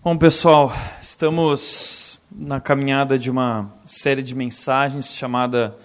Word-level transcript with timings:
Bom, 0.00 0.16
pessoal, 0.16 0.72
estamos 1.02 2.20
na 2.30 2.60
caminhada 2.60 3.18
de 3.18 3.28
uma 3.28 3.74
série 3.84 4.22
de 4.22 4.32
mensagens 4.32 5.12
chamada 5.12 5.76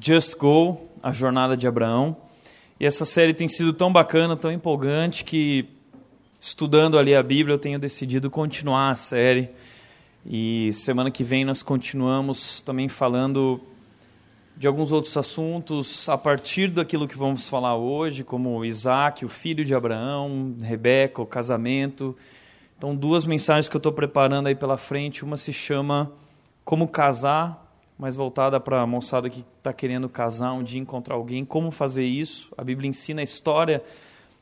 Just 0.00 0.36
Go, 0.36 0.88
a 1.00 1.12
jornada 1.12 1.56
de 1.56 1.68
Abraão. 1.68 2.16
E 2.80 2.84
essa 2.84 3.04
série 3.04 3.32
tem 3.32 3.46
sido 3.46 3.72
tão 3.72 3.92
bacana, 3.92 4.36
tão 4.36 4.50
empolgante 4.50 5.24
que 5.24 5.68
estudando 6.40 6.98
ali 6.98 7.14
a 7.14 7.22
Bíblia 7.22 7.54
eu 7.54 7.58
tenho 7.58 7.78
decidido 7.78 8.28
continuar 8.28 8.90
a 8.90 8.96
série. 8.96 9.48
E 10.26 10.72
semana 10.72 11.08
que 11.08 11.22
vem 11.22 11.44
nós 11.44 11.62
continuamos 11.62 12.60
também 12.60 12.88
falando 12.88 13.60
de 14.56 14.66
alguns 14.66 14.90
outros 14.90 15.16
assuntos 15.16 16.08
a 16.08 16.18
partir 16.18 16.68
daquilo 16.68 17.06
que 17.06 17.16
vamos 17.16 17.48
falar 17.48 17.76
hoje, 17.76 18.24
como 18.24 18.64
Isaac, 18.64 19.24
o 19.24 19.28
filho 19.28 19.64
de 19.64 19.76
Abraão, 19.76 20.56
Rebeca, 20.60 21.22
o 21.22 21.26
casamento, 21.26 22.16
então, 22.84 22.94
duas 22.94 23.24
mensagens 23.24 23.66
que 23.66 23.74
eu 23.74 23.78
estou 23.78 23.92
preparando 23.92 24.46
aí 24.46 24.54
pela 24.54 24.76
frente. 24.76 25.24
Uma 25.24 25.38
se 25.38 25.54
chama 25.54 26.12
Como 26.66 26.86
Casar, 26.86 27.66
mais 27.98 28.14
voltada 28.14 28.60
para 28.60 28.82
a 28.82 28.86
moçada 28.86 29.30
que 29.30 29.42
está 29.56 29.72
querendo 29.72 30.06
casar 30.06 30.52
um 30.52 30.62
dia, 30.62 30.78
encontrar 30.78 31.14
alguém. 31.14 31.46
Como 31.46 31.70
fazer 31.70 32.04
isso? 32.04 32.52
A 32.58 32.62
Bíblia 32.62 32.86
ensina 32.86 33.22
a 33.22 33.24
história 33.24 33.82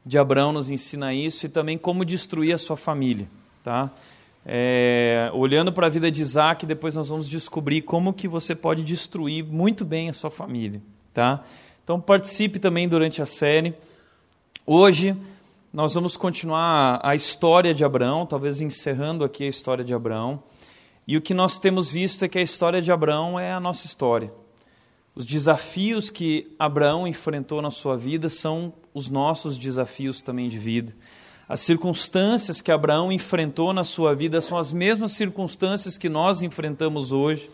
de 0.05 0.19
Abraão, 0.19 0.53
nos 0.53 0.73
ensina 0.73 1.15
isso. 1.15 1.47
E 1.47 1.49
também 1.49 1.79
como 1.79 2.05
destruir 2.05 2.53
a 2.53 2.59
sua 2.59 2.77
família. 2.77 3.29
Tá? 3.63 3.89
É, 4.45 5.31
olhando 5.33 5.73
para 5.73 5.87
a 5.87 5.91
vida 5.91 6.11
de 6.11 6.21
Isaac, 6.21 6.67
depois 6.67 6.97
nós 6.97 7.11
vamos 7.11 7.29
descobrir 7.29 7.83
como 7.83 8.13
que 8.13 8.27
você 8.27 8.57
pode 8.57 8.83
destruir 8.83 9.45
muito 9.45 9.85
bem 9.85 10.09
a 10.09 10.13
sua 10.13 10.33
família. 10.33 10.83
Tá? 11.15 11.45
Então, 11.85 12.01
participe 12.01 12.59
também 12.59 12.89
durante 12.89 13.23
a 13.23 13.27
série. 13.27 13.73
Hoje 14.67 15.17
nós 15.73 15.95
vamos 15.95 16.19
continuar 16.19 17.01
a 17.03 17.15
história 17.15 17.73
de 17.73 17.83
Abraão, 17.83 18.27
talvez 18.27 18.61
encerrando 18.61 19.25
aqui 19.25 19.45
a 19.45 19.49
história 19.49 19.83
de 19.83 19.95
Abraão. 19.95 20.43
E 21.09 21.17
o 21.17 21.23
que 21.23 21.33
nós 21.33 21.57
temos 21.57 21.89
visto 21.89 22.23
é 22.23 22.29
que 22.29 22.39
a 22.39 22.43
história 22.43 22.83
de 22.83 22.93
Abraão 22.93 23.41
é 23.41 23.53
a 23.53 23.59
nossa 23.59 23.87
história. 23.87 24.31
Os 25.15 25.25
desafios 25.25 26.11
que 26.11 26.55
Abraão 26.59 27.09
enfrentou 27.09 27.63
na 27.63 27.71
sua 27.71 27.97
vida 27.97 28.29
são 28.29 28.75
os 28.93 29.09
nossos 29.09 29.57
desafios 29.57 30.21
também 30.21 30.47
de 30.51 30.59
vida. 30.59 30.95
As 31.49 31.61
circunstâncias 31.61 32.61
que 32.61 32.71
Abraão 32.71 33.11
enfrentou 33.11 33.73
na 33.73 33.83
sua 33.83 34.15
vida 34.15 34.43
são 34.43 34.59
as 34.59 34.75
mesmas 34.75 35.13
circunstâncias 35.13 35.97
que 35.97 36.11
nós 36.11 36.43
enfrentamos 36.43 37.13
hoje. 37.13 37.49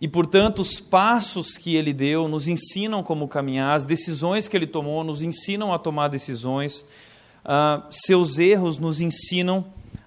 E, 0.00 0.08
portanto, 0.08 0.60
os 0.60 0.80
passos 0.80 1.58
que 1.58 1.76
ele 1.76 1.92
deu 1.92 2.26
nos 2.26 2.48
ensinam 2.48 3.02
como 3.02 3.28
caminhar, 3.28 3.76
as 3.76 3.84
decisões 3.84 4.48
que 4.48 4.56
ele 4.56 4.66
tomou 4.66 5.04
nos 5.04 5.20
ensinam 5.20 5.74
a 5.74 5.78
tomar 5.78 6.08
decisões 6.08 6.86
uh, 7.48 7.82
seus 7.90 8.38
erros 8.38 8.78
nos 8.78 9.00
ensinam 9.00 9.64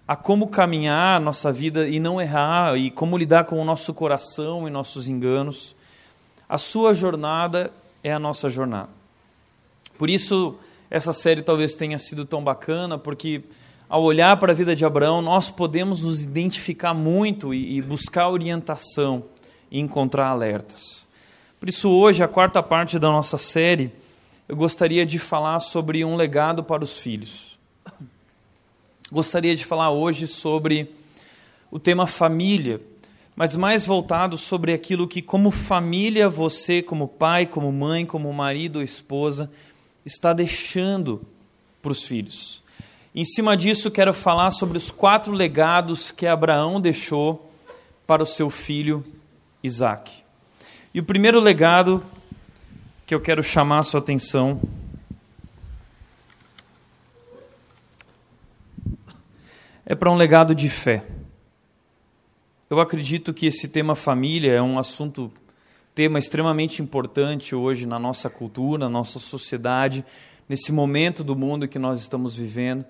a 0.07 0.15
como 0.15 0.47
caminhar 0.47 1.19
nossa 1.19 1.51
vida 1.51 1.87
e 1.87 1.99
não 1.99 2.21
errar, 2.21 2.77
e 2.77 2.91
como 2.91 3.17
lidar 3.17 3.45
com 3.45 3.59
o 3.59 3.65
nosso 3.65 3.93
coração 3.93 4.67
e 4.67 4.71
nossos 4.71 5.07
enganos. 5.07 5.75
A 6.47 6.57
sua 6.57 6.93
jornada 6.93 7.71
é 8.03 8.13
a 8.13 8.19
nossa 8.19 8.49
jornada. 8.49 8.89
Por 9.97 10.09
isso, 10.09 10.55
essa 10.89 11.13
série 11.13 11.41
talvez 11.41 11.75
tenha 11.75 11.97
sido 11.97 12.25
tão 12.25 12.43
bacana, 12.43 12.97
porque 12.97 13.41
ao 13.87 14.03
olhar 14.03 14.37
para 14.37 14.51
a 14.51 14.55
vida 14.55 14.75
de 14.75 14.85
Abraão, 14.85 15.21
nós 15.21 15.49
podemos 15.49 16.01
nos 16.01 16.21
identificar 16.21 16.93
muito 16.93 17.53
e, 17.53 17.77
e 17.77 17.81
buscar 17.81 18.29
orientação 18.29 19.23
e 19.69 19.79
encontrar 19.79 20.27
alertas. 20.27 21.05
Por 21.59 21.69
isso, 21.69 21.89
hoje, 21.89 22.23
a 22.23 22.27
quarta 22.27 22.61
parte 22.61 22.99
da 22.99 23.07
nossa 23.07 23.37
série 23.37 23.93
eu 24.51 24.57
gostaria 24.57 25.05
de 25.05 25.17
falar 25.17 25.61
sobre 25.61 26.03
um 26.03 26.17
legado 26.17 26.61
para 26.61 26.83
os 26.83 26.97
filhos. 26.97 27.57
Gostaria 29.09 29.55
de 29.55 29.63
falar 29.63 29.91
hoje 29.91 30.27
sobre 30.27 30.91
o 31.71 31.79
tema 31.79 32.05
família, 32.05 32.81
mas 33.33 33.55
mais 33.55 33.85
voltado 33.85 34.37
sobre 34.37 34.73
aquilo 34.73 35.07
que, 35.07 35.21
como 35.21 35.51
família, 35.51 36.27
você, 36.27 36.81
como 36.81 37.07
pai, 37.07 37.45
como 37.45 37.71
mãe, 37.71 38.05
como 38.05 38.33
marido 38.33 38.79
ou 38.79 38.83
esposa, 38.83 39.49
está 40.05 40.33
deixando 40.33 41.21
para 41.81 41.93
os 41.93 42.03
filhos. 42.03 42.61
Em 43.15 43.23
cima 43.23 43.55
disso, 43.55 43.89
quero 43.89 44.13
falar 44.13 44.51
sobre 44.51 44.77
os 44.77 44.91
quatro 44.91 45.31
legados 45.31 46.11
que 46.11 46.27
Abraão 46.27 46.81
deixou 46.81 47.49
para 48.05 48.23
o 48.23 48.25
seu 48.25 48.49
filho 48.49 49.01
Isaac. 49.63 50.11
E 50.93 50.99
o 50.99 51.05
primeiro 51.05 51.39
legado 51.39 52.03
que 53.11 53.15
eu 53.15 53.19
quero 53.19 53.43
chamar 53.43 53.79
a 53.79 53.83
sua 53.83 53.99
atenção. 53.99 54.57
É 59.85 59.93
para 59.93 60.09
um 60.09 60.15
legado 60.15 60.55
de 60.55 60.69
fé. 60.69 61.03
Eu 62.69 62.79
acredito 62.79 63.33
que 63.33 63.47
esse 63.47 63.67
tema 63.67 63.95
família 63.95 64.53
é 64.53 64.61
um 64.61 64.79
assunto, 64.79 65.29
tema 65.93 66.19
extremamente 66.19 66.81
importante 66.81 67.53
hoje 67.53 67.85
na 67.85 67.99
nossa 67.99 68.29
cultura, 68.29 68.85
na 68.85 68.89
nossa 68.89 69.19
sociedade, 69.19 70.05
nesse 70.47 70.71
momento 70.71 71.21
do 71.21 71.35
mundo 71.35 71.67
que 71.67 71.77
nós 71.77 71.99
estamos 71.99 72.33
vivendo. 72.33 72.85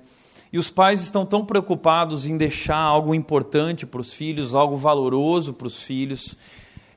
E 0.53 0.59
os 0.59 0.69
pais 0.69 1.01
estão 1.01 1.25
tão 1.25 1.43
preocupados 1.43 2.27
em 2.27 2.37
deixar 2.37 2.77
algo 2.77 3.15
importante 3.15 3.87
para 3.87 4.01
os 4.01 4.13
filhos, 4.13 4.53
algo 4.53 4.77
valoroso 4.77 5.51
para 5.51 5.65
os 5.65 5.81
filhos, 5.81 6.37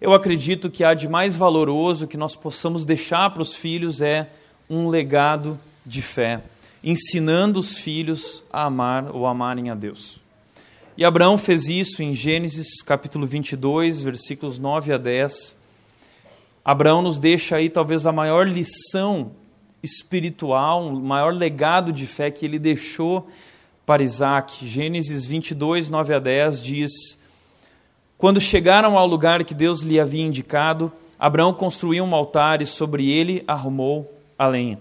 eu 0.04 0.12
acredito 0.12 0.70
que 0.70 0.84
há 0.84 0.92
de 0.92 1.08
mais 1.08 1.34
valoroso 1.34 2.06
que 2.06 2.18
nós 2.18 2.36
possamos 2.36 2.84
deixar 2.84 3.30
para 3.30 3.40
os 3.40 3.54
filhos 3.54 4.02
é 4.02 4.28
um 4.68 4.90
legado 4.90 5.58
de 5.84 6.02
fé, 6.02 6.42
ensinando 6.82 7.58
os 7.58 7.78
filhos 7.78 8.42
a 8.52 8.64
amar 8.64 9.16
ou 9.16 9.26
amarem 9.26 9.70
a 9.70 9.74
Deus. 9.74 10.20
E 10.94 11.06
Abraão 11.06 11.38
fez 11.38 11.68
isso 11.68 12.02
em 12.02 12.12
Gênesis 12.12 12.82
capítulo 12.82 13.26
22, 13.26 14.02
versículos 14.02 14.58
9 14.58 14.92
a 14.92 14.98
10. 14.98 15.56
Abraão 16.62 17.00
nos 17.00 17.18
deixa 17.18 17.56
aí 17.56 17.70
talvez 17.70 18.04
a 18.04 18.12
maior 18.12 18.46
lição 18.46 19.32
espiritual, 19.82 20.86
o 20.86 21.00
maior 21.00 21.32
legado 21.32 21.90
de 21.90 22.06
fé 22.06 22.30
que 22.30 22.44
ele 22.44 22.58
deixou 22.58 23.26
para 23.86 24.02
Isaac. 24.02 24.68
Gênesis 24.68 25.24
22, 25.24 25.88
9 25.88 26.14
a 26.14 26.18
10 26.18 26.62
diz 26.62 27.23
quando 28.24 28.40
chegaram 28.40 28.96
ao 28.96 29.06
lugar 29.06 29.44
que 29.44 29.52
Deus 29.52 29.82
lhe 29.82 30.00
havia 30.00 30.24
indicado, 30.24 30.90
Abraão 31.18 31.52
construiu 31.52 32.02
um 32.04 32.14
altar 32.14 32.62
e 32.62 32.64
sobre 32.64 33.10
ele 33.10 33.44
arrumou 33.46 34.10
a 34.38 34.46
lenha. 34.46 34.78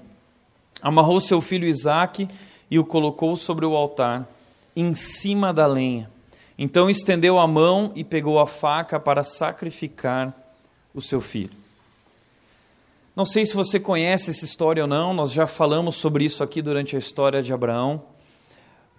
Amarrou 0.81 1.20
seu 1.20 1.42
filho 1.42 1.68
Isaque 1.68 2.26
e 2.72 2.80
o 2.80 2.86
colocou 2.86 3.36
sobre 3.36 3.66
o 3.66 3.76
altar, 3.76 4.26
em 4.74 4.96
cima 4.96 5.54
da 5.54 5.68
lenha. 5.68 6.09
Então 6.58 6.90
estendeu 6.90 7.38
a 7.38 7.46
mão 7.46 7.92
e 7.96 8.02
pegou 8.06 8.40
a 8.40 8.48
faca 8.48 8.98
para 8.98 9.26
sacrificar 9.26 10.34
o 10.96 11.02
seu 11.02 11.20
filho. 11.20 11.52
Não 13.14 13.25
sei 13.25 13.46
se 13.46 13.54
você 13.54 13.78
conhece 13.78 14.30
essa 14.30 14.46
história 14.46 14.84
ou 14.84 14.88
não, 14.88 15.14
nós 15.14 15.34
já 15.34 15.48
falamos 15.48 15.98
sobre 15.98 16.24
isso 16.24 16.46
aqui 16.46 16.62
durante 16.62 16.96
a 16.96 17.00
história 17.00 17.44
de 17.44 17.52
Abraão. 17.52 18.04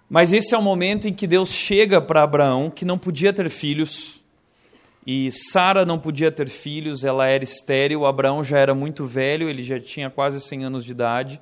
Mas 0.07 0.31
esse 0.31 0.53
é 0.53 0.57
o 0.57 0.61
momento 0.61 1.07
em 1.07 1.13
que 1.15 1.25
Deus 1.25 1.49
chega 1.49 1.99
para 1.99 2.21
Abraão, 2.21 2.69
que 2.69 2.85
não 2.85 2.99
podia 2.99 3.33
ter 3.33 3.49
filhos, 3.49 4.23
e 5.05 5.31
Sara 5.31 5.85
não 5.85 5.99
podia 5.99 6.31
ter 6.31 6.49
filhos, 6.49 7.03
ela 7.03 7.27
era 7.27 7.43
estéril. 7.43 8.05
Abraão 8.05 8.43
já 8.43 8.57
era 8.57 8.73
muito 8.73 9.05
velho, 9.05 9.47
ele 9.47 9.61
já 9.61 9.79
tinha 9.79 10.09
quase 10.09 10.41
100 10.41 10.65
anos 10.65 10.83
de 10.83 10.91
idade. 10.91 11.39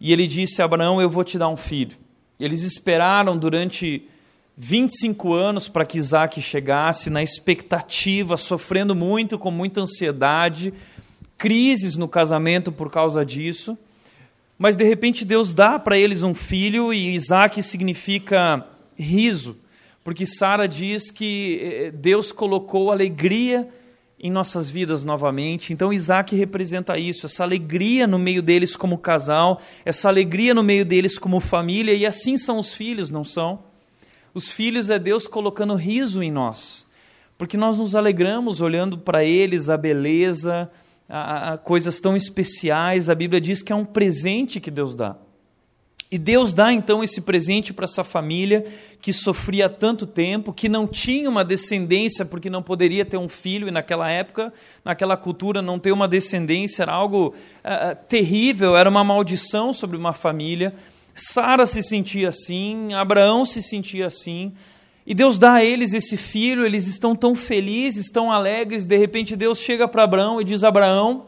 E 0.00 0.12
ele 0.12 0.26
disse 0.26 0.62
Abraão: 0.62 1.00
Eu 1.00 1.10
vou 1.10 1.22
te 1.22 1.36
dar 1.36 1.48
um 1.48 1.56
filho. 1.56 1.96
Eles 2.40 2.62
esperaram 2.62 3.36
durante 3.36 4.08
25 4.56 5.34
anos 5.34 5.68
para 5.68 5.84
que 5.84 5.98
Isaac 5.98 6.40
chegasse, 6.40 7.10
na 7.10 7.22
expectativa, 7.22 8.38
sofrendo 8.38 8.94
muito, 8.94 9.38
com 9.38 9.50
muita 9.50 9.82
ansiedade, 9.82 10.72
crises 11.36 11.96
no 11.96 12.08
casamento 12.08 12.72
por 12.72 12.90
causa 12.90 13.24
disso. 13.24 13.76
Mas 14.58 14.74
de 14.74 14.84
repente 14.84 15.22
Deus 15.22 15.52
dá 15.52 15.78
para 15.78 15.98
eles 15.98 16.22
um 16.22 16.34
filho 16.34 16.94
e 16.94 17.14
Isaac 17.14 17.62
significa 17.62 18.66
riso 18.98 19.58
porque 20.06 20.24
Sara 20.24 20.68
diz 20.68 21.10
que 21.10 21.58
eh, 21.60 21.90
Deus 21.90 22.30
colocou 22.30 22.92
alegria 22.92 23.68
em 24.20 24.30
nossas 24.30 24.70
vidas 24.70 25.04
novamente. 25.04 25.72
Então 25.72 25.92
Isaac 25.92 26.32
representa 26.36 26.96
isso, 26.96 27.26
essa 27.26 27.42
alegria 27.42 28.06
no 28.06 28.16
meio 28.16 28.40
deles 28.40 28.76
como 28.76 28.98
casal, 28.98 29.60
essa 29.84 30.06
alegria 30.06 30.54
no 30.54 30.62
meio 30.62 30.84
deles 30.84 31.18
como 31.18 31.40
família, 31.40 31.92
e 31.92 32.06
assim 32.06 32.38
são 32.38 32.60
os 32.60 32.72
filhos, 32.72 33.10
não 33.10 33.24
são? 33.24 33.58
Os 34.32 34.48
filhos 34.48 34.90
é 34.90 34.98
Deus 35.00 35.26
colocando 35.26 35.74
riso 35.74 36.22
em 36.22 36.30
nós, 36.30 36.86
porque 37.36 37.56
nós 37.56 37.76
nos 37.76 37.96
alegramos 37.96 38.60
olhando 38.60 38.96
para 38.96 39.24
eles 39.24 39.68
a 39.68 39.76
beleza, 39.76 40.70
a, 41.08 41.54
a 41.54 41.58
coisas 41.58 41.98
tão 41.98 42.14
especiais. 42.14 43.10
A 43.10 43.14
Bíblia 43.16 43.40
diz 43.40 43.60
que 43.60 43.72
é 43.72 43.76
um 43.76 43.84
presente 43.84 44.60
que 44.60 44.70
Deus 44.70 44.94
dá. 44.94 45.16
E 46.10 46.18
Deus 46.18 46.52
dá 46.52 46.72
então 46.72 47.02
esse 47.02 47.20
presente 47.20 47.72
para 47.72 47.84
essa 47.84 48.04
família 48.04 48.64
que 49.00 49.12
sofria 49.12 49.68
tanto 49.68 50.06
tempo, 50.06 50.52
que 50.52 50.68
não 50.68 50.86
tinha 50.86 51.28
uma 51.28 51.44
descendência 51.44 52.24
porque 52.24 52.48
não 52.48 52.62
poderia 52.62 53.04
ter 53.04 53.16
um 53.16 53.28
filho, 53.28 53.66
e 53.66 53.72
naquela 53.72 54.08
época, 54.08 54.52
naquela 54.84 55.16
cultura, 55.16 55.60
não 55.60 55.80
ter 55.80 55.90
uma 55.90 56.06
descendência 56.06 56.84
era 56.84 56.92
algo 56.92 57.34
uh, 57.64 57.96
terrível, 58.08 58.76
era 58.76 58.88
uma 58.88 59.02
maldição 59.02 59.72
sobre 59.72 59.96
uma 59.96 60.12
família. 60.12 60.74
Sara 61.12 61.66
se 61.66 61.82
sentia 61.82 62.28
assim, 62.28 62.94
Abraão 62.94 63.44
se 63.44 63.60
sentia 63.60 64.06
assim, 64.06 64.52
E 65.04 65.14
Deus 65.14 65.38
dá 65.38 65.54
a 65.54 65.64
eles 65.64 65.92
esse 65.92 66.16
filho, 66.16 66.64
eles 66.64 66.86
estão 66.86 67.16
tão 67.16 67.34
felizes, 67.34 68.10
tão 68.10 68.30
alegres. 68.30 68.84
De 68.84 68.96
repente, 68.96 69.36
Deus 69.36 69.58
chega 69.58 69.88
para 69.88 70.02
Abraão 70.02 70.40
e 70.40 70.44
diz: 70.44 70.62
Abraão, 70.62 71.26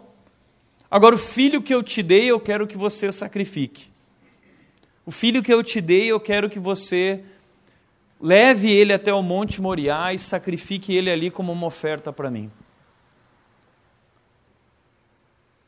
agora 0.90 1.14
o 1.14 1.19
filho 1.19 1.62
que 1.62 1.74
eu 1.74 1.82
te 1.82 2.02
dei, 2.02 2.26
eu 2.26 2.40
quero 2.40 2.66
que 2.66 2.76
você 2.76 3.10
sacrifique. 3.10 3.97
O 5.08 5.10
filho 5.10 5.43
que 5.43 5.50
eu 5.50 5.64
te 5.64 5.81
dei, 5.81 6.08
eu 6.08 6.20
quero 6.20 6.50
que 6.50 6.58
você 6.58 7.25
leve 8.20 8.70
ele 8.70 8.93
até 8.93 9.10
o 9.10 9.22
Monte 9.22 9.58
Moriá 9.58 10.12
e 10.12 10.19
sacrifique 10.19 10.94
ele 10.94 11.10
ali 11.10 11.31
como 11.31 11.50
uma 11.50 11.66
oferta 11.66 12.12
para 12.12 12.31
mim. 12.31 12.52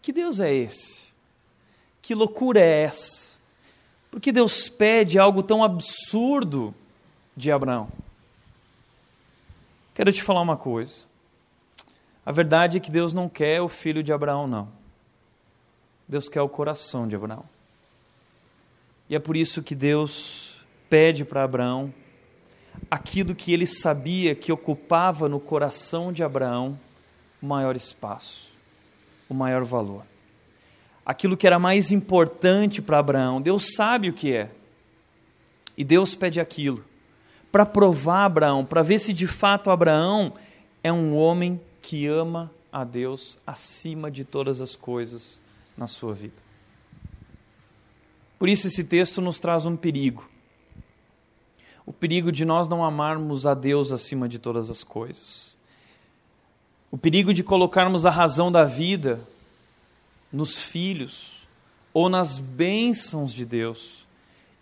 Que 0.02 0.12
Deus 0.12 0.40
é 0.40 0.52
esse? 0.52 1.08
Que 2.02 2.14
loucura 2.14 2.60
é 2.60 2.82
essa? 2.82 3.38
Por 4.10 4.20
que 4.20 4.30
Deus 4.30 4.68
pede 4.68 5.18
algo 5.18 5.42
tão 5.42 5.64
absurdo 5.64 6.74
de 7.34 7.50
Abraão? 7.50 7.88
Quero 9.94 10.12
te 10.12 10.22
falar 10.22 10.42
uma 10.42 10.58
coisa. 10.58 11.04
A 12.26 12.30
verdade 12.30 12.76
é 12.76 12.80
que 12.80 12.90
Deus 12.90 13.14
não 13.14 13.26
quer 13.26 13.62
o 13.62 13.70
filho 13.70 14.02
de 14.02 14.12
Abraão, 14.12 14.46
não. 14.46 14.68
Deus 16.06 16.28
quer 16.28 16.42
o 16.42 16.48
coração 16.50 17.08
de 17.08 17.16
Abraão. 17.16 17.46
E 19.10 19.16
é 19.16 19.18
por 19.18 19.36
isso 19.36 19.60
que 19.60 19.74
Deus 19.74 20.54
pede 20.88 21.24
para 21.24 21.42
Abraão 21.42 21.92
aquilo 22.88 23.34
que 23.34 23.52
ele 23.52 23.66
sabia 23.66 24.36
que 24.36 24.52
ocupava 24.52 25.28
no 25.28 25.40
coração 25.40 26.12
de 26.12 26.22
Abraão 26.22 26.78
o 27.42 27.46
maior 27.46 27.74
espaço, 27.74 28.46
o 29.28 29.34
maior 29.34 29.64
valor. 29.64 30.04
Aquilo 31.04 31.36
que 31.36 31.46
era 31.46 31.58
mais 31.58 31.90
importante 31.90 32.80
para 32.80 33.00
Abraão, 33.00 33.42
Deus 33.42 33.74
sabe 33.74 34.08
o 34.08 34.12
que 34.12 34.32
é. 34.32 34.50
E 35.76 35.82
Deus 35.82 36.14
pede 36.14 36.38
aquilo 36.38 36.84
para 37.50 37.66
provar 37.66 38.26
Abraão, 38.26 38.64
para 38.64 38.82
ver 38.82 39.00
se 39.00 39.12
de 39.12 39.26
fato 39.26 39.70
Abraão 39.70 40.32
é 40.84 40.92
um 40.92 41.16
homem 41.16 41.60
que 41.82 42.06
ama 42.06 42.48
a 42.72 42.84
Deus 42.84 43.38
acima 43.44 44.08
de 44.08 44.24
todas 44.24 44.60
as 44.60 44.76
coisas 44.76 45.40
na 45.76 45.88
sua 45.88 46.14
vida. 46.14 46.49
Por 48.40 48.48
isso, 48.48 48.68
esse 48.68 48.82
texto 48.82 49.20
nos 49.20 49.38
traz 49.38 49.66
um 49.66 49.76
perigo. 49.76 50.26
O 51.84 51.92
perigo 51.92 52.32
de 52.32 52.46
nós 52.46 52.66
não 52.66 52.82
amarmos 52.82 53.44
a 53.44 53.52
Deus 53.52 53.92
acima 53.92 54.26
de 54.26 54.38
todas 54.38 54.70
as 54.70 54.82
coisas. 54.82 55.54
O 56.90 56.96
perigo 56.96 57.34
de 57.34 57.42
colocarmos 57.44 58.06
a 58.06 58.10
razão 58.10 58.50
da 58.50 58.64
vida 58.64 59.20
nos 60.32 60.58
filhos 60.58 61.46
ou 61.92 62.08
nas 62.08 62.38
bênçãos 62.38 63.34
de 63.34 63.44
Deus 63.44 64.06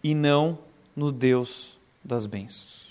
e 0.02 0.12
não 0.12 0.58
no 0.96 1.12
Deus 1.12 1.78
das 2.04 2.26
bênçãos. 2.26 2.88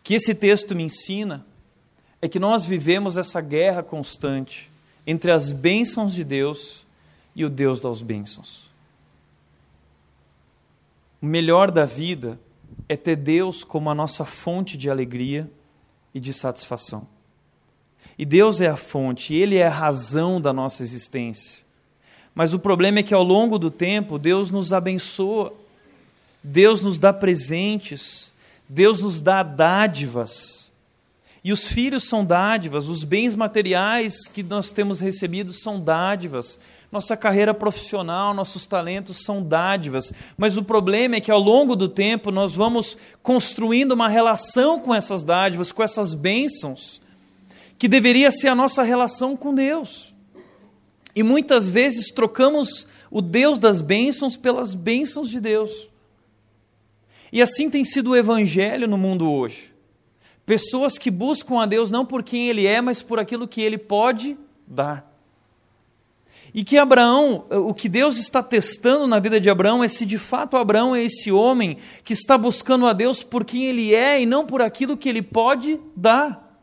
O 0.00 0.02
que 0.02 0.14
esse 0.14 0.34
texto 0.34 0.74
me 0.74 0.82
ensina 0.82 1.46
é 2.20 2.26
que 2.28 2.40
nós 2.40 2.64
vivemos 2.64 3.16
essa 3.16 3.40
guerra 3.40 3.84
constante 3.84 4.68
entre 5.06 5.30
as 5.30 5.52
bênçãos 5.52 6.12
de 6.12 6.24
Deus 6.24 6.84
e 7.36 7.44
o 7.44 7.48
Deus 7.48 7.78
das 7.78 8.02
bênçãos. 8.02 8.65
O 11.26 11.28
melhor 11.28 11.72
da 11.72 11.84
vida 11.84 12.38
é 12.88 12.96
ter 12.96 13.16
Deus 13.16 13.64
como 13.64 13.90
a 13.90 13.94
nossa 13.96 14.24
fonte 14.24 14.78
de 14.78 14.88
alegria 14.88 15.50
e 16.14 16.20
de 16.20 16.32
satisfação. 16.32 17.04
E 18.16 18.24
Deus 18.24 18.60
é 18.60 18.68
a 18.68 18.76
fonte, 18.76 19.34
Ele 19.34 19.56
é 19.56 19.66
a 19.66 19.70
razão 19.70 20.40
da 20.40 20.52
nossa 20.52 20.84
existência. 20.84 21.64
Mas 22.32 22.54
o 22.54 22.60
problema 22.60 23.00
é 23.00 23.02
que 23.02 23.12
ao 23.12 23.24
longo 23.24 23.58
do 23.58 23.72
tempo, 23.72 24.20
Deus 24.20 24.52
nos 24.52 24.72
abençoa 24.72 25.52
Deus 26.44 26.80
nos 26.80 26.96
dá 26.96 27.12
presentes, 27.12 28.32
Deus 28.68 29.00
nos 29.00 29.20
dá 29.20 29.42
dádivas. 29.42 30.70
E 31.42 31.50
os 31.50 31.64
filhos 31.64 32.04
são 32.04 32.24
dádivas, 32.24 32.86
os 32.86 33.02
bens 33.02 33.34
materiais 33.34 34.28
que 34.28 34.44
nós 34.44 34.70
temos 34.70 35.00
recebidos 35.00 35.60
são 35.60 35.80
dádivas. 35.80 36.56
Nossa 36.90 37.16
carreira 37.16 37.52
profissional, 37.52 38.32
nossos 38.32 38.64
talentos 38.64 39.24
são 39.24 39.42
dádivas. 39.42 40.12
Mas 40.36 40.56
o 40.56 40.62
problema 40.62 41.16
é 41.16 41.20
que 41.20 41.30
ao 41.30 41.40
longo 41.40 41.74
do 41.74 41.88
tempo 41.88 42.30
nós 42.30 42.54
vamos 42.54 42.96
construindo 43.22 43.92
uma 43.92 44.08
relação 44.08 44.78
com 44.78 44.94
essas 44.94 45.24
dádivas, 45.24 45.72
com 45.72 45.82
essas 45.82 46.14
bênçãos, 46.14 47.00
que 47.78 47.88
deveria 47.88 48.30
ser 48.30 48.48
a 48.48 48.54
nossa 48.54 48.82
relação 48.82 49.36
com 49.36 49.54
Deus. 49.54 50.14
E 51.14 51.22
muitas 51.22 51.68
vezes 51.68 52.10
trocamos 52.10 52.86
o 53.10 53.20
Deus 53.20 53.58
das 53.58 53.80
bênçãos 53.80 54.36
pelas 54.36 54.74
bênçãos 54.74 55.28
de 55.28 55.40
Deus. 55.40 55.88
E 57.32 57.42
assim 57.42 57.68
tem 57.68 57.84
sido 57.84 58.10
o 58.10 58.16
evangelho 58.16 58.86
no 58.86 58.96
mundo 58.96 59.30
hoje. 59.30 59.72
Pessoas 60.44 60.96
que 60.96 61.10
buscam 61.10 61.60
a 61.60 61.66
Deus 61.66 61.90
não 61.90 62.06
por 62.06 62.22
quem 62.22 62.48
Ele 62.48 62.66
é, 62.66 62.80
mas 62.80 63.02
por 63.02 63.18
aquilo 63.18 63.48
que 63.48 63.60
Ele 63.60 63.76
pode 63.76 64.36
dar. 64.66 65.15
E 66.56 66.64
que 66.64 66.78
Abraão, 66.78 67.44
o 67.50 67.74
que 67.74 67.86
Deus 67.86 68.16
está 68.16 68.42
testando 68.42 69.06
na 69.06 69.18
vida 69.18 69.38
de 69.38 69.50
Abraão 69.50 69.84
é 69.84 69.88
se 69.88 70.06
de 70.06 70.16
fato 70.16 70.56
Abraão 70.56 70.96
é 70.96 71.04
esse 71.04 71.30
homem 71.30 71.76
que 72.02 72.14
está 72.14 72.38
buscando 72.38 72.86
a 72.86 72.94
Deus 72.94 73.22
por 73.22 73.44
quem 73.44 73.66
ele 73.66 73.94
é 73.94 74.22
e 74.22 74.24
não 74.24 74.46
por 74.46 74.62
aquilo 74.62 74.96
que 74.96 75.06
ele 75.06 75.20
pode 75.20 75.78
dar. 75.94 76.58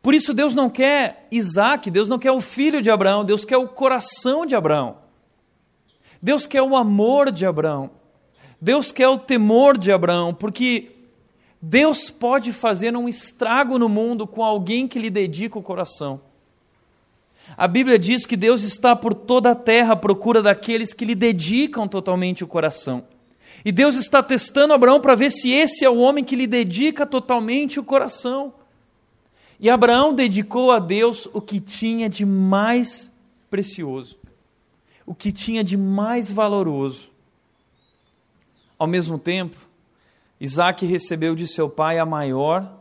Por 0.00 0.14
isso 0.14 0.32
Deus 0.32 0.54
não 0.54 0.70
quer 0.70 1.28
Isaac, 1.30 1.90
Deus 1.90 2.08
não 2.08 2.18
quer 2.18 2.32
o 2.32 2.40
filho 2.40 2.80
de 2.80 2.90
Abraão, 2.90 3.26
Deus 3.26 3.44
quer 3.44 3.58
o 3.58 3.68
coração 3.68 4.46
de 4.46 4.56
Abraão. 4.56 4.96
Deus 6.22 6.46
quer 6.46 6.62
o 6.62 6.74
amor 6.74 7.30
de 7.30 7.44
Abraão. 7.44 7.90
Deus 8.58 8.90
quer 8.90 9.08
o 9.08 9.18
temor 9.18 9.76
de 9.76 9.92
Abraão, 9.92 10.32
porque 10.32 10.92
Deus 11.60 12.08
pode 12.08 12.54
fazer 12.54 12.96
um 12.96 13.06
estrago 13.06 13.78
no 13.78 13.90
mundo 13.90 14.26
com 14.26 14.42
alguém 14.42 14.88
que 14.88 14.98
lhe 14.98 15.10
dedica 15.10 15.58
o 15.58 15.62
coração. 15.62 16.31
A 17.56 17.68
Bíblia 17.68 17.98
diz 17.98 18.24
que 18.24 18.36
Deus 18.36 18.62
está 18.62 18.96
por 18.96 19.12
toda 19.12 19.50
a 19.50 19.54
terra 19.54 19.92
à 19.92 19.96
procura 19.96 20.42
daqueles 20.42 20.94
que 20.94 21.04
lhe 21.04 21.14
dedicam 21.14 21.86
totalmente 21.86 22.42
o 22.42 22.46
coração. 22.46 23.04
E 23.64 23.70
Deus 23.70 23.94
está 23.94 24.22
testando 24.22 24.72
Abraão 24.72 25.00
para 25.00 25.14
ver 25.14 25.30
se 25.30 25.50
esse 25.50 25.84
é 25.84 25.90
o 25.90 25.98
homem 25.98 26.24
que 26.24 26.34
lhe 26.34 26.46
dedica 26.46 27.06
totalmente 27.06 27.78
o 27.78 27.84
coração. 27.84 28.54
E 29.60 29.68
Abraão 29.68 30.14
dedicou 30.14 30.72
a 30.72 30.78
Deus 30.78 31.28
o 31.32 31.40
que 31.40 31.60
tinha 31.60 32.08
de 32.08 32.24
mais 32.24 33.12
precioso, 33.50 34.18
o 35.06 35.14
que 35.14 35.30
tinha 35.30 35.62
de 35.62 35.76
mais 35.76 36.32
valoroso. 36.32 37.10
Ao 38.78 38.86
mesmo 38.86 39.18
tempo, 39.18 39.56
Isaac 40.40 40.84
recebeu 40.84 41.36
de 41.36 41.46
seu 41.46 41.68
pai 41.68 41.98
a 41.98 42.06
maior 42.06 42.80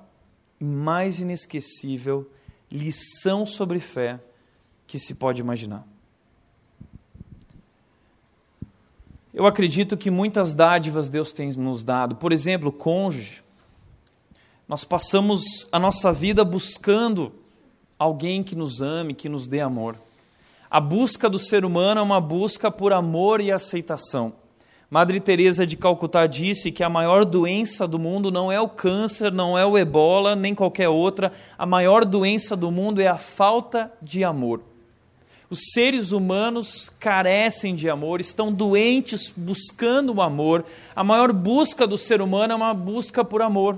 e 0.60 0.64
mais 0.64 1.20
inesquecível 1.20 2.28
lição 2.72 3.46
sobre 3.46 3.80
fé 3.80 4.20
que 4.92 5.00
se 5.00 5.16
pode 5.16 5.40
imaginar. 5.40 5.88
Eu 9.34 9.46
acredito 9.46 9.96
que 9.96 10.12
muitas 10.12 10.54
dádivas 10.54 11.08
Deus 11.08 11.32
tem 11.32 11.54
nos 11.54 11.82
dado. 11.82 12.18
Por 12.18 12.34
exemplo, 12.34 12.74
cônjuge. 12.74 13.42
Nós 14.68 14.84
passamos 14.84 15.66
a 15.72 15.80
nossa 15.80 16.12
vida 16.12 16.44
buscando 16.44 17.32
alguém 17.98 18.44
que 18.44 18.54
nos 18.54 18.82
ame, 18.82 19.14
que 19.14 19.30
nos 19.30 19.48
dê 19.48 19.62
amor. 19.62 19.96
A 20.70 20.82
busca 20.82 21.30
do 21.30 21.40
ser 21.40 21.64
humano 21.64 22.02
é 22.02 22.04
uma 22.04 22.20
busca 22.20 22.70
por 22.70 22.92
amor 22.92 23.40
e 23.40 23.50
aceitação. 23.50 24.34
Madre 24.90 25.22
Teresa 25.22 25.66
de 25.66 25.78
Calcutá 25.78 26.28
disse 26.28 26.70
que 26.70 26.84
a 26.84 26.90
maior 26.90 27.24
doença 27.24 27.88
do 27.88 27.98
mundo 27.98 28.30
não 28.30 28.52
é 28.52 28.60
o 28.60 28.68
câncer, 28.68 29.32
não 29.32 29.58
é 29.58 29.66
o 29.66 29.78
ebola, 29.78 30.36
nem 30.36 30.54
qualquer 30.54 30.90
outra. 30.90 31.32
A 31.58 31.66
maior 31.66 32.04
doença 32.04 32.58
do 32.58 32.70
mundo 32.70 33.02
é 33.02 33.08
a 33.08 33.18
falta 33.18 33.90
de 34.02 34.22
amor. 34.22 34.70
Os 35.52 35.74
seres 35.74 36.14
humanos 36.14 36.90
carecem 36.98 37.76
de 37.76 37.90
amor, 37.90 38.22
estão 38.22 38.54
doentes 38.54 39.34
buscando 39.36 40.14
o 40.14 40.22
amor. 40.22 40.64
A 40.96 41.04
maior 41.04 41.34
busca 41.34 41.86
do 41.86 41.98
ser 41.98 42.22
humano 42.22 42.54
é 42.54 42.56
uma 42.56 42.74
busca 42.74 43.22
por 43.22 43.42
amor. 43.42 43.78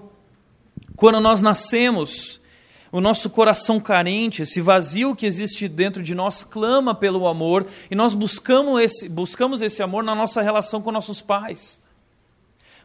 Quando 0.96 1.20
nós 1.20 1.42
nascemos, 1.42 2.40
o 2.92 3.02
nosso 3.02 3.28
coração 3.28 3.80
carente, 3.80 4.44
esse 4.44 4.62
vazio 4.62 5.16
que 5.16 5.26
existe 5.26 5.68
dentro 5.68 6.04
de 6.04 6.14
nós, 6.14 6.44
clama 6.44 6.94
pelo 6.94 7.28
amor 7.28 7.66
e 7.90 7.96
nós 7.96 8.14
buscamos 8.14 8.80
esse, 8.80 9.10
buscamos 9.10 9.60
esse 9.64 9.82
amor 9.82 10.04
na 10.04 10.14
nossa 10.14 10.44
relação 10.44 10.80
com 10.80 10.92
nossos 10.92 11.24
pais. 11.24 11.82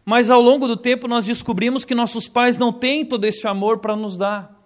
Mas 0.03 0.31
ao 0.31 0.41
longo 0.41 0.67
do 0.67 0.79
tempo 0.79 1.07
nós 1.07 1.27
descobrimos 1.27 1.85
que 1.85 1.95
nossos 1.95 2.27
pais 2.27 2.57
não 2.57 2.73
têm 2.73 3.05
todo 3.05 3.27
esse 3.27 3.47
amor 3.47 3.81
para 3.81 3.95
nos 3.95 4.17
dar. 4.17 4.58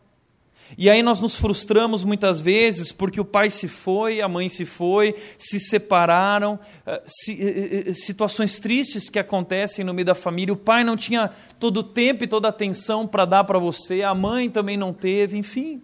E 0.77 0.89
aí 0.89 1.03
nós 1.03 1.21
nos 1.21 1.35
frustramos 1.35 2.05
muitas 2.05 2.41
vezes 2.41 2.93
porque 2.93 3.21
o 3.21 3.25
pai 3.25 3.51
se 3.51 3.69
foi, 3.69 4.21
a 4.21 4.29
mãe 4.29 4.49
se 4.49 4.65
foi, 4.65 5.15
se 5.37 5.61
separaram, 5.61 6.59
eh, 6.87 7.03
eh, 7.29 7.85
eh, 7.89 7.93
situações 7.93 8.59
tristes 8.59 9.09
que 9.09 9.19
acontecem 9.19 9.85
no 9.85 9.93
meio 9.93 10.07
da 10.07 10.15
família. 10.15 10.55
O 10.55 10.57
pai 10.57 10.83
não 10.83 10.97
tinha 10.97 11.31
todo 11.59 11.79
o 11.79 11.83
tempo 11.83 12.25
e 12.25 12.29
toda 12.29 12.49
a 12.49 12.51
atenção 12.51 13.07
para 13.07 13.25
dar 13.25 13.45
para 13.45 13.59
você, 13.59 14.03
a 14.03 14.15
mãe 14.15 14.49
também 14.49 14.77
não 14.77 14.93
teve, 14.93 15.37
enfim. 15.37 15.83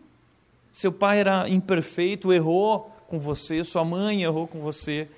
Seu 0.73 0.93
pai 0.93 1.21
era 1.21 1.49
imperfeito, 1.49 2.33
errou 2.33 2.91
com 3.09 3.19
você, 3.19 3.65
sua 3.65 3.85
mãe 3.85 4.23
errou 4.23 4.47
com 4.47 4.61
você. 4.61 5.09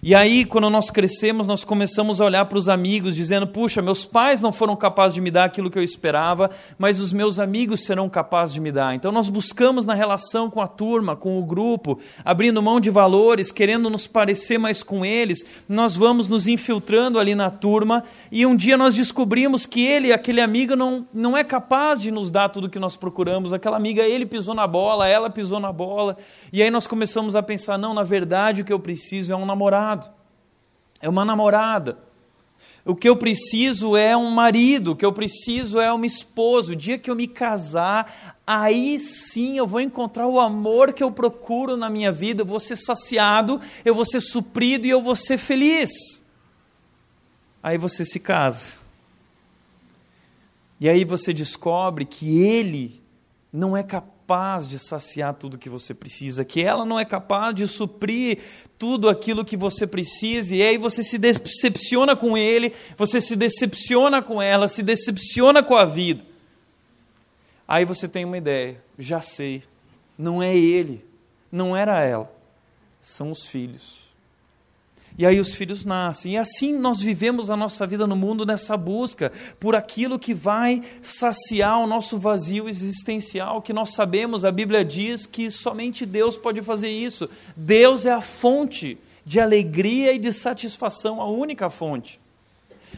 E 0.00 0.14
aí, 0.14 0.44
quando 0.44 0.70
nós 0.70 0.90
crescemos, 0.90 1.48
nós 1.48 1.64
começamos 1.64 2.20
a 2.20 2.24
olhar 2.24 2.44
para 2.44 2.56
os 2.56 2.68
amigos, 2.68 3.16
dizendo: 3.16 3.48
puxa, 3.48 3.82
meus 3.82 4.04
pais 4.04 4.40
não 4.40 4.52
foram 4.52 4.76
capazes 4.76 5.16
de 5.16 5.20
me 5.20 5.28
dar 5.28 5.44
aquilo 5.44 5.68
que 5.68 5.76
eu 5.76 5.82
esperava, 5.82 6.50
mas 6.78 7.00
os 7.00 7.12
meus 7.12 7.40
amigos 7.40 7.84
serão 7.84 8.08
capazes 8.08 8.54
de 8.54 8.60
me 8.60 8.70
dar. 8.70 8.94
Então, 8.94 9.10
nós 9.10 9.28
buscamos 9.28 9.84
na 9.84 9.94
relação 9.94 10.48
com 10.48 10.60
a 10.60 10.68
turma, 10.68 11.16
com 11.16 11.36
o 11.36 11.44
grupo, 11.44 11.98
abrindo 12.24 12.62
mão 12.62 12.78
de 12.78 12.90
valores, 12.90 13.50
querendo 13.50 13.90
nos 13.90 14.06
parecer 14.06 14.56
mais 14.56 14.84
com 14.84 15.04
eles, 15.04 15.44
nós 15.68 15.96
vamos 15.96 16.28
nos 16.28 16.46
infiltrando 16.46 17.18
ali 17.18 17.34
na 17.34 17.50
turma, 17.50 18.04
e 18.30 18.46
um 18.46 18.54
dia 18.54 18.76
nós 18.76 18.94
descobrimos 18.94 19.66
que 19.66 19.84
ele, 19.84 20.12
aquele 20.12 20.40
amigo, 20.40 20.76
não, 20.76 21.08
não 21.12 21.36
é 21.36 21.42
capaz 21.42 22.00
de 22.00 22.12
nos 22.12 22.30
dar 22.30 22.50
tudo 22.50 22.70
que 22.70 22.78
nós 22.78 22.96
procuramos. 22.96 23.52
Aquela 23.52 23.76
amiga, 23.76 24.04
ele 24.04 24.26
pisou 24.26 24.54
na 24.54 24.66
bola, 24.66 25.08
ela 25.08 25.28
pisou 25.28 25.58
na 25.58 25.72
bola, 25.72 26.16
e 26.52 26.62
aí 26.62 26.70
nós 26.70 26.86
começamos 26.86 27.34
a 27.34 27.42
pensar: 27.42 27.76
não, 27.76 27.92
na 27.92 28.04
verdade, 28.04 28.62
o 28.62 28.64
que 28.64 28.72
eu 28.72 28.78
preciso 28.78 29.32
é 29.32 29.36
um 29.36 29.44
namorado 29.44 29.88
é 31.00 31.08
uma 31.08 31.24
namorada. 31.24 31.98
O 32.84 32.96
que 32.96 33.08
eu 33.08 33.16
preciso 33.16 33.96
é 33.96 34.16
um 34.16 34.30
marido, 34.30 34.92
o 34.92 34.96
que 34.96 35.04
eu 35.04 35.12
preciso 35.12 35.78
é 35.78 35.92
uma 35.92 36.06
esposa. 36.06 36.72
O 36.72 36.76
dia 36.76 36.98
que 36.98 37.10
eu 37.10 37.14
me 37.14 37.28
casar, 37.28 38.40
aí 38.46 38.98
sim 38.98 39.58
eu 39.58 39.66
vou 39.66 39.80
encontrar 39.80 40.26
o 40.26 40.40
amor 40.40 40.92
que 40.92 41.02
eu 41.02 41.12
procuro 41.12 41.76
na 41.76 41.90
minha 41.90 42.10
vida, 42.10 42.42
eu 42.42 42.46
vou 42.46 42.58
ser 42.58 42.76
saciado, 42.76 43.60
eu 43.84 43.94
vou 43.94 44.06
ser 44.06 44.20
suprido 44.20 44.86
e 44.86 44.90
eu 44.90 45.02
vou 45.02 45.14
ser 45.14 45.36
feliz. 45.36 45.90
Aí 47.62 47.76
você 47.76 48.04
se 48.04 48.18
casa. 48.18 48.72
E 50.80 50.88
aí 50.88 51.04
você 51.04 51.34
descobre 51.34 52.04
que 52.04 52.42
ele 52.42 53.02
não 53.52 53.76
é 53.76 53.82
capaz 53.82 54.17
capaz 54.28 54.68
de 54.68 54.78
saciar 54.78 55.32
tudo 55.32 55.56
que 55.56 55.70
você 55.70 55.94
precisa, 55.94 56.44
que 56.44 56.60
ela 56.62 56.84
não 56.84 57.00
é 57.00 57.04
capaz 57.06 57.54
de 57.54 57.66
suprir 57.66 58.38
tudo 58.78 59.08
aquilo 59.08 59.42
que 59.42 59.56
você 59.56 59.86
precisa, 59.86 60.54
e 60.54 60.62
aí 60.62 60.76
você 60.76 61.02
se 61.02 61.16
decepciona 61.16 62.14
com 62.14 62.36
ele, 62.36 62.74
você 62.94 63.22
se 63.22 63.34
decepciona 63.34 64.20
com 64.20 64.42
ela, 64.42 64.68
se 64.68 64.82
decepciona 64.82 65.62
com 65.62 65.74
a 65.74 65.86
vida. 65.86 66.22
Aí 67.66 67.86
você 67.86 68.06
tem 68.06 68.26
uma 68.26 68.36
ideia, 68.36 68.82
já 68.98 69.22
sei, 69.22 69.62
não 70.18 70.42
é 70.42 70.54
ele, 70.54 71.02
não 71.50 71.74
era 71.74 72.04
ela, 72.04 72.30
são 73.00 73.30
os 73.30 73.46
filhos. 73.46 74.07
E 75.18 75.26
aí 75.26 75.40
os 75.40 75.52
filhos 75.52 75.84
nascem. 75.84 76.34
E 76.34 76.36
assim 76.36 76.72
nós 76.72 77.00
vivemos 77.00 77.50
a 77.50 77.56
nossa 77.56 77.84
vida 77.84 78.06
no 78.06 78.14
mundo 78.14 78.46
nessa 78.46 78.76
busca 78.76 79.32
por 79.58 79.74
aquilo 79.74 80.16
que 80.16 80.32
vai 80.32 80.80
saciar 81.02 81.80
o 81.80 81.88
nosso 81.88 82.16
vazio 82.16 82.68
existencial, 82.68 83.60
que 83.60 83.72
nós 83.72 83.92
sabemos, 83.94 84.44
a 84.44 84.52
Bíblia 84.52 84.84
diz 84.84 85.26
que 85.26 85.50
somente 85.50 86.06
Deus 86.06 86.36
pode 86.36 86.62
fazer 86.62 86.88
isso. 86.88 87.28
Deus 87.56 88.06
é 88.06 88.12
a 88.12 88.20
fonte 88.20 88.96
de 89.24 89.40
alegria 89.40 90.12
e 90.12 90.18
de 90.18 90.32
satisfação, 90.32 91.20
a 91.20 91.28
única 91.28 91.68
fonte. 91.68 92.20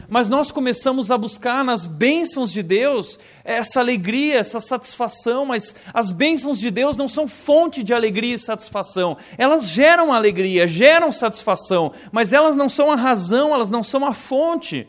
Mas 0.07 0.27
nós 0.27 0.51
começamos 0.51 1.09
a 1.09 1.17
buscar 1.17 1.63
nas 1.63 1.85
bênçãos 1.85 2.51
de 2.51 2.61
Deus 2.61 3.19
essa 3.43 3.79
alegria, 3.79 4.39
essa 4.39 4.59
satisfação, 4.59 5.45
mas 5.45 5.73
as 5.93 6.11
bênçãos 6.11 6.59
de 6.59 6.69
Deus 6.69 6.97
não 6.97 7.07
são 7.07 7.27
fonte 7.27 7.83
de 7.83 7.93
alegria 7.93 8.35
e 8.35 8.39
satisfação. 8.39 9.17
Elas 9.37 9.67
geram 9.67 10.11
alegria, 10.11 10.67
geram 10.67 11.11
satisfação, 11.11 11.91
mas 12.11 12.33
elas 12.33 12.55
não 12.55 12.67
são 12.67 12.91
a 12.91 12.95
razão, 12.95 13.53
elas 13.53 13.69
não 13.69 13.83
são 13.83 14.05
a 14.05 14.13
fonte. 14.13 14.87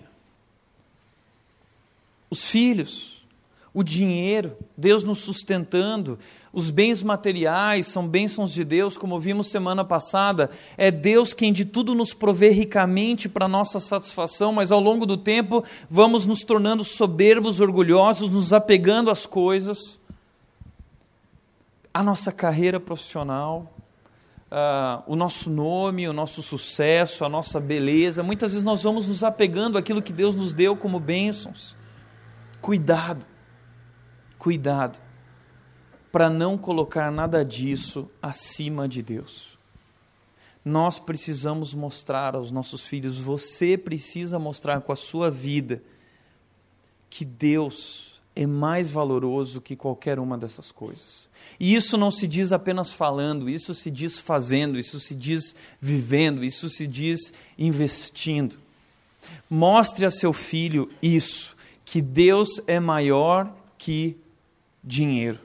Os 2.28 2.44
filhos, 2.44 3.24
o 3.74 3.82
dinheiro, 3.82 4.56
Deus 4.76 5.02
nos 5.02 5.20
sustentando, 5.20 6.18
os 6.52 6.68
bens 6.68 7.02
materiais 7.02 7.86
são 7.86 8.06
bênçãos 8.06 8.52
de 8.52 8.64
Deus, 8.64 8.96
como 8.96 9.18
vimos 9.18 9.48
semana 9.48 9.84
passada. 9.84 10.50
É 10.76 10.90
Deus 10.90 11.32
quem 11.32 11.52
de 11.52 11.64
tudo 11.64 11.94
nos 11.94 12.12
provê 12.12 12.50
ricamente 12.50 13.28
para 13.28 13.48
nossa 13.48 13.80
satisfação, 13.80 14.52
mas 14.52 14.70
ao 14.70 14.78
longo 14.78 15.06
do 15.06 15.16
tempo 15.16 15.64
vamos 15.88 16.26
nos 16.26 16.42
tornando 16.42 16.84
soberbos, 16.84 17.58
orgulhosos, 17.58 18.28
nos 18.28 18.52
apegando 18.52 19.10
às 19.10 19.24
coisas. 19.24 19.98
A 21.94 22.02
nossa 22.02 22.30
carreira 22.30 22.78
profissional, 22.78 23.72
uh, 24.50 25.02
o 25.06 25.16
nosso 25.16 25.48
nome, 25.48 26.06
o 26.08 26.12
nosso 26.12 26.42
sucesso, 26.42 27.24
a 27.24 27.28
nossa 27.28 27.58
beleza. 27.58 28.22
Muitas 28.22 28.52
vezes 28.52 28.64
nós 28.64 28.82
vamos 28.82 29.06
nos 29.06 29.24
apegando 29.24 29.78
àquilo 29.78 30.02
que 30.02 30.12
Deus 30.12 30.34
nos 30.34 30.52
deu 30.52 30.76
como 30.76 31.00
bênçãos. 31.00 31.76
Cuidado 32.60 33.32
cuidado 34.42 34.98
para 36.12 36.28
não 36.28 36.58
colocar 36.58 37.10
nada 37.10 37.42
disso 37.42 38.08
acima 38.20 38.86
de 38.86 39.02
Deus. 39.02 39.58
Nós 40.64 40.98
precisamos 40.98 41.74
mostrar 41.74 42.36
aos 42.36 42.52
nossos 42.52 42.86
filhos, 42.86 43.18
você 43.18 43.76
precisa 43.76 44.38
mostrar 44.38 44.82
com 44.82 44.92
a 44.92 44.96
sua 44.96 45.30
vida 45.30 45.82
que 47.10 47.24
Deus 47.24 48.20
é 48.36 48.46
mais 48.46 48.88
valoroso 48.88 49.60
que 49.60 49.74
qualquer 49.74 50.18
uma 50.18 50.38
dessas 50.38 50.70
coisas. 50.70 51.28
E 51.58 51.74
isso 51.74 51.96
não 51.96 52.10
se 52.10 52.28
diz 52.28 52.52
apenas 52.52 52.90
falando, 52.90 53.48
isso 53.48 53.74
se 53.74 53.90
diz 53.90 54.18
fazendo, 54.18 54.78
isso 54.78 55.00
se 55.00 55.14
diz 55.14 55.54
vivendo, 55.80 56.44
isso 56.44 56.70
se 56.70 56.86
diz 56.86 57.32
investindo. 57.58 58.56
Mostre 59.50 60.06
a 60.06 60.10
seu 60.10 60.32
filho 60.32 60.90
isso, 61.02 61.56
que 61.84 62.00
Deus 62.00 62.60
é 62.66 62.78
maior 62.78 63.52
que 63.76 64.16
dinheiro. 64.82 65.38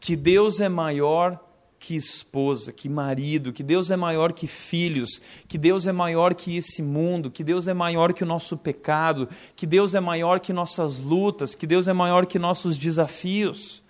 Que 0.00 0.16
Deus 0.16 0.60
é 0.60 0.68
maior 0.68 1.38
que 1.78 1.94
esposa, 1.94 2.72
que 2.72 2.88
marido, 2.88 3.52
que 3.52 3.62
Deus 3.62 3.90
é 3.90 3.96
maior 3.96 4.32
que 4.32 4.46
filhos, 4.46 5.20
que 5.46 5.56
Deus 5.56 5.86
é 5.86 5.92
maior 5.92 6.34
que 6.34 6.56
esse 6.56 6.82
mundo, 6.82 7.30
que 7.30 7.44
Deus 7.44 7.68
é 7.68 7.74
maior 7.74 8.12
que 8.12 8.24
o 8.24 8.26
nosso 8.26 8.56
pecado, 8.56 9.28
que 9.54 9.66
Deus 9.66 9.94
é 9.94 10.00
maior 10.00 10.40
que 10.40 10.52
nossas 10.52 10.98
lutas, 10.98 11.54
que 11.54 11.66
Deus 11.66 11.86
é 11.86 11.92
maior 11.92 12.26
que 12.26 12.38
nossos 12.38 12.76
desafios. 12.76 13.82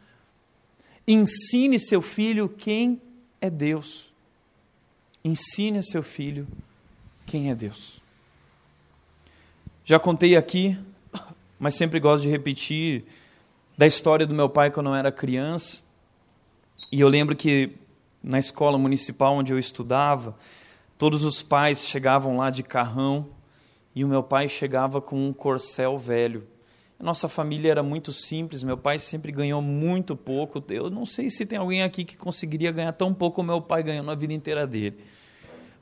Ensine 1.07 1.79
seu 1.79 2.03
filho 2.03 2.49
quem 2.49 3.01
é 3.41 3.49
Deus. 3.49 4.13
Ensine 5.25 5.83
seu 5.83 6.03
filho 6.03 6.47
quem 7.27 7.51
é 7.51 7.55
Deus. 7.55 8.01
Já 9.85 9.99
contei 9.99 10.37
aqui, 10.37 10.79
mas 11.59 11.75
sempre 11.75 11.99
gosto 11.99 12.25
de 12.25 12.29
repetir 12.29 13.05
da 13.77 13.87
história 13.87 14.27
do 14.27 14.35
meu 14.35 14.51
pai 14.51 14.71
quando 14.71 14.91
eu 14.91 14.95
era 14.95 15.11
criança. 15.11 15.88
E 16.91 17.01
eu 17.01 17.09
lembro 17.09 17.37
que 17.37 17.77
na 18.23 18.39
escola 18.39 18.79
municipal 18.79 19.35
onde 19.35 19.53
eu 19.53 19.59
estudava, 19.59 20.37
todos 20.97 21.25
os 21.25 21.43
pais 21.43 21.87
chegavam 21.87 22.37
lá 22.37 22.51
de 22.51 22.63
carrão 22.63 23.29
e 23.95 24.05
o 24.05 24.09
meu 24.09 24.23
pai 24.23 24.49
chegava 24.49 25.01
com 25.01 25.29
um 25.29 25.33
corcel 25.33 25.99
velho. 25.99 26.47
Nossa 27.01 27.29
família 27.29 27.71
era 27.71 27.83
muito 27.83 28.13
simples, 28.13 28.65
meu 28.65 28.77
pai 28.77 28.99
sempre 28.99 29.31
ganhou 29.31 29.63
muito 29.63 30.17
pouco. 30.17 30.63
Eu 30.69 30.91
não 30.91 31.05
sei 31.05 31.31
se 31.31 31.47
tem 31.47 31.59
alguém 31.59 31.83
aqui 31.83 32.05
que 32.05 32.17
conseguiria 32.17 32.73
ganhar 32.73 32.93
tão 32.93 33.15
pouco 33.15 33.37
como 33.37 33.53
meu 33.53 33.63
pai 33.63 33.83
ganhou 33.85 34.05
na 34.05 34.17
vida 34.17 34.33
inteira 34.33 34.67
dele. 34.67 34.99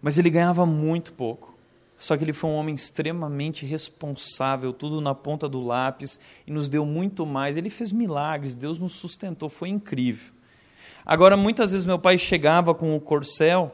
Mas 0.03 0.19
ele 0.19 0.29
ganhava 0.29 0.67
muito 0.67 1.13
pouco. 1.15 1.57
Só 1.99 2.17
que 2.17 2.25
ele 2.25 2.35
foi 2.35 2.51
um 2.51 2.55
homem 2.55 2.75
extremamente 2.75 3.65
responsável, 3.65 4.73
tudo 4.73 5.01
na 5.01 5.15
ponta 5.15 5.49
do 5.49 5.65
lápis, 5.65 6.21
e 6.47 6.51
nos 6.51 6.69
deu 6.69 6.85
muito 6.85 7.25
mais. 7.25 7.57
Ele 7.57 7.71
fez 7.71 7.91
milagres, 7.91 8.55
Deus 8.55 8.79
nos 8.79 8.93
sustentou, 8.93 9.49
foi 9.49 9.71
incrível. 9.71 10.36
Agora, 11.07 11.37
muitas 11.37 11.71
vezes 11.71 11.87
meu 11.87 12.01
pai 12.01 12.19
chegava 12.19 12.75
com 12.75 12.97
o 12.97 13.01
corcel 13.01 13.73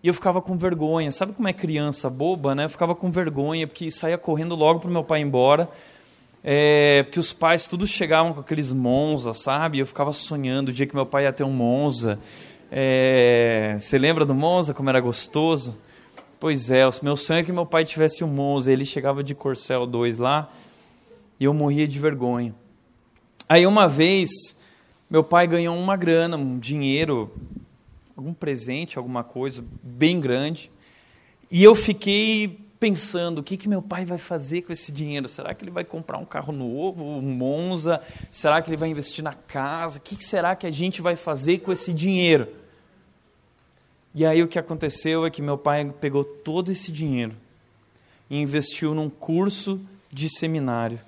e 0.00 0.06
eu 0.06 0.14
ficava 0.14 0.40
com 0.40 0.56
vergonha. 0.56 1.10
Sabe 1.10 1.32
como 1.32 1.48
é 1.48 1.52
criança 1.52 2.08
boba, 2.08 2.54
né? 2.54 2.66
Eu 2.66 2.70
ficava 2.70 2.94
com 2.94 3.10
vergonha 3.10 3.66
porque 3.66 3.90
saía 3.90 4.16
correndo 4.16 4.54
logo 4.54 4.78
para 4.78 4.88
o 4.88 4.92
meu 4.92 5.02
pai 5.02 5.20
ir 5.20 5.24
embora. 5.24 5.68
É, 6.44 7.02
porque 7.02 7.18
os 7.18 7.32
pais 7.32 7.66
todos 7.66 7.90
chegavam 7.90 8.34
com 8.34 8.40
aqueles 8.40 8.72
Monza, 8.72 9.32
sabe? 9.34 9.80
Eu 9.80 9.86
ficava 9.86 10.12
sonhando 10.12 10.68
o 10.68 10.72
dia 10.72 10.86
que 10.86 10.94
meu 10.94 11.06
pai 11.06 11.24
ia 11.24 11.32
ter 11.32 11.42
um 11.42 11.50
Monza. 11.50 12.20
É, 12.70 13.76
você 13.80 13.98
lembra 13.98 14.24
do 14.24 14.34
Monza, 14.34 14.72
como 14.72 14.88
era 14.88 15.00
gostoso? 15.00 15.76
Pois 16.38 16.70
é, 16.70 16.86
o 16.86 16.92
meu 17.02 17.16
sonho 17.16 17.40
é 17.40 17.42
que 17.42 17.50
meu 17.50 17.64
pai 17.64 17.84
tivesse 17.84 18.22
um 18.22 18.28
Monza, 18.28 18.70
ele 18.70 18.84
chegava 18.84 19.24
de 19.24 19.34
Corcel 19.34 19.86
2 19.86 20.18
lá, 20.18 20.52
e 21.40 21.44
eu 21.44 21.54
morria 21.54 21.88
de 21.88 21.98
vergonha. 21.98 22.54
Aí 23.48 23.66
uma 23.66 23.88
vez, 23.88 24.53
meu 25.14 25.22
pai 25.22 25.46
ganhou 25.46 25.78
uma 25.78 25.96
grana, 25.96 26.36
um 26.36 26.58
dinheiro, 26.58 27.32
algum 28.16 28.34
presente, 28.34 28.98
alguma 28.98 29.22
coisa 29.22 29.64
bem 29.80 30.18
grande, 30.18 30.72
e 31.48 31.62
eu 31.62 31.72
fiquei 31.76 32.58
pensando, 32.80 33.38
o 33.38 33.42
que, 33.44 33.56
que 33.56 33.68
meu 33.68 33.80
pai 33.80 34.04
vai 34.04 34.18
fazer 34.18 34.62
com 34.62 34.72
esse 34.72 34.90
dinheiro? 34.90 35.28
Será 35.28 35.54
que 35.54 35.62
ele 35.62 35.70
vai 35.70 35.84
comprar 35.84 36.18
um 36.18 36.24
carro 36.24 36.52
novo, 36.52 37.04
um 37.04 37.22
Monza? 37.22 38.00
Será 38.28 38.60
que 38.60 38.68
ele 38.68 38.76
vai 38.76 38.88
investir 38.88 39.22
na 39.22 39.34
casa? 39.34 39.98
O 39.98 40.02
que, 40.02 40.16
que 40.16 40.24
será 40.24 40.56
que 40.56 40.66
a 40.66 40.70
gente 40.72 41.00
vai 41.00 41.14
fazer 41.14 41.58
com 41.58 41.70
esse 41.70 41.92
dinheiro? 41.92 42.48
E 44.16 44.26
aí 44.26 44.42
o 44.42 44.48
que 44.48 44.58
aconteceu 44.58 45.24
é 45.24 45.30
que 45.30 45.40
meu 45.40 45.56
pai 45.56 45.94
pegou 46.00 46.24
todo 46.24 46.72
esse 46.72 46.90
dinheiro 46.90 47.36
e 48.28 48.36
investiu 48.36 48.92
num 48.96 49.08
curso 49.08 49.80
de 50.12 50.28
seminário 50.28 50.98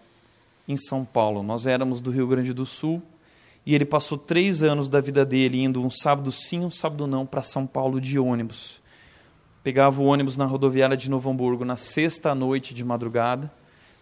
em 0.69 0.77
São 0.77 1.05
Paulo. 1.05 1.43
Nós 1.43 1.67
éramos 1.67 2.01
do 2.01 2.13
Rio 2.13 2.29
Grande 2.29 2.53
do 2.53 2.65
Sul 2.65 3.03
e 3.67 3.75
ele 3.75 3.85
passou 3.85 4.17
três 4.17 4.63
anos 4.63 4.89
da 4.89 5.01
vida 5.01 5.27
dele 5.27 5.63
indo 5.63 5.85
um 5.85 5.91
sábado 5.91 6.33
sim, 6.33 6.61
um 6.61 6.71
sábado 6.71 7.07
não 7.07 7.27
para 7.27 7.43
São 7.43 7.67
Paulo 7.67 8.01
de 8.01 8.19
ônibus 8.19 8.81
pegava 9.67 10.01
o 10.01 10.05
ônibus 10.05 10.37
na 10.37 10.45
rodoviária 10.45 10.97
de 10.97 11.11
Novo 11.11 11.29
Hamburgo 11.29 11.65
na 11.65 11.75
sexta 11.75 12.33
noite 12.37 12.73
de 12.73 12.85
madrugada, 12.85 13.51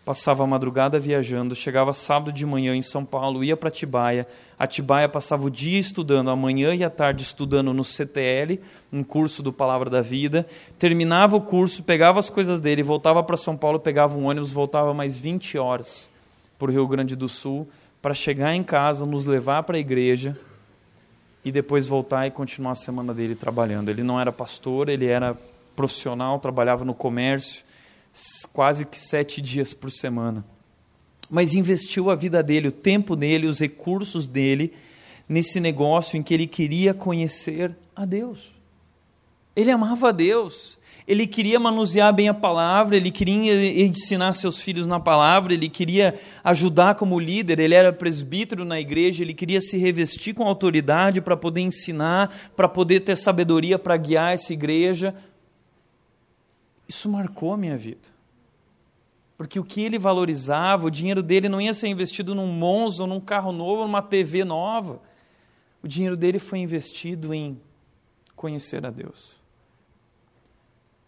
passava 0.04 0.44
a 0.44 0.46
madrugada 0.46 1.00
viajando, 1.00 1.54
chegava 1.54 1.94
sábado 1.94 2.30
de 2.30 2.44
manhã 2.44 2.76
em 2.76 2.82
São 2.82 3.02
Paulo, 3.02 3.42
ia 3.42 3.56
para 3.56 3.70
Atibaia. 3.70 4.28
Atibaia 4.58 5.08
passava 5.08 5.46
o 5.46 5.50
dia 5.50 5.78
estudando, 5.78 6.28
a 6.28 6.36
manhã 6.36 6.74
e 6.74 6.84
a 6.84 6.90
tarde 6.90 7.22
estudando 7.22 7.72
no 7.72 7.82
CTL, 7.82 8.60
um 8.92 9.02
curso 9.02 9.42
do 9.42 9.54
Palavra 9.54 9.88
da 9.88 10.02
Vida. 10.02 10.46
Terminava 10.78 11.34
o 11.34 11.40
curso, 11.40 11.82
pegava 11.82 12.18
as 12.18 12.28
coisas 12.28 12.60
dele, 12.60 12.82
voltava 12.82 13.22
para 13.22 13.38
São 13.38 13.56
Paulo, 13.56 13.80
pegava 13.80 14.18
um 14.18 14.26
ônibus, 14.26 14.52
voltava 14.52 14.92
mais 14.92 15.16
20 15.16 15.56
horas 15.56 16.10
para 16.58 16.68
o 16.68 16.70
Rio 16.70 16.86
Grande 16.86 17.16
do 17.16 17.26
Sul, 17.26 17.66
para 18.04 18.12
chegar 18.12 18.54
em 18.54 18.62
casa, 18.62 19.06
nos 19.06 19.24
levar 19.24 19.62
para 19.62 19.78
a 19.78 19.80
igreja 19.80 20.38
e 21.42 21.50
depois 21.50 21.86
voltar 21.86 22.26
e 22.26 22.30
continuar 22.30 22.72
a 22.72 22.74
semana 22.74 23.14
dele 23.14 23.34
trabalhando. 23.34 23.88
Ele 23.88 24.02
não 24.02 24.20
era 24.20 24.30
pastor, 24.30 24.90
ele 24.90 25.06
era 25.06 25.34
profissional, 25.74 26.38
trabalhava 26.38 26.84
no 26.84 26.92
comércio 26.92 27.64
quase 28.52 28.84
que 28.84 28.98
sete 28.98 29.40
dias 29.40 29.72
por 29.72 29.90
semana. 29.90 30.44
Mas 31.30 31.54
investiu 31.54 32.10
a 32.10 32.14
vida 32.14 32.42
dele, 32.42 32.68
o 32.68 32.72
tempo 32.72 33.16
dele, 33.16 33.46
os 33.46 33.58
recursos 33.58 34.26
dele 34.26 34.74
nesse 35.26 35.58
negócio 35.58 36.18
em 36.18 36.22
que 36.22 36.34
ele 36.34 36.46
queria 36.46 36.92
conhecer 36.92 37.74
a 37.96 38.04
Deus. 38.04 38.52
Ele 39.56 39.70
amava 39.70 40.10
a 40.10 40.12
Deus, 40.12 40.76
ele 41.06 41.26
queria 41.26 41.60
manusear 41.60 42.14
bem 42.14 42.28
a 42.28 42.34
palavra, 42.34 42.96
ele 42.96 43.10
queria 43.10 43.84
ensinar 43.84 44.32
seus 44.32 44.58
filhos 44.58 44.86
na 44.86 44.98
palavra, 44.98 45.52
ele 45.52 45.68
queria 45.68 46.18
ajudar 46.42 46.94
como 46.94 47.20
líder, 47.20 47.60
ele 47.60 47.74
era 47.74 47.92
presbítero 47.92 48.64
na 48.64 48.80
igreja, 48.80 49.22
ele 49.22 49.34
queria 49.34 49.60
se 49.60 49.76
revestir 49.76 50.32
com 50.32 50.44
autoridade 50.44 51.20
para 51.20 51.36
poder 51.36 51.60
ensinar, 51.60 52.34
para 52.56 52.68
poder 52.68 53.00
ter 53.00 53.16
sabedoria 53.16 53.78
para 53.78 53.96
guiar 53.98 54.32
essa 54.32 54.54
igreja. 54.54 55.14
Isso 56.88 57.08
marcou 57.08 57.52
a 57.52 57.56
minha 57.56 57.76
vida. 57.76 58.14
Porque 59.36 59.60
o 59.60 59.64
que 59.64 59.82
ele 59.82 59.98
valorizava, 59.98 60.86
o 60.86 60.90
dinheiro 60.90 61.22
dele 61.22 61.50
não 61.50 61.60
ia 61.60 61.74
ser 61.74 61.88
investido 61.88 62.34
num 62.34 62.46
Monza, 62.46 63.06
num 63.06 63.20
carro 63.20 63.52
novo, 63.52 63.82
numa 63.82 64.00
TV 64.00 64.42
nova. 64.42 65.02
O 65.82 65.88
dinheiro 65.88 66.16
dele 66.16 66.38
foi 66.38 66.60
investido 66.60 67.34
em 67.34 67.60
conhecer 68.34 68.86
a 68.86 68.90
Deus. 68.90 69.43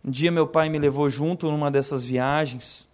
Um 0.07 0.11
dia 0.11 0.31
meu 0.31 0.47
pai 0.47 0.69
me 0.69 0.79
levou 0.79 1.11
junto 1.11 1.51
numa 1.51 1.69
dessas 1.69 2.05
viagens 2.05 2.87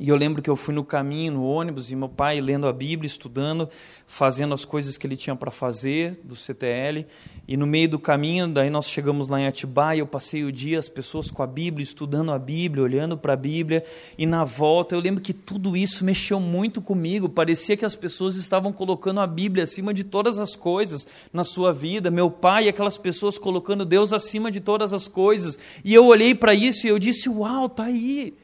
e 0.00 0.08
eu 0.08 0.16
lembro 0.16 0.42
que 0.42 0.50
eu 0.50 0.56
fui 0.56 0.74
no 0.74 0.82
caminho, 0.82 1.34
no 1.34 1.44
ônibus, 1.44 1.88
e 1.88 1.94
meu 1.94 2.08
pai 2.08 2.40
lendo 2.40 2.66
a 2.66 2.72
Bíblia, 2.72 3.06
estudando, 3.06 3.68
fazendo 4.08 4.52
as 4.52 4.64
coisas 4.64 4.96
que 4.96 5.06
ele 5.06 5.14
tinha 5.14 5.36
para 5.36 5.52
fazer 5.52 6.18
do 6.24 6.34
CTL. 6.34 7.06
E 7.46 7.56
no 7.56 7.64
meio 7.64 7.88
do 7.88 7.98
caminho, 8.00 8.48
daí 8.48 8.68
nós 8.70 8.88
chegamos 8.88 9.28
lá 9.28 9.38
em 9.40 9.46
Atibaia, 9.46 10.00
eu 10.00 10.06
passei 10.06 10.42
o 10.42 10.50
dia, 10.50 10.80
as 10.80 10.88
pessoas 10.88 11.30
com 11.30 11.44
a 11.44 11.46
Bíblia, 11.46 11.84
estudando 11.84 12.32
a 12.32 12.38
Bíblia, 12.40 12.82
olhando 12.82 13.16
para 13.16 13.34
a 13.34 13.36
Bíblia. 13.36 13.84
E 14.18 14.26
na 14.26 14.42
volta, 14.42 14.96
eu 14.96 15.00
lembro 15.00 15.22
que 15.22 15.32
tudo 15.32 15.76
isso 15.76 16.04
mexeu 16.04 16.40
muito 16.40 16.82
comigo. 16.82 17.28
Parecia 17.28 17.76
que 17.76 17.84
as 17.84 17.94
pessoas 17.94 18.34
estavam 18.34 18.72
colocando 18.72 19.20
a 19.20 19.28
Bíblia 19.28 19.62
acima 19.62 19.94
de 19.94 20.02
todas 20.02 20.38
as 20.38 20.56
coisas 20.56 21.06
na 21.32 21.44
sua 21.44 21.72
vida. 21.72 22.10
Meu 22.10 22.28
pai 22.28 22.64
e 22.64 22.68
aquelas 22.68 22.98
pessoas 22.98 23.38
colocando 23.38 23.84
Deus 23.84 24.12
acima 24.12 24.50
de 24.50 24.58
todas 24.58 24.92
as 24.92 25.06
coisas. 25.06 25.56
E 25.84 25.94
eu 25.94 26.04
olhei 26.04 26.34
para 26.34 26.52
isso 26.52 26.84
e 26.84 26.90
eu 26.90 26.98
disse: 26.98 27.28
Uau, 27.28 27.68
tá 27.68 27.84
aí 27.84 28.34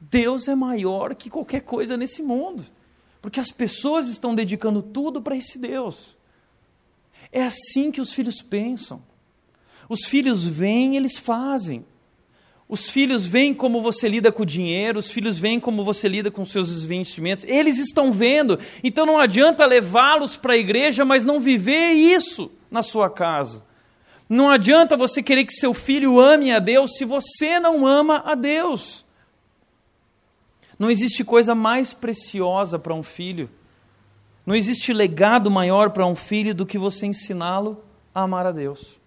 Deus 0.00 0.48
é 0.48 0.54
maior 0.54 1.14
que 1.14 1.30
qualquer 1.30 1.60
coisa 1.62 1.96
nesse 1.96 2.22
mundo. 2.22 2.64
Porque 3.20 3.40
as 3.40 3.50
pessoas 3.50 4.08
estão 4.08 4.34
dedicando 4.34 4.82
tudo 4.82 5.20
para 5.20 5.36
esse 5.36 5.58
Deus. 5.58 6.16
É 7.32 7.42
assim 7.42 7.90
que 7.90 8.00
os 8.00 8.12
filhos 8.12 8.40
pensam. 8.40 9.02
Os 9.88 10.04
filhos 10.04 10.44
vêm, 10.44 10.96
eles 10.96 11.16
fazem. 11.16 11.84
Os 12.68 12.90
filhos 12.90 13.26
veem 13.26 13.54
como 13.54 13.80
você 13.80 14.06
lida 14.08 14.30
com 14.30 14.42
o 14.42 14.46
dinheiro, 14.46 14.98
os 14.98 15.10
filhos 15.10 15.38
veem 15.38 15.58
como 15.58 15.82
você 15.82 16.06
lida 16.06 16.30
com 16.30 16.44
seus 16.44 16.70
investimentos. 16.70 17.44
Eles 17.44 17.78
estão 17.78 18.12
vendo. 18.12 18.58
Então 18.84 19.06
não 19.06 19.18
adianta 19.18 19.64
levá-los 19.64 20.36
para 20.36 20.52
a 20.52 20.58
igreja, 20.58 21.04
mas 21.04 21.24
não 21.24 21.40
viver 21.40 21.92
isso 21.92 22.50
na 22.70 22.82
sua 22.82 23.08
casa. 23.08 23.64
Não 24.28 24.50
adianta 24.50 24.98
você 24.98 25.22
querer 25.22 25.46
que 25.46 25.54
seu 25.54 25.72
filho 25.72 26.20
ame 26.20 26.52
a 26.52 26.58
Deus 26.58 26.96
se 26.96 27.06
você 27.06 27.58
não 27.58 27.86
ama 27.86 28.22
a 28.26 28.34
Deus. 28.34 29.06
Não 30.78 30.90
existe 30.90 31.24
coisa 31.24 31.54
mais 31.54 31.92
preciosa 31.92 32.78
para 32.78 32.94
um 32.94 33.02
filho. 33.02 33.50
Não 34.46 34.54
existe 34.54 34.92
legado 34.92 35.50
maior 35.50 35.90
para 35.90 36.06
um 36.06 36.14
filho 36.14 36.54
do 36.54 36.64
que 36.64 36.78
você 36.78 37.06
ensiná-lo 37.06 37.82
a 38.14 38.22
amar 38.22 38.46
a 38.46 38.52
Deus. 38.52 38.98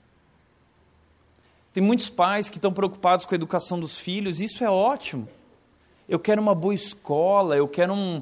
Tem 1.73 1.81
muitos 1.81 2.09
pais 2.09 2.49
que 2.49 2.57
estão 2.57 2.73
preocupados 2.73 3.25
com 3.25 3.33
a 3.33 3.37
educação 3.37 3.79
dos 3.79 3.97
filhos, 3.97 4.41
isso 4.41 4.63
é 4.63 4.69
ótimo. 4.69 5.27
Eu 6.07 6.19
quero 6.19 6.41
uma 6.41 6.53
boa 6.53 6.73
escola, 6.73 7.55
eu 7.55 7.67
quero 7.67 7.93
um 7.93 8.21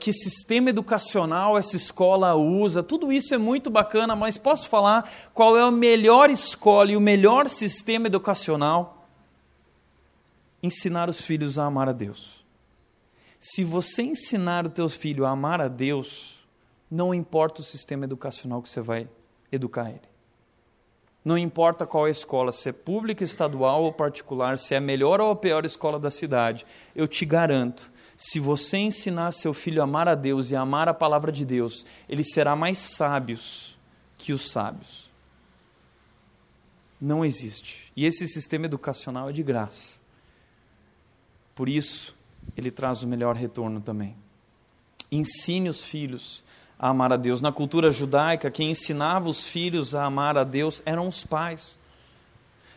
que 0.00 0.12
sistema 0.12 0.70
educacional 0.70 1.56
essa 1.56 1.76
escola 1.76 2.34
usa. 2.34 2.82
Tudo 2.82 3.12
isso 3.12 3.32
é 3.32 3.38
muito 3.38 3.70
bacana, 3.70 4.16
mas 4.16 4.36
posso 4.36 4.68
falar 4.68 5.08
qual 5.32 5.56
é 5.56 5.62
a 5.62 5.70
melhor 5.70 6.28
escola 6.28 6.90
e 6.90 6.96
o 6.96 7.00
melhor 7.00 7.48
sistema 7.48 8.08
educacional? 8.08 9.06
Ensinar 10.60 11.08
os 11.08 11.20
filhos 11.20 11.56
a 11.56 11.66
amar 11.66 11.88
a 11.88 11.92
Deus. 11.92 12.39
Se 13.40 13.64
você 13.64 14.02
ensinar 14.02 14.66
o 14.66 14.70
teu 14.70 14.86
filho 14.90 15.24
a 15.24 15.30
amar 15.30 15.62
a 15.62 15.68
Deus, 15.68 16.46
não 16.90 17.14
importa 17.14 17.62
o 17.62 17.64
sistema 17.64 18.04
educacional 18.04 18.60
que 18.60 18.68
você 18.68 18.82
vai 18.82 19.08
educar 19.50 19.88
ele. 19.88 20.10
Não 21.24 21.38
importa 21.38 21.86
qual 21.86 22.06
é 22.06 22.10
a 22.10 22.12
escola, 22.12 22.52
se 22.52 22.68
é 22.68 22.72
pública, 22.72 23.24
estadual 23.24 23.82
ou 23.82 23.92
particular, 23.92 24.58
se 24.58 24.74
é 24.74 24.76
a 24.76 24.80
melhor 24.80 25.20
ou 25.22 25.30
a 25.30 25.36
pior 25.36 25.64
escola 25.64 25.98
da 25.98 26.10
cidade, 26.10 26.66
eu 26.94 27.08
te 27.08 27.24
garanto, 27.24 27.90
se 28.16 28.38
você 28.38 28.76
ensinar 28.76 29.32
seu 29.32 29.54
filho 29.54 29.80
a 29.80 29.84
amar 29.84 30.06
a 30.06 30.14
Deus 30.14 30.50
e 30.50 30.56
a 30.56 30.60
amar 30.60 30.88
a 30.88 30.94
palavra 30.94 31.32
de 31.32 31.44
Deus, 31.44 31.86
ele 32.08 32.22
será 32.22 32.54
mais 32.54 32.78
sábios 32.78 33.78
que 34.18 34.34
os 34.34 34.50
sábios. 34.50 35.10
Não 37.00 37.24
existe. 37.24 37.90
E 37.96 38.04
esse 38.04 38.26
sistema 38.26 38.66
educacional 38.66 39.30
é 39.30 39.32
de 39.32 39.42
graça. 39.42 39.98
Por 41.54 41.66
isso, 41.66 42.14
ele 42.60 42.70
traz 42.70 43.02
o 43.02 43.08
melhor 43.08 43.34
retorno 43.34 43.80
também. 43.80 44.14
Ensine 45.10 45.68
os 45.68 45.82
filhos 45.82 46.44
a 46.78 46.88
amar 46.88 47.12
a 47.12 47.16
Deus. 47.16 47.40
Na 47.40 47.50
cultura 47.50 47.90
judaica, 47.90 48.50
quem 48.50 48.70
ensinava 48.70 49.28
os 49.28 49.46
filhos 49.46 49.94
a 49.94 50.04
amar 50.04 50.38
a 50.38 50.44
Deus 50.44 50.82
eram 50.86 51.08
os 51.08 51.24
pais, 51.24 51.76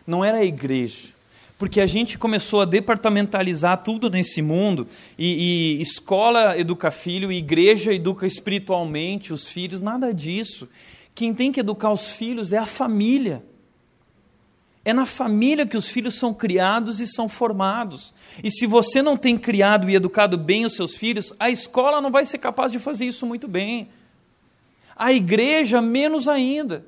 não 0.05 0.25
era 0.25 0.39
a 0.39 0.45
igreja. 0.45 1.13
Porque 1.57 1.79
a 1.79 1.85
gente 1.85 2.17
começou 2.17 2.61
a 2.61 2.65
departamentalizar 2.65 3.83
tudo 3.83 4.09
nesse 4.09 4.41
mundo, 4.41 4.87
e, 5.17 5.77
e 5.77 5.81
escola 5.81 6.57
educa 6.57 6.91
filho, 6.91 7.31
igreja 7.31 7.93
educa 7.93 8.25
espiritualmente 8.25 9.31
os 9.31 9.47
filhos, 9.47 9.79
nada 9.79 10.13
disso. 10.13 10.67
Quem 11.15 11.33
tem 11.33 11.51
que 11.51 11.59
educar 11.59 11.91
os 11.91 12.11
filhos 12.11 12.51
é 12.51 12.57
a 12.57 12.65
família. 12.65 13.43
É 14.85 14.91
na 14.91 15.05
família 15.05 15.65
que 15.65 15.77
os 15.77 15.87
filhos 15.87 16.15
são 16.15 16.33
criados 16.33 16.99
e 16.99 17.07
são 17.07 17.29
formados. 17.29 18.13
E 18.43 18.51
se 18.51 18.65
você 18.65 19.01
não 19.01 19.15
tem 19.15 19.37
criado 19.37 19.89
e 19.89 19.95
educado 19.95 20.37
bem 20.37 20.65
os 20.65 20.75
seus 20.75 20.97
filhos, 20.97 21.33
a 21.39 21.49
escola 21.49 22.01
não 22.01 22.11
vai 22.11 22.25
ser 22.25 22.37
capaz 22.37 22.71
de 22.71 22.79
fazer 22.79 23.05
isso 23.05 23.25
muito 23.25 23.47
bem. 23.47 23.89
A 24.95 25.13
igreja, 25.13 25.81
menos 25.81 26.27
ainda. 26.27 26.85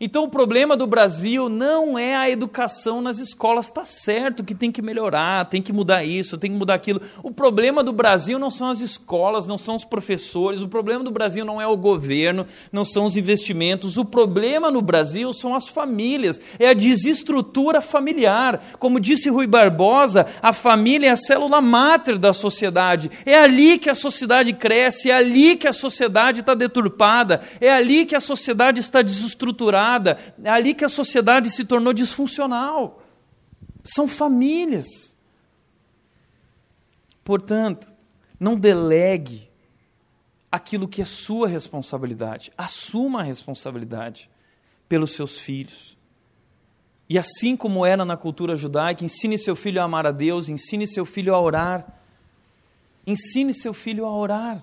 Então 0.00 0.24
o 0.24 0.28
problema 0.28 0.76
do 0.76 0.86
Brasil 0.86 1.48
não 1.48 1.98
é 1.98 2.14
a 2.14 2.30
educação 2.30 3.00
nas 3.00 3.18
escolas, 3.18 3.66
está 3.66 3.84
certo 3.84 4.44
que 4.44 4.54
tem 4.54 4.70
que 4.70 4.80
melhorar, 4.80 5.46
tem 5.46 5.60
que 5.60 5.72
mudar 5.72 6.04
isso, 6.04 6.38
tem 6.38 6.52
que 6.52 6.56
mudar 6.56 6.74
aquilo. 6.74 7.00
O 7.20 7.32
problema 7.32 7.82
do 7.82 7.92
Brasil 7.92 8.38
não 8.38 8.48
são 8.48 8.70
as 8.70 8.80
escolas, 8.80 9.48
não 9.48 9.58
são 9.58 9.74
os 9.74 9.84
professores, 9.84 10.62
o 10.62 10.68
problema 10.68 11.02
do 11.02 11.10
Brasil 11.10 11.44
não 11.44 11.60
é 11.60 11.66
o 11.66 11.76
governo, 11.76 12.46
não 12.70 12.84
são 12.84 13.06
os 13.06 13.16
investimentos, 13.16 13.96
o 13.96 14.04
problema 14.04 14.70
no 14.70 14.80
Brasil 14.80 15.32
são 15.32 15.52
as 15.52 15.66
famílias, 15.66 16.40
é 16.60 16.68
a 16.68 16.74
desestrutura 16.74 17.80
familiar. 17.80 18.62
Como 18.78 19.00
disse 19.00 19.28
Rui 19.28 19.48
Barbosa, 19.48 20.26
a 20.40 20.52
família 20.52 21.08
é 21.08 21.10
a 21.10 21.16
célula 21.16 21.60
máter 21.60 22.16
da 22.16 22.32
sociedade, 22.32 23.10
é 23.26 23.36
ali 23.36 23.80
que 23.80 23.90
a 23.90 23.96
sociedade 23.96 24.52
cresce, 24.52 25.10
é 25.10 25.14
ali 25.14 25.56
que 25.56 25.66
a 25.66 25.72
sociedade 25.72 26.38
está 26.38 26.54
deturpada, 26.54 27.40
é 27.60 27.72
ali 27.72 28.06
que 28.06 28.14
a 28.14 28.20
sociedade 28.20 28.78
está 28.78 29.02
desestruturada 29.02 29.87
é 30.42 30.50
ali 30.50 30.74
que 30.74 30.84
a 30.84 30.88
sociedade 30.88 31.50
se 31.50 31.64
tornou 31.64 31.92
disfuncional. 31.92 33.02
São 33.84 34.06
famílias. 34.06 35.14
Portanto, 37.24 37.86
não 38.38 38.58
delegue 38.58 39.48
aquilo 40.50 40.88
que 40.88 41.02
é 41.02 41.04
sua 41.04 41.46
responsabilidade. 41.46 42.52
Assuma 42.56 43.20
a 43.20 43.22
responsabilidade 43.22 44.30
pelos 44.88 45.12
seus 45.12 45.38
filhos. 45.38 45.96
E 47.08 47.18
assim 47.18 47.56
como 47.56 47.86
era 47.86 48.04
na 48.04 48.16
cultura 48.16 48.54
judaica, 48.54 49.04
ensine 49.04 49.38
seu 49.38 49.56
filho 49.56 49.80
a 49.80 49.84
amar 49.84 50.06
a 50.06 50.10
Deus, 50.10 50.48
ensine 50.48 50.86
seu 50.86 51.06
filho 51.06 51.34
a 51.34 51.40
orar. 51.40 52.00
Ensine 53.06 53.54
seu 53.54 53.72
filho 53.72 54.04
a 54.04 54.14
orar. 54.14 54.62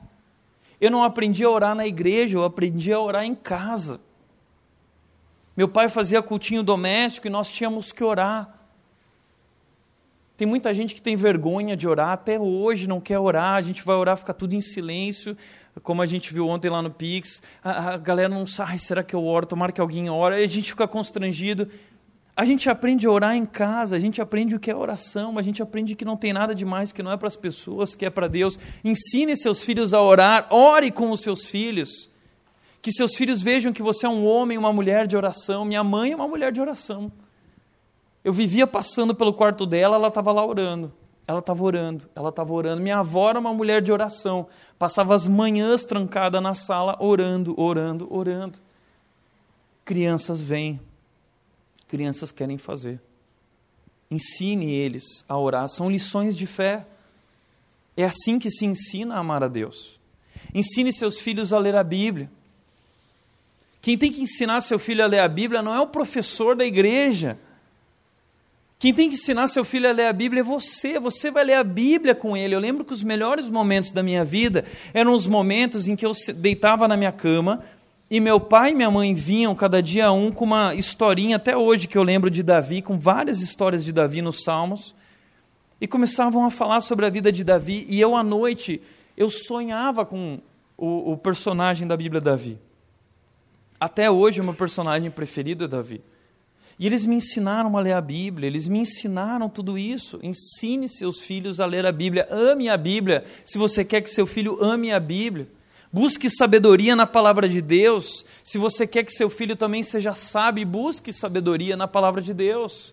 Eu 0.79 0.91
não 0.91 1.03
aprendi 1.03 1.43
a 1.43 1.49
orar 1.49 1.73
na 1.73 1.87
igreja, 1.87 2.37
eu 2.37 2.43
aprendi 2.43 2.93
a 2.93 2.99
orar 2.99 3.23
em 3.23 3.33
casa. 3.33 3.99
Meu 5.55 5.67
pai 5.67 5.87
fazia 5.89 6.21
cultinho 6.21 6.63
doméstico 6.63 7.27
e 7.27 7.29
nós 7.29 7.49
tínhamos 7.49 7.91
que 7.91 8.03
orar. 8.03 8.55
Tem 10.37 10.45
muita 10.45 10.73
gente 10.73 10.93
que 10.93 11.01
tem 11.01 11.15
vergonha 11.15 11.77
de 11.77 11.87
orar, 11.87 12.09
até 12.09 12.37
hoje 12.37 12.89
não 12.89 12.99
quer 12.99 13.17
orar, 13.19 13.53
a 13.53 13.61
gente 13.61 13.81
vai 13.83 13.95
orar, 13.95 14.17
fica 14.17 14.33
tudo 14.33 14.53
em 14.53 14.59
silêncio, 14.59 15.37
como 15.81 16.01
a 16.01 16.05
gente 16.05 16.33
viu 16.33 16.49
ontem 16.49 16.69
lá 16.69 16.81
no 16.81 16.91
Pix, 16.91 17.41
a, 17.63 17.93
a 17.93 17.97
galera 17.97 18.27
não 18.27 18.45
sabe, 18.45 18.77
será 18.79 19.01
que 19.01 19.15
eu 19.15 19.23
oro? 19.23 19.45
Tomara 19.45 19.71
que 19.71 19.79
alguém 19.79 20.09
ore, 20.09 20.35
a 20.35 20.47
gente 20.47 20.71
fica 20.71 20.87
constrangido. 20.87 21.69
A 22.35 22.43
gente 22.43 22.69
aprende 22.69 23.07
a 23.07 23.11
orar 23.11 23.33
em 23.33 23.45
casa, 23.45 23.95
a 23.95 23.99
gente 23.99 24.21
aprende 24.21 24.57
o 24.57 24.59
que 24.59 24.69
é 24.69 24.75
oração, 24.75 25.37
a 25.37 25.41
gente 25.41 25.63
aprende 25.63 25.95
que 25.95 26.03
não 26.03 26.17
tem 26.17 26.33
nada 26.33 26.53
demais, 26.53 26.91
que 26.91 27.01
não 27.01 27.13
é 27.13 27.15
para 27.15 27.29
as 27.29 27.37
pessoas, 27.37 27.95
que 27.95 28.05
é 28.05 28.09
para 28.09 28.27
Deus. 28.27 28.59
Ensine 28.83 29.37
seus 29.37 29.61
filhos 29.61 29.93
a 29.93 30.01
orar, 30.01 30.47
ore 30.49 30.91
com 30.91 31.11
os 31.11 31.21
seus 31.21 31.45
filhos. 31.45 32.09
Que 32.85 32.91
seus 32.91 33.15
filhos 33.15 33.41
vejam 33.41 33.73
que 33.73 33.81
você 33.81 34.05
é 34.05 34.09
um 34.09 34.23
homem, 34.27 34.59
uma 34.59 34.71
mulher 34.71 35.07
de 35.07 35.17
oração. 35.17 35.65
Minha 35.65 35.83
mãe 35.83 36.11
é 36.11 36.15
uma 36.15 36.27
mulher 36.27 36.51
de 36.51 36.61
oração. 36.61 37.11
Eu 38.23 38.31
vivia 38.31 38.67
passando 38.67 39.15
pelo 39.15 39.33
quarto 39.33 39.65
dela, 39.65 39.95
ela 39.95 40.09
estava 40.09 40.31
lá 40.31 40.45
orando. 40.45 40.93
Ela 41.27 41.39
estava 41.39 41.63
orando, 41.63 42.07
ela 42.13 42.29
estava 42.29 42.53
orando. 42.53 42.83
Minha 42.83 42.99
avó 42.99 43.31
era 43.31 43.39
uma 43.39 43.51
mulher 43.51 43.81
de 43.81 43.91
oração. 43.91 44.45
Passava 44.77 45.15
as 45.15 45.25
manhãs 45.25 45.83
trancada 45.83 46.39
na 46.39 46.53
sala, 46.53 46.95
orando, 46.99 47.59
orando, 47.59 48.07
orando. 48.13 48.59
Crianças 49.83 50.39
vêm 50.39 50.79
crianças 51.87 52.31
querem 52.31 52.59
fazer. 52.59 53.01
Ensine 54.11 54.71
eles 54.71 55.25
a 55.27 55.35
orar, 55.39 55.67
são 55.69 55.89
lições 55.89 56.37
de 56.37 56.45
fé. 56.45 56.85
É 57.97 58.03
assim 58.03 58.37
que 58.37 58.51
se 58.51 58.63
ensina 58.63 59.15
a 59.15 59.19
amar 59.21 59.43
a 59.43 59.47
Deus. 59.47 59.99
Ensine 60.53 60.93
seus 60.93 61.19
filhos 61.19 61.51
a 61.51 61.57
ler 61.57 61.75
a 61.75 61.83
Bíblia. 61.83 62.29
Quem 63.85 63.99
tem 63.99 64.11
que 64.11 64.19
ensinar 64.19 64.61
seu 64.61 64.79
filho 64.79 65.03
a 65.03 65.05
ler 65.05 65.19
a 65.19 65.27
Bíblia 65.27 65.61
não 65.61 65.71
é 65.71 65.79
o 65.79 65.85
professor 65.85 66.55
da 66.55 66.65
igreja. 66.65 67.37
Quem 68.79 68.91
tem 68.91 69.09
que 69.09 69.13
ensinar 69.13 69.45
seu 69.45 69.63
filho 69.63 69.87
a 69.87 69.91
ler 69.91 70.07
a 70.07 70.11
Bíblia 70.11 70.39
é 70.39 70.43
você. 70.43 70.99
Você 70.99 71.29
vai 71.29 71.43
ler 71.43 71.53
a 71.53 71.63
Bíblia 71.63 72.15
com 72.15 72.35
ele. 72.35 72.55
Eu 72.55 72.59
lembro 72.59 72.83
que 72.83 72.93
os 72.93 73.03
melhores 73.03 73.47
momentos 73.47 73.91
da 73.91 74.01
minha 74.01 74.23
vida 74.23 74.65
eram 74.91 75.13
os 75.13 75.27
momentos 75.27 75.87
em 75.87 75.95
que 75.95 76.03
eu 76.03 76.13
deitava 76.35 76.87
na 76.87 76.97
minha 76.97 77.11
cama, 77.11 77.63
e 78.09 78.19
meu 78.19 78.39
pai 78.39 78.71
e 78.71 78.73
minha 78.73 78.89
mãe 78.89 79.13
vinham 79.13 79.53
cada 79.53 79.83
dia 79.83 80.11
um 80.11 80.31
com 80.31 80.45
uma 80.45 80.73
historinha, 80.73 81.35
até 81.35 81.55
hoje 81.55 81.87
que 81.87 81.95
eu 81.95 82.01
lembro 82.01 82.31
de 82.31 82.41
Davi, 82.41 82.81
com 82.81 82.97
várias 82.97 83.39
histórias 83.39 83.85
de 83.85 83.93
Davi 83.93 84.19
nos 84.19 84.43
Salmos, 84.43 84.95
e 85.79 85.87
começavam 85.87 86.43
a 86.43 86.49
falar 86.49 86.81
sobre 86.81 87.05
a 87.05 87.09
vida 87.11 87.31
de 87.31 87.43
Davi, 87.43 87.85
e 87.87 88.01
eu 88.01 88.15
à 88.15 88.23
noite, 88.23 88.81
eu 89.15 89.29
sonhava 89.29 90.03
com 90.03 90.39
o, 90.75 91.11
o 91.11 91.17
personagem 91.17 91.87
da 91.87 91.95
Bíblia 91.95 92.19
Davi. 92.19 92.57
Até 93.85 94.09
hoje 94.09 94.41
o 94.41 94.43
meu 94.43 94.55
personagem 94.55 95.11
preferido 95.11 95.65
é 95.65 95.67
Davi. 95.67 96.01
E 96.79 96.87
eles 96.87 97.05
me 97.05 97.17
ensinaram 97.17 97.77
a 97.77 97.79
ler 97.79 97.93
a 97.93 98.01
Bíblia, 98.01 98.47
eles 98.47 98.67
me 98.67 98.79
ensinaram 98.79 99.47
tudo 99.47 99.77
isso. 99.77 100.19
Ensine 100.23 100.89
seus 100.89 101.19
filhos 101.19 101.59
a 101.59 101.67
ler 101.67 101.85
a 101.85 101.91
Bíblia, 101.91 102.27
ame 102.31 102.67
a 102.67 102.77
Bíblia, 102.77 103.23
se 103.45 103.59
você 103.59 103.85
quer 103.85 104.01
que 104.01 104.09
seu 104.09 104.25
filho 104.25 104.57
ame 104.59 104.91
a 104.91 104.99
Bíblia. 104.99 105.47
Busque 105.93 106.31
sabedoria 106.31 106.95
na 106.95 107.05
palavra 107.05 107.47
de 107.47 107.61
Deus. 107.61 108.25
Se 108.43 108.57
você 108.57 108.87
quer 108.87 109.03
que 109.03 109.13
seu 109.13 109.29
filho 109.29 109.55
também 109.55 109.83
seja 109.83 110.15
sábio, 110.15 110.65
busque 110.65 111.13
sabedoria 111.13 111.77
na 111.77 111.87
palavra 111.87 112.23
de 112.23 112.33
Deus. 112.33 112.91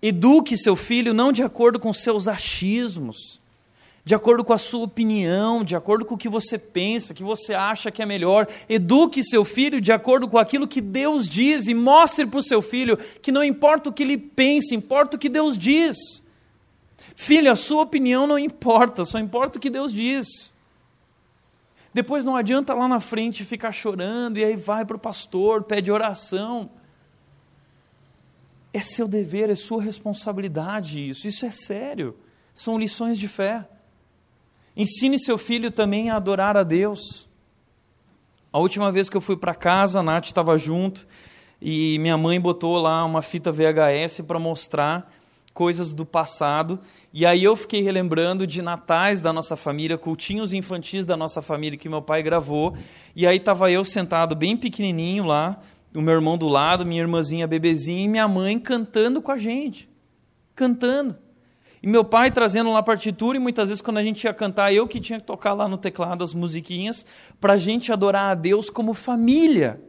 Eduque 0.00 0.56
seu 0.56 0.74
filho 0.74 1.12
não 1.12 1.32
de 1.32 1.42
acordo 1.42 1.78
com 1.78 1.92
seus 1.92 2.26
achismos, 2.26 3.42
de 4.06 4.14
acordo 4.14 4.44
com 4.44 4.52
a 4.52 4.58
sua 4.58 4.84
opinião, 4.84 5.64
de 5.64 5.74
acordo 5.74 6.04
com 6.04 6.14
o 6.14 6.18
que 6.18 6.28
você 6.28 6.56
pensa, 6.56 7.12
que 7.12 7.24
você 7.24 7.54
acha 7.54 7.90
que 7.90 8.00
é 8.00 8.06
melhor. 8.06 8.46
Eduque 8.68 9.20
seu 9.24 9.44
filho 9.44 9.80
de 9.80 9.90
acordo 9.90 10.28
com 10.28 10.38
aquilo 10.38 10.68
que 10.68 10.80
Deus 10.80 11.28
diz 11.28 11.66
e 11.66 11.74
mostre 11.74 12.24
para 12.24 12.38
o 12.38 12.42
seu 12.42 12.62
filho 12.62 12.96
que 13.20 13.32
não 13.32 13.42
importa 13.42 13.90
o 13.90 13.92
que 13.92 14.04
ele 14.04 14.16
pense, 14.16 14.76
importa 14.76 15.16
o 15.16 15.18
que 15.18 15.28
Deus 15.28 15.58
diz. 15.58 16.22
Filho, 17.16 17.50
a 17.50 17.56
sua 17.56 17.82
opinião 17.82 18.28
não 18.28 18.38
importa, 18.38 19.04
só 19.04 19.18
importa 19.18 19.58
o 19.58 19.60
que 19.60 19.68
Deus 19.68 19.92
diz. 19.92 20.52
Depois 21.92 22.24
não 22.24 22.36
adianta 22.36 22.74
lá 22.74 22.86
na 22.86 23.00
frente 23.00 23.44
ficar 23.44 23.72
chorando 23.72 24.38
e 24.38 24.44
aí 24.44 24.54
vai 24.54 24.84
para 24.84 24.96
o 24.96 25.00
pastor, 25.00 25.64
pede 25.64 25.90
oração. 25.90 26.70
É 28.72 28.80
seu 28.80 29.08
dever, 29.08 29.50
é 29.50 29.56
sua 29.56 29.82
responsabilidade 29.82 31.08
isso. 31.08 31.26
Isso 31.26 31.44
é 31.44 31.50
sério. 31.50 32.16
São 32.54 32.78
lições 32.78 33.18
de 33.18 33.26
fé. 33.26 33.68
Ensine 34.76 35.18
seu 35.18 35.38
filho 35.38 35.70
também 35.70 36.10
a 36.10 36.16
adorar 36.16 36.56
a 36.56 36.62
Deus. 36.62 37.26
A 38.52 38.58
última 38.58 38.92
vez 38.92 39.08
que 39.08 39.16
eu 39.16 39.20
fui 39.20 39.36
para 39.36 39.54
casa, 39.54 40.00
a 40.00 40.02
Nath 40.02 40.26
estava 40.26 40.56
junto 40.58 41.06
e 41.60 41.98
minha 41.98 42.16
mãe 42.16 42.38
botou 42.38 42.76
lá 42.78 43.04
uma 43.04 43.22
fita 43.22 43.50
VHS 43.50 44.20
para 44.26 44.38
mostrar 44.38 45.10
coisas 45.54 45.94
do 45.94 46.04
passado. 46.04 46.78
E 47.12 47.24
aí 47.24 47.42
eu 47.42 47.56
fiquei 47.56 47.80
relembrando 47.80 48.46
de 48.46 48.60
natais 48.60 49.22
da 49.22 49.32
nossa 49.32 49.56
família, 49.56 49.96
cultinhos 49.96 50.52
infantis 50.52 51.06
da 51.06 51.16
nossa 51.16 51.40
família 51.40 51.78
que 51.78 51.88
meu 51.88 52.02
pai 52.02 52.22
gravou. 52.22 52.76
E 53.14 53.26
aí 53.26 53.38
estava 53.38 53.70
eu 53.70 53.82
sentado 53.82 54.36
bem 54.36 54.56
pequenininho 54.58 55.24
lá, 55.24 55.58
o 55.94 56.02
meu 56.02 56.12
irmão 56.12 56.36
do 56.36 56.48
lado, 56.48 56.84
minha 56.84 57.00
irmãzinha 57.00 57.46
bebezinha 57.46 58.04
e 58.04 58.08
minha 58.08 58.28
mãe 58.28 58.58
cantando 58.58 59.22
com 59.22 59.32
a 59.32 59.38
gente. 59.38 59.88
Cantando. 60.54 61.16
E 61.86 61.88
meu 61.88 62.04
pai 62.04 62.32
trazendo 62.32 62.72
lá 62.72 62.80
a 62.80 62.82
partitura, 62.82 63.38
e 63.38 63.40
muitas 63.40 63.68
vezes 63.68 63.80
quando 63.80 63.98
a 63.98 64.02
gente 64.02 64.24
ia 64.24 64.34
cantar, 64.34 64.74
eu 64.74 64.88
que 64.88 64.98
tinha 64.98 65.20
que 65.20 65.24
tocar 65.24 65.52
lá 65.52 65.68
no 65.68 65.78
teclado 65.78 66.24
as 66.24 66.34
musiquinhas, 66.34 67.06
para 67.40 67.52
a 67.52 67.56
gente 67.56 67.92
adorar 67.92 68.32
a 68.32 68.34
Deus 68.34 68.68
como 68.68 68.92
família. 68.92 69.80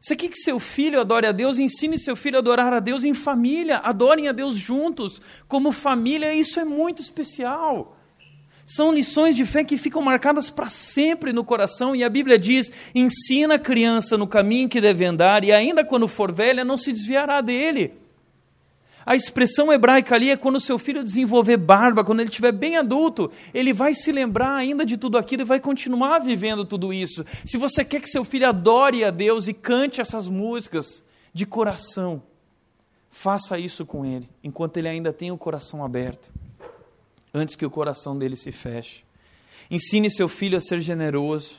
Você 0.00 0.16
quer 0.16 0.26
que 0.26 0.38
seu 0.38 0.58
filho 0.58 1.00
adore 1.00 1.28
a 1.28 1.30
Deus? 1.30 1.60
Ensine 1.60 2.00
seu 2.00 2.16
filho 2.16 2.34
a 2.34 2.40
adorar 2.40 2.72
a 2.72 2.80
Deus 2.80 3.04
em 3.04 3.14
família. 3.14 3.78
Adorem 3.78 4.26
a 4.26 4.32
Deus 4.32 4.56
juntos, 4.56 5.22
como 5.46 5.70
família. 5.70 6.34
Isso 6.34 6.58
é 6.58 6.64
muito 6.64 7.00
especial. 7.00 7.96
São 8.64 8.92
lições 8.92 9.36
de 9.36 9.46
fé 9.46 9.62
que 9.62 9.78
ficam 9.78 10.02
marcadas 10.02 10.50
para 10.50 10.68
sempre 10.68 11.32
no 11.32 11.44
coração. 11.44 11.94
E 11.94 12.02
a 12.02 12.08
Bíblia 12.08 12.36
diz: 12.36 12.72
ensina 12.92 13.54
a 13.54 13.58
criança 13.60 14.18
no 14.18 14.26
caminho 14.26 14.68
que 14.68 14.80
deve 14.80 15.04
andar, 15.04 15.44
e 15.44 15.52
ainda 15.52 15.84
quando 15.84 16.08
for 16.08 16.32
velha, 16.32 16.64
não 16.64 16.76
se 16.76 16.92
desviará 16.92 17.40
dele. 17.40 18.01
A 19.04 19.16
expressão 19.16 19.72
hebraica 19.72 20.14
ali 20.14 20.30
é 20.30 20.36
quando 20.36 20.56
o 20.56 20.60
seu 20.60 20.78
filho 20.78 21.02
desenvolver 21.02 21.56
barba, 21.56 22.04
quando 22.04 22.20
ele 22.20 22.28
estiver 22.28 22.52
bem 22.52 22.76
adulto, 22.76 23.30
ele 23.52 23.72
vai 23.72 23.94
se 23.94 24.12
lembrar 24.12 24.54
ainda 24.54 24.84
de 24.84 24.96
tudo 24.96 25.18
aquilo 25.18 25.42
e 25.42 25.46
vai 25.46 25.58
continuar 25.58 26.20
vivendo 26.20 26.64
tudo 26.64 26.92
isso. 26.92 27.24
Se 27.44 27.56
você 27.56 27.84
quer 27.84 28.00
que 28.00 28.08
seu 28.08 28.24
filho 28.24 28.48
adore 28.48 29.04
a 29.04 29.10
Deus 29.10 29.48
e 29.48 29.54
cante 29.54 30.00
essas 30.00 30.28
músicas 30.28 31.02
de 31.34 31.44
coração, 31.44 32.22
faça 33.10 33.58
isso 33.58 33.84
com 33.84 34.04
ele, 34.04 34.28
enquanto 34.42 34.76
ele 34.76 34.88
ainda 34.88 35.12
tem 35.12 35.32
o 35.32 35.38
coração 35.38 35.84
aberto, 35.84 36.32
antes 37.34 37.56
que 37.56 37.66
o 37.66 37.70
coração 37.70 38.16
dele 38.16 38.36
se 38.36 38.52
feche. 38.52 39.02
Ensine 39.70 40.10
seu 40.10 40.28
filho 40.28 40.58
a 40.58 40.60
ser 40.60 40.80
generoso. 40.80 41.56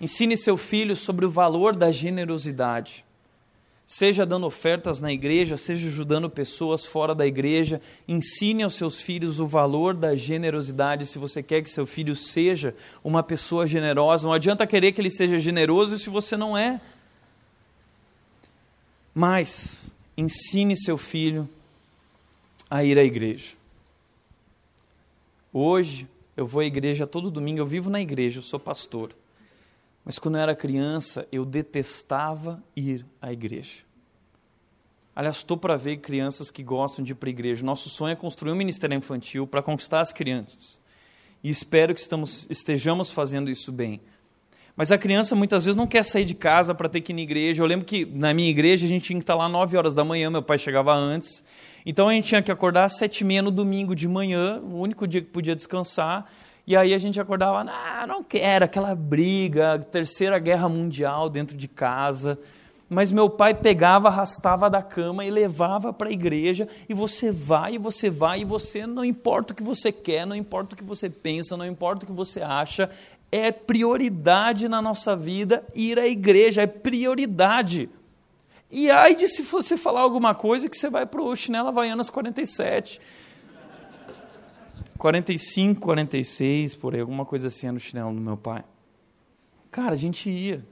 Ensine 0.00 0.36
seu 0.36 0.56
filho 0.56 0.96
sobre 0.96 1.26
o 1.26 1.30
valor 1.30 1.74
da 1.74 1.92
generosidade 1.92 3.04
seja 3.92 4.24
dando 4.24 4.46
ofertas 4.46 5.02
na 5.02 5.12
igreja, 5.12 5.58
seja 5.58 5.86
ajudando 5.86 6.30
pessoas 6.30 6.82
fora 6.82 7.14
da 7.14 7.26
igreja, 7.26 7.78
ensine 8.08 8.62
aos 8.62 8.72
seus 8.72 9.02
filhos 9.02 9.38
o 9.38 9.46
valor 9.46 9.92
da 9.92 10.16
generosidade. 10.16 11.04
Se 11.04 11.18
você 11.18 11.42
quer 11.42 11.60
que 11.60 11.68
seu 11.68 11.84
filho 11.84 12.16
seja 12.16 12.74
uma 13.04 13.22
pessoa 13.22 13.66
generosa, 13.66 14.26
não 14.26 14.32
adianta 14.32 14.66
querer 14.66 14.92
que 14.92 15.00
ele 15.02 15.10
seja 15.10 15.36
generoso 15.36 15.98
se 15.98 16.08
você 16.08 16.38
não 16.38 16.56
é. 16.56 16.80
Mas 19.14 19.90
ensine 20.16 20.74
seu 20.74 20.96
filho 20.96 21.46
a 22.70 22.82
ir 22.82 22.98
à 22.98 23.04
igreja. 23.04 23.52
Hoje 25.52 26.08
eu 26.34 26.46
vou 26.46 26.62
à 26.62 26.64
igreja 26.64 27.06
todo 27.06 27.30
domingo, 27.30 27.60
eu 27.60 27.66
vivo 27.66 27.90
na 27.90 28.00
igreja, 28.00 28.38
eu 28.38 28.42
sou 28.42 28.58
pastor. 28.58 29.14
Mas 30.04 30.18
quando 30.18 30.36
eu 30.36 30.40
era 30.40 30.54
criança, 30.54 31.26
eu 31.30 31.44
detestava 31.44 32.62
ir 32.74 33.06
à 33.20 33.32
igreja. 33.32 33.82
Aliás, 35.14 35.36
estou 35.36 35.56
para 35.56 35.76
ver 35.76 35.98
crianças 35.98 36.50
que 36.50 36.62
gostam 36.62 37.04
de 37.04 37.12
ir 37.12 37.14
para 37.14 37.28
a 37.28 37.30
igreja. 37.30 37.64
Nosso 37.64 37.90
sonho 37.90 38.12
é 38.12 38.16
construir 38.16 38.52
um 38.52 38.56
ministério 38.56 38.96
infantil 38.96 39.46
para 39.46 39.62
conquistar 39.62 40.00
as 40.00 40.12
crianças. 40.12 40.80
E 41.44 41.50
espero 41.50 41.94
que 41.94 42.00
estamos, 42.00 42.46
estejamos 42.48 43.10
fazendo 43.10 43.50
isso 43.50 43.70
bem. 43.70 44.00
Mas 44.74 44.90
a 44.90 44.96
criança 44.96 45.34
muitas 45.34 45.64
vezes 45.64 45.76
não 45.76 45.86
quer 45.86 46.02
sair 46.02 46.24
de 46.24 46.34
casa 46.34 46.74
para 46.74 46.88
ter 46.88 47.02
que 47.02 47.12
ir 47.12 47.14
na 47.14 47.20
igreja. 47.20 47.62
Eu 47.62 47.66
lembro 47.66 47.84
que 47.84 48.06
na 48.06 48.32
minha 48.32 48.48
igreja 48.48 48.86
a 48.86 48.88
gente 48.88 49.04
tinha 49.04 49.18
que 49.18 49.22
estar 49.22 49.34
lá 49.34 49.48
9 49.48 49.76
horas 49.76 49.92
da 49.92 50.02
manhã, 50.02 50.30
meu 50.30 50.42
pai 50.42 50.56
chegava 50.56 50.94
antes. 50.94 51.44
Então 51.84 52.08
a 52.08 52.12
gente 52.14 52.28
tinha 52.28 52.42
que 52.42 52.50
acordar 52.50 52.84
às 52.84 52.96
sete 52.96 53.20
e 53.20 53.24
meia 53.24 53.42
no 53.42 53.50
domingo 53.50 53.94
de 53.94 54.08
manhã, 54.08 54.60
o 54.60 54.78
único 54.78 55.06
dia 55.06 55.20
que 55.20 55.28
podia 55.28 55.54
descansar. 55.54 56.30
E 56.66 56.76
aí 56.76 56.94
a 56.94 56.98
gente 56.98 57.20
acordava, 57.20 57.68
ah, 57.68 58.06
não 58.06 58.22
quero, 58.22 58.64
aquela 58.64 58.94
briga, 58.94 59.78
terceira 59.90 60.38
guerra 60.38 60.68
mundial 60.68 61.28
dentro 61.28 61.56
de 61.56 61.66
casa. 61.66 62.38
Mas 62.88 63.10
meu 63.10 63.28
pai 63.28 63.54
pegava, 63.54 64.08
arrastava 64.08 64.68
da 64.68 64.82
cama 64.82 65.24
e 65.24 65.30
levava 65.30 65.92
para 65.92 66.08
a 66.08 66.12
igreja, 66.12 66.68
e 66.88 66.94
você 66.94 67.32
vai, 67.32 67.74
e 67.74 67.78
você 67.78 68.10
vai, 68.10 68.42
e 68.42 68.44
você 68.44 68.86
não 68.86 69.04
importa 69.04 69.52
o 69.52 69.56
que 69.56 69.62
você 69.62 69.90
quer, 69.90 70.26
não 70.26 70.36
importa 70.36 70.74
o 70.74 70.76
que 70.76 70.84
você 70.84 71.08
pensa, 71.08 71.56
não 71.56 71.66
importa 71.66 72.04
o 72.04 72.06
que 72.06 72.12
você 72.12 72.42
acha, 72.42 72.90
É 73.34 73.50
prioridade 73.50 74.68
na 74.68 74.82
nossa 74.82 75.16
vida 75.16 75.64
ir 75.74 75.98
à 75.98 76.06
igreja, 76.06 76.60
é 76.60 76.66
prioridade. 76.66 77.88
E 78.70 78.90
ai 78.90 79.14
de 79.14 79.26
se 79.26 79.40
você 79.42 79.74
falar 79.78 80.02
alguma 80.02 80.34
coisa 80.34 80.68
que 80.68 80.76
você 80.76 80.90
vai 80.90 81.06
para 81.06 81.22
o 81.22 81.34
Chinelo 81.34 81.68
Havaianas 81.68 82.10
47. 82.10 83.00
45, 85.02 85.80
46, 85.80 86.76
por 86.76 86.94
aí, 86.94 87.00
alguma 87.00 87.24
coisa 87.24 87.48
assim 87.48 87.68
no 87.72 87.80
chinelo 87.80 88.14
do 88.14 88.20
meu 88.20 88.36
pai. 88.36 88.62
Cara, 89.68 89.94
a 89.94 89.96
gente 89.96 90.30
ia. 90.30 90.64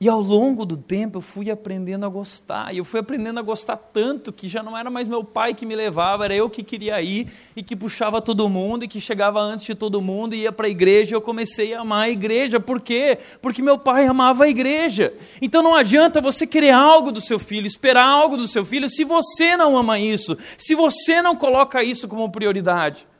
E 0.00 0.08
ao 0.08 0.20
longo 0.20 0.66
do 0.66 0.76
tempo 0.76 1.18
eu 1.18 1.22
fui 1.22 1.48
aprendendo 1.48 2.04
a 2.04 2.08
gostar. 2.08 2.74
E 2.74 2.78
eu 2.78 2.84
fui 2.84 2.98
aprendendo 2.98 3.38
a 3.38 3.42
gostar 3.42 3.76
tanto 3.76 4.32
que 4.32 4.48
já 4.48 4.60
não 4.60 4.76
era 4.76 4.90
mais 4.90 5.06
meu 5.06 5.22
pai 5.22 5.54
que 5.54 5.64
me 5.64 5.76
levava, 5.76 6.24
era 6.24 6.34
eu 6.34 6.50
que 6.50 6.64
queria 6.64 7.00
ir 7.00 7.32
e 7.54 7.62
que 7.62 7.76
puxava 7.76 8.20
todo 8.20 8.48
mundo 8.48 8.84
e 8.84 8.88
que 8.88 9.00
chegava 9.00 9.40
antes 9.40 9.64
de 9.64 9.76
todo 9.76 10.02
mundo 10.02 10.34
e 10.34 10.38
ia 10.40 10.50
para 10.50 10.66
a 10.66 10.70
igreja. 10.70 11.12
E 11.12 11.14
eu 11.14 11.22
comecei 11.22 11.74
a 11.74 11.82
amar 11.82 12.06
a 12.06 12.10
igreja. 12.10 12.58
Por 12.58 12.80
quê? 12.80 13.20
Porque 13.40 13.62
meu 13.62 13.78
pai 13.78 14.04
amava 14.04 14.42
a 14.42 14.48
igreja. 14.48 15.14
Então 15.40 15.62
não 15.62 15.76
adianta 15.76 16.20
você 16.20 16.44
querer 16.44 16.72
algo 16.72 17.12
do 17.12 17.20
seu 17.20 17.38
filho, 17.38 17.68
esperar 17.68 18.04
algo 18.04 18.36
do 18.36 18.48
seu 18.48 18.64
filho, 18.64 18.90
se 18.90 19.04
você 19.04 19.56
não 19.56 19.78
ama 19.78 19.96
isso, 20.00 20.36
se 20.58 20.74
você 20.74 21.22
não 21.22 21.36
coloca 21.36 21.84
isso 21.84 22.08
como 22.08 22.28
prioridade. 22.28 23.11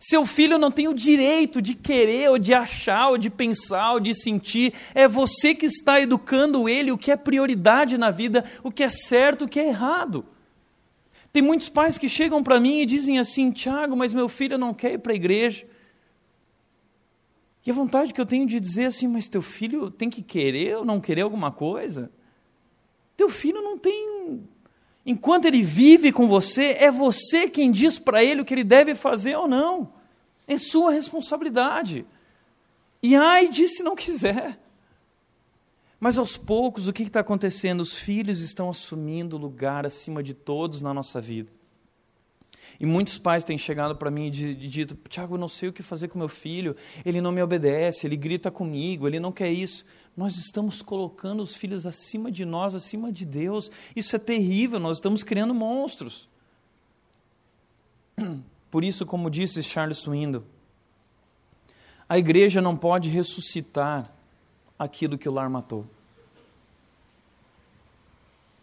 Seu 0.00 0.24
filho 0.24 0.58
não 0.58 0.70
tem 0.70 0.86
o 0.86 0.94
direito 0.94 1.60
de 1.60 1.74
querer, 1.74 2.30
ou 2.30 2.38
de 2.38 2.54
achar, 2.54 3.10
ou 3.10 3.18
de 3.18 3.28
pensar, 3.28 3.94
ou 3.94 4.00
de 4.00 4.14
sentir. 4.14 4.72
É 4.94 5.08
você 5.08 5.54
que 5.54 5.66
está 5.66 6.00
educando 6.00 6.68
ele 6.68 6.92
o 6.92 6.98
que 6.98 7.10
é 7.10 7.16
prioridade 7.16 7.98
na 7.98 8.10
vida, 8.10 8.44
o 8.62 8.70
que 8.70 8.84
é 8.84 8.88
certo, 8.88 9.44
o 9.44 9.48
que 9.48 9.58
é 9.58 9.68
errado. 9.68 10.24
Tem 11.32 11.42
muitos 11.42 11.68
pais 11.68 11.98
que 11.98 12.08
chegam 12.08 12.42
para 12.42 12.60
mim 12.60 12.80
e 12.80 12.86
dizem 12.86 13.18
assim: 13.18 13.50
Tiago, 13.50 13.96
mas 13.96 14.14
meu 14.14 14.28
filho 14.28 14.56
não 14.56 14.72
quer 14.72 14.92
ir 14.92 14.98
para 14.98 15.12
a 15.12 15.16
igreja. 15.16 15.66
E 17.66 17.70
a 17.70 17.74
vontade 17.74 18.14
que 18.14 18.20
eu 18.20 18.24
tenho 18.24 18.46
de 18.46 18.58
dizer 18.58 18.86
assim: 18.86 19.06
mas 19.06 19.28
teu 19.28 19.42
filho 19.42 19.90
tem 19.90 20.08
que 20.08 20.22
querer 20.22 20.78
ou 20.78 20.84
não 20.84 21.00
querer 21.00 21.22
alguma 21.22 21.52
coisa? 21.52 22.10
Teu 23.16 23.28
filho 23.28 23.60
não 23.60 23.76
tem 23.76 24.42
Enquanto 25.10 25.46
ele 25.46 25.62
vive 25.62 26.12
com 26.12 26.28
você, 26.28 26.76
é 26.78 26.90
você 26.90 27.48
quem 27.48 27.72
diz 27.72 27.98
para 27.98 28.22
ele 28.22 28.42
o 28.42 28.44
que 28.44 28.52
ele 28.52 28.62
deve 28.62 28.94
fazer 28.94 29.36
ou 29.36 29.48
não. 29.48 29.90
É 30.46 30.58
sua 30.58 30.92
responsabilidade. 30.92 32.04
E 33.02 33.16
ai 33.16 33.48
de 33.48 33.66
se 33.68 33.82
não 33.82 33.96
quiser. 33.96 34.60
Mas 35.98 36.18
aos 36.18 36.36
poucos, 36.36 36.88
o 36.88 36.92
que 36.92 37.04
está 37.04 37.20
acontecendo? 37.20 37.80
Os 37.80 37.94
filhos 37.94 38.42
estão 38.42 38.68
assumindo 38.68 39.38
lugar 39.38 39.86
acima 39.86 40.22
de 40.22 40.34
todos 40.34 40.82
na 40.82 40.92
nossa 40.92 41.22
vida. 41.22 41.50
E 42.78 42.84
muitos 42.84 43.16
pais 43.16 43.42
têm 43.42 43.56
chegado 43.56 43.96
para 43.96 44.10
mim 44.10 44.26
e 44.26 44.30
dito: 44.30 44.94
Tiago, 45.08 45.36
eu 45.36 45.38
não 45.38 45.48
sei 45.48 45.70
o 45.70 45.72
que 45.72 45.82
fazer 45.82 46.08
com 46.08 46.18
meu 46.18 46.28
filho, 46.28 46.76
ele 47.02 47.22
não 47.22 47.32
me 47.32 47.42
obedece, 47.42 48.06
ele 48.06 48.16
grita 48.16 48.50
comigo, 48.50 49.06
ele 49.06 49.18
não 49.18 49.32
quer 49.32 49.50
isso 49.50 49.86
nós 50.18 50.36
estamos 50.36 50.82
colocando 50.82 51.44
os 51.44 51.54
filhos 51.54 51.86
acima 51.86 52.28
de 52.28 52.44
nós, 52.44 52.74
acima 52.74 53.12
de 53.12 53.24
Deus. 53.24 53.70
Isso 53.94 54.16
é 54.16 54.18
terrível, 54.18 54.80
nós 54.80 54.96
estamos 54.96 55.22
criando 55.22 55.54
monstros. 55.54 56.28
Por 58.68 58.82
isso, 58.82 59.06
como 59.06 59.30
disse 59.30 59.62
Charles 59.62 59.98
Swindoll, 59.98 60.42
a 62.08 62.18
igreja 62.18 62.60
não 62.60 62.76
pode 62.76 63.08
ressuscitar 63.08 64.12
aquilo 64.76 65.16
que 65.16 65.28
o 65.28 65.32
lar 65.32 65.48
matou. 65.48 65.86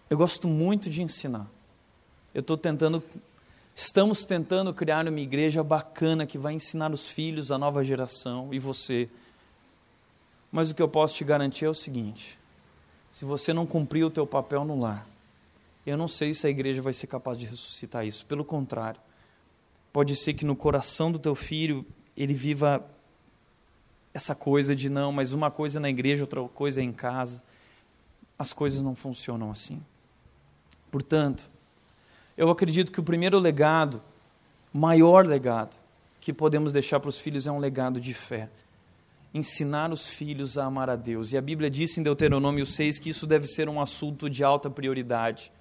Eu 0.09 0.17
gosto 0.17 0.49
muito 0.49 0.89
de 0.89 1.01
ensinar. 1.01 1.47
Eu 2.33 2.41
estou 2.41 2.57
tentando, 2.57 3.01
estamos 3.73 4.25
tentando 4.25 4.73
criar 4.73 5.07
uma 5.07 5.21
igreja 5.21 5.63
bacana 5.63 6.27
que 6.27 6.37
vai 6.37 6.51
ensinar 6.51 6.91
os 6.91 7.07
filhos, 7.07 7.49
a 7.49 7.57
nova 7.57 7.81
geração 7.81 8.53
e 8.53 8.59
você 8.59 9.09
mas 10.55 10.71
o 10.71 10.73
que 10.73 10.81
eu 10.81 10.87
posso 10.87 11.13
te 11.13 11.25
garantir 11.25 11.65
é 11.65 11.69
o 11.69 11.73
seguinte: 11.73 12.39
se 13.11 13.25
você 13.25 13.51
não 13.51 13.65
cumprir 13.65 14.05
o 14.05 14.09
teu 14.09 14.25
papel 14.25 14.63
no 14.63 14.79
lar, 14.79 15.05
eu 15.85 15.97
não 15.97 16.07
sei 16.07 16.33
se 16.33 16.47
a 16.47 16.49
igreja 16.49 16.81
vai 16.81 16.93
ser 16.93 17.07
capaz 17.07 17.37
de 17.37 17.45
ressuscitar 17.45 18.07
isso. 18.07 18.25
Pelo 18.25 18.45
contrário, 18.45 19.01
pode 19.91 20.15
ser 20.15 20.33
que 20.33 20.45
no 20.45 20.55
coração 20.55 21.11
do 21.11 21.19
teu 21.19 21.35
filho 21.35 21.85
ele 22.15 22.33
viva 22.33 22.89
essa 24.13 24.33
coisa 24.33 24.73
de 24.73 24.89
não, 24.89 25.11
mas 25.11 25.33
uma 25.33 25.51
coisa 25.51 25.77
é 25.77 25.81
na 25.81 25.89
igreja, 25.89 26.23
outra 26.23 26.41
coisa 26.47 26.79
é 26.79 26.85
em 26.85 26.93
casa. 26.93 27.43
As 28.39 28.53
coisas 28.53 28.81
não 28.81 28.95
funcionam 28.95 29.51
assim. 29.51 29.83
Portanto, 30.89 31.49
eu 32.37 32.49
acredito 32.49 32.93
que 32.93 32.99
o 33.01 33.03
primeiro 33.03 33.37
legado, 33.39 34.01
maior 34.71 35.25
legado 35.25 35.75
que 36.21 36.31
podemos 36.31 36.71
deixar 36.71 37.01
para 37.01 37.09
os 37.09 37.17
filhos 37.17 37.45
é 37.45 37.51
um 37.51 37.59
legado 37.59 37.99
de 37.99 38.13
fé 38.13 38.49
ensinar 39.35 39.91
os 39.91 40.07
filhos 40.07 40.57
a 40.57 40.63
amar 40.63 40.89
a 40.89 40.95
Deus. 40.95 41.33
E 41.33 41.37
a 41.37 41.41
Bíblia 41.41 41.69
diz 41.69 41.97
em 41.97 42.01
Deuteronômio 42.01 42.65
6 42.65 42.99
que 42.99 43.09
isso 43.09 43.27
deve 43.27 43.45
ser 43.47 43.67
um 43.67 43.81
assunto 43.81 44.29
de 44.29 44.45
alta 44.45 44.69
prioridade. 44.69 45.51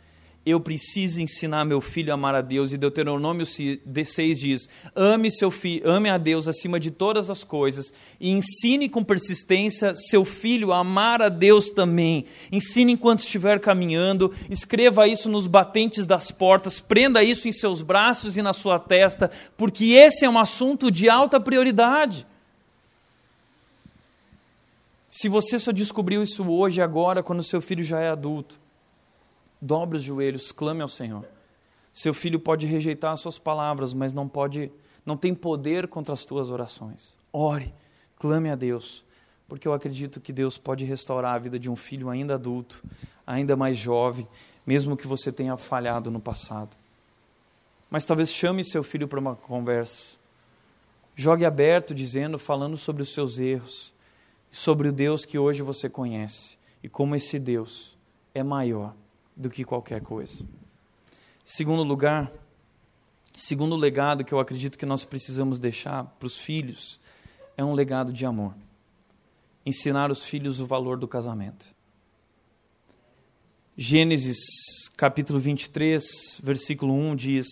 Eu 0.46 0.60
preciso 0.60 1.20
ensinar 1.20 1.64
meu 1.64 1.80
filho 1.80 2.12
a 2.12 2.14
amar 2.14 2.36
a 2.36 2.40
Deus. 2.40 2.72
E 2.72 2.78
Deuteronômio 2.78 3.44
6 3.44 4.38
diz: 4.38 4.68
ame 4.94 5.28
seu 5.28 5.50
filho, 5.50 5.90
ame 5.90 6.08
a 6.08 6.18
Deus 6.18 6.46
acima 6.46 6.78
de 6.78 6.92
todas 6.92 7.30
as 7.30 7.42
coisas 7.42 7.92
e 8.20 8.30
ensine 8.30 8.88
com 8.88 9.02
persistência 9.02 9.94
seu 9.96 10.24
filho 10.24 10.72
a 10.72 10.78
amar 10.78 11.20
a 11.20 11.28
Deus 11.28 11.68
também. 11.70 12.26
Ensine 12.52 12.92
enquanto 12.92 13.20
estiver 13.20 13.58
caminhando, 13.58 14.32
escreva 14.48 15.08
isso 15.08 15.28
nos 15.28 15.48
batentes 15.48 16.06
das 16.06 16.30
portas, 16.30 16.78
prenda 16.78 17.24
isso 17.24 17.48
em 17.48 17.52
seus 17.52 17.82
braços 17.82 18.36
e 18.36 18.42
na 18.42 18.52
sua 18.52 18.78
testa, 18.78 19.30
porque 19.56 19.86
esse 19.94 20.24
é 20.24 20.30
um 20.30 20.38
assunto 20.38 20.92
de 20.92 21.08
alta 21.08 21.40
prioridade. 21.40 22.24
Se 25.16 25.28
você 25.28 25.60
só 25.60 25.70
descobriu 25.70 26.24
isso 26.24 26.42
hoje, 26.50 26.82
agora, 26.82 27.22
quando 27.22 27.40
seu 27.40 27.60
filho 27.60 27.84
já 27.84 28.00
é 28.00 28.08
adulto, 28.08 28.60
dobre 29.62 29.98
os 29.98 30.02
joelhos, 30.02 30.50
clame 30.50 30.82
ao 30.82 30.88
Senhor. 30.88 31.24
Seu 31.92 32.12
filho 32.12 32.40
pode 32.40 32.66
rejeitar 32.66 33.12
as 33.12 33.20
suas 33.20 33.38
palavras, 33.38 33.94
mas 33.94 34.12
não 34.12 34.28
pode, 34.28 34.72
não 35.06 35.16
tem 35.16 35.32
poder 35.32 35.86
contra 35.86 36.12
as 36.12 36.24
tuas 36.24 36.50
orações. 36.50 37.16
Ore, 37.32 37.72
clame 38.16 38.50
a 38.50 38.56
Deus, 38.56 39.04
porque 39.46 39.68
eu 39.68 39.72
acredito 39.72 40.20
que 40.20 40.32
Deus 40.32 40.58
pode 40.58 40.84
restaurar 40.84 41.36
a 41.36 41.38
vida 41.38 41.60
de 41.60 41.70
um 41.70 41.76
filho 41.76 42.10
ainda 42.10 42.34
adulto, 42.34 42.82
ainda 43.24 43.54
mais 43.54 43.78
jovem, 43.78 44.26
mesmo 44.66 44.96
que 44.96 45.06
você 45.06 45.30
tenha 45.30 45.56
falhado 45.56 46.10
no 46.10 46.18
passado. 46.18 46.76
Mas 47.88 48.04
talvez 48.04 48.30
chame 48.30 48.64
seu 48.64 48.82
filho 48.82 49.06
para 49.06 49.20
uma 49.20 49.36
conversa. 49.36 50.16
Jogue 51.14 51.44
aberto, 51.44 51.94
dizendo, 51.94 52.36
falando 52.36 52.76
sobre 52.76 53.04
os 53.04 53.14
seus 53.14 53.38
erros 53.38 53.93
sobre 54.54 54.86
o 54.86 54.92
Deus 54.92 55.24
que 55.24 55.36
hoje 55.36 55.62
você 55.62 55.88
conhece 55.88 56.56
e 56.80 56.88
como 56.88 57.16
esse 57.16 57.40
Deus 57.40 57.98
é 58.32 58.40
maior 58.40 58.94
do 59.34 59.50
que 59.50 59.64
qualquer 59.64 60.00
coisa. 60.00 60.46
Segundo 61.42 61.82
lugar, 61.82 62.30
segundo 63.34 63.74
legado 63.74 64.24
que 64.24 64.32
eu 64.32 64.38
acredito 64.38 64.78
que 64.78 64.86
nós 64.86 65.04
precisamos 65.04 65.58
deixar 65.58 66.04
para 66.04 66.28
os 66.28 66.38
filhos 66.38 67.00
é 67.56 67.64
um 67.64 67.74
legado 67.74 68.12
de 68.12 68.24
amor. 68.24 68.54
Ensinar 69.66 70.12
os 70.12 70.22
filhos 70.24 70.60
o 70.60 70.66
valor 70.66 70.98
do 70.98 71.08
casamento. 71.08 71.66
Gênesis 73.76 74.38
capítulo 74.96 75.40
23, 75.40 76.40
versículo 76.40 76.94
1 76.94 77.16
diz: 77.16 77.46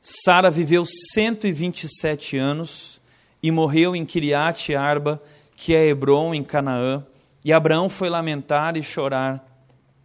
Sara 0.00 0.50
viveu 0.50 0.84
127 0.84 2.36
anos 2.36 3.00
e 3.40 3.52
morreu 3.52 3.94
em 3.94 4.04
Kiriat 4.04 4.74
Arba 4.74 5.22
que 5.56 5.74
é 5.74 5.88
Hebron, 5.88 6.34
em 6.34 6.44
Canaã, 6.44 7.04
e 7.42 7.52
Abraão 7.52 7.88
foi 7.88 8.10
lamentar 8.10 8.76
e 8.76 8.82
chorar 8.82 9.44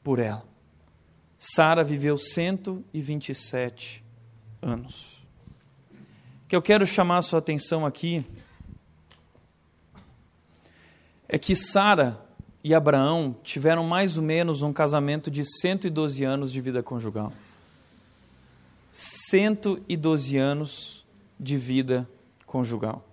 por 0.02 0.18
ela. 0.18 0.46
Sara 1.38 1.84
viveu 1.84 2.18
127 2.18 4.04
anos. 4.62 5.22
O 6.46 6.48
que 6.48 6.56
eu 6.56 6.62
quero 6.62 6.86
chamar 6.86 7.18
a 7.18 7.22
sua 7.22 7.40
atenção 7.40 7.86
aqui 7.86 8.26
é 11.28 11.38
que 11.38 11.56
Sara 11.56 12.20
e 12.64 12.74
Abraão 12.76 13.36
tiveram 13.44 13.84
mais 13.86 14.18
ou 14.18 14.24
menos 14.24 14.62
um 14.62 14.72
casamento 14.72 15.32
de 15.32 15.44
112 15.44 16.24
anos 16.24 16.52
de 16.52 16.62
vida 16.62 16.84
conjugal. 16.84 17.34
112 18.92 20.38
anos 20.38 21.06
de 21.40 21.58
vida 21.58 22.08
conjugal. 22.46 23.11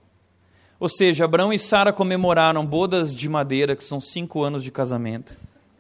Ou 0.81 0.89
seja, 0.89 1.25
Abraão 1.25 1.53
e 1.53 1.59
Sara 1.59 1.93
comemoraram 1.93 2.65
bodas 2.65 3.15
de 3.15 3.29
madeira, 3.29 3.75
que 3.75 3.83
são 3.83 4.01
cinco 4.01 4.45
anos 4.45 4.63
de 4.63 4.71
casamento. 4.71 5.35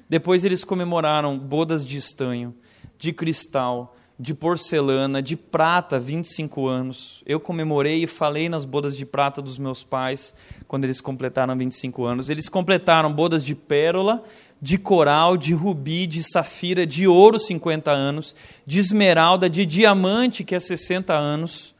Depois 0.09 0.45
eles 0.45 0.65
comemoraram 0.65 1.39
bodas 1.39 1.85
de 1.85 1.97
estanho, 1.97 2.53
de 2.99 3.13
cristal, 3.13 3.95
de 4.19 4.35
porcelana, 4.35 5.23
de 5.23 5.37
prata, 5.37 6.01
25 6.01 6.67
anos. 6.67 7.23
Eu 7.25 7.39
comemorei 7.39 8.03
e 8.03 8.07
falei 8.09 8.49
nas 8.49 8.65
bodas 8.65 8.97
de 8.97 9.07
prata 9.07 9.41
dos 9.41 9.57
meus 9.57 9.85
pais, 9.85 10.35
quando 10.67 10.83
eles 10.83 11.01
completaram 11.01 11.57
25 11.57 12.05
anos. 12.05 12.29
Eles 12.29 12.49
completaram 12.49 13.13
bodas 13.13 13.45
de 13.45 13.55
pérola, 13.55 14.25
de 14.61 14.77
coral, 14.77 15.37
de 15.37 15.55
rubi, 15.55 16.09
de 16.09 16.25
safira, 16.25 16.85
de 16.85 17.07
ouro, 17.07 17.39
50 17.39 17.93
anos, 17.93 18.35
de 18.67 18.81
esmeralda, 18.81 19.49
de 19.49 19.65
diamante, 19.65 20.43
que 20.43 20.57
é 20.57 20.59
60 20.59 21.15
anos 21.15 21.73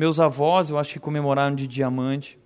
meus 0.00 0.18
avós, 0.18 0.70
eu 0.70 0.78
acho 0.78 0.94
que 0.94 0.98
comemoraram 0.98 1.54
de 1.54 1.66
diamante. 1.66 2.38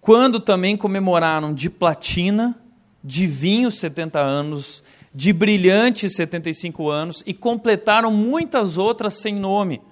quando 0.00 0.38
também 0.38 0.76
comemoraram 0.76 1.52
de 1.52 1.68
platina, 1.68 2.56
de 3.02 3.26
vinho 3.26 3.68
70 3.68 4.20
anos, 4.20 4.82
de 5.12 5.32
brilhante 5.32 6.08
75 6.08 6.88
anos 6.88 7.22
e 7.26 7.34
completaram 7.34 8.12
muitas 8.12 8.78
outras 8.78 9.14
sem 9.14 9.34
nome. 9.34 9.82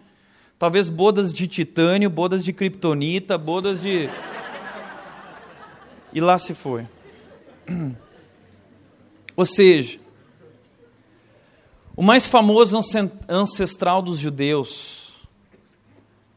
Talvez 0.60 0.88
bodas 0.88 1.32
de 1.32 1.48
titânio, 1.48 2.08
bodas 2.08 2.44
de 2.44 2.52
kriptonita, 2.52 3.36
bodas 3.36 3.82
de. 3.82 4.08
E 6.12 6.20
lá 6.20 6.38
se 6.38 6.54
foi. 6.54 6.86
Ou 9.36 9.46
seja, 9.46 9.98
o 11.96 12.02
mais 12.02 12.26
famoso 12.28 12.78
ancestral 13.28 14.02
dos 14.02 14.18
judeus, 14.18 15.09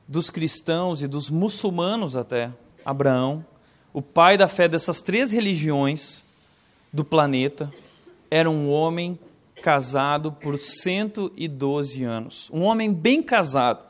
dos 0.08 0.30
cristãos 0.30 1.02
e 1.02 1.08
dos 1.08 1.30
muçulmanos 1.30 2.16
até, 2.16 2.52
Abraão, 2.86 3.46
o 3.94 4.02
pai 4.02 4.38
da 4.38 4.48
fé 4.48 4.68
dessas 4.68 5.00
três 5.00 5.32
religiões 5.32 6.24
do 6.92 7.04
planeta, 7.04 7.72
era 8.30 8.50
um 8.50 8.70
homem 8.70 9.18
casado 9.62 10.32
por 10.32 10.60
112 10.60 12.04
anos. 12.04 12.50
Um 12.52 12.64
homem 12.64 12.92
bem 12.94 13.24
casado, 13.24 13.86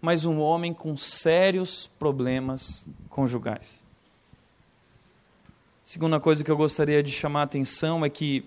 mas 0.00 0.24
um 0.24 0.40
homem 0.40 0.74
com 0.74 0.96
sérios 0.96 1.90
problemas 1.98 2.84
conjugais. 3.08 3.86
Segunda 5.82 6.18
coisa 6.18 6.42
que 6.42 6.50
eu 6.50 6.56
gostaria 6.56 7.02
de 7.02 7.12
chamar 7.12 7.42
a 7.42 7.44
atenção 7.44 8.04
é 8.04 8.10
que, 8.10 8.44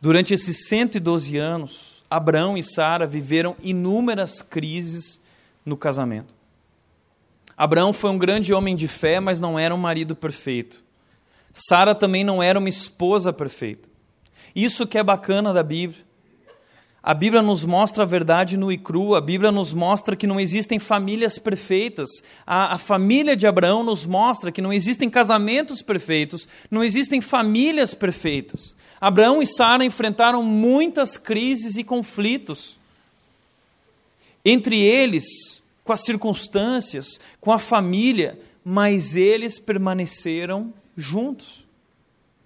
durante 0.00 0.34
esses 0.34 0.68
112 0.68 1.38
anos, 1.38 2.04
Abraão 2.10 2.58
e 2.58 2.62
Sara 2.62 3.06
viveram 3.06 3.56
inúmeras 3.62 4.42
crises 4.42 5.18
no 5.64 5.76
casamento. 5.76 6.34
Abraão 7.56 7.92
foi 7.92 8.10
um 8.10 8.18
grande 8.18 8.52
homem 8.52 8.74
de 8.74 8.88
fé, 8.88 9.20
mas 9.20 9.38
não 9.38 9.58
era 9.58 9.74
um 9.74 9.78
marido 9.78 10.16
perfeito. 10.16 10.82
Sara 11.52 11.94
também 11.94 12.24
não 12.24 12.42
era 12.42 12.58
uma 12.58 12.68
esposa 12.68 13.32
perfeita. 13.32 13.88
Isso 14.54 14.86
que 14.86 14.98
é 14.98 15.02
bacana 15.02 15.52
da 15.52 15.62
Bíblia. 15.62 16.04
A 17.02 17.14
Bíblia 17.14 17.42
nos 17.42 17.64
mostra 17.64 18.04
a 18.04 18.06
verdade 18.06 18.56
no 18.56 18.70
e 18.70 18.78
cru, 18.78 19.16
a 19.16 19.20
Bíblia 19.20 19.50
nos 19.50 19.74
mostra 19.74 20.14
que 20.14 20.26
não 20.26 20.38
existem 20.38 20.78
famílias 20.78 21.36
perfeitas. 21.36 22.08
A, 22.46 22.74
a, 22.74 22.78
família 22.78 23.34
de 23.34 23.44
Abraão 23.44 23.82
nos 23.82 24.06
mostra 24.06 24.52
que 24.52 24.62
não 24.62 24.72
existem 24.72 25.10
casamentos 25.10 25.82
perfeitos, 25.82 26.46
não 26.70 26.84
existem 26.84 27.20
famílias 27.20 27.92
perfeitas. 27.92 28.76
Abraão 29.00 29.42
e 29.42 29.46
Sara 29.46 29.84
enfrentaram 29.84 30.44
muitas 30.44 31.16
crises 31.16 31.76
e 31.76 31.82
conflitos. 31.82 32.78
Entre 34.44 34.80
eles, 34.80 35.62
com 35.84 35.92
as 35.92 36.00
circunstâncias, 36.00 37.20
com 37.40 37.52
a 37.52 37.58
família, 37.58 38.38
mas 38.64 39.16
eles 39.16 39.58
permaneceram 39.58 40.72
juntos. 40.96 41.66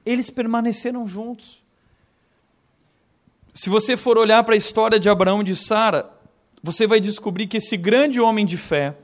Eles 0.04 0.30
permaneceram 0.30 1.06
juntos. 1.06 1.62
Se 3.52 3.70
você 3.70 3.96
for 3.96 4.18
olhar 4.18 4.44
para 4.44 4.54
a 4.54 4.58
história 4.58 5.00
de 5.00 5.08
Abraão 5.08 5.40
e 5.40 5.44
de 5.44 5.56
Sara, 5.56 6.10
você 6.62 6.86
vai 6.86 7.00
descobrir 7.00 7.46
que 7.46 7.56
esse 7.56 7.76
grande 7.76 8.20
homem 8.20 8.44
de 8.44 8.56
fé 8.56 8.96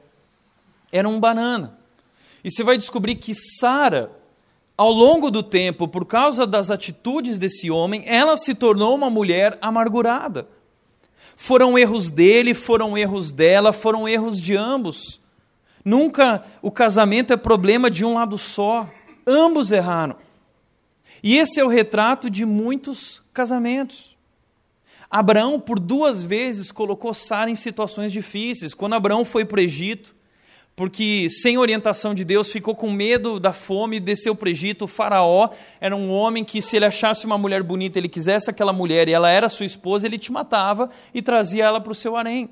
era 0.91 1.09
um 1.09 1.19
banana. 1.19 1.79
E 2.45 2.51
você 2.51 2.63
vai 2.63 2.77
descobrir 2.77 3.15
que 3.15 3.35
Sara, 3.35 4.11
ao 4.77 4.91
longo 4.91 5.31
do 5.31 5.43
tempo, 5.43 5.89
por 5.89 6.05
causa 6.05 6.47
das 6.47 6.71
atitudes 6.71 7.39
desse 7.39 7.71
homem, 7.71 8.03
ela 8.05 8.37
se 8.37 8.55
tornou 8.55 8.95
uma 8.95 9.09
mulher 9.09 9.59
amargurada. 9.63 10.47
Foram 11.37 11.79
erros 11.79 12.11
dele, 12.11 12.55
foram 12.55 12.97
erros 12.97 13.33
dela, 13.33 13.73
foram 13.73 14.09
erros 14.09 14.41
de 14.41 14.57
ambos. 14.57 15.21
Nunca 15.85 16.45
o 16.61 16.71
casamento 16.71 17.33
é 17.33 17.37
problema 17.37 17.91
de 17.91 18.05
um 18.05 18.15
lado 18.15 18.39
só. 18.39 18.89
Ambos 19.27 19.73
erraram. 19.73 20.17
E 21.23 21.37
esse 21.37 21.61
é 21.61 21.65
o 21.65 21.69
retrato 21.69 22.29
de 22.29 22.45
muitos 22.45 23.23
casamentos. 23.33 24.17
Abraão, 25.11 25.61
por 25.61 25.79
duas 25.79 26.25
vezes, 26.25 26.73
colocou 26.73 27.13
Sara 27.13 27.51
em 27.51 27.55
situações 27.55 28.13
difíceis. 28.13 28.73
Quando 28.75 28.95
Abraão 28.95 29.25
foi 29.25 29.45
para 29.45 29.59
o 29.59 29.63
Egito, 29.63 30.17
porque 30.75 31.29
sem 31.29 31.59
orientação 31.59 32.15
de 32.15 32.25
Deus 32.25 32.51
ficou 32.51 32.75
com 32.75 32.91
medo 32.91 33.39
da 33.39 33.53
fome 33.53 34.01
desceu 34.01 34.35
para 34.35 34.47
o 34.47 34.51
Egito. 34.51 34.87
O 34.87 34.89
faraó 34.89 35.51
era 35.81 35.95
um 35.95 36.11
homem 36.11 36.45
que, 36.45 36.63
se 36.63 36.77
ele 36.77 36.87
achasse 36.87 37.27
uma 37.27 37.37
mulher 37.37 37.63
bonita, 37.63 37.99
ele 37.99 38.09
quisesse 38.09 38.49
aquela 38.49 38.73
mulher 38.73 39.09
e 39.09 39.13
ela 39.13 39.31
era 39.31 39.49
sua 39.49 39.67
esposa, 39.67 40.07
ele 40.07 40.19
te 40.19 40.33
matava 40.33 40.89
e 41.13 41.21
trazia 41.21 41.65
ela 41.65 41.81
para 41.81 41.93
o 41.93 41.95
seu 41.95 42.17
harém. 42.17 42.49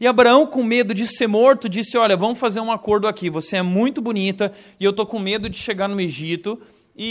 E 0.00 0.06
Abraão, 0.06 0.46
com 0.46 0.64
medo 0.64 0.94
de 0.94 1.06
ser 1.06 1.26
morto, 1.26 1.68
disse: 1.68 1.96
Olha, 1.96 2.16
vamos 2.16 2.38
fazer 2.38 2.60
um 2.60 2.72
acordo 2.72 3.06
aqui. 3.06 3.28
Você 3.28 3.56
é 3.56 3.62
muito 3.62 4.00
bonita 4.00 4.52
e 4.78 4.84
eu 4.84 4.90
estou 4.90 5.06
com 5.06 5.18
medo 5.18 5.48
de 5.48 5.56
chegar 5.56 5.88
no 5.88 6.00
Egito 6.00 6.60
e, 6.96 7.04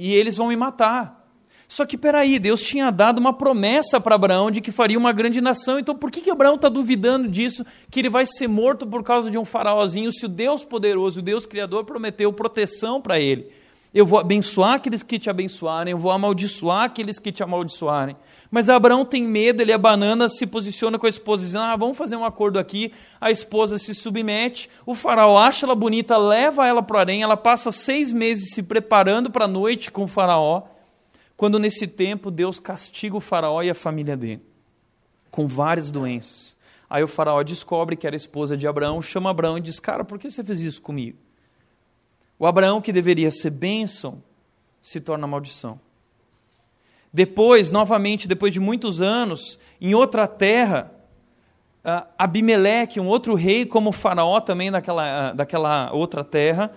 e, 0.00 0.08
e, 0.08 0.08
e 0.08 0.14
eles 0.14 0.36
vão 0.36 0.48
me 0.48 0.56
matar. 0.56 1.15
Só 1.68 1.84
que 1.84 1.98
peraí, 1.98 2.38
Deus 2.38 2.62
tinha 2.62 2.90
dado 2.90 3.18
uma 3.18 3.32
promessa 3.32 4.00
para 4.00 4.14
Abraão 4.14 4.50
de 4.50 4.60
que 4.60 4.70
faria 4.70 4.98
uma 4.98 5.12
grande 5.12 5.40
nação. 5.40 5.78
Então 5.78 5.96
por 5.96 6.10
que, 6.10 6.20
que 6.20 6.30
Abraão 6.30 6.54
está 6.54 6.68
duvidando 6.68 7.28
disso, 7.28 7.66
que 7.90 8.00
ele 8.00 8.08
vai 8.08 8.24
ser 8.24 8.46
morto 8.46 8.86
por 8.86 9.02
causa 9.02 9.30
de 9.30 9.38
um 9.38 9.44
faraózinho, 9.44 10.12
se 10.12 10.26
o 10.26 10.28
Deus 10.28 10.64
poderoso, 10.64 11.20
o 11.20 11.22
Deus 11.22 11.44
Criador, 11.44 11.84
prometeu 11.84 12.32
proteção 12.32 13.00
para 13.00 13.18
ele? 13.18 13.50
Eu 13.96 14.04
vou 14.04 14.18
abençoar 14.18 14.74
aqueles 14.74 15.02
que 15.02 15.18
te 15.18 15.30
abençoarem, 15.30 15.92
eu 15.92 15.98
vou 15.98 16.12
amaldiçoar 16.12 16.82
aqueles 16.82 17.18
que 17.18 17.32
te 17.32 17.42
amaldiçoarem. 17.42 18.14
Mas 18.50 18.68
Abraão 18.68 19.06
tem 19.06 19.22
medo, 19.22 19.62
ele 19.62 19.72
é 19.72 19.78
banana, 19.78 20.28
se 20.28 20.46
posiciona 20.46 20.98
com 20.98 21.06
a 21.06 21.08
esposa, 21.08 21.44
dizendo: 21.44 21.64
Ah, 21.64 21.76
vamos 21.76 21.96
fazer 21.96 22.14
um 22.14 22.24
acordo 22.24 22.58
aqui. 22.58 22.92
A 23.18 23.30
esposa 23.30 23.78
se 23.78 23.94
submete, 23.94 24.68
o 24.84 24.94
faraó 24.94 25.38
acha 25.38 25.64
ela 25.64 25.74
bonita, 25.74 26.18
leva 26.18 26.66
ela 26.66 26.82
para 26.82 26.96
o 26.96 27.00
harém, 27.00 27.22
ela 27.22 27.38
passa 27.38 27.72
seis 27.72 28.12
meses 28.12 28.50
se 28.52 28.62
preparando 28.62 29.30
para 29.30 29.46
a 29.46 29.48
noite 29.48 29.90
com 29.90 30.04
o 30.04 30.08
faraó. 30.08 30.64
Quando 31.36 31.58
nesse 31.58 31.86
tempo 31.86 32.30
Deus 32.30 32.58
castiga 32.58 33.16
o 33.16 33.20
faraó 33.20 33.62
e 33.62 33.70
a 33.70 33.74
família 33.74 34.16
dele, 34.16 34.42
com 35.30 35.46
várias 35.46 35.90
doenças. 35.90 36.56
Aí 36.88 37.02
o 37.02 37.08
faraó 37.08 37.42
descobre 37.42 37.96
que 37.96 38.06
era 38.06 38.16
esposa 38.16 38.56
de 38.56 38.66
Abraão, 38.66 39.02
chama 39.02 39.30
Abraão 39.30 39.58
e 39.58 39.60
diz: 39.60 39.78
Cara, 39.78 40.04
por 40.04 40.18
que 40.18 40.30
você 40.30 40.42
fez 40.42 40.60
isso 40.60 40.80
comigo? 40.80 41.18
O 42.38 42.46
Abraão, 42.46 42.80
que 42.80 42.92
deveria 42.92 43.30
ser 43.30 43.50
bênção, 43.50 44.22
se 44.80 45.00
torna 45.00 45.26
maldição. 45.26 45.80
Depois, 47.12 47.70
novamente, 47.70 48.28
depois 48.28 48.52
de 48.52 48.60
muitos 48.60 49.00
anos, 49.00 49.58
em 49.80 49.94
outra 49.94 50.26
terra, 50.26 50.92
Abimeleque, 52.18 53.00
um 53.00 53.06
outro 53.06 53.34
rei 53.34 53.64
como 53.64 53.92
Faraó 53.92 54.40
também 54.40 54.70
daquela, 54.70 55.32
daquela 55.32 55.92
outra 55.92 56.24
terra, 56.24 56.72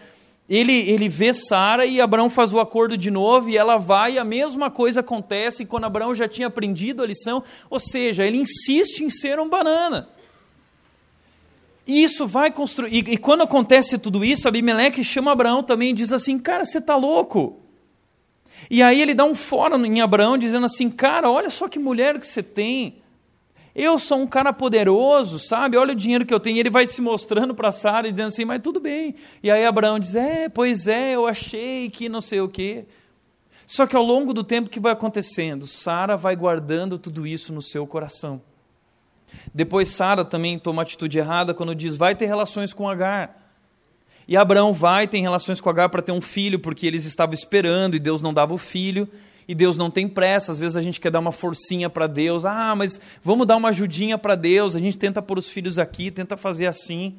ele, 0.49 0.73
ele 0.73 1.07
vê 1.07 1.31
Sara 1.31 1.85
e 1.85 2.01
Abraão 2.01 2.29
faz 2.29 2.51
o 2.51 2.59
acordo 2.59 2.97
de 2.97 3.11
novo 3.11 3.49
e 3.49 3.57
ela 3.57 3.77
vai 3.77 4.13
e 4.13 4.19
a 4.19 4.23
mesma 4.23 4.71
coisa 4.71 5.01
acontece 5.01 5.63
quando 5.63 5.83
Abraão 5.83 6.15
já 6.15 6.27
tinha 6.27 6.47
aprendido 6.47 7.03
a 7.03 7.05
lição, 7.05 7.43
ou 7.69 7.79
seja, 7.79 8.25
ele 8.25 8.37
insiste 8.37 9.01
em 9.01 9.11
ser 9.11 9.39
um 9.39 9.47
banana. 9.47 10.09
E 11.85 12.03
isso 12.03 12.25
vai 12.25 12.51
construir. 12.51 12.93
E, 12.93 13.13
e, 13.13 13.17
quando 13.17 13.41
acontece 13.41 13.99
tudo 13.99 14.25
isso, 14.25 14.47
Abimeleque 14.47 15.03
chama 15.03 15.31
Abraão 15.31 15.63
também 15.63 15.91
e 15.91 15.93
diz 15.93 16.11
assim: 16.11 16.37
Cara, 16.37 16.65
você 16.65 16.77
está 16.79 16.95
louco. 16.95 17.59
E 18.69 18.83
aí 18.83 19.01
ele 19.01 19.15
dá 19.15 19.23
um 19.25 19.33
fora 19.33 19.75
em 19.75 20.01
Abraão, 20.01 20.37
dizendo 20.37 20.67
assim: 20.67 20.89
Cara, 20.89 21.29
olha 21.29 21.49
só 21.49 21.67
que 21.67 21.79
mulher 21.79 22.19
que 22.19 22.27
você 22.27 22.43
tem. 22.43 23.01
Eu 23.81 23.97
sou 23.97 24.17
um 24.19 24.27
cara 24.27 24.51
poderoso, 24.51 25.39
sabe? 25.39 25.77
Olha 25.77 25.93
o 25.93 25.95
dinheiro 25.95 26.25
que 26.25 26.33
eu 26.33 26.39
tenho. 26.39 26.57
E 26.57 26.59
ele 26.59 26.69
vai 26.69 26.85
se 26.85 27.01
mostrando 27.01 27.55
para 27.55 27.71
Sara 27.71 28.09
e 28.09 28.11
dizendo 28.11 28.27
assim: 28.27 28.43
Mas 28.43 28.61
tudo 28.61 28.77
bem. 28.77 29.15
E 29.41 29.49
aí 29.49 29.65
Abraão 29.65 29.97
diz: 29.97 30.15
É, 30.15 30.49
pois 30.49 30.85
é, 30.85 31.15
eu 31.15 31.25
achei 31.25 31.89
que 31.89 32.09
não 32.09 32.19
sei 32.19 32.41
o 32.41 32.49
quê. 32.49 32.83
Só 33.65 33.87
que 33.87 33.95
ao 33.95 34.03
longo 34.03 34.33
do 34.33 34.43
tempo 34.43 34.69
que 34.69 34.81
vai 34.81 34.91
acontecendo, 34.91 35.65
Sara 35.65 36.17
vai 36.17 36.35
guardando 36.35 36.99
tudo 36.99 37.25
isso 37.25 37.53
no 37.53 37.61
seu 37.61 37.87
coração. 37.87 38.41
Depois 39.53 39.87
Sara 39.87 40.25
também 40.25 40.59
toma 40.59 40.81
atitude 40.81 41.17
errada 41.17 41.53
quando 41.53 41.73
diz: 41.73 41.95
vai 41.95 42.13
ter 42.13 42.25
relações 42.25 42.73
com 42.73 42.89
Agar. 42.89 43.49
E 44.27 44.35
Abraão 44.35 44.73
vai 44.73 45.07
ter 45.07 45.21
relações 45.21 45.61
com 45.61 45.69
Agar 45.69 45.87
para 45.87 46.01
ter 46.01 46.11
um 46.11 46.19
filho, 46.19 46.59
porque 46.59 46.85
eles 46.85 47.05
estavam 47.05 47.33
esperando 47.33 47.95
e 47.95 47.99
Deus 47.99 48.21
não 48.21 48.33
dava 48.33 48.53
o 48.53 48.57
filho. 48.57 49.07
E 49.49 49.55
Deus 49.55 49.77
não 49.77 49.89
tem 49.89 50.07
pressa, 50.07 50.51
às 50.51 50.59
vezes 50.59 50.77
a 50.77 50.81
gente 50.81 51.01
quer 51.01 51.09
dar 51.09 51.17
uma 51.17 51.31
forcinha 51.31 51.89
para 51.89 52.05
Deus. 52.05 52.45
Ah, 52.45 52.75
mas 52.75 53.01
vamos 53.23 53.47
dar 53.47 53.55
uma 53.57 53.69
ajudinha 53.69 54.15
para 54.15 54.35
Deus. 54.35 54.75
A 54.75 54.79
gente 54.79 54.95
tenta 54.95 55.23
pôr 55.23 55.39
os 55.39 55.49
filhos 55.49 55.79
aqui, 55.79 56.11
tenta 56.11 56.37
fazer 56.37 56.67
assim. 56.67 57.17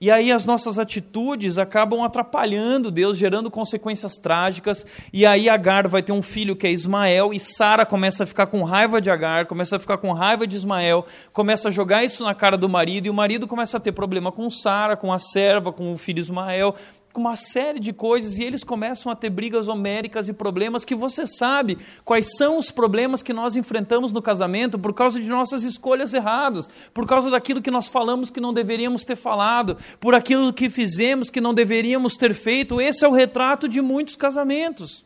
E 0.00 0.10
aí 0.10 0.32
as 0.32 0.44
nossas 0.44 0.76
atitudes 0.76 1.56
acabam 1.56 2.02
atrapalhando 2.02 2.90
Deus, 2.90 3.16
gerando 3.16 3.48
consequências 3.48 4.16
trágicas. 4.16 4.84
E 5.12 5.24
aí 5.24 5.48
Agar 5.48 5.86
vai 5.86 6.02
ter 6.02 6.10
um 6.10 6.20
filho 6.20 6.56
que 6.56 6.66
é 6.66 6.72
Ismael, 6.72 7.32
e 7.32 7.38
Sara 7.38 7.86
começa 7.86 8.24
a 8.24 8.26
ficar 8.26 8.46
com 8.46 8.64
raiva 8.64 9.00
de 9.00 9.08
Agar, 9.08 9.46
começa 9.46 9.76
a 9.76 9.78
ficar 9.78 9.98
com 9.98 10.10
raiva 10.10 10.48
de 10.48 10.56
Ismael, 10.56 11.06
começa 11.32 11.68
a 11.68 11.70
jogar 11.70 12.02
isso 12.02 12.24
na 12.24 12.34
cara 12.34 12.56
do 12.58 12.68
marido, 12.68 13.06
e 13.06 13.10
o 13.10 13.14
marido 13.14 13.46
começa 13.46 13.76
a 13.76 13.80
ter 13.80 13.92
problema 13.92 14.32
com 14.32 14.50
Sara, 14.50 14.96
com 14.96 15.12
a 15.12 15.18
serva, 15.20 15.72
com 15.72 15.92
o 15.92 15.96
filho 15.96 16.18
Ismael. 16.18 16.74
Com 17.12 17.20
uma 17.20 17.36
série 17.36 17.80
de 17.80 17.92
coisas 17.92 18.38
e 18.38 18.44
eles 18.44 18.62
começam 18.62 19.10
a 19.10 19.16
ter 19.16 19.30
brigas 19.30 19.66
homéricas 19.66 20.28
e 20.28 20.32
problemas 20.32 20.84
que 20.84 20.94
você 20.94 21.26
sabe 21.26 21.76
quais 22.04 22.36
são 22.36 22.56
os 22.58 22.70
problemas 22.70 23.22
que 23.22 23.32
nós 23.32 23.56
enfrentamos 23.56 24.12
no 24.12 24.22
casamento 24.22 24.78
por 24.78 24.94
causa 24.94 25.20
de 25.20 25.28
nossas 25.28 25.64
escolhas 25.64 26.14
erradas, 26.14 26.70
por 26.94 27.06
causa 27.06 27.28
daquilo 27.30 27.60
que 27.60 27.70
nós 27.70 27.88
falamos 27.88 28.30
que 28.30 28.40
não 28.40 28.52
deveríamos 28.52 29.04
ter 29.04 29.16
falado, 29.16 29.76
por 29.98 30.14
aquilo 30.14 30.52
que 30.52 30.70
fizemos 30.70 31.30
que 31.30 31.40
não 31.40 31.52
deveríamos 31.52 32.16
ter 32.16 32.32
feito. 32.32 32.80
Esse 32.80 33.04
é 33.04 33.08
o 33.08 33.12
retrato 33.12 33.68
de 33.68 33.80
muitos 33.80 34.14
casamentos. 34.14 35.04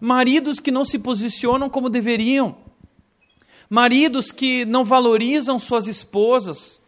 Maridos 0.00 0.60
que 0.60 0.70
não 0.70 0.84
se 0.84 0.98
posicionam 0.98 1.68
como 1.68 1.90
deveriam, 1.90 2.56
maridos 3.68 4.30
que 4.30 4.64
não 4.64 4.84
valorizam 4.84 5.58
suas 5.58 5.86
esposas, 5.86 6.80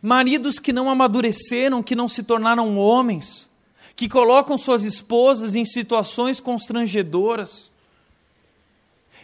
maridos 0.00 0.58
que 0.58 0.72
não 0.72 0.88
amadureceram, 0.88 1.82
que 1.82 1.96
não 1.96 2.08
se 2.08 2.22
tornaram 2.22 2.78
homens 2.78 3.47
que 3.98 4.08
colocam 4.08 4.56
suas 4.56 4.84
esposas 4.84 5.56
em 5.56 5.64
situações 5.64 6.38
constrangedoras, 6.38 7.68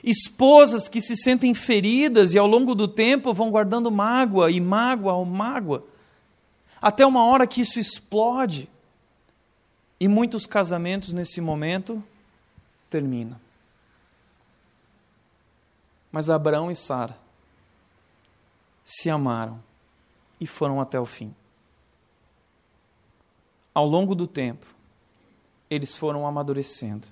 esposas 0.02 0.88
que 0.88 1.00
se 1.00 1.16
sentem 1.16 1.54
feridas 1.54 2.34
e 2.34 2.38
ao 2.40 2.48
longo 2.48 2.74
do 2.74 2.88
tempo 2.88 3.32
vão 3.32 3.52
guardando 3.52 3.88
mágoa 3.88 4.50
e 4.50 4.60
mágoa 4.60 5.12
ao 5.12 5.24
mágoa, 5.24 5.86
até 6.82 7.06
uma 7.06 7.24
hora 7.24 7.46
que 7.46 7.60
isso 7.60 7.78
explode. 7.78 8.68
E 10.00 10.08
muitos 10.08 10.44
casamentos 10.44 11.12
nesse 11.12 11.40
momento 11.40 12.02
terminam. 12.90 13.38
Mas 16.10 16.28
Abraão 16.28 16.68
e 16.68 16.74
Sara 16.74 17.16
se 18.84 19.08
amaram 19.08 19.62
e 20.40 20.48
foram 20.48 20.80
até 20.80 20.98
o 20.98 21.06
fim 21.06 21.32
ao 23.74 23.86
longo 23.86 24.14
do 24.14 24.26
tempo, 24.26 24.66
eles 25.68 25.96
foram 25.96 26.26
amadurecendo, 26.26 27.08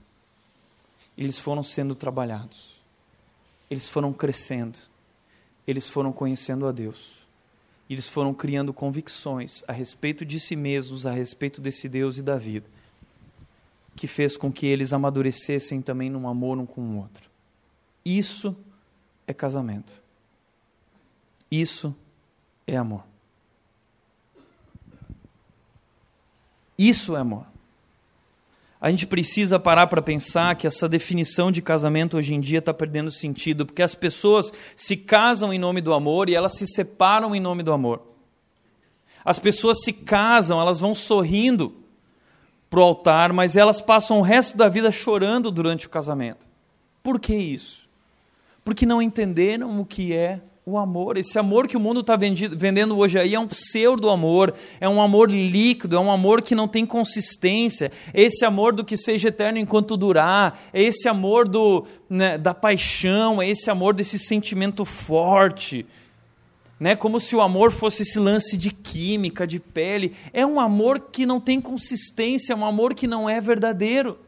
eles 1.19 1.39
foram 1.39 1.63
sendo 1.63 1.95
trabalhados, 1.95 2.81
eles 3.69 3.89
foram 3.89 4.13
crescendo, 4.13 4.79
eles 5.67 5.89
foram 5.89 6.13
conhecendo 6.13 6.67
a 6.67 6.73
Deus, 6.73 7.13
eles 7.91 8.09
foram 8.09 8.33
criando 8.33 8.73
convicções 8.73 9.65
a 9.67 9.73
respeito 9.73 10.25
de 10.25 10.39
si 10.39 10.55
mesmos, 10.55 11.05
a 11.05 11.11
respeito 11.11 11.61
desse 11.61 11.89
Deus 11.89 12.17
e 12.17 12.23
da 12.23 12.37
vida, 12.37 12.67
que 13.97 14.07
fez 14.07 14.37
com 14.37 14.53
que 14.53 14.67
eles 14.67 14.93
amadurecessem 14.93 15.83
também 15.83 16.09
num 16.09 16.29
amor 16.29 16.59
um 16.59 16.65
com 16.65 16.81
o 16.81 16.99
outro. 16.99 17.29
Isso 18.05 18.57
é 19.27 19.35
casamento. 19.35 20.01
Isso 21.51 21.95
é 22.67 22.77
amor. 22.77 23.12
Isso 26.79 27.16
é 27.16 27.20
amor. 27.20 27.47
A 28.81 28.91
gente 28.91 29.07
precisa 29.07 29.61
parar 29.61 29.87
para 29.87 30.03
pensar 30.03 30.57
que 30.57 30.66
essa 30.66 30.89
definição 30.89 31.53
de 31.53 31.62
casamento 31.62 32.16
hoje 32.16 32.35
em 32.35 32.41
dia 32.41 32.59
está 32.59 32.75
perdendo 32.75 33.12
sentido, 33.12 33.64
porque 33.64 33.83
as 33.83 33.95
pessoas 33.95 34.53
se 34.75 34.97
casam 34.97 35.53
em 35.53 35.59
nome 35.59 35.81
do 35.81 35.95
amor 35.95 36.29
e 36.29 36.35
elas 36.35 36.57
se 36.57 36.66
separam 36.66 37.33
em 37.33 37.41
nome 37.41 37.62
do 37.62 37.73
amor. 37.73 38.03
As 39.25 39.39
pessoas 39.39 39.83
se 39.85 39.93
casam, 39.93 40.61
elas 40.61 40.81
vão 40.81 40.97
sorrindo 40.97 41.77
para 42.68 42.81
o 42.81 42.83
altar, 42.83 43.33
mas 43.33 43.55
elas 43.55 43.81
passam 43.81 44.18
o 44.18 44.23
resto 44.23 44.57
da 44.57 44.68
vida 44.68 44.91
chorando 44.91 45.51
durante 45.53 45.87
o 45.87 45.91
casamento. 45.91 46.45
Por 47.05 47.20
que 47.20 47.35
isso? 47.35 47.89
Porque 48.64 48.85
não 48.85 49.01
entenderam 49.01 49.81
o 49.81 49.85
que 49.85 50.12
é 50.12 50.41
o 50.65 50.79
amor. 50.79 51.17
Esse 51.17 51.39
amor 51.39 51.67
que 51.67 51.77
o 51.77 51.81
mundo 51.81 52.01
está 52.01 52.17
vendendo 52.17 52.97
hoje 52.97 53.19
aí 53.19 53.35
é 53.35 53.41
um 53.41 53.49
pseudo 53.49 54.09
amor, 54.09 54.55
é 54.81 54.89
um 54.89 55.03
amor 55.03 55.29
líquido, 55.29 55.97
é 55.97 56.01
um 56.01 56.11
amor 56.11 56.41
que 56.41 56.55
não 56.55 56.69
tem 56.69 56.87
consistência. 56.87 57.91
Esse 58.15 58.45
amor 58.45 58.73
do 58.73 58.85
que 58.85 58.97
seja 58.97 59.29
eterno 59.29 59.59
enquanto 59.59 59.97
durar, 59.97 60.61
é 60.73 60.83
esse 60.83 61.09
amor 61.09 61.49
do, 61.49 61.85
né, 62.09 62.39
da 62.39 62.55
paixão, 62.55 63.43
é 63.43 63.49
esse 63.49 63.71
amor 63.71 63.93
desse 63.93 64.19
sentimento 64.19 64.85
forte. 64.85 65.85
Né, 66.79 66.97
como 66.97 67.21
se 67.21 67.37
o 67.37 67.41
amor 67.41 67.71
fosse 67.71 68.03
esse 68.03 68.19
lance 68.19 68.57
de 68.57 68.73
química, 68.73 69.47
de 69.47 69.61
pele. 69.61 70.15
É 70.33 70.45
um 70.45 70.59
amor 70.59 70.99
que 71.13 71.25
não 71.25 71.41
tem 71.41 71.61
consistência, 71.61 72.53
é 72.53 72.57
um 72.57 72.67
amor 72.67 72.95
que 72.95 73.07
não 73.07 73.31
é 73.31 73.41
verdadeiro. 73.41 74.19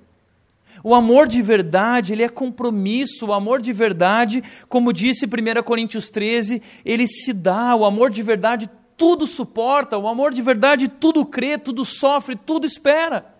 O 0.82 0.94
amor 0.94 1.28
de 1.28 1.40
verdade, 1.40 2.12
ele 2.12 2.22
é 2.22 2.28
compromisso. 2.28 3.26
O 3.26 3.32
amor 3.32 3.62
de 3.62 3.72
verdade, 3.72 4.42
como 4.68 4.92
disse 4.92 5.26
1 5.26 5.62
Coríntios 5.62 6.10
13, 6.10 6.62
ele 6.84 7.06
se 7.06 7.32
dá. 7.32 7.74
O 7.74 7.84
amor 7.84 8.10
de 8.10 8.22
verdade 8.22 8.68
tudo 8.96 9.26
suporta. 9.26 9.98
O 9.98 10.08
amor 10.08 10.32
de 10.32 10.42
verdade 10.42 10.88
tudo 10.88 11.24
crê, 11.24 11.56
tudo 11.58 11.84
sofre, 11.84 12.36
tudo 12.36 12.66
espera. 12.66 13.34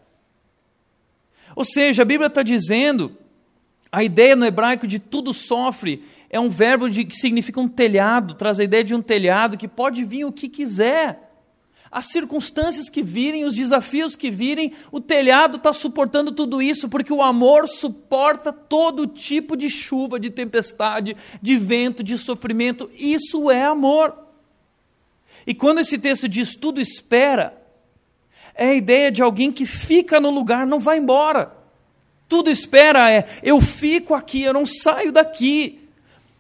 Ou 1.57 1.65
seja, 1.65 2.03
a 2.03 2.05
Bíblia 2.07 2.29
está 2.29 2.43
dizendo, 2.43 3.17
a 3.91 4.03
ideia 4.03 4.35
no 4.35 4.45
hebraico 4.45 4.87
de 4.87 4.99
tudo 4.99 5.33
sofre 5.33 6.05
é 6.29 6.41
um 6.41 6.49
verbo 6.49 6.89
de, 6.91 7.05
que 7.05 7.15
significa 7.15 7.61
um 7.61 7.69
telhado, 7.69 8.35
traz 8.35 8.59
a 8.59 8.65
ideia 8.65 8.83
de 8.83 8.95
um 8.95 9.03
telhado 9.03 9.57
que 9.57 9.69
pode 9.69 10.05
vir 10.05 10.25
o 10.25 10.33
que 10.33 10.49
quiser 10.49 11.34
as 11.95 12.07
circunstâncias 12.07 12.91
que 12.91 13.05
virem, 13.05 13.45
os 13.45 13.55
desafios 13.55 14.17
que 14.17 14.29
virem, 14.29 14.73
o 14.91 15.01
telhado 15.01 15.59
está 15.59 15.73
suportando 15.73 16.33
tudo 16.33 16.61
isso, 16.61 16.89
porque 16.89 17.13
o 17.13 17.23
amor 17.23 17.69
suporta 17.69 18.53
todo 18.53 19.07
tipo 19.07 19.57
de 19.57 19.71
chuva, 19.71 20.19
de 20.19 20.29
tempestade, 20.29 21.17
de 21.41 21.57
vento, 21.57 22.03
de 22.03 22.19
sofrimento. 22.19 22.91
Isso 22.99 23.49
é 23.49 23.65
amor. 23.65 24.13
E 25.47 25.55
quando 25.55 25.79
esse 25.79 25.97
texto 25.97 26.29
diz 26.29 26.57
tudo 26.57 26.81
espera, 26.81 27.63
é 28.57 28.71
a 28.71 28.75
ideia 28.75 29.13
de 29.13 29.23
alguém 29.23 29.53
que 29.53 29.65
fica 29.65 30.19
no 30.19 30.31
lugar, 30.31 30.67
não 30.67 30.81
vai 30.81 30.99
embora. 30.99 31.57
Tudo 32.29 32.51
espera 32.51 33.09
é 33.09 33.25
eu 33.41 33.61
fico 33.61 34.15
aqui, 34.15 34.43
eu 34.43 34.53
não 34.53 34.67
saio 34.67 35.13
daqui. 35.13 35.84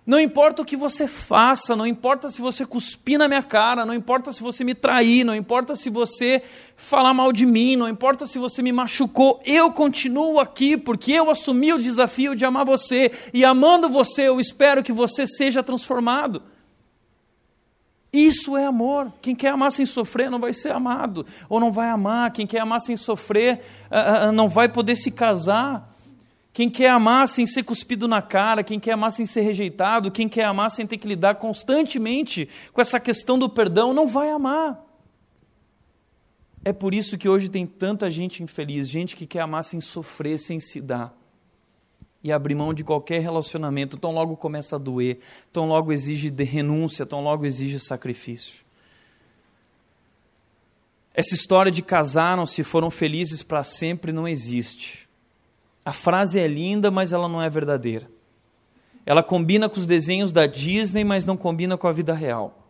Não 0.07 0.21
importa 0.21 0.61
o 0.61 0.65
que 0.67 0.77
você 0.77 1.09
faça, 1.09 1.75
não 1.75 1.87
importa 1.87 2.29
se 2.29 2.39
você 2.39 2.67
cuspir 2.67 3.19
na 3.19 3.27
minha 3.27 3.43
cara, 3.43 3.87
não 3.87 3.95
importa 3.95 4.35
se 4.35 4.43
você 4.43 4.63
me 4.63 4.75
trair, 4.75 5.25
não 5.25 5.35
importa 5.35 5.75
se 5.75 5.89
você 5.89 6.43
falar 6.77 7.15
mal 7.15 7.33
de 7.33 7.47
mim, 7.47 7.75
não 7.75 7.89
importa 7.89 8.27
se 8.27 8.39
você 8.39 8.61
me 8.61 8.71
machucou, 8.71 9.41
eu 9.47 9.73
continuo 9.73 10.39
aqui 10.39 10.77
porque 10.77 11.13
eu 11.13 11.31
assumi 11.31 11.73
o 11.73 11.79
desafio 11.79 12.37
de 12.37 12.45
amar 12.45 12.67
você 12.67 13.11
e 13.33 13.47
amando 13.47 13.89
você, 13.89 14.29
eu 14.29 14.39
espero 14.39 14.83
que 14.83 14.93
você 14.93 15.27
seja 15.27 15.63
transformado. 15.63 16.43
Isso 18.13 18.57
é 18.57 18.65
amor. 18.65 19.11
Quem 19.21 19.35
quer 19.35 19.49
amar 19.49 19.73
sem 19.73 19.85
sofrer 19.85 20.31
não 20.31 20.39
vai 20.39 20.53
ser 20.53 20.71
amado, 20.71 21.27
ou 21.49 21.59
não 21.59 21.73
vai 21.73 21.89
amar. 21.89 22.31
Quem 22.31 22.47
quer 22.47 22.61
amar 22.61 22.81
sem 22.81 22.95
sofrer 22.95 23.61
uh, 23.91 24.29
uh, 24.29 24.33
não 24.33 24.49
vai 24.49 24.69
poder 24.69 24.95
se 24.95 25.11
casar. 25.11 25.94
Quem 26.55 26.71
quer 26.71 26.89
amar 26.89 27.27
sem 27.27 27.49
ser 27.49 27.65
cuspido 27.65 28.07
na 28.07 28.23
cara, 28.23 28.63
quem 28.63 28.79
quer 28.79 28.93
amar 28.93 29.11
sem 29.11 29.27
ser 29.27 29.41
rejeitado, 29.41 30.09
quem 30.09 30.29
quer 30.29 30.45
amar 30.45 30.71
sem 30.71 30.87
ter 30.87 30.99
que 30.99 31.09
lidar 31.09 31.35
constantemente 31.35 32.49
com 32.73 32.81
essa 32.81 33.01
questão 33.01 33.37
do 33.37 33.51
perdão, 33.51 33.93
não 33.93 34.07
vai 34.07 34.31
amar. 34.31 34.81
É 36.65 36.73
por 36.73 36.95
isso 36.95 37.19
que 37.19 37.29
hoje 37.29 37.49
tem 37.49 37.67
tanta 37.67 38.09
gente 38.09 38.41
infeliz, 38.41 38.89
gente 38.89 39.17
que 39.17 39.27
quer 39.27 39.41
amar 39.41 39.65
sem 39.65 39.81
sofrer, 39.81 40.39
sem 40.39 40.61
se 40.61 40.81
dar. 40.81 41.13
E 42.23 42.31
abrir 42.31 42.55
mão 42.55 42.73
de 42.73 42.85
qualquer 42.85 43.21
relacionamento, 43.21 43.99
tão 43.99 44.13
logo 44.13 44.37
começa 44.37 44.77
a 44.77 44.79
doer, 44.79 45.19
tão 45.53 45.67
logo 45.67 45.93
exige 45.93 46.31
renúncia, 46.31 47.05
tão 47.05 47.21
logo 47.21 47.45
exige 47.45 47.81
sacrifício. 47.81 48.65
Essa 51.13 51.35
história 51.35 51.73
de 51.73 51.83
casaram-se, 51.83 52.63
foram 52.63 52.93
felizes 52.93 53.43
para 53.43 53.65
sempre, 53.65 54.13
não 54.13 54.29
existe. 54.29 55.04
A 55.85 55.93
frase 55.93 56.41
é 56.41 56.49
linda, 56.49 56.91
mas 56.91 57.13
ela 57.13 57.29
não 57.29 57.43
é 57.43 57.51
verdadeira. 57.51 58.09
Ela 59.05 59.23
combina 59.23 59.69
com 59.69 59.79
os 59.79 59.87
desenhos 59.87 60.33
da 60.33 60.47
Disney, 60.47 61.05
mas 61.05 61.25
não 61.25 61.37
combina 61.37 61.77
com 61.77 61.87
a 61.87 61.93
vida 61.93 62.15
real. 62.15 62.65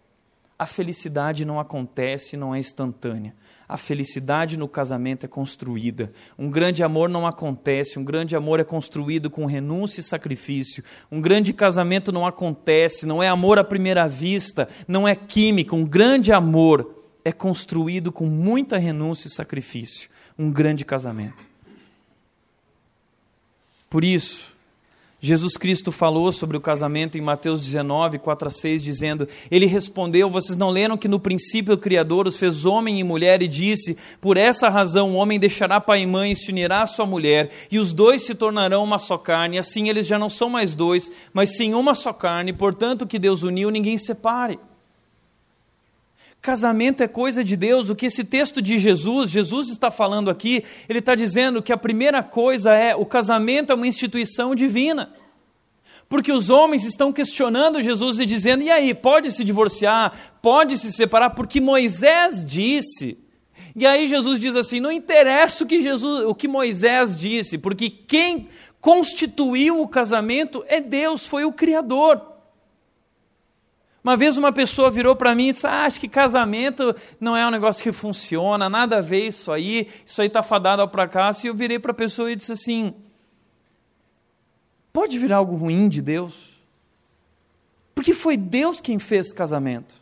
A 0.58 0.66
felicidade 0.66 1.44
não 1.44 1.60
acontece, 1.60 2.36
não 2.36 2.54
é 2.54 2.58
instantânea. 2.58 3.34
A 3.68 3.76
felicidade 3.76 4.56
no 4.56 4.68
casamento 4.68 5.24
é 5.24 5.28
construída. 5.28 6.12
Um 6.38 6.50
grande 6.50 6.82
amor 6.82 7.08
não 7.08 7.26
acontece, 7.26 7.98
um 7.98 8.04
grande 8.04 8.36
amor 8.36 8.60
é 8.60 8.64
construído 8.64 9.30
com 9.30 9.46
renúncia 9.46 10.00
e 10.00 10.04
sacrifício. 10.04 10.84
Um 11.10 11.20
grande 11.20 11.52
casamento 11.52 12.12
não 12.12 12.26
acontece, 12.26 13.06
não 13.06 13.22
é 13.22 13.28
amor 13.28 13.58
à 13.58 13.64
primeira 13.64 14.06
vista, 14.06 14.68
não 14.86 15.08
é 15.08 15.14
química. 15.14 15.74
Um 15.74 15.84
grande 15.84 16.32
amor 16.32 17.02
é 17.24 17.32
construído 17.32 18.12
com 18.12 18.26
muita 18.26 18.76
renúncia 18.76 19.28
e 19.28 19.30
sacrifício. 19.30 20.10
Um 20.38 20.50
grande 20.50 20.84
casamento. 20.84 21.53
Por 23.94 24.02
isso, 24.02 24.52
Jesus 25.20 25.56
Cristo 25.56 25.92
falou 25.92 26.32
sobre 26.32 26.56
o 26.56 26.60
casamento 26.60 27.16
em 27.16 27.20
Mateus 27.20 27.64
19, 27.64 28.18
4 28.18 28.48
a 28.48 28.50
6, 28.50 28.82
dizendo: 28.82 29.28
Ele 29.48 29.66
respondeu: 29.66 30.28
Vocês 30.28 30.58
não 30.58 30.68
leram 30.68 30.98
que 30.98 31.06
no 31.06 31.20
princípio 31.20 31.74
o 31.74 31.78
Criador 31.78 32.26
os 32.26 32.36
fez 32.36 32.64
homem 32.64 32.98
e 32.98 33.04
mulher 33.04 33.40
e 33.40 33.46
disse: 33.46 33.96
Por 34.20 34.36
essa 34.36 34.68
razão 34.68 35.12
o 35.12 35.14
homem 35.14 35.38
deixará 35.38 35.80
pai 35.80 36.02
e 36.02 36.06
mãe 36.08 36.32
e 36.32 36.36
se 36.36 36.50
unirá 36.50 36.82
à 36.82 36.86
sua 36.86 37.06
mulher, 37.06 37.52
e 37.70 37.78
os 37.78 37.92
dois 37.92 38.22
se 38.22 38.34
tornarão 38.34 38.82
uma 38.82 38.98
só 38.98 39.16
carne. 39.16 39.58
Assim 39.58 39.88
eles 39.88 40.08
já 40.08 40.18
não 40.18 40.28
são 40.28 40.50
mais 40.50 40.74
dois, 40.74 41.08
mas 41.32 41.56
sim 41.56 41.72
uma 41.72 41.94
só 41.94 42.12
carne. 42.12 42.52
Portanto, 42.52 43.02
o 43.02 43.06
que 43.06 43.16
Deus 43.16 43.44
uniu, 43.44 43.70
ninguém 43.70 43.96
separe. 43.96 44.58
Casamento 46.44 47.02
é 47.02 47.08
coisa 47.08 47.42
de 47.42 47.56
Deus. 47.56 47.88
O 47.88 47.96
que 47.96 48.04
esse 48.04 48.22
texto 48.22 48.60
de 48.60 48.76
Jesus, 48.76 49.30
Jesus 49.30 49.70
está 49.70 49.90
falando 49.90 50.28
aqui, 50.28 50.62
ele 50.86 50.98
está 50.98 51.14
dizendo 51.14 51.62
que 51.62 51.72
a 51.72 51.76
primeira 51.76 52.22
coisa 52.22 52.74
é 52.74 52.94
o 52.94 53.06
casamento 53.06 53.72
é 53.72 53.74
uma 53.74 53.86
instituição 53.86 54.54
divina. 54.54 55.10
Porque 56.06 56.30
os 56.30 56.50
homens 56.50 56.84
estão 56.84 57.10
questionando 57.14 57.80
Jesus 57.80 58.18
e 58.18 58.26
dizendo: 58.26 58.62
e 58.62 58.70
aí, 58.70 58.92
pode 58.92 59.30
se 59.30 59.42
divorciar, 59.42 60.34
pode 60.42 60.76
se 60.76 60.92
separar, 60.92 61.30
porque 61.30 61.62
Moisés 61.62 62.44
disse. 62.44 63.16
E 63.74 63.86
aí 63.86 64.06
Jesus 64.06 64.38
diz 64.38 64.54
assim: 64.54 64.80
não 64.80 64.92
interessa 64.92 65.64
o 65.64 65.66
que 65.66 65.80
Jesus, 65.80 66.26
o 66.26 66.34
que 66.34 66.46
Moisés 66.46 67.18
disse, 67.18 67.56
porque 67.56 67.88
quem 67.88 68.48
constituiu 68.82 69.80
o 69.80 69.88
casamento 69.88 70.62
é 70.68 70.78
Deus, 70.78 71.26
foi 71.26 71.46
o 71.46 71.52
Criador. 71.54 72.33
Uma 74.04 74.18
vez 74.18 74.36
uma 74.36 74.52
pessoa 74.52 74.90
virou 74.90 75.16
para 75.16 75.34
mim 75.34 75.48
e 75.48 75.52
disse: 75.52 75.66
ah, 75.66 75.86
Acho 75.86 75.98
que 75.98 76.06
casamento 76.06 76.94
não 77.18 77.34
é 77.34 77.46
um 77.46 77.50
negócio 77.50 77.82
que 77.82 77.90
funciona, 77.90 78.68
nada 78.68 78.98
a 78.98 79.00
ver 79.00 79.28
isso 79.28 79.50
aí, 79.50 79.88
isso 80.04 80.20
aí 80.20 80.28
está 80.28 80.42
fadado 80.42 80.82
ao 80.82 80.90
fracasso. 80.90 81.46
E 81.46 81.48
eu 81.48 81.54
virei 81.54 81.78
para 81.78 81.92
a 81.92 81.94
pessoa 81.94 82.30
e 82.30 82.36
disse 82.36 82.52
assim: 82.52 82.92
Pode 84.92 85.18
virar 85.18 85.38
algo 85.38 85.56
ruim 85.56 85.88
de 85.88 86.02
Deus? 86.02 86.54
Porque 87.94 88.12
foi 88.12 88.36
Deus 88.36 88.78
quem 88.78 88.98
fez 88.98 89.32
casamento. 89.32 89.94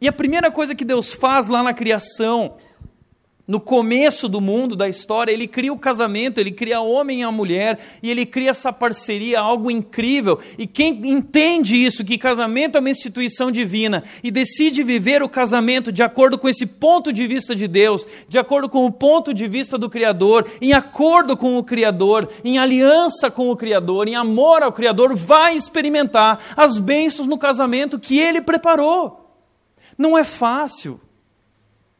E 0.00 0.08
a 0.08 0.12
primeira 0.12 0.50
coisa 0.50 0.74
que 0.74 0.84
Deus 0.84 1.12
faz 1.12 1.46
lá 1.46 1.62
na 1.62 1.74
criação 1.74 2.56
no 3.50 3.58
começo 3.58 4.28
do 4.28 4.40
mundo, 4.40 4.76
da 4.76 4.88
história, 4.88 5.32
ele 5.32 5.48
cria 5.48 5.72
o 5.72 5.76
casamento, 5.76 6.38
ele 6.38 6.52
cria 6.52 6.80
homem 6.80 7.22
e 7.22 7.22
a 7.24 7.32
mulher, 7.32 7.80
e 8.00 8.08
ele 8.08 8.24
cria 8.24 8.50
essa 8.50 8.72
parceria, 8.72 9.40
algo 9.40 9.68
incrível. 9.72 10.38
E 10.56 10.68
quem 10.68 11.00
entende 11.10 11.74
isso, 11.74 12.04
que 12.04 12.16
casamento 12.16 12.76
é 12.76 12.78
uma 12.78 12.88
instituição 12.88 13.50
divina, 13.50 14.04
e 14.22 14.30
decide 14.30 14.84
viver 14.84 15.20
o 15.20 15.28
casamento 15.28 15.90
de 15.90 16.00
acordo 16.00 16.38
com 16.38 16.48
esse 16.48 16.64
ponto 16.64 17.12
de 17.12 17.26
vista 17.26 17.52
de 17.52 17.66
Deus, 17.66 18.06
de 18.28 18.38
acordo 18.38 18.68
com 18.68 18.86
o 18.86 18.92
ponto 18.92 19.34
de 19.34 19.48
vista 19.48 19.76
do 19.76 19.90
Criador, 19.90 20.48
em 20.60 20.72
acordo 20.72 21.36
com 21.36 21.58
o 21.58 21.64
Criador, 21.64 22.28
em 22.44 22.56
aliança 22.56 23.32
com 23.32 23.50
o 23.50 23.56
Criador, 23.56 24.06
em 24.06 24.14
amor 24.14 24.62
ao 24.62 24.72
Criador, 24.72 25.16
vai 25.16 25.56
experimentar 25.56 26.38
as 26.56 26.78
bênçãos 26.78 27.26
no 27.26 27.36
casamento 27.36 27.98
que 27.98 28.16
ele 28.16 28.40
preparou. 28.40 29.28
Não 29.98 30.16
é 30.16 30.22
fácil, 30.22 31.00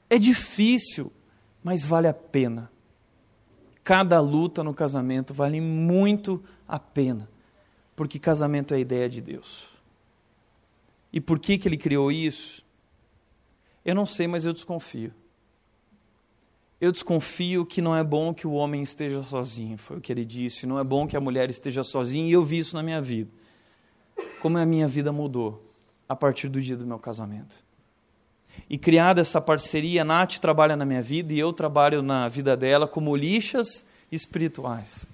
é 0.09 0.17
difícil 0.17 1.11
mas 1.63 1.85
vale 1.85 2.09
a 2.09 2.15
pena. 2.15 2.71
Cada 3.83 4.21
luta 4.21 4.63
no 4.63 4.75
casamento 4.75 5.33
vale 5.33 5.61
muito 5.61 6.43
a 6.67 6.79
pena, 6.79 7.29
porque 7.97 8.19
casamento 8.19 8.75
é 8.75 8.77
a 8.77 8.81
ideia 8.81 9.09
de 9.09 9.21
Deus. 9.21 9.69
E 11.13 11.21
por 11.21 11.39
que, 11.39 11.59
que 11.59 11.67
ele 11.67 11.77
criou 11.77 12.13
isso? 12.13 12.65
Eu 13.85 13.95
não 13.95 14.07
sei, 14.07 14.27
mas 14.27 14.45
eu 14.45 14.53
desconfio. 14.53 15.13
Eu 16.81 16.93
desconfio 16.93 17.67
que 17.67 17.83
não 17.83 17.95
é 17.95 18.03
bom 18.03 18.33
que 18.33 18.47
o 18.47 18.53
homem 18.53 18.83
esteja 18.83 19.23
sozinho, 19.23 19.77
foi 19.77 19.99
o 19.99 20.01
que 20.01 20.13
ele 20.13 20.25
disse. 20.25 20.67
Não 20.67 20.79
é 20.79 20.85
bom 20.85 21.07
que 21.07 21.17
a 21.17 21.21
mulher 21.21 21.51
esteja 21.51 21.83
sozinha, 21.83 22.27
e 22.27 22.33
eu 22.33 22.45
vi 22.45 22.59
isso 22.59 22.77
na 22.77 22.83
minha 22.83 23.03
vida. 23.03 23.31
Como 24.41 24.57
a 24.57 24.65
minha 24.65 24.87
vida 24.87 25.13
mudou 25.13 25.71
a 26.09 26.15
partir 26.15 26.49
do 26.49 26.61
dia 26.61 26.77
do 26.77 26.87
meu 26.87 26.99
casamento 26.99 27.70
e 28.69 28.79
criada 28.79 29.21
essa 29.21 29.41
parceria, 29.41 30.03
a 30.03 30.05
Nath 30.05 30.39
trabalha 30.39 30.77
na 30.77 30.85
minha 30.85 31.03
vida 31.03 31.33
e 31.33 31.39
eu 31.39 31.53
trabalho 31.53 32.03
na 32.03 32.29
vida 32.29 32.57
dela 32.57 32.87
como 32.87 33.17
lixas 33.17 33.85
espirituais. 34.11 35.07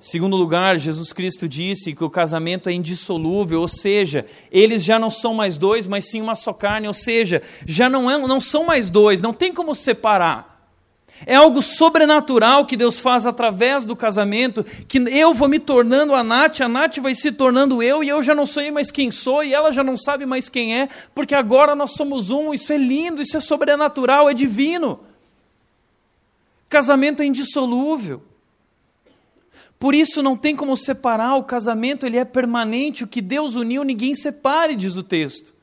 Segundo 0.00 0.36
lugar, 0.36 0.78
Jesus 0.78 1.12
Cristo 1.12 1.48
disse 1.48 1.92
que 1.92 2.04
o 2.04 2.10
casamento 2.10 2.68
é 2.68 2.72
indissolúvel, 2.72 3.60
ou 3.60 3.68
seja, 3.68 4.26
eles 4.50 4.84
já 4.84 4.96
não 4.98 5.10
são 5.10 5.34
mais 5.34 5.58
dois, 5.58 5.88
mas 5.88 6.08
sim 6.08 6.20
uma 6.20 6.36
só 6.36 6.52
carne, 6.52 6.86
ou 6.86 6.94
seja, 6.94 7.42
já 7.66 7.88
não, 7.88 8.08
é, 8.08 8.16
não 8.16 8.40
são 8.40 8.64
mais 8.64 8.88
dois, 8.88 9.20
não 9.20 9.32
tem 9.32 9.52
como 9.52 9.74
separar. 9.74 10.57
É 11.26 11.34
algo 11.34 11.60
sobrenatural 11.60 12.64
que 12.64 12.76
Deus 12.76 13.00
faz 13.00 13.26
através 13.26 13.84
do 13.84 13.96
casamento, 13.96 14.64
que 14.86 14.98
eu 14.98 15.34
vou 15.34 15.48
me 15.48 15.58
tornando 15.58 16.14
a 16.14 16.22
Nath, 16.22 16.60
a 16.60 16.68
Nath 16.68 16.98
vai 16.98 17.14
se 17.14 17.32
tornando 17.32 17.82
eu, 17.82 18.04
e 18.04 18.08
eu 18.08 18.22
já 18.22 18.34
não 18.34 18.46
sei 18.46 18.70
mais 18.70 18.90
quem 18.90 19.10
sou, 19.10 19.42
e 19.42 19.52
ela 19.52 19.72
já 19.72 19.82
não 19.82 19.96
sabe 19.96 20.24
mais 20.24 20.48
quem 20.48 20.78
é, 20.78 20.88
porque 21.14 21.34
agora 21.34 21.74
nós 21.74 21.92
somos 21.92 22.30
um. 22.30 22.54
Isso 22.54 22.72
é 22.72 22.76
lindo, 22.76 23.20
isso 23.20 23.36
é 23.36 23.40
sobrenatural, 23.40 24.30
é 24.30 24.34
divino. 24.34 25.00
Casamento 26.68 27.22
é 27.22 27.26
indissolúvel. 27.26 28.22
Por 29.78 29.94
isso 29.94 30.22
não 30.22 30.36
tem 30.36 30.56
como 30.56 30.76
separar, 30.76 31.36
o 31.36 31.44
casamento 31.44 32.04
ele 32.04 32.18
é 32.18 32.24
permanente, 32.24 33.04
o 33.04 33.08
que 33.08 33.20
Deus 33.20 33.54
uniu 33.54 33.84
ninguém 33.84 34.14
separe, 34.14 34.74
diz 34.74 34.96
o 34.96 35.02
texto. 35.02 35.57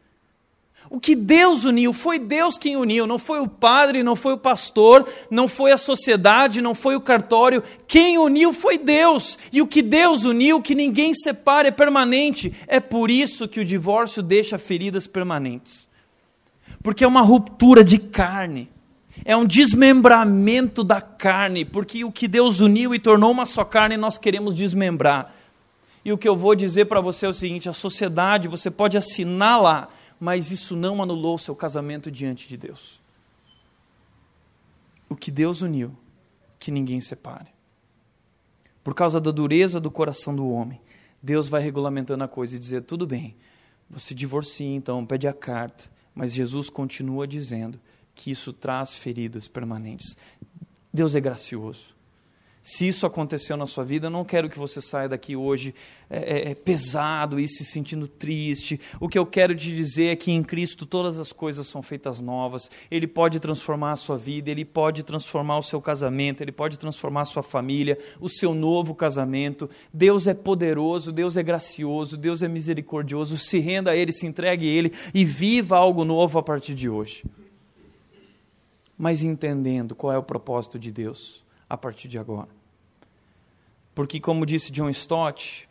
O 0.89 0.99
que 0.99 1.15
Deus 1.15 1.65
uniu, 1.65 1.91
foi 1.91 2.19
Deus 2.19 2.57
quem 2.57 2.77
uniu, 2.77 3.07
não 3.07 3.17
foi 3.17 3.39
o 3.39 3.47
padre, 3.47 4.03
não 4.03 4.15
foi 4.15 4.33
o 4.33 4.37
pastor, 4.37 5.07
não 5.31 5.47
foi 5.47 5.71
a 5.71 5.77
sociedade, 5.77 6.61
não 6.61 6.75
foi 6.75 6.95
o 6.95 7.01
cartório. 7.01 7.63
Quem 7.87 8.17
uniu 8.17 8.53
foi 8.53 8.77
Deus. 8.77 9.37
E 9.51 9.61
o 9.61 9.67
que 9.67 9.81
Deus 9.81 10.23
uniu, 10.25 10.61
que 10.61 10.75
ninguém 10.75 11.13
separa, 11.13 11.67
é 11.67 11.71
permanente. 11.71 12.53
É 12.67 12.79
por 12.79 13.09
isso 13.09 13.47
que 13.47 13.59
o 13.59 13.65
divórcio 13.65 14.21
deixa 14.21 14.59
feridas 14.59 15.07
permanentes. 15.07 15.87
Porque 16.83 17.03
é 17.03 17.07
uma 17.07 17.21
ruptura 17.21 17.83
de 17.83 17.97
carne. 17.97 18.69
É 19.23 19.35
um 19.35 19.45
desmembramento 19.45 20.83
da 20.83 21.01
carne, 21.01 21.65
porque 21.65 22.03
o 22.03 22.11
que 22.11 22.27
Deus 22.27 22.59
uniu 22.59 22.93
e 22.93 22.99
tornou 22.99 23.31
uma 23.31 23.45
só 23.45 23.63
carne, 23.63 23.97
nós 23.97 24.17
queremos 24.17 24.53
desmembrar. 24.53 25.33
E 26.03 26.13
o 26.13 26.17
que 26.17 26.27
eu 26.27 26.35
vou 26.35 26.53
dizer 26.53 26.85
para 26.85 27.01
você 27.01 27.25
é 27.25 27.29
o 27.29 27.33
seguinte: 27.33 27.67
a 27.67 27.73
sociedade, 27.73 28.47
você 28.47 28.69
pode 28.69 28.97
assinar 28.97 29.59
lá 29.59 29.89
mas 30.25 30.49
isso 30.49 30.75
não 30.75 31.03
anulou 31.03 31.37
seu 31.37 31.55
casamento 31.55 32.09
diante 32.09 32.47
de 32.47 32.57
Deus. 32.57 32.99
O 35.07 35.15
que 35.15 35.29
Deus 35.29 35.61
uniu, 35.61 35.95
que 36.57 36.71
ninguém 36.71 36.99
separe. 36.99 37.49
Por 38.83 38.95
causa 38.95 39.21
da 39.21 39.29
dureza 39.29 39.79
do 39.79 39.91
coração 39.91 40.35
do 40.35 40.49
homem, 40.49 40.81
Deus 41.21 41.47
vai 41.47 41.61
regulamentando 41.61 42.23
a 42.23 42.27
coisa 42.27 42.55
e 42.55 42.59
dizer: 42.59 42.81
tudo 42.81 43.05
bem, 43.05 43.35
você 43.87 44.15
divorcia 44.15 44.65
então, 44.65 45.05
pede 45.05 45.27
a 45.27 45.33
carta, 45.33 45.83
mas 46.15 46.33
Jesus 46.33 46.71
continua 46.71 47.27
dizendo 47.27 47.79
que 48.15 48.31
isso 48.31 48.51
traz 48.51 48.95
feridas 48.95 49.47
permanentes. 49.47 50.17
Deus 50.91 51.13
é 51.13 51.19
gracioso. 51.19 51.94
Se 52.65 52.87
isso 52.87 53.05
aconteceu 53.05 53.55
na 53.55 53.67
sua 53.67 53.83
vida, 53.83 54.07
eu 54.07 54.11
não 54.11 54.25
quero 54.25 54.49
que 54.49 54.57
você 54.57 54.81
saia 54.81 55.07
daqui 55.07 55.35
hoje 55.35 55.75
é, 56.09 56.17
é, 56.17 56.49
é, 56.49 56.55
pesado 56.55 57.39
e 57.39 57.47
se 57.47 57.63
sentindo 57.63 58.07
triste. 58.07 58.81
O 58.99 59.07
que 59.07 59.19
eu 59.19 59.25
quero 59.25 59.55
te 59.55 59.71
dizer 59.71 60.07
é 60.07 60.15
que 60.15 60.31
em 60.31 60.41
Cristo 60.41 60.83
todas 60.83 61.19
as 61.19 61.31
coisas 61.31 61.67
são 61.67 61.83
feitas 61.83 62.21
novas. 62.21 62.67
Ele 62.89 63.05
pode 63.05 63.39
transformar 63.39 63.91
a 63.91 63.95
sua 63.95 64.17
vida, 64.17 64.49
ele 64.49 64.65
pode 64.65 65.03
transformar 65.03 65.59
o 65.59 65.61
seu 65.61 65.79
casamento, 65.79 66.41
ele 66.41 66.51
pode 66.51 66.79
transformar 66.79 67.21
a 67.21 67.25
sua 67.25 67.43
família, 67.43 67.99
o 68.19 68.27
seu 68.27 68.55
novo 68.55 68.95
casamento. 68.95 69.69
Deus 69.93 70.25
é 70.25 70.33
poderoso, 70.33 71.11
Deus 71.11 71.37
é 71.37 71.43
gracioso, 71.43 72.17
Deus 72.17 72.41
é 72.41 72.47
misericordioso. 72.47 73.37
Se 73.37 73.59
renda 73.59 73.91
a 73.91 73.95
Ele, 73.95 74.11
se 74.11 74.25
entregue 74.25 74.67
a 74.67 74.73
Ele 74.73 74.91
e 75.13 75.23
viva 75.23 75.77
algo 75.77 76.03
novo 76.03 76.39
a 76.39 76.41
partir 76.41 76.73
de 76.73 76.89
hoje. 76.89 77.23
Mas 78.97 79.23
entendendo 79.23 79.93
qual 79.93 80.11
é 80.11 80.17
o 80.17 80.23
propósito 80.23 80.79
de 80.79 80.91
Deus 80.91 81.44
a 81.69 81.77
partir 81.77 82.07
de 82.07 82.17
agora. 82.17 82.49
Porque, 83.93 84.19
como 84.19 84.45
disse 84.45 84.71
John 84.71 84.89
Stott, 84.89 85.67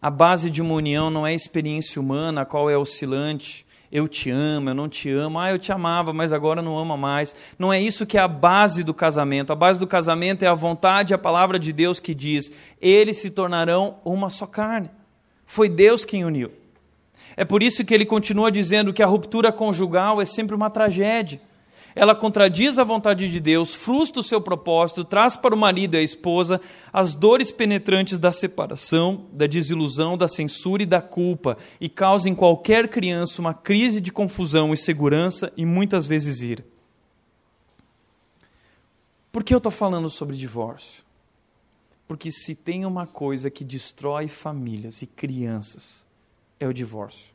a 0.00 0.10
base 0.10 0.50
de 0.50 0.60
uma 0.60 0.74
união 0.74 1.10
não 1.10 1.26
é 1.26 1.30
a 1.30 1.34
experiência 1.34 2.00
humana, 2.00 2.42
a 2.42 2.44
qual 2.44 2.68
é 2.68 2.76
oscilante. 2.76 3.66
Eu 3.90 4.08
te 4.08 4.30
amo, 4.30 4.70
eu 4.70 4.74
não 4.74 4.88
te 4.88 5.10
amo. 5.10 5.38
Ah, 5.38 5.50
eu 5.50 5.58
te 5.58 5.70
amava, 5.70 6.12
mas 6.12 6.32
agora 6.32 6.62
não 6.62 6.78
ama 6.78 6.96
mais. 6.96 7.36
Não 7.58 7.72
é 7.72 7.80
isso 7.80 8.06
que 8.06 8.16
é 8.16 8.20
a 8.20 8.28
base 8.28 8.82
do 8.82 8.94
casamento. 8.94 9.52
A 9.52 9.56
base 9.56 9.78
do 9.78 9.86
casamento 9.86 10.44
é 10.44 10.48
a 10.48 10.54
vontade 10.54 11.12
e 11.12 11.14
a 11.14 11.18
palavra 11.18 11.58
de 11.58 11.72
Deus 11.72 12.00
que 12.00 12.14
diz: 12.14 12.50
eles 12.80 13.18
se 13.18 13.30
tornarão 13.30 13.96
uma 14.04 14.28
só 14.28 14.46
carne. 14.46 14.90
Foi 15.44 15.68
Deus 15.68 16.04
quem 16.04 16.24
uniu. 16.24 16.50
É 17.36 17.44
por 17.44 17.62
isso 17.62 17.84
que 17.84 17.94
ele 17.94 18.04
continua 18.04 18.50
dizendo 18.50 18.92
que 18.92 19.02
a 19.02 19.06
ruptura 19.06 19.52
conjugal 19.52 20.20
é 20.20 20.24
sempre 20.24 20.54
uma 20.54 20.70
tragédia 20.70 21.40
ela 21.94 22.14
contradiz 22.14 22.78
a 22.78 22.84
vontade 22.84 23.28
de 23.28 23.40
Deus, 23.40 23.74
frustra 23.74 24.20
o 24.20 24.24
seu 24.24 24.40
propósito, 24.40 25.04
traz 25.04 25.36
para 25.36 25.54
o 25.54 25.58
marido 25.58 25.94
e 25.94 25.98
a 25.98 26.02
esposa 26.02 26.60
as 26.92 27.14
dores 27.14 27.50
penetrantes 27.50 28.18
da 28.18 28.32
separação, 28.32 29.26
da 29.32 29.46
desilusão, 29.46 30.16
da 30.16 30.28
censura 30.28 30.82
e 30.82 30.86
da 30.86 31.00
culpa, 31.02 31.56
e 31.80 31.88
causa 31.88 32.28
em 32.28 32.34
qualquer 32.34 32.88
criança 32.88 33.40
uma 33.40 33.54
crise 33.54 34.00
de 34.00 34.12
confusão, 34.12 34.72
insegurança 34.72 35.52
e 35.56 35.64
muitas 35.64 36.06
vezes 36.06 36.42
ira. 36.42 36.64
Por 39.30 39.42
que 39.42 39.54
eu 39.54 39.58
estou 39.58 39.72
falando 39.72 40.10
sobre 40.10 40.36
divórcio? 40.36 41.02
Porque 42.06 42.30
se 42.30 42.54
tem 42.54 42.84
uma 42.84 43.06
coisa 43.06 43.50
que 43.50 43.64
destrói 43.64 44.28
famílias 44.28 45.00
e 45.00 45.06
crianças, 45.06 46.04
é 46.60 46.68
o 46.68 46.72
divórcio. 46.72 47.31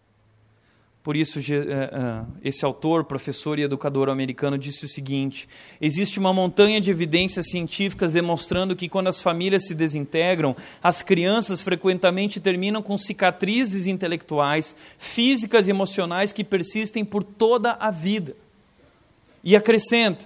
Por 1.07 1.15
isso, 1.15 1.39
eh, 1.39 1.53
eh, 1.53 2.25
esse 2.43 2.65
autor, 2.65 3.05
professor 3.05 3.57
e 3.57 3.61
educador 3.61 4.09
americano, 4.09 4.57
disse 4.57 4.83
o 4.83 4.89
seguinte: 4.89 5.47
existe 5.79 6.19
uma 6.19 6.33
montanha 6.33 6.81
de 6.81 6.91
evidências 6.91 7.49
científicas 7.49 8.11
demonstrando 8.11 8.75
que 8.75 8.89
quando 8.89 9.07
as 9.07 9.21
famílias 9.21 9.65
se 9.65 9.73
desintegram, 9.73 10.53
as 10.83 11.01
crianças 11.01 11.61
frequentemente 11.61 12.41
terminam 12.41 12.81
com 12.81 12.97
cicatrizes 12.97 13.87
intelectuais, 13.87 14.75
físicas 14.97 15.69
e 15.69 15.71
emocionais 15.71 16.33
que 16.33 16.43
persistem 16.43 17.05
por 17.05 17.23
toda 17.23 17.77
a 17.79 17.89
vida. 17.89 18.35
E 19.41 19.55
acrescenta: 19.55 20.25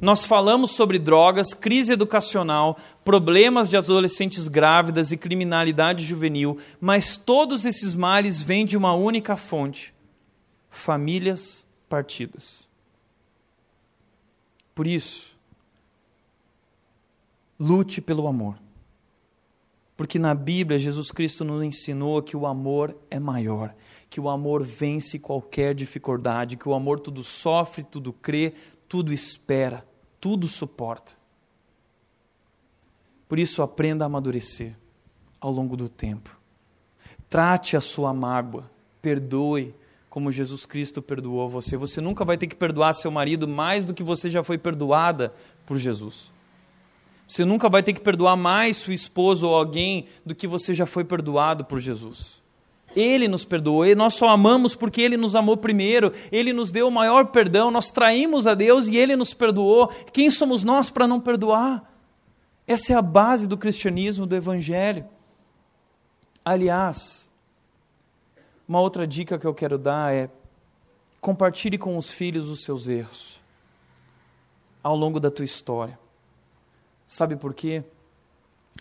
nós 0.00 0.24
falamos 0.24 0.72
sobre 0.72 0.98
drogas, 0.98 1.54
crise 1.54 1.92
educacional, 1.92 2.80
problemas 3.04 3.70
de 3.70 3.76
adolescentes 3.76 4.48
grávidas 4.48 5.12
e 5.12 5.16
criminalidade 5.16 6.04
juvenil, 6.04 6.58
mas 6.80 7.16
todos 7.16 7.64
esses 7.64 7.94
males 7.94 8.42
vêm 8.42 8.66
de 8.66 8.76
uma 8.76 8.92
única 8.92 9.36
fonte 9.36 9.94
famílias 10.76 11.66
partidas. 11.88 12.68
Por 14.74 14.86
isso, 14.86 15.34
lute 17.58 18.00
pelo 18.00 18.26
amor. 18.26 18.58
Porque 19.96 20.18
na 20.18 20.34
Bíblia, 20.34 20.78
Jesus 20.78 21.10
Cristo 21.10 21.42
nos 21.42 21.64
ensinou 21.64 22.22
que 22.22 22.36
o 22.36 22.46
amor 22.46 22.94
é 23.10 23.18
maior, 23.18 23.74
que 24.10 24.20
o 24.20 24.28
amor 24.28 24.62
vence 24.62 25.18
qualquer 25.18 25.74
dificuldade, 25.74 26.58
que 26.58 26.68
o 26.68 26.74
amor 26.74 27.00
tudo 27.00 27.22
sofre, 27.22 27.82
tudo 27.82 28.12
crê, 28.12 28.52
tudo 28.86 29.14
espera, 29.14 29.86
tudo 30.20 30.46
suporta. 30.46 31.14
Por 33.26 33.38
isso, 33.38 33.62
aprenda 33.62 34.04
a 34.04 34.06
amadurecer 34.06 34.76
ao 35.40 35.50
longo 35.50 35.74
do 35.74 35.88
tempo. 35.88 36.38
Trate 37.30 37.76
a 37.76 37.80
sua 37.80 38.12
mágoa, 38.12 38.70
perdoe, 39.00 39.74
como 40.16 40.32
Jesus 40.32 40.64
Cristo 40.64 41.02
perdoou 41.02 41.46
você. 41.46 41.76
Você 41.76 42.00
nunca 42.00 42.24
vai 42.24 42.38
ter 42.38 42.46
que 42.46 42.56
perdoar 42.56 42.94
seu 42.94 43.10
marido 43.10 43.46
mais 43.46 43.84
do 43.84 43.92
que 43.92 44.02
você 44.02 44.30
já 44.30 44.42
foi 44.42 44.56
perdoada 44.56 45.30
por 45.66 45.76
Jesus. 45.76 46.32
Você 47.28 47.44
nunca 47.44 47.68
vai 47.68 47.82
ter 47.82 47.92
que 47.92 48.00
perdoar 48.00 48.34
mais 48.34 48.78
sua 48.78 48.94
esposa 48.94 49.46
ou 49.46 49.54
alguém 49.54 50.06
do 50.24 50.34
que 50.34 50.46
você 50.46 50.72
já 50.72 50.86
foi 50.86 51.04
perdoado 51.04 51.66
por 51.66 51.80
Jesus. 51.80 52.42
Ele 52.96 53.28
nos 53.28 53.44
perdoou, 53.44 53.84
e 53.84 53.94
nós 53.94 54.14
só 54.14 54.30
amamos 54.30 54.74
porque 54.74 55.02
Ele 55.02 55.18
nos 55.18 55.36
amou 55.36 55.54
primeiro, 55.54 56.10
Ele 56.32 56.50
nos 56.50 56.72
deu 56.72 56.88
o 56.88 56.90
maior 56.90 57.26
perdão, 57.26 57.70
nós 57.70 57.90
traímos 57.90 58.46
a 58.46 58.54
Deus 58.54 58.88
e 58.88 58.96
Ele 58.96 59.16
nos 59.16 59.34
perdoou. 59.34 59.88
Quem 60.14 60.30
somos 60.30 60.64
nós 60.64 60.88
para 60.88 61.06
não 61.06 61.20
perdoar? 61.20 61.92
Essa 62.66 62.94
é 62.94 62.96
a 62.96 63.02
base 63.02 63.46
do 63.46 63.58
cristianismo, 63.58 64.24
do 64.24 64.34
Evangelho. 64.34 65.04
Aliás, 66.42 67.25
uma 68.68 68.80
outra 68.80 69.06
dica 69.06 69.38
que 69.38 69.46
eu 69.46 69.54
quero 69.54 69.78
dar 69.78 70.12
é 70.12 70.30
compartilhe 71.20 71.78
com 71.78 71.96
os 71.96 72.10
filhos 72.10 72.48
os 72.48 72.62
seus 72.62 72.88
erros 72.88 73.40
ao 74.82 74.94
longo 74.94 75.18
da 75.18 75.32
tua 75.32 75.44
história. 75.44 75.98
Sabe 77.08 77.34
por 77.34 77.52
quê? 77.52 77.82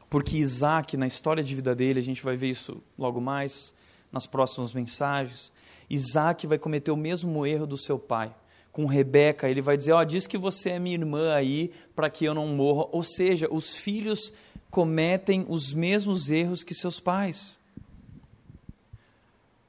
Porque 0.07 0.37
Isaac, 0.37 0.95
na 0.95 1.07
história 1.07 1.43
de 1.43 1.55
vida 1.55 1.73
dele, 1.73 1.99
a 1.99 2.03
gente 2.03 2.23
vai 2.23 2.35
ver 2.35 2.49
isso 2.49 2.81
logo 2.95 3.19
mais 3.19 3.73
nas 4.11 4.27
próximas 4.27 4.71
mensagens. 4.71 5.51
Isaac 5.89 6.45
vai 6.45 6.59
cometer 6.59 6.91
o 6.91 6.97
mesmo 6.97 7.43
erro 7.45 7.65
do 7.65 7.77
seu 7.77 7.97
pai. 7.97 8.35
Com 8.71 8.85
Rebeca, 8.85 9.49
ele 9.49 9.61
vai 9.61 9.77
dizer: 9.77 9.93
Ó, 9.93 9.99
oh, 9.99 10.05
diz 10.05 10.27
que 10.27 10.37
você 10.37 10.71
é 10.71 10.79
minha 10.79 10.95
irmã 10.95 11.33
aí 11.33 11.71
para 11.95 12.09
que 12.09 12.25
eu 12.25 12.35
não 12.35 12.47
morra. 12.49 12.87
Ou 12.91 13.01
seja, 13.01 13.47
os 13.51 13.75
filhos 13.75 14.31
cometem 14.69 15.45
os 15.49 15.73
mesmos 15.73 16.29
erros 16.29 16.61
que 16.63 16.75
seus 16.75 16.99
pais. 16.99 17.57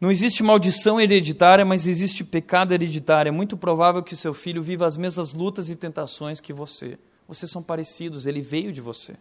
Não 0.00 0.10
existe 0.10 0.42
maldição 0.42 1.00
hereditária, 1.00 1.64
mas 1.64 1.86
existe 1.86 2.22
pecado 2.22 2.72
hereditário. 2.72 3.30
É 3.30 3.32
muito 3.32 3.56
provável 3.56 4.02
que 4.02 4.14
seu 4.14 4.34
filho 4.34 4.62
viva 4.62 4.86
as 4.86 4.96
mesmas 4.96 5.32
lutas 5.32 5.70
e 5.70 5.76
tentações 5.76 6.40
que 6.40 6.52
você. 6.52 6.98
Vocês 7.26 7.50
são 7.50 7.62
parecidos, 7.62 8.26
ele 8.26 8.42
veio 8.42 8.72
de 8.72 8.80
você. 8.80 9.14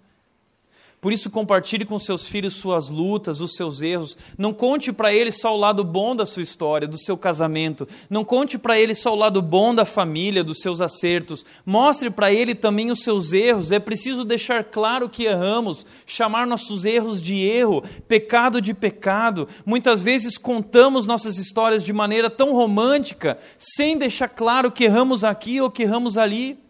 Por 1.06 1.14
isso, 1.14 1.30
compartilhe 1.30 1.86
com 1.86 2.00
seus 2.00 2.28
filhos 2.28 2.56
suas 2.56 2.90
lutas, 2.90 3.40
os 3.40 3.54
seus 3.54 3.80
erros. 3.80 4.18
Não 4.40 4.52
conte 4.52 4.92
para 4.92 5.14
eles 5.14 5.40
só 5.40 5.54
o 5.54 5.60
lado 5.60 5.84
bom 5.84 6.16
da 6.16 6.26
sua 6.26 6.42
história, 6.42 6.88
do 6.88 6.98
seu 6.98 7.16
casamento. 7.16 7.88
Não 8.10 8.26
conte 8.26 8.58
para 8.58 8.80
eles 8.80 8.98
só 8.98 9.14
o 9.14 9.16
lado 9.16 9.40
bom 9.40 9.76
da 9.76 9.86
família, 9.86 10.44
dos 10.44 10.62
seus 10.62 10.82
acertos. 10.82 11.46
Mostre 11.64 12.10
para 12.10 12.34
ele 12.34 12.56
também 12.56 12.90
os 12.90 13.04
seus 13.04 13.34
erros. 13.34 13.72
É 13.72 13.78
preciso 13.78 14.26
deixar 14.26 14.64
claro 14.64 15.08
que 15.08 15.26
erramos, 15.26 15.86
chamar 16.08 16.48
nossos 16.48 16.86
erros 16.86 17.22
de 17.22 17.38
erro, 17.38 17.84
pecado 18.08 18.60
de 18.60 18.74
pecado. 18.74 19.48
Muitas 19.64 20.02
vezes 20.02 20.40
contamos 20.40 21.06
nossas 21.06 21.38
histórias 21.38 21.84
de 21.84 21.94
maneira 21.94 22.32
tão 22.32 22.52
romântica, 22.52 23.38
sem 23.60 23.96
deixar 23.96 24.30
claro 24.30 24.72
que 24.72 24.86
erramos 24.86 25.24
aqui 25.24 25.62
ou 25.62 25.70
que 25.70 25.84
erramos 25.84 26.18
ali. 26.18 26.65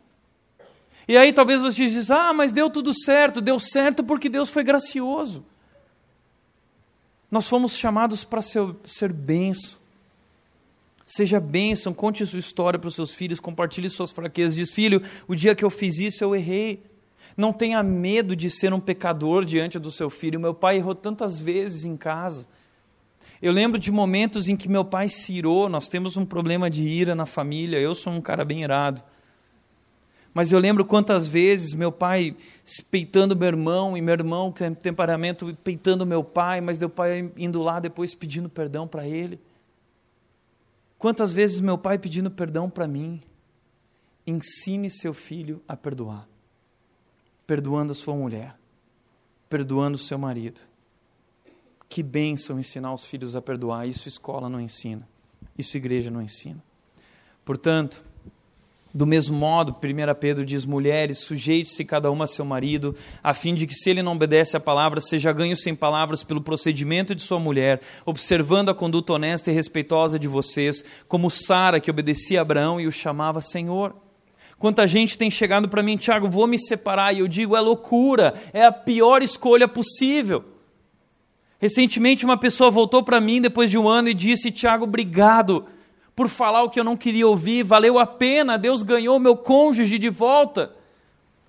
E 1.07 1.17
aí 1.17 1.31
talvez 1.31 1.61
você 1.61 1.87
diz, 1.87 2.09
ah, 2.09 2.33
mas 2.33 2.51
deu 2.51 2.69
tudo 2.69 2.93
certo, 2.93 3.41
deu 3.41 3.59
certo 3.59 4.03
porque 4.03 4.27
Deus 4.27 4.49
foi 4.49 4.63
gracioso. 4.63 5.45
Nós 7.29 7.47
fomos 7.47 7.75
chamados 7.75 8.23
para 8.23 8.41
ser, 8.41 8.75
ser 8.85 9.11
bênção. 9.11 9.77
Seja 11.05 11.39
bênção, 11.39 11.93
conte 11.93 12.25
sua 12.25 12.39
história 12.39 12.79
para 12.79 12.87
os 12.87 12.95
seus 12.95 13.13
filhos, 13.13 13.39
compartilhe 13.39 13.89
suas 13.89 14.11
fraquezas. 14.11 14.55
Diz, 14.55 14.71
filho, 14.71 15.03
o 15.27 15.35
dia 15.35 15.53
que 15.53 15.63
eu 15.63 15.69
fiz 15.69 15.99
isso 15.99 16.23
eu 16.23 16.35
errei. 16.35 16.83
Não 17.37 17.53
tenha 17.53 17.83
medo 17.83 18.35
de 18.35 18.49
ser 18.49 18.73
um 18.73 18.79
pecador 18.79 19.45
diante 19.45 19.77
do 19.77 19.91
seu 19.91 20.09
filho. 20.09 20.39
Meu 20.39 20.53
pai 20.53 20.77
errou 20.77 20.95
tantas 20.95 21.39
vezes 21.39 21.85
em 21.85 21.95
casa. 21.95 22.47
Eu 23.41 23.51
lembro 23.51 23.77
de 23.77 23.91
momentos 23.91 24.47
em 24.49 24.55
que 24.55 24.69
meu 24.69 24.83
pai 24.83 25.09
se 25.09 25.33
irou, 25.33 25.69
nós 25.69 25.87
temos 25.87 26.17
um 26.17 26.25
problema 26.25 26.69
de 26.69 26.87
ira 26.87 27.13
na 27.13 27.25
família, 27.25 27.77
eu 27.77 27.93
sou 27.93 28.13
um 28.13 28.21
cara 28.21 28.45
bem 28.45 28.63
irado. 28.63 29.03
Mas 30.35 30.51
eu 30.51 30.59
lembro 30.59 30.83
quantas 30.83 31.29
vezes 31.29 31.73
meu 31.73 31.93
pai 31.93 32.35
peitando 32.91 33.37
meu 33.37 33.47
irmão, 33.47 33.95
e 33.95 34.01
meu 34.01 34.11
irmão, 34.11 34.51
tem 34.51 34.73
temperamento, 34.75 35.57
peitando 35.63 36.05
meu 36.05 36.25
pai, 36.25 36.59
mas 36.59 36.77
meu 36.77 36.89
pai 36.89 37.31
indo 37.37 37.61
lá 37.61 37.79
depois 37.79 38.13
pedindo 38.13 38.49
perdão 38.49 38.85
para 38.85 39.07
ele. 39.07 39.39
Quantas 40.99 41.31
vezes 41.31 41.61
meu 41.61 41.77
pai 41.77 41.97
pedindo 41.97 42.29
perdão 42.29 42.69
para 42.69 42.85
mim. 42.85 43.21
Ensine 44.27 44.89
seu 44.89 45.13
filho 45.13 45.63
a 45.69 45.77
perdoar. 45.77 46.27
Perdoando 47.47 47.93
a 47.93 47.95
sua 47.95 48.13
mulher. 48.13 48.57
Perdoando 49.49 49.95
o 49.95 50.01
seu 50.01 50.17
marido. 50.17 50.59
Que 51.87 52.03
bênção 52.03 52.59
ensinar 52.59 52.93
os 52.93 53.05
filhos 53.05 53.37
a 53.37 53.41
perdoar. 53.41 53.87
Isso 53.87 54.09
escola 54.09 54.49
não 54.49 54.59
ensina. 54.59 55.07
Isso 55.57 55.77
igreja 55.77 56.11
não 56.11 56.21
ensina. 56.21 56.61
Portanto, 57.45 58.03
do 58.95 59.05
mesmo 59.05 59.37
modo, 59.37 59.73
1 59.73 60.15
Pedro 60.17 60.45
diz: 60.45 60.63
mulheres, 60.63 61.19
sujeite-se 61.19 61.83
cada 61.83 62.09
uma 62.09 62.23
a 62.23 62.27
seu 62.27 62.45
marido, 62.45 62.95
a 63.21 63.33
fim 63.33 63.53
de 63.53 63.67
que, 63.67 63.73
se 63.73 63.89
ele 63.89 64.01
não 64.01 64.13
obedece 64.13 64.55
à 64.55 64.59
palavra, 64.59 65.01
seja 65.01 65.33
ganho 65.33 65.57
sem 65.57 65.75
palavras 65.75 66.23
pelo 66.23 66.39
procedimento 66.39 67.13
de 67.13 67.21
sua 67.21 67.37
mulher, 67.37 67.81
observando 68.05 68.69
a 68.69 68.73
conduta 68.73 69.11
honesta 69.11 69.51
e 69.51 69.53
respeitosa 69.53 70.17
de 70.17 70.29
vocês, 70.29 70.81
como 71.09 71.29
Sara, 71.29 71.81
que 71.81 71.91
obedecia 71.91 72.39
a 72.39 72.41
Abraão 72.41 72.79
e 72.79 72.87
o 72.87 72.91
chamava 72.91 73.41
Senhor. 73.41 73.93
Quanta 74.57 74.87
gente 74.87 75.17
tem 75.17 75.29
chegado 75.29 75.67
para 75.67 75.83
mim, 75.83 75.97
Tiago, 75.97 76.29
vou 76.29 76.47
me 76.47 76.57
separar, 76.57 77.13
e 77.13 77.19
eu 77.19 77.27
digo: 77.27 77.53
é 77.53 77.59
loucura, 77.59 78.33
é 78.53 78.63
a 78.63 78.71
pior 78.71 79.21
escolha 79.21 79.67
possível. 79.67 80.45
Recentemente, 81.59 82.23
uma 82.23 82.37
pessoa 82.37 82.71
voltou 82.71 83.03
para 83.03 83.19
mim 83.19 83.41
depois 83.41 83.69
de 83.69 83.77
um 83.77 83.89
ano 83.89 84.07
e 84.07 84.13
disse: 84.13 84.51
Tiago, 84.51 84.85
obrigado 84.85 85.65
por 86.15 86.29
falar 86.29 86.63
o 86.63 86.69
que 86.69 86.79
eu 86.79 86.83
não 86.83 86.95
queria 86.95 87.27
ouvir, 87.27 87.63
valeu 87.63 87.99
a 87.99 88.07
pena, 88.07 88.57
Deus 88.57 88.81
ganhou 88.83 89.19
meu 89.19 89.35
cônjuge 89.35 89.99
de 89.99 90.09
volta. 90.09 90.71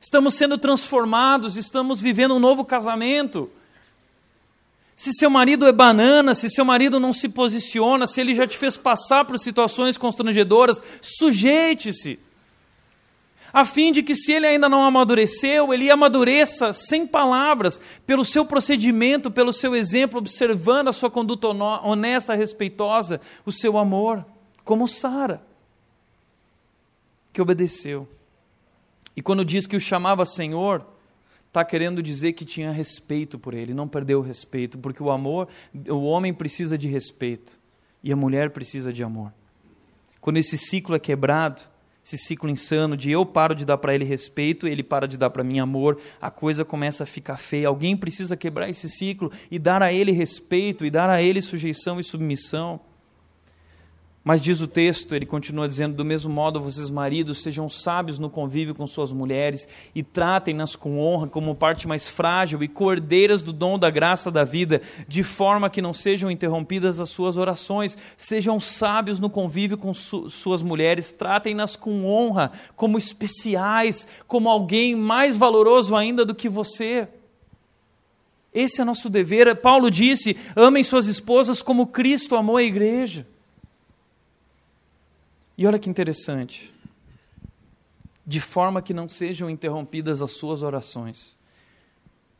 Estamos 0.00 0.34
sendo 0.34 0.58
transformados, 0.58 1.56
estamos 1.56 2.00
vivendo 2.00 2.34
um 2.34 2.40
novo 2.40 2.64
casamento. 2.64 3.48
Se 4.94 5.12
seu 5.12 5.30
marido 5.30 5.66
é 5.66 5.72
banana, 5.72 6.34
se 6.34 6.50
seu 6.50 6.64
marido 6.64 6.98
não 6.98 7.12
se 7.12 7.28
posiciona, 7.28 8.06
se 8.06 8.20
ele 8.20 8.34
já 8.34 8.46
te 8.46 8.58
fez 8.58 8.76
passar 8.76 9.24
por 9.24 9.38
situações 9.38 9.96
constrangedoras, 9.96 10.82
sujeite-se. 11.00 12.18
A 13.52 13.64
fim 13.64 13.92
de 13.92 14.02
que, 14.02 14.14
se 14.14 14.32
ele 14.32 14.46
ainda 14.46 14.68
não 14.68 14.84
amadureceu, 14.84 15.72
ele 15.72 15.90
amadureça 15.90 16.72
sem 16.72 17.06
palavras, 17.06 17.80
pelo 18.06 18.24
seu 18.24 18.44
procedimento, 18.44 19.30
pelo 19.30 19.52
seu 19.52 19.76
exemplo, 19.76 20.18
observando 20.18 20.88
a 20.88 20.92
sua 20.92 21.10
conduta 21.10 21.48
honesta, 21.48 22.34
respeitosa, 22.34 23.20
o 23.46 23.52
seu 23.52 23.78
amor 23.78 24.24
como 24.66 24.88
Sara, 24.88 25.40
que 27.32 27.40
obedeceu. 27.40 28.08
E 29.16 29.22
quando 29.22 29.44
diz 29.44 29.64
que 29.64 29.76
o 29.76 29.80
chamava 29.80 30.26
Senhor, 30.26 30.84
está 31.46 31.64
querendo 31.64 32.02
dizer 32.02 32.32
que 32.32 32.44
tinha 32.44 32.72
respeito 32.72 33.38
por 33.38 33.54
ele, 33.54 33.72
não 33.72 33.86
perdeu 33.86 34.18
o 34.18 34.22
respeito, 34.22 34.76
porque 34.76 35.00
o 35.00 35.10
amor, 35.10 35.48
o 35.88 36.02
homem 36.02 36.34
precisa 36.34 36.76
de 36.76 36.88
respeito 36.88 37.58
e 38.02 38.12
a 38.12 38.16
mulher 38.16 38.50
precisa 38.50 38.92
de 38.92 39.04
amor. 39.04 39.32
Quando 40.20 40.38
esse 40.38 40.58
ciclo 40.58 40.96
é 40.96 40.98
quebrado, 40.98 41.62
esse 42.04 42.18
ciclo 42.18 42.50
insano 42.50 42.96
de 42.96 43.12
eu 43.12 43.24
paro 43.24 43.54
de 43.54 43.64
dar 43.64 43.78
para 43.78 43.94
ele 43.94 44.04
respeito, 44.04 44.66
ele 44.66 44.82
para 44.82 45.06
de 45.06 45.16
dar 45.16 45.30
para 45.30 45.44
mim 45.44 45.60
amor, 45.60 45.96
a 46.20 46.30
coisa 46.30 46.64
começa 46.64 47.04
a 47.04 47.06
ficar 47.06 47.36
feia. 47.36 47.68
Alguém 47.68 47.96
precisa 47.96 48.36
quebrar 48.36 48.68
esse 48.68 48.90
ciclo 48.90 49.30
e 49.48 49.60
dar 49.60 49.80
a 49.80 49.92
ele 49.92 50.10
respeito 50.10 50.84
e 50.84 50.90
dar 50.90 51.08
a 51.08 51.22
ele 51.22 51.40
sujeição 51.40 52.00
e 52.00 52.04
submissão. 52.04 52.80
Mas 54.26 54.42
diz 54.42 54.60
o 54.60 54.66
texto, 54.66 55.14
ele 55.14 55.24
continua 55.24 55.68
dizendo: 55.68 55.94
do 55.94 56.04
mesmo 56.04 56.32
modo, 56.32 56.60
vocês, 56.60 56.90
maridos, 56.90 57.44
sejam 57.44 57.70
sábios 57.70 58.18
no 58.18 58.28
convívio 58.28 58.74
com 58.74 58.84
suas 58.84 59.12
mulheres 59.12 59.68
e 59.94 60.02
tratem-nas 60.02 60.74
com 60.74 60.98
honra, 60.98 61.28
como 61.28 61.54
parte 61.54 61.86
mais 61.86 62.08
frágil 62.10 62.60
e 62.60 62.66
cordeiras 62.66 63.40
do 63.40 63.52
dom 63.52 63.78
da 63.78 63.88
graça 63.88 64.28
da 64.28 64.42
vida, 64.42 64.82
de 65.06 65.22
forma 65.22 65.70
que 65.70 65.80
não 65.80 65.94
sejam 65.94 66.28
interrompidas 66.28 66.98
as 66.98 67.08
suas 67.08 67.36
orações. 67.36 67.96
Sejam 68.16 68.58
sábios 68.58 69.20
no 69.20 69.30
convívio 69.30 69.78
com 69.78 69.94
su 69.94 70.28
suas 70.28 70.60
mulheres, 70.60 71.12
tratem-nas 71.12 71.76
com 71.76 72.04
honra, 72.04 72.50
como 72.74 72.98
especiais, 72.98 74.08
como 74.26 74.50
alguém 74.50 74.96
mais 74.96 75.36
valoroso 75.36 75.94
ainda 75.94 76.24
do 76.24 76.34
que 76.34 76.48
você. 76.48 77.06
Esse 78.52 78.80
é 78.80 78.84
nosso 78.84 79.08
dever. 79.08 79.54
Paulo 79.54 79.88
disse: 79.88 80.36
amem 80.56 80.82
suas 80.82 81.06
esposas 81.06 81.62
como 81.62 81.86
Cristo 81.86 82.34
amou 82.34 82.56
a 82.56 82.62
igreja. 82.64 83.24
E 85.56 85.66
olha 85.66 85.78
que 85.78 85.88
interessante. 85.88 86.72
De 88.26 88.40
forma 88.40 88.82
que 88.82 88.92
não 88.92 89.08
sejam 89.08 89.48
interrompidas 89.48 90.20
as 90.20 90.32
suas 90.32 90.62
orações. 90.62 91.36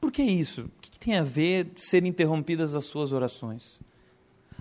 Por 0.01 0.13
que 0.13 0.23
isso? 0.23 0.63
O 0.63 0.81
que 0.81 0.99
tem 0.99 1.17
a 1.17 1.23
ver 1.23 1.71
ser 1.77 2.05
interrompidas 2.05 2.75
as 2.75 2.85
suas 2.85 3.13
orações? 3.13 3.81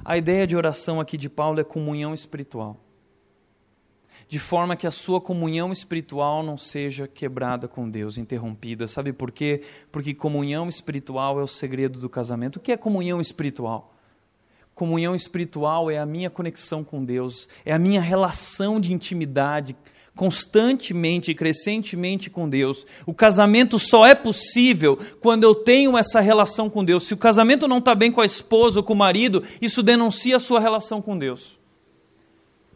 A 0.03 0.18
ideia 0.18 0.45
de 0.45 0.56
oração 0.56 0.99
aqui 1.01 1.18
de 1.18 1.30
Paulo 1.30 1.60
é 1.60 1.64
comunhão 1.64 2.14
espiritual. 2.14 2.78
De 4.28 4.39
forma 4.39 4.76
que 4.76 4.88
a 4.88 4.91
sua 4.91 5.22
comunhão 5.22 5.72
espiritual 5.72 6.41
não 6.41 6.58
seja 6.58 7.08
quebrada 7.08 7.68
com 7.68 7.89
Deus, 7.89 8.18
interrompida. 8.18 8.88
Sabe 8.88 9.14
por 9.14 9.32
quê? 9.32 9.64
Porque 9.91 10.14
comunhão 10.14 10.68
espiritual 10.68 11.39
é 11.39 11.43
o 11.43 11.47
segredo 11.47 11.99
do 11.99 12.10
casamento. 12.10 12.58
O 12.58 12.60
que 12.60 12.72
é 12.72 12.78
comunhão 12.78 13.22
espiritual? 13.22 13.94
Comunhão 14.76 15.15
espiritual 15.15 15.89
é 15.89 15.97
a 15.97 16.05
minha 16.05 16.30
conexão 16.30 16.84
com 16.84 17.03
Deus, 17.03 17.47
é 17.63 17.73
a 17.73 17.80
minha 17.80 18.01
relação 18.01 18.80
de 18.80 18.91
intimidade 18.91 19.73
constantemente 20.13 21.32
e 21.32 21.36
crescentemente 21.36 22.30
com 22.30 22.47
Deus. 22.47 22.86
O 23.05 23.13
casamento 23.13 23.80
só 23.80 24.05
é 24.05 24.13
possível 24.13 24.99
quando 25.21 25.43
eu 25.43 25.55
tenho 25.55 25.97
essa 25.97 26.19
relação 26.19 26.69
com 26.69 26.84
Deus. 26.84 27.05
Se 27.05 27.13
o 27.13 27.17
casamento 27.17 27.67
não 27.69 27.78
está 27.78 27.95
bem 27.95 28.11
com 28.11 28.19
a 28.19 28.26
esposa 28.26 28.80
ou 28.80 28.84
com 28.84 28.93
o 28.93 28.97
marido, 28.97 29.43
isso 29.61 29.82
denuncia 29.82 30.36
a 30.36 30.39
sua 30.39 30.59
relação 30.59 31.01
com 31.01 31.17
Deus. 31.17 31.57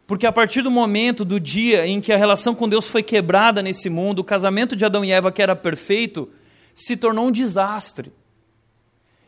Porque 0.07 0.25
a 0.25 0.31
partir 0.31 0.61
do 0.61 0.71
momento, 0.71 1.23
do 1.23 1.39
dia 1.39 1.85
em 1.85 2.01
que 2.01 2.11
a 2.11 2.17
relação 2.17 2.55
com 2.55 2.67
Deus 2.67 2.89
foi 2.89 3.03
quebrada 3.03 3.61
nesse 3.61 3.89
mundo, 3.89 4.19
o 4.19 4.23
casamento 4.23 4.75
de 4.75 4.85
Adão 4.85 5.03
e 5.03 5.11
Eva, 5.11 5.31
que 5.31 5.41
era 5.41 5.55
perfeito, 5.55 6.29
se 6.73 6.95
tornou 6.97 7.27
um 7.27 7.31
desastre. 7.31 8.11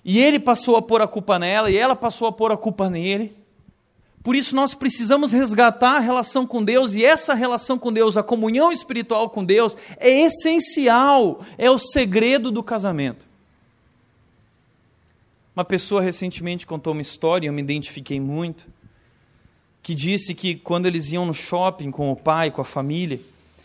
E 0.04 0.20
ele 0.20 0.40
passou 0.40 0.76
a 0.76 0.82
pôr 0.82 1.02
a 1.02 1.08
culpa 1.08 1.38
nela, 1.38 1.70
e 1.70 1.78
ela 1.78 1.96
passou 1.96 2.28
a 2.28 2.32
pôr 2.32 2.52
a 2.52 2.58
culpa 2.58 2.90
nele. 2.90 3.36
Por 4.24 4.36
isso 4.36 4.56
nós 4.56 4.74
precisamos 4.74 5.32
resgatar 5.32 5.98
a 5.98 6.00
relação 6.00 6.46
com 6.46 6.64
Deus, 6.64 6.94
e 6.94 7.04
essa 7.04 7.34
relação 7.34 7.78
com 7.78 7.92
Deus, 7.92 8.18
a 8.18 8.24
comunhão 8.24 8.72
espiritual 8.72 9.30
com 9.30 9.44
Deus, 9.44 9.76
é 9.98 10.10
essencial, 10.22 11.44
é 11.58 11.70
o 11.70 11.78
segredo 11.78 12.52
do 12.52 12.62
casamento. 12.62 13.28
Uma 15.56 15.66
pessoa 15.66 16.02
recentemente 16.02 16.68
contou 16.68 16.94
uma 16.94 17.02
história, 17.02 17.46
e 17.46 17.50
eu 17.50 17.54
me 17.54 17.62
identifiquei 17.62 18.20
muito, 18.20 18.68
que 19.82 19.96
disse 19.96 20.36
que 20.36 20.56
quando 20.56 20.86
eles 20.86 21.12
iam 21.12 21.26
no 21.26 21.34
shopping 21.34 21.90
com 21.90 22.12
o 22.12 22.16
pai, 22.16 22.52
com 22.52 22.62
a 22.62 22.66
família, 22.66 23.20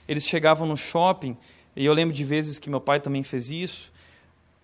eles 0.09 0.25
chegavam 0.25 0.67
no 0.67 0.77
shopping, 0.77 1.37
e 1.75 1.85
eu 1.85 1.93
lembro 1.93 2.15
de 2.15 2.25
vezes 2.25 2.59
que 2.59 2.71
meu 2.71 2.81
pai 2.81 3.01
também 3.01 3.23
fez 3.23 3.51
isso, 3.51 3.93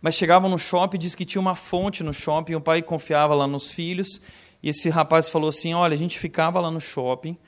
mas 0.02 0.14
chegavam 0.14 0.50
no 0.50 0.58
shopping 0.58 0.96
e 0.96 1.00
disse 1.00 1.16
que 1.16 1.24
tinha 1.24 1.40
uma 1.40 1.54
fonte 1.54 2.02
no 2.02 2.12
shopping, 2.12 2.56
o 2.56 2.60
pai 2.60 2.82
confiava 2.82 3.34
lá 3.34 3.46
nos 3.46 3.72
filhos, 3.72 4.20
e 4.62 4.68
esse 4.68 4.90
rapaz 4.90 5.28
falou 5.28 5.48
assim: 5.48 5.72
"Olha, 5.72 5.94
a 5.94 5.98
gente 5.98 6.18
ficava 6.18 6.60
lá 6.60 6.70
no 6.70 6.80
shopping, 6.80 7.38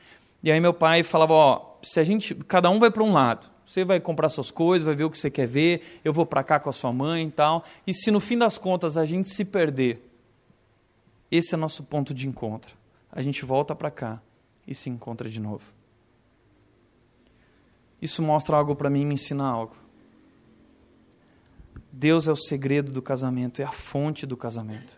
e 0.45 0.53
aí 0.53 0.61
meu 0.61 0.75
pai 0.75 1.03
falava, 1.03 1.33
ó, 1.33 1.77
se 1.83 1.99
a 1.99 2.05
gente, 2.05 2.35
cada 2.35 2.69
um 2.69 2.79
vai 2.79 2.91
para 2.91 3.03
um 3.03 3.15
lado. 3.15 3.51
Você 3.67 3.83
vai 3.83 3.99
comprar 3.99 4.29
suas 4.29 4.51
coisas, 4.51 4.85
vai 4.85 4.95
ver 4.95 5.05
o 5.05 5.11
que 5.11 5.19
você 5.19 5.31
quer 5.31 5.47
ver, 5.47 6.01
eu 6.05 6.13
vou 6.13 6.27
para 6.27 6.45
cá 6.45 6.61
com 6.61 6.69
a 6.69 6.73
sua 6.73 6.93
mãe 6.93 7.27
e 7.27 7.31
tal. 7.31 7.65
E 7.87 7.95
se 7.95 8.11
no 8.11 8.21
fim 8.21 8.37
das 8.37 8.59
contas 8.59 8.99
a 8.99 9.07
gente 9.07 9.31
se 9.31 9.43
perder, 9.43 10.07
esse 11.31 11.55
é 11.55 11.57
nosso 11.57 11.83
ponto 11.83 12.13
de 12.13 12.29
encontro. 12.29 12.77
A 13.11 13.23
gente 13.23 13.43
volta 13.43 13.75
para 13.75 13.91
cá 13.91 14.21
e 14.69 14.75
se 14.75 14.91
encontra 14.91 15.31
de 15.31 15.41
novo. 15.41 15.65
Isso 18.03 18.23
mostra 18.23 18.55
algo 18.55 18.77
para 18.77 18.91
mim, 18.91 19.07
me 19.07 19.15
ensina 19.15 19.47
algo. 19.47 19.75
Deus 21.97 22.27
é 22.27 22.33
o 22.33 22.37
segredo 22.37 22.91
do 22.91 23.01
casamento, 23.01 23.63
é 23.63 23.65
a 23.65 23.71
fonte 23.71 24.27
do 24.27 24.37
casamento. 24.37 24.97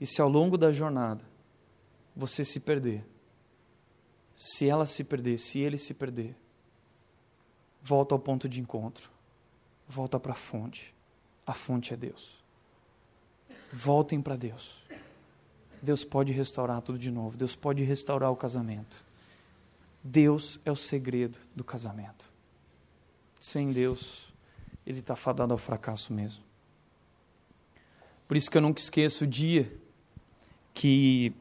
E 0.00 0.06
se 0.06 0.20
ao 0.20 0.28
longo 0.28 0.58
da 0.58 0.72
jornada 0.72 1.24
você 2.14 2.44
se 2.44 2.58
perder, 2.58 3.06
se 4.34 4.68
ela 4.68 4.84
se 4.84 5.04
perder, 5.04 5.38
se 5.38 5.60
ele 5.60 5.78
se 5.78 5.94
perder, 5.94 6.36
volta 7.80 8.16
ao 8.16 8.18
ponto 8.18 8.48
de 8.48 8.60
encontro, 8.60 9.08
volta 9.86 10.18
para 10.18 10.32
a 10.32 10.34
fonte. 10.34 10.92
A 11.46 11.52
fonte 11.52 11.94
é 11.94 11.96
Deus. 11.96 12.36
Voltem 13.72 14.20
para 14.20 14.34
Deus. 14.34 14.84
Deus 15.80 16.04
pode 16.04 16.32
restaurar 16.32 16.82
tudo 16.82 16.98
de 16.98 17.12
novo. 17.12 17.36
Deus 17.36 17.54
pode 17.54 17.84
restaurar 17.84 18.32
o 18.32 18.36
casamento. 18.36 19.04
Deus 20.02 20.58
é 20.64 20.72
o 20.72 20.76
segredo 20.76 21.38
do 21.54 21.62
casamento. 21.62 22.28
Sem 23.38 23.70
Deus, 23.70 24.25
ele 24.86 25.00
está 25.00 25.16
fadado 25.16 25.52
ao 25.52 25.58
fracasso 25.58 26.12
mesmo. 26.12 26.42
Por 28.28 28.36
isso 28.36 28.50
que 28.50 28.56
eu 28.56 28.62
nunca 28.62 28.80
esqueço 28.80 29.24
o 29.24 29.26
dia 29.26 29.70
que 30.72 31.32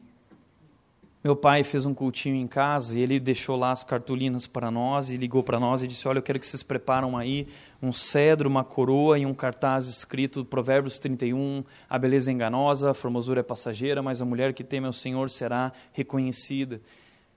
meu 1.24 1.36
pai 1.36 1.64
fez 1.64 1.88
um 1.88 1.94
cultinho 1.94 2.36
em 2.36 2.46
casa 2.46 2.98
e 2.98 3.02
ele 3.02 3.20
deixou 3.20 3.56
lá 3.56 3.72
as 3.72 3.84
cartolinas 3.84 4.46
para 4.46 4.70
nós 4.70 5.10
e 5.10 5.18
ligou 5.18 5.42
para 5.42 5.60
nós 5.60 5.82
e 5.82 5.88
disse: 5.88 6.08
Olha, 6.08 6.20
eu 6.20 6.22
quero 6.24 6.40
que 6.40 6.46
vocês 6.46 6.62
preparam 6.62 7.18
aí 7.18 7.48
um 7.82 7.92
cedro, 7.92 8.48
uma 8.48 8.64
coroa 8.64 9.18
e 9.18 9.26
um 9.26 9.34
cartaz 9.34 9.88
escrito 9.88 10.46
Provérbios 10.46 11.00
31, 11.00 11.64
a 11.90 11.98
beleza 11.98 12.30
é 12.30 12.34
enganosa, 12.34 12.92
a 12.92 12.94
formosura 12.94 13.40
é 13.40 13.44
passageira, 13.44 14.04
mas 14.04 14.22
a 14.22 14.26
mulher 14.26 14.54
que 14.54 14.64
teme 14.64 14.86
ao 14.86 14.94
Senhor 14.94 15.30
será 15.32 15.74
reconhecida. 15.94 16.80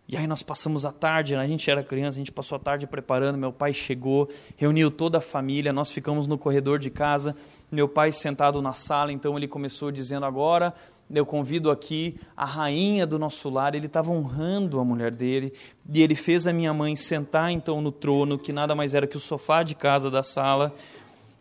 E 0.08 0.16
aí 0.16 0.26
nós 0.26 0.42
passamos 0.42 0.86
a 0.86 0.90
tarde, 0.90 1.36
né? 1.36 1.42
a 1.42 1.46
gente 1.46 1.70
era 1.70 1.82
criança, 1.82 2.16
a 2.16 2.20
gente 2.20 2.32
passou 2.32 2.56
a 2.56 2.58
tarde 2.58 2.86
preparando, 2.86 3.36
meu 3.36 3.52
pai 3.52 3.74
chegou, 3.74 4.26
reuniu 4.56 4.90
toda 4.90 5.18
a 5.18 5.20
família, 5.20 5.70
nós 5.70 5.90
ficamos 5.90 6.26
no 6.26 6.38
corredor 6.38 6.78
de 6.78 6.88
casa, 6.88 7.36
meu 7.70 7.86
pai 7.86 8.10
sentado 8.10 8.62
na 8.62 8.72
sala, 8.72 9.12
então 9.12 9.36
ele 9.36 9.46
começou 9.46 9.92
dizendo 9.92 10.24
agora, 10.24 10.72
eu 11.14 11.26
convido 11.26 11.70
aqui 11.70 12.18
a 12.34 12.46
rainha 12.46 13.06
do 13.06 13.18
nosso 13.18 13.50
lar, 13.50 13.74
ele 13.74 13.84
estava 13.84 14.10
honrando 14.10 14.80
a 14.80 14.84
mulher 14.84 15.14
dele, 15.14 15.52
e 15.92 16.02
ele 16.02 16.14
fez 16.14 16.46
a 16.46 16.54
minha 16.54 16.72
mãe 16.72 16.96
sentar 16.96 17.52
então 17.52 17.82
no 17.82 17.92
trono, 17.92 18.38
que 18.38 18.50
nada 18.50 18.74
mais 18.74 18.94
era 18.94 19.06
que 19.06 19.16
o 19.18 19.20
sofá 19.20 19.62
de 19.62 19.74
casa 19.74 20.10
da 20.10 20.22
sala, 20.22 20.74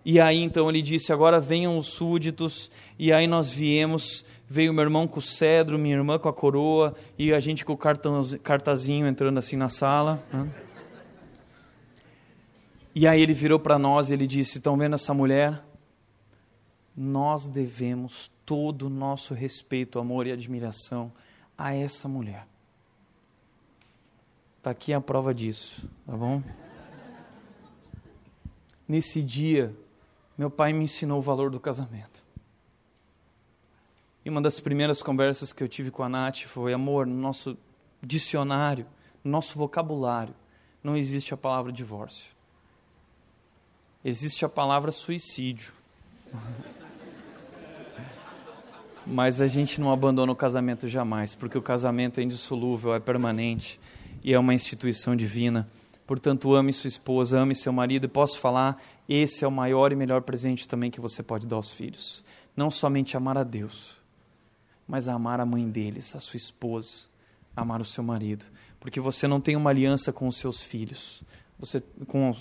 e 0.03 0.19
aí 0.19 0.43
então 0.43 0.69
ele 0.69 0.81
disse, 0.81 1.13
agora 1.13 1.39
venham 1.39 1.77
os 1.77 1.87
súditos, 1.87 2.69
e 2.99 3.13
aí 3.13 3.27
nós 3.27 3.49
viemos, 3.49 4.25
veio 4.49 4.73
meu 4.73 4.83
irmão 4.83 5.07
com 5.07 5.19
o 5.19 5.21
cedro, 5.21 5.77
minha 5.77 5.95
irmã 5.95 6.17
com 6.17 6.29
a 6.29 6.33
coroa, 6.33 6.95
e 7.17 7.33
a 7.33 7.39
gente 7.39 7.65
com 7.65 7.73
o 7.73 7.77
cartazinho 7.77 9.07
entrando 9.07 9.37
assim 9.37 9.57
na 9.57 9.69
sala. 9.69 10.23
Né? 10.31 10.49
E 12.95 13.07
aí 13.07 13.21
ele 13.21 13.33
virou 13.33 13.59
para 13.59 13.77
nós 13.77 14.09
e 14.09 14.13
ele 14.13 14.25
disse: 14.25 14.57
Estão 14.57 14.77
vendo 14.77 14.95
essa 14.95 15.13
mulher? 15.13 15.63
Nós 16.95 17.45
devemos 17.45 18.31
todo 18.43 18.87
o 18.87 18.89
nosso 18.89 19.33
respeito, 19.33 19.99
amor 19.99 20.25
e 20.25 20.31
admiração 20.31 21.11
a 21.55 21.75
essa 21.75 22.07
mulher. 22.07 22.47
Está 24.57 24.71
aqui 24.71 24.93
a 24.93 24.99
prova 24.99 25.33
disso, 25.33 25.87
tá 26.05 26.13
bom? 26.13 26.41
Nesse 28.87 29.21
dia, 29.21 29.75
meu 30.37 30.49
pai 30.49 30.73
me 30.73 30.85
ensinou 30.85 31.19
o 31.19 31.21
valor 31.21 31.51
do 31.51 31.59
casamento. 31.59 32.16
E 34.27 34.29
uma 34.29 34.41
das 34.41 34.59
primeiras 34.59 35.01
conversas 35.01 35.53
que 35.53 35.63
eu 35.63 35.69
tive 35.69 35.89
com 35.89 36.03
a 36.03 36.09
Nath 36.09 36.41
foi: 36.47 36.73
amor, 36.73 37.07
no 37.07 37.15
nosso 37.15 37.57
dicionário, 38.03 38.85
no 39.23 39.31
nosso 39.31 39.57
vocabulário, 39.57 40.35
não 40.83 40.97
existe 40.97 41.33
a 41.33 41.37
palavra 41.37 41.71
divórcio. 41.71 42.29
Existe 44.03 44.43
a 44.43 44.49
palavra 44.49 44.91
suicídio. 44.91 45.71
Mas 49.07 49.39
a 49.39 49.47
gente 49.47 49.79
não 49.79 49.93
abandona 49.93 50.29
o 50.29 50.35
casamento 50.35 50.89
jamais, 50.89 51.33
porque 51.33 51.57
o 51.57 51.61
casamento 51.61 52.19
é 52.19 52.23
indissolúvel, 52.23 52.93
é 52.93 52.99
permanente 52.99 53.79
e 54.21 54.33
é 54.33 54.37
uma 54.37 54.53
instituição 54.53 55.15
divina. 55.15 55.69
Portanto, 56.05 56.53
ame 56.53 56.73
sua 56.73 56.89
esposa, 56.89 57.39
ame 57.39 57.55
seu 57.55 57.71
marido 57.71 58.03
e 58.03 58.09
posso 58.09 58.39
falar, 58.39 58.83
esse 59.07 59.45
é 59.45 59.47
o 59.47 59.51
maior 59.51 59.93
e 59.93 59.95
melhor 59.95 60.21
presente 60.21 60.67
também 60.67 60.91
que 60.91 60.99
você 60.99 61.23
pode 61.23 61.47
dar 61.47 61.55
aos 61.55 61.71
filhos. 61.71 62.25
Não 62.57 62.69
somente 62.69 63.15
amar 63.15 63.37
a 63.37 63.43
Deus, 63.43 63.96
mas 64.87 65.07
a 65.07 65.13
amar 65.13 65.39
a 65.39 65.45
mãe 65.45 65.69
deles, 65.69 66.15
a 66.15 66.19
sua 66.19 66.37
esposa, 66.37 67.07
amar 67.55 67.81
o 67.81 67.85
seu 67.85 68.03
marido, 68.03 68.45
porque 68.79 68.99
você 68.99 69.27
não 69.27 69.41
tem 69.41 69.55
uma 69.55 69.69
aliança 69.69 70.13
com 70.13 70.27
os 70.27 70.37
seus 70.37 70.61
filhos, 70.61 71.21
você 71.59 71.81
com 72.07 72.31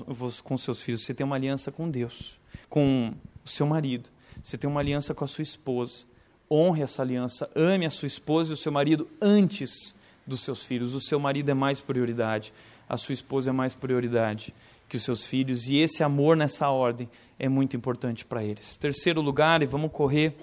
com 0.45 0.59
seus 0.59 0.81
filhos, 0.81 1.03
você 1.03 1.15
tem 1.15 1.25
uma 1.25 1.37
aliança 1.37 1.73
com 1.73 1.91
Deus, 1.91 2.39
com 2.69 3.13
o 3.45 3.49
seu 3.49 3.67
marido, 3.67 4.11
você 4.43 4.57
tem 4.57 4.69
uma 4.69 4.81
aliança 4.81 5.15
com 5.15 5.25
a 5.25 5.29
sua 5.29 5.43
esposa. 5.43 6.05
Honre 6.49 6.83
essa 6.83 7.03
aliança, 7.03 7.51
ame 7.57 7.87
a 7.87 7.91
sua 7.91 8.07
esposa 8.07 8.51
e 8.51 8.55
o 8.55 8.57
seu 8.57 8.71
marido 8.71 9.09
antes 9.21 9.97
dos 10.25 10.43
seus 10.43 10.65
filhos. 10.65 10.95
O 10.95 11.01
seu 11.01 11.19
marido 11.19 11.51
é 11.51 11.55
mais 11.55 11.81
prioridade, 11.81 12.53
a 12.89 12.97
sua 12.97 13.15
esposa 13.15 13.51
é 13.51 13.53
mais 13.53 13.75
prioridade 13.75 14.55
que 14.89 14.97
os 14.97 15.03
seus 15.03 15.27
filhos, 15.27 15.67
e 15.69 15.79
esse 15.79 16.05
amor 16.05 16.37
nessa 16.37 16.71
ordem 16.71 17.09
é 17.39 17.49
muito 17.49 17.77
importante 17.77 18.25
para 18.25 18.45
eles. 18.45 18.77
Terceiro 18.77 19.21
lugar, 19.21 19.61
e 19.63 19.67
vamos 19.67 19.91
correr 19.91 20.37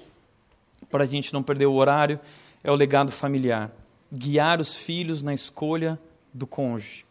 para 0.90 1.04
a 1.04 1.08
gente 1.08 1.34
não 1.34 1.44
perder 1.44 1.66
o 1.66 1.74
horário, 1.74 2.20
é 2.64 2.72
o 2.72 2.76
legado 2.76 3.12
familiar. 3.12 3.72
Guiar 4.12 4.60
os 4.60 4.76
filhos 4.76 5.24
na 5.24 5.34
escolha 5.34 6.00
do 6.34 6.48
cônjuge. 6.48 7.06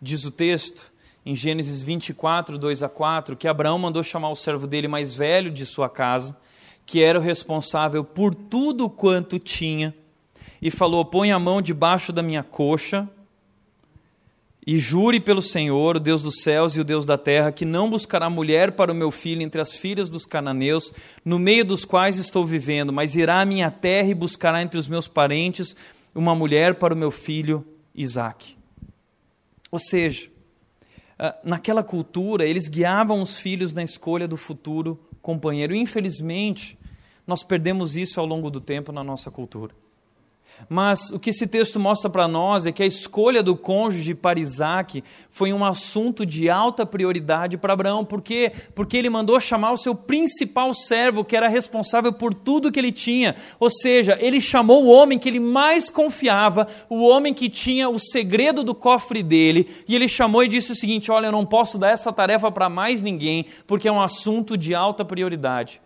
Diz 0.00 0.24
o 0.24 0.30
texto, 0.30 0.92
em 1.24 1.34
Gênesis 1.34 1.82
24, 1.82 2.58
2 2.58 2.82
a 2.82 2.88
4, 2.88 3.36
que 3.36 3.48
Abraão 3.48 3.78
mandou 3.78 4.02
chamar 4.02 4.30
o 4.30 4.36
servo 4.36 4.66
dele 4.66 4.86
mais 4.86 5.14
velho 5.14 5.50
de 5.50 5.66
sua 5.66 5.88
casa, 5.88 6.36
que 6.84 7.02
era 7.02 7.18
o 7.18 7.22
responsável 7.22 8.04
por 8.04 8.34
tudo 8.34 8.88
quanto 8.88 9.38
tinha, 9.38 9.94
e 10.62 10.70
falou: 10.70 11.04
Põe 11.04 11.32
a 11.32 11.38
mão 11.38 11.60
debaixo 11.60 12.12
da 12.12 12.22
minha 12.22 12.44
coxa 12.44 13.08
e 14.66 14.78
jure 14.78 15.20
pelo 15.20 15.40
Senhor, 15.40 15.96
o 15.96 16.00
Deus 16.00 16.22
dos 16.22 16.42
céus 16.42 16.74
e 16.74 16.80
o 16.80 16.84
Deus 16.84 17.06
da 17.06 17.16
terra, 17.16 17.52
que 17.52 17.64
não 17.64 17.88
buscará 17.88 18.28
mulher 18.28 18.72
para 18.72 18.90
o 18.90 18.94
meu 18.94 19.12
filho 19.12 19.42
entre 19.42 19.60
as 19.60 19.76
filhas 19.76 20.10
dos 20.10 20.26
cananeus, 20.26 20.92
no 21.24 21.38
meio 21.38 21.64
dos 21.64 21.84
quais 21.84 22.18
estou 22.18 22.44
vivendo, 22.44 22.92
mas 22.92 23.14
irá 23.14 23.40
à 23.40 23.44
minha 23.44 23.70
terra 23.70 24.08
e 24.08 24.14
buscará 24.14 24.60
entre 24.60 24.76
os 24.76 24.88
meus 24.88 25.06
parentes 25.06 25.76
uma 26.14 26.34
mulher 26.34 26.74
para 26.74 26.92
o 26.92 26.96
meu 26.96 27.12
filho 27.12 27.64
Isaque. 27.94 28.56
Ou 29.70 29.78
seja, 29.78 30.28
ah, 31.18 31.36
naquela 31.44 31.84
cultura, 31.84 32.44
eles 32.44 32.66
guiavam 32.66 33.22
os 33.22 33.38
filhos 33.38 33.72
na 33.72 33.84
escolha 33.84 34.26
do 34.26 34.36
futuro 34.36 34.98
companheiro. 35.22 35.74
E, 35.74 35.78
infelizmente, 35.78 36.78
nós 37.26 37.42
perdemos 37.42 37.96
isso 37.96 38.18
ao 38.18 38.26
longo 38.26 38.50
do 38.50 38.60
tempo 38.60 38.92
na 38.92 39.04
nossa 39.04 39.30
cultura. 39.30 39.74
Mas 40.68 41.10
o 41.10 41.18
que 41.18 41.30
esse 41.30 41.46
texto 41.46 41.78
mostra 41.78 42.10
para 42.10 42.26
nós 42.26 42.66
é 42.66 42.72
que 42.72 42.82
a 42.82 42.86
escolha 42.86 43.42
do 43.42 43.56
cônjuge 43.56 44.14
para 44.14 44.40
Isaac 44.40 45.02
foi 45.30 45.52
um 45.52 45.64
assunto 45.64 46.26
de 46.26 46.50
alta 46.50 46.84
prioridade 46.84 47.56
para 47.56 47.72
Abraão. 47.72 48.04
Por 48.04 48.20
quê? 48.20 48.52
Porque 48.74 48.96
ele 48.96 49.10
mandou 49.10 49.38
chamar 49.38 49.72
o 49.72 49.76
seu 49.76 49.94
principal 49.94 50.74
servo, 50.74 51.24
que 51.24 51.36
era 51.36 51.48
responsável 51.48 52.12
por 52.12 52.34
tudo 52.34 52.72
que 52.72 52.80
ele 52.80 52.90
tinha. 52.90 53.36
Ou 53.60 53.70
seja, 53.70 54.16
ele 54.20 54.40
chamou 54.40 54.84
o 54.84 54.90
homem 54.90 55.18
que 55.18 55.28
ele 55.28 55.40
mais 55.40 55.88
confiava, 55.88 56.66
o 56.88 57.06
homem 57.06 57.32
que 57.32 57.48
tinha 57.48 57.88
o 57.88 57.98
segredo 57.98 58.64
do 58.64 58.74
cofre 58.74 59.22
dele, 59.22 59.68
e 59.86 59.94
ele 59.94 60.08
chamou 60.08 60.42
e 60.42 60.48
disse 60.48 60.72
o 60.72 60.76
seguinte: 60.76 61.10
Olha, 61.10 61.26
eu 61.26 61.32
não 61.32 61.46
posso 61.46 61.78
dar 61.78 61.90
essa 61.90 62.12
tarefa 62.12 62.50
para 62.50 62.68
mais 62.68 63.02
ninguém, 63.02 63.46
porque 63.66 63.88
é 63.88 63.92
um 63.92 64.00
assunto 64.00 64.56
de 64.56 64.74
alta 64.74 65.04
prioridade 65.04 65.80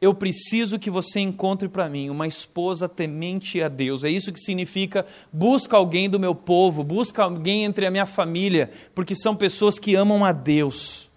eu 0.00 0.14
preciso 0.14 0.78
que 0.78 0.88
você 0.88 1.20
encontre 1.20 1.68
para 1.68 1.88
mim 1.88 2.08
uma 2.08 2.26
esposa 2.26 2.88
temente 2.88 3.60
a 3.62 3.68
Deus. 3.68 4.02
É 4.02 4.08
isso 4.08 4.32
que 4.32 4.40
significa 4.40 5.04
busca 5.30 5.76
alguém 5.76 6.08
do 6.08 6.18
meu 6.18 6.34
povo, 6.34 6.82
busca 6.82 7.22
alguém 7.22 7.64
entre 7.64 7.86
a 7.86 7.90
minha 7.90 8.06
família, 8.06 8.70
porque 8.94 9.14
são 9.14 9.36
pessoas 9.36 9.78
que 9.78 9.94
amam 9.94 10.24
a 10.24 10.32
Deus. 10.32 11.10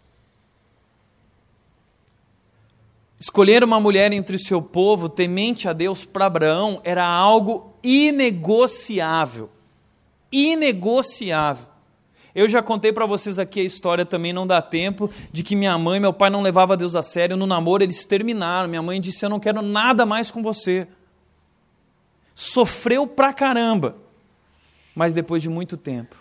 Escolher 3.18 3.64
uma 3.64 3.80
mulher 3.80 4.12
entre 4.12 4.36
o 4.36 4.40
seu 4.40 4.62
povo 4.62 5.08
temente 5.08 5.70
a 5.70 5.72
Deus 5.72 6.04
para 6.04 6.26
Abraão 6.26 6.82
era 6.84 7.08
algo 7.08 7.74
inegociável. 7.82 9.50
Inegociável. 10.30 11.73
Eu 12.36 12.48
já 12.48 12.64
contei 12.64 12.92
para 12.92 13.06
vocês 13.06 13.38
aqui 13.38 13.60
a 13.60 13.64
história, 13.64 14.06
também 14.06 14.34
não 14.34 14.48
dá 14.48 14.62
tempo, 14.62 15.10
de 15.32 15.44
que 15.44 15.56
minha 15.56 15.78
mãe 15.78 15.98
e 15.98 16.00
meu 16.00 16.14
pai 16.14 16.30
não 16.32 16.42
levavam 16.42 16.76
Deus 16.76 16.96
a 16.96 17.04
sério. 17.04 17.38
No 17.38 17.46
namoro 17.46 17.84
eles 17.84 18.06
terminaram. 18.06 18.68
Minha 18.68 18.82
mãe 18.82 19.00
disse: 19.00 19.24
Eu 19.24 19.30
não 19.30 19.40
quero 19.40 19.62
nada 19.62 20.06
mais 20.06 20.32
com 20.32 20.42
você. 20.42 20.88
Sofreu 22.34 23.06
pra 23.06 23.34
caramba. 23.34 23.96
Mas 24.96 25.14
depois 25.14 25.42
de 25.42 25.50
muito 25.50 25.78
tempo, 25.78 26.16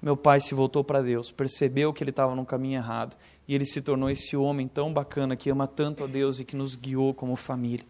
meu 0.00 0.16
pai 0.16 0.40
se 0.40 0.54
voltou 0.54 0.84
para 0.84 1.02
Deus, 1.02 1.30
percebeu 1.30 1.92
que 1.92 2.02
ele 2.02 2.10
estava 2.10 2.34
no 2.34 2.44
caminho 2.44 2.78
errado 2.78 3.16
e 3.46 3.54
ele 3.54 3.64
se 3.64 3.80
tornou 3.80 4.10
esse 4.10 4.36
homem 4.36 4.66
tão 4.66 4.92
bacana 4.92 5.36
que 5.36 5.48
ama 5.50 5.66
tanto 5.66 6.04
a 6.04 6.06
Deus 6.06 6.40
e 6.40 6.44
que 6.44 6.56
nos 6.56 6.74
guiou 6.74 7.14
como 7.14 7.36
família. 7.36 7.86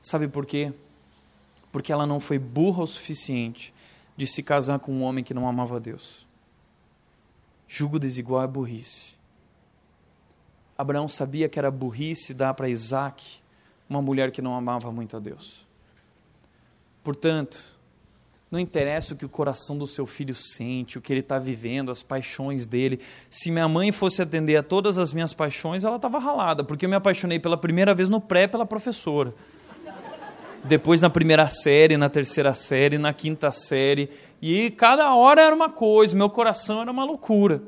Sabe 0.00 0.28
por 0.28 0.46
quê? 0.46 0.72
Porque 1.72 1.92
ela 1.92 2.06
não 2.06 2.20
foi 2.20 2.38
burra 2.38 2.82
o 2.82 2.86
suficiente 2.86 3.74
de 4.16 4.26
se 4.26 4.42
casar 4.42 4.78
com 4.78 4.92
um 4.92 5.02
homem 5.02 5.22
que 5.22 5.34
não 5.34 5.48
amava 5.48 5.76
a 5.76 5.78
Deus. 5.78 6.26
Julgo 7.72 8.00
desigual 8.00 8.42
é 8.42 8.48
burrice. 8.48 9.12
Abraão 10.76 11.08
sabia 11.08 11.48
que 11.48 11.56
era 11.56 11.70
burrice 11.70 12.34
dar 12.34 12.52
para 12.52 12.68
Isaac 12.68 13.24
uma 13.88 14.02
mulher 14.02 14.32
que 14.32 14.42
não 14.42 14.56
amava 14.56 14.90
muito 14.90 15.16
a 15.16 15.20
Deus. 15.20 15.64
Portanto, 17.04 17.62
não 18.50 18.58
interessa 18.58 19.14
o 19.14 19.16
que 19.16 19.24
o 19.24 19.28
coração 19.28 19.78
do 19.78 19.86
seu 19.86 20.04
filho 20.04 20.34
sente, 20.34 20.98
o 20.98 21.00
que 21.00 21.12
ele 21.12 21.20
está 21.20 21.38
vivendo, 21.38 21.92
as 21.92 22.02
paixões 22.02 22.66
dele. 22.66 22.98
Se 23.30 23.52
minha 23.52 23.68
mãe 23.68 23.92
fosse 23.92 24.20
atender 24.20 24.56
a 24.56 24.64
todas 24.64 24.98
as 24.98 25.12
minhas 25.12 25.32
paixões, 25.32 25.84
ela 25.84 25.94
estava 25.94 26.18
ralada, 26.18 26.64
porque 26.64 26.86
eu 26.86 26.90
me 26.90 26.96
apaixonei 26.96 27.38
pela 27.38 27.56
primeira 27.56 27.94
vez 27.94 28.08
no 28.08 28.20
pré 28.20 28.48
pela 28.48 28.66
professora. 28.66 29.32
Depois 30.64 31.00
na 31.00 31.08
primeira 31.08 31.46
série, 31.46 31.96
na 31.96 32.08
terceira 32.08 32.52
série, 32.52 32.98
na 32.98 33.14
quinta 33.14 33.52
série. 33.52 34.10
E 34.40 34.70
cada 34.70 35.14
hora 35.14 35.42
era 35.42 35.54
uma 35.54 35.68
coisa, 35.68 36.16
meu 36.16 36.30
coração 36.30 36.80
era 36.82 36.90
uma 36.90 37.04
loucura. 37.04 37.62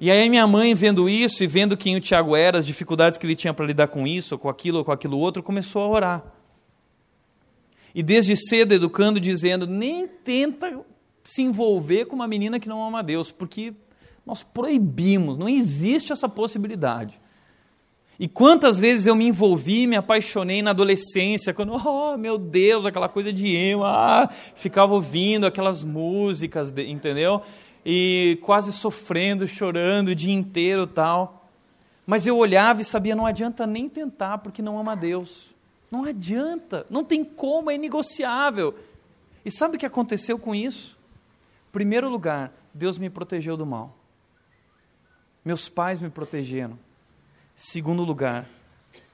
E 0.00 0.10
aí 0.10 0.28
minha 0.28 0.46
mãe, 0.46 0.74
vendo 0.74 1.08
isso 1.08 1.42
e 1.42 1.46
vendo 1.46 1.76
quem 1.76 1.96
o 1.96 2.00
Tiago 2.00 2.36
era, 2.36 2.58
as 2.58 2.66
dificuldades 2.66 3.18
que 3.18 3.26
ele 3.26 3.34
tinha 3.34 3.52
para 3.52 3.66
lidar 3.66 3.88
com 3.88 4.06
isso, 4.06 4.36
ou 4.36 4.38
com 4.38 4.48
aquilo, 4.48 4.78
ou 4.78 4.84
com 4.84 4.92
aquilo 4.92 5.18
outro, 5.18 5.42
começou 5.42 5.82
a 5.82 5.88
orar. 5.88 6.24
E 7.92 8.02
desde 8.02 8.36
cedo 8.36 8.72
educando, 8.72 9.18
dizendo, 9.18 9.66
nem 9.66 10.06
tenta 10.06 10.80
se 11.24 11.42
envolver 11.42 12.04
com 12.04 12.14
uma 12.14 12.28
menina 12.28 12.60
que 12.60 12.68
não 12.68 12.86
ama 12.86 13.00
a 13.00 13.02
Deus, 13.02 13.32
porque 13.32 13.74
nós 14.24 14.44
proibimos, 14.44 15.36
não 15.36 15.48
existe 15.48 16.12
essa 16.12 16.28
possibilidade. 16.28 17.20
E 18.18 18.26
quantas 18.26 18.80
vezes 18.80 19.06
eu 19.06 19.14
me 19.14 19.28
envolvi, 19.28 19.86
me 19.86 19.94
apaixonei 19.94 20.60
na 20.60 20.70
adolescência, 20.70 21.54
quando, 21.54 21.72
oh 21.86 22.16
meu 22.16 22.36
Deus, 22.36 22.84
aquela 22.84 23.08
coisa 23.08 23.32
de 23.32 23.54
emo, 23.54 23.84
ah, 23.84 24.28
ficava 24.56 24.92
ouvindo 24.92 25.46
aquelas 25.46 25.84
músicas, 25.84 26.74
entendeu? 26.76 27.42
E 27.86 28.38
quase 28.42 28.72
sofrendo, 28.72 29.46
chorando 29.46 30.08
o 30.08 30.14
dia 30.14 30.34
inteiro 30.34 30.86
tal. 30.86 31.48
Mas 32.04 32.26
eu 32.26 32.36
olhava 32.36 32.80
e 32.82 32.84
sabia, 32.84 33.14
não 33.14 33.24
adianta 33.24 33.66
nem 33.66 33.88
tentar, 33.88 34.38
porque 34.38 34.62
não 34.62 34.78
ama 34.78 34.96
Deus. 34.96 35.50
Não 35.90 36.04
adianta, 36.04 36.84
não 36.90 37.04
tem 37.04 37.24
como, 37.24 37.70
é 37.70 37.76
inegociável. 37.76 38.74
E 39.44 39.50
sabe 39.50 39.76
o 39.76 39.78
que 39.78 39.86
aconteceu 39.86 40.38
com 40.38 40.54
isso? 40.54 40.98
Primeiro 41.70 42.08
lugar, 42.08 42.52
Deus 42.74 42.98
me 42.98 43.08
protegeu 43.08 43.56
do 43.56 43.64
mal. 43.64 43.96
Meus 45.44 45.68
pais 45.68 46.00
me 46.00 46.10
protegeram. 46.10 46.78
Segundo 47.60 48.04
lugar, 48.04 48.48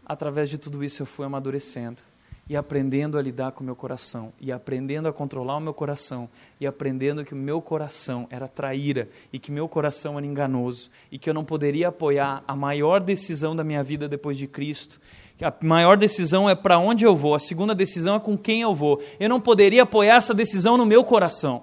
através 0.04 0.50
de 0.50 0.58
tudo 0.58 0.84
isso 0.84 1.00
eu 1.00 1.06
fui 1.06 1.24
amadurecendo 1.24 2.02
e 2.46 2.54
aprendendo 2.54 3.16
a 3.16 3.22
lidar 3.22 3.52
com 3.52 3.62
o 3.62 3.64
meu 3.64 3.74
coração, 3.74 4.34
e 4.38 4.52
aprendendo 4.52 5.08
a 5.08 5.12
controlar 5.14 5.56
o 5.56 5.60
meu 5.60 5.72
coração, 5.72 6.28
e 6.60 6.66
aprendendo 6.66 7.24
que 7.24 7.32
o 7.32 7.36
meu 7.36 7.62
coração 7.62 8.26
era 8.28 8.46
traíra, 8.46 9.08
e 9.32 9.38
que 9.38 9.50
meu 9.50 9.66
coração 9.66 10.18
era 10.18 10.26
enganoso, 10.26 10.90
e 11.10 11.18
que 11.18 11.30
eu 11.30 11.32
não 11.32 11.42
poderia 11.42 11.88
apoiar 11.88 12.44
a 12.46 12.54
maior 12.54 13.00
decisão 13.00 13.56
da 13.56 13.64
minha 13.64 13.82
vida 13.82 14.06
depois 14.06 14.36
de 14.36 14.46
Cristo. 14.46 15.00
A 15.40 15.50
maior 15.64 15.96
decisão 15.96 16.46
é 16.46 16.54
para 16.54 16.78
onde 16.78 17.06
eu 17.06 17.16
vou, 17.16 17.34
a 17.34 17.40
segunda 17.40 17.74
decisão 17.74 18.16
é 18.16 18.20
com 18.20 18.36
quem 18.36 18.60
eu 18.60 18.74
vou. 18.74 19.02
Eu 19.18 19.30
não 19.30 19.40
poderia 19.40 19.84
apoiar 19.84 20.16
essa 20.16 20.34
decisão 20.34 20.76
no 20.76 20.84
meu 20.84 21.02
coração. 21.02 21.62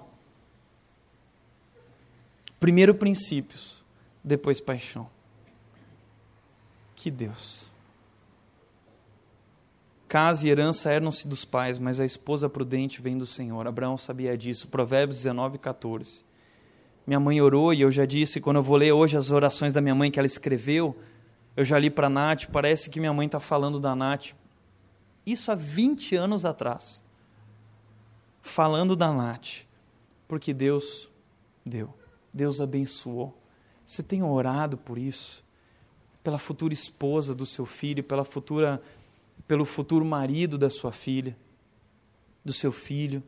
Primeiro 2.58 2.92
princípios, 2.92 3.84
depois 4.24 4.60
paixão. 4.60 5.08
Que 7.02 7.10
Deus. 7.10 7.68
Casa 10.06 10.46
e 10.46 10.50
herança 10.50 10.88
eram-se 10.88 11.26
dos 11.26 11.44
pais, 11.44 11.76
mas 11.76 11.98
a 11.98 12.04
esposa 12.04 12.48
prudente 12.48 13.02
vem 13.02 13.18
do 13.18 13.26
Senhor. 13.26 13.66
Abraão 13.66 13.96
sabia 13.96 14.38
disso. 14.38 14.68
Provérbios 14.68 15.16
19, 15.16 15.58
14. 15.58 16.24
Minha 17.04 17.18
mãe 17.18 17.40
orou 17.42 17.74
e 17.74 17.80
eu 17.80 17.90
já 17.90 18.06
disse, 18.06 18.40
quando 18.40 18.58
eu 18.58 18.62
vou 18.62 18.76
ler 18.76 18.92
hoje 18.92 19.16
as 19.16 19.32
orações 19.32 19.72
da 19.72 19.80
minha 19.80 19.96
mãe 19.96 20.12
que 20.12 20.20
ela 20.20 20.26
escreveu, 20.26 20.96
eu 21.56 21.64
já 21.64 21.76
li 21.76 21.90
para 21.90 22.06
a 22.06 22.08
Nath, 22.08 22.46
parece 22.52 22.88
que 22.88 23.00
minha 23.00 23.12
mãe 23.12 23.26
está 23.26 23.40
falando 23.40 23.80
da 23.80 23.96
Nath. 23.96 24.26
Isso 25.26 25.50
há 25.50 25.56
20 25.56 26.14
anos 26.14 26.44
atrás. 26.44 27.02
Falando 28.42 28.94
da 28.94 29.12
Nath. 29.12 29.64
Porque 30.28 30.54
Deus 30.54 31.10
deu. 31.66 31.92
Deus 32.32 32.60
abençoou. 32.60 33.36
Você 33.84 34.04
tem 34.04 34.22
orado 34.22 34.78
por 34.78 34.96
isso? 34.96 35.42
Pela 36.22 36.38
futura 36.38 36.72
esposa 36.72 37.34
do 37.34 37.44
seu 37.44 37.66
filho, 37.66 38.02
pela 38.02 38.24
futura, 38.24 38.80
pelo 39.46 39.64
futuro 39.64 40.04
marido 40.04 40.56
da 40.56 40.70
sua 40.70 40.92
filha, 40.92 41.36
do 42.44 42.52
seu 42.52 42.72
filho. 42.72 43.22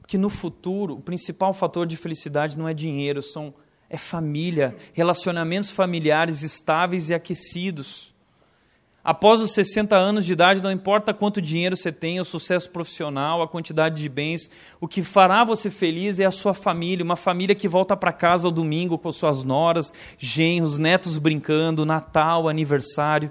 Porque 0.00 0.18
no 0.18 0.30
futuro, 0.30 0.94
o 0.94 1.00
principal 1.00 1.52
fator 1.52 1.86
de 1.86 1.96
felicidade 1.96 2.58
não 2.58 2.66
é 2.68 2.74
dinheiro, 2.74 3.22
são 3.22 3.54
é 3.88 3.96
família, 3.96 4.76
relacionamentos 4.92 5.68
familiares 5.68 6.42
estáveis 6.42 7.10
e 7.10 7.14
aquecidos. 7.14 8.14
Após 9.02 9.40
os 9.40 9.52
60 9.52 9.96
anos 9.96 10.26
de 10.26 10.34
idade, 10.34 10.62
não 10.62 10.70
importa 10.70 11.14
quanto 11.14 11.40
dinheiro 11.40 11.74
você 11.74 11.90
tem, 11.90 12.20
o 12.20 12.24
sucesso 12.24 12.68
profissional, 12.68 13.40
a 13.40 13.48
quantidade 13.48 14.00
de 14.00 14.08
bens, 14.08 14.50
o 14.78 14.86
que 14.86 15.02
fará 15.02 15.42
você 15.42 15.70
feliz 15.70 16.18
é 16.18 16.26
a 16.26 16.30
sua 16.30 16.52
família, 16.52 17.04
uma 17.04 17.16
família 17.16 17.54
que 17.54 17.66
volta 17.66 17.96
para 17.96 18.12
casa 18.12 18.46
ao 18.46 18.52
domingo 18.52 18.98
com 18.98 19.10
suas 19.10 19.42
noras, 19.42 19.92
genros, 20.18 20.76
netos 20.76 21.16
brincando, 21.16 21.86
Natal, 21.86 22.46
aniversário. 22.46 23.30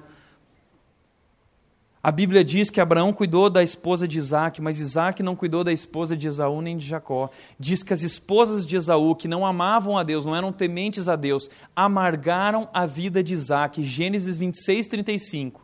A 2.02 2.12
Bíblia 2.12 2.46
diz 2.46 2.70
que 2.70 2.80
Abraão 2.80 3.12
cuidou 3.12 3.50
da 3.50 3.62
esposa 3.62 4.08
de 4.08 4.18
Isaac, 4.18 4.62
mas 4.62 4.80
Isaac 4.80 5.22
não 5.22 5.36
cuidou 5.36 5.66
da 5.66 5.74
esposa 5.74 6.16
de 6.16 6.30
Esaú 6.30 6.62
nem 6.62 6.78
de 6.78 6.88
Jacó. 6.88 7.30
Diz 7.60 7.84
que 7.84 7.94
as 7.94 8.04
esposas 8.04 8.66
de 8.66 8.78
Esaú, 8.78 9.14
que 9.16 9.28
não 9.28 9.46
amavam 9.46 9.98
a 9.98 10.04
Deus, 10.04 10.24
não 10.24 10.34
eram 10.34 10.54
tementes 10.54 11.10
a 11.10 11.18
Deus, 11.18 11.50
amargaram 11.76 12.70
a 12.74 12.86
vida 12.86 13.22
de 13.22 13.34
Isaac. 13.34 13.84
Gênesis 13.84 14.38
26, 14.38 14.88
35. 14.88 15.62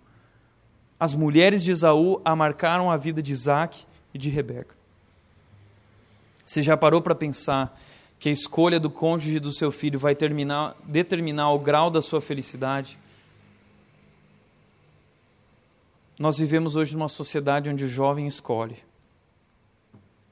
As 1.00 1.16
mulheres 1.16 1.64
de 1.64 1.72
Esaú 1.72 2.22
amargaram 2.26 2.92
a 2.92 2.98
vida 2.98 3.22
de 3.22 3.32
Isaac 3.32 3.86
e 4.14 4.18
de 4.18 4.30
Rebeca. 4.30 4.76
Você 6.44 6.62
já 6.62 6.76
parou 6.76 7.02
para 7.02 7.16
pensar 7.16 7.80
que 8.20 8.28
a 8.28 8.32
escolha 8.32 8.80
do 8.80 8.90
cônjuge 8.90 9.40
do 9.40 9.54
seu 9.54 9.72
filho 9.72 9.98
vai 9.98 10.16
terminar, 10.16 10.76
determinar 10.84 11.52
o 11.52 11.60
grau 11.60 11.90
da 11.90 12.02
sua 12.02 12.20
felicidade? 12.20 12.98
Nós 16.18 16.38
vivemos 16.38 16.78
hoje 16.78 16.96
numa 16.96 17.10
sociedade 17.10 17.70
onde 17.70 17.84
o 17.84 17.90
jovem 17.90 18.26
escolhe. 18.26 18.78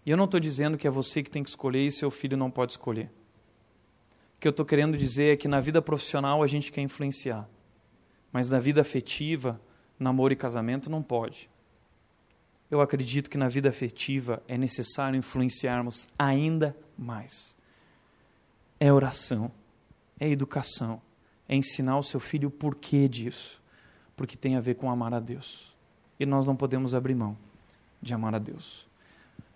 E 0.06 0.12
eu 0.12 0.16
não 0.16 0.24
estou 0.24 0.40
dizendo 0.40 0.78
que 0.78 0.88
é 0.88 0.92
você 0.92 1.22
que 1.22 1.30
tem 1.30 1.44
que 1.44 1.50
escolher 1.50 1.86
e 1.86 1.92
seu 1.92 2.10
filho 2.10 2.38
não 2.38 2.50
pode 2.50 2.72
escolher. 2.72 3.12
O 4.38 4.40
que 4.40 4.48
eu 4.48 4.52
estou 4.52 4.66
querendo 4.66 4.98
dizer 4.98 5.34
é 5.34 5.38
que 5.38 5.48
na 5.48 5.60
vida 5.60 5.82
profissional 5.82 6.42
a 6.42 6.48
gente 6.48 6.72
quer 6.72 6.82
influenciar, 6.82 7.50
mas 8.32 8.50
na 8.50 8.60
vida 8.60 8.80
afetiva, 8.80 9.60
namoro 10.00 10.32
e 10.32 10.38
casamento 10.38 10.90
não 10.90 11.04
pode. 11.04 11.50
Eu 12.72 12.80
acredito 12.80 13.30
que 13.30 13.38
na 13.38 13.50
vida 13.50 13.68
afetiva 13.68 14.42
é 14.48 14.58
necessário 14.58 15.18
influenciarmos 15.18 16.08
ainda 16.18 16.76
mais. 16.98 17.56
É 18.80 18.92
oração, 18.92 19.52
é 20.18 20.30
educação, 20.30 21.02
é 21.48 21.56
ensinar 21.56 21.98
o 21.98 22.04
seu 22.04 22.22
filho 22.22 22.48
o 22.48 22.52
porquê 22.52 23.08
disso, 23.08 23.62
porque 24.16 24.38
tem 24.38 24.56
a 24.56 24.62
ver 24.62 24.76
com 24.76 24.90
amar 24.90 25.14
a 25.14 25.20
Deus 25.20 25.72
e 26.24 26.26
nós 26.26 26.45
não 26.45 26.55
podemos 26.55 26.95
abrir 26.95 27.15
mão 27.15 27.38
de 28.01 28.13
amar 28.13 28.36
a 28.36 28.39
Deus. 28.39 28.86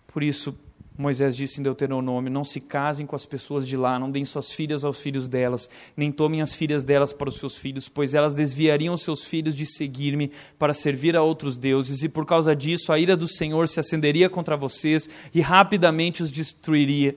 Por 0.08 0.24
isso, 0.24 0.56
Moisés 0.98 1.36
disse 1.36 1.60
em 1.60 1.64
Deuteronômio: 1.64 2.32
Não 2.32 2.44
se 2.44 2.60
casem 2.60 3.06
com 3.06 3.16
as 3.16 3.26
pessoas 3.26 3.68
de 3.68 3.78
lá, 3.78 4.00
não 4.00 4.10
deem 4.10 4.26
suas 4.26 4.52
filhas 4.52 4.84
aos 4.84 5.00
filhos 5.00 5.28
delas, 5.28 5.70
nem 5.96 6.12
tomem 6.12 6.42
as 6.42 6.54
filhas 6.54 6.84
delas 6.84 7.14
para 7.14 7.30
os 7.30 7.38
seus 7.38 7.56
filhos, 7.56 7.88
pois 7.88 8.16
elas 8.16 8.34
desviariam 8.34 8.98
seus 8.98 9.24
filhos 9.24 9.56
de 9.56 9.66
seguir-me 9.66 10.32
para 10.58 10.74
servir 10.74 11.16
a 11.16 11.22
outros 11.22 11.58
deuses, 11.58 12.02
e 12.02 12.10
por 12.10 12.26
causa 12.26 12.56
disso 12.56 12.92
a 12.92 12.98
ira 12.98 13.16
do 13.16 13.28
Senhor 13.28 13.68
se 13.68 13.80
acenderia 13.80 14.30
contra 14.30 14.58
vocês 14.58 15.08
e 15.34 15.40
rapidamente 15.40 16.24
os 16.24 16.32
destruiria. 16.32 17.16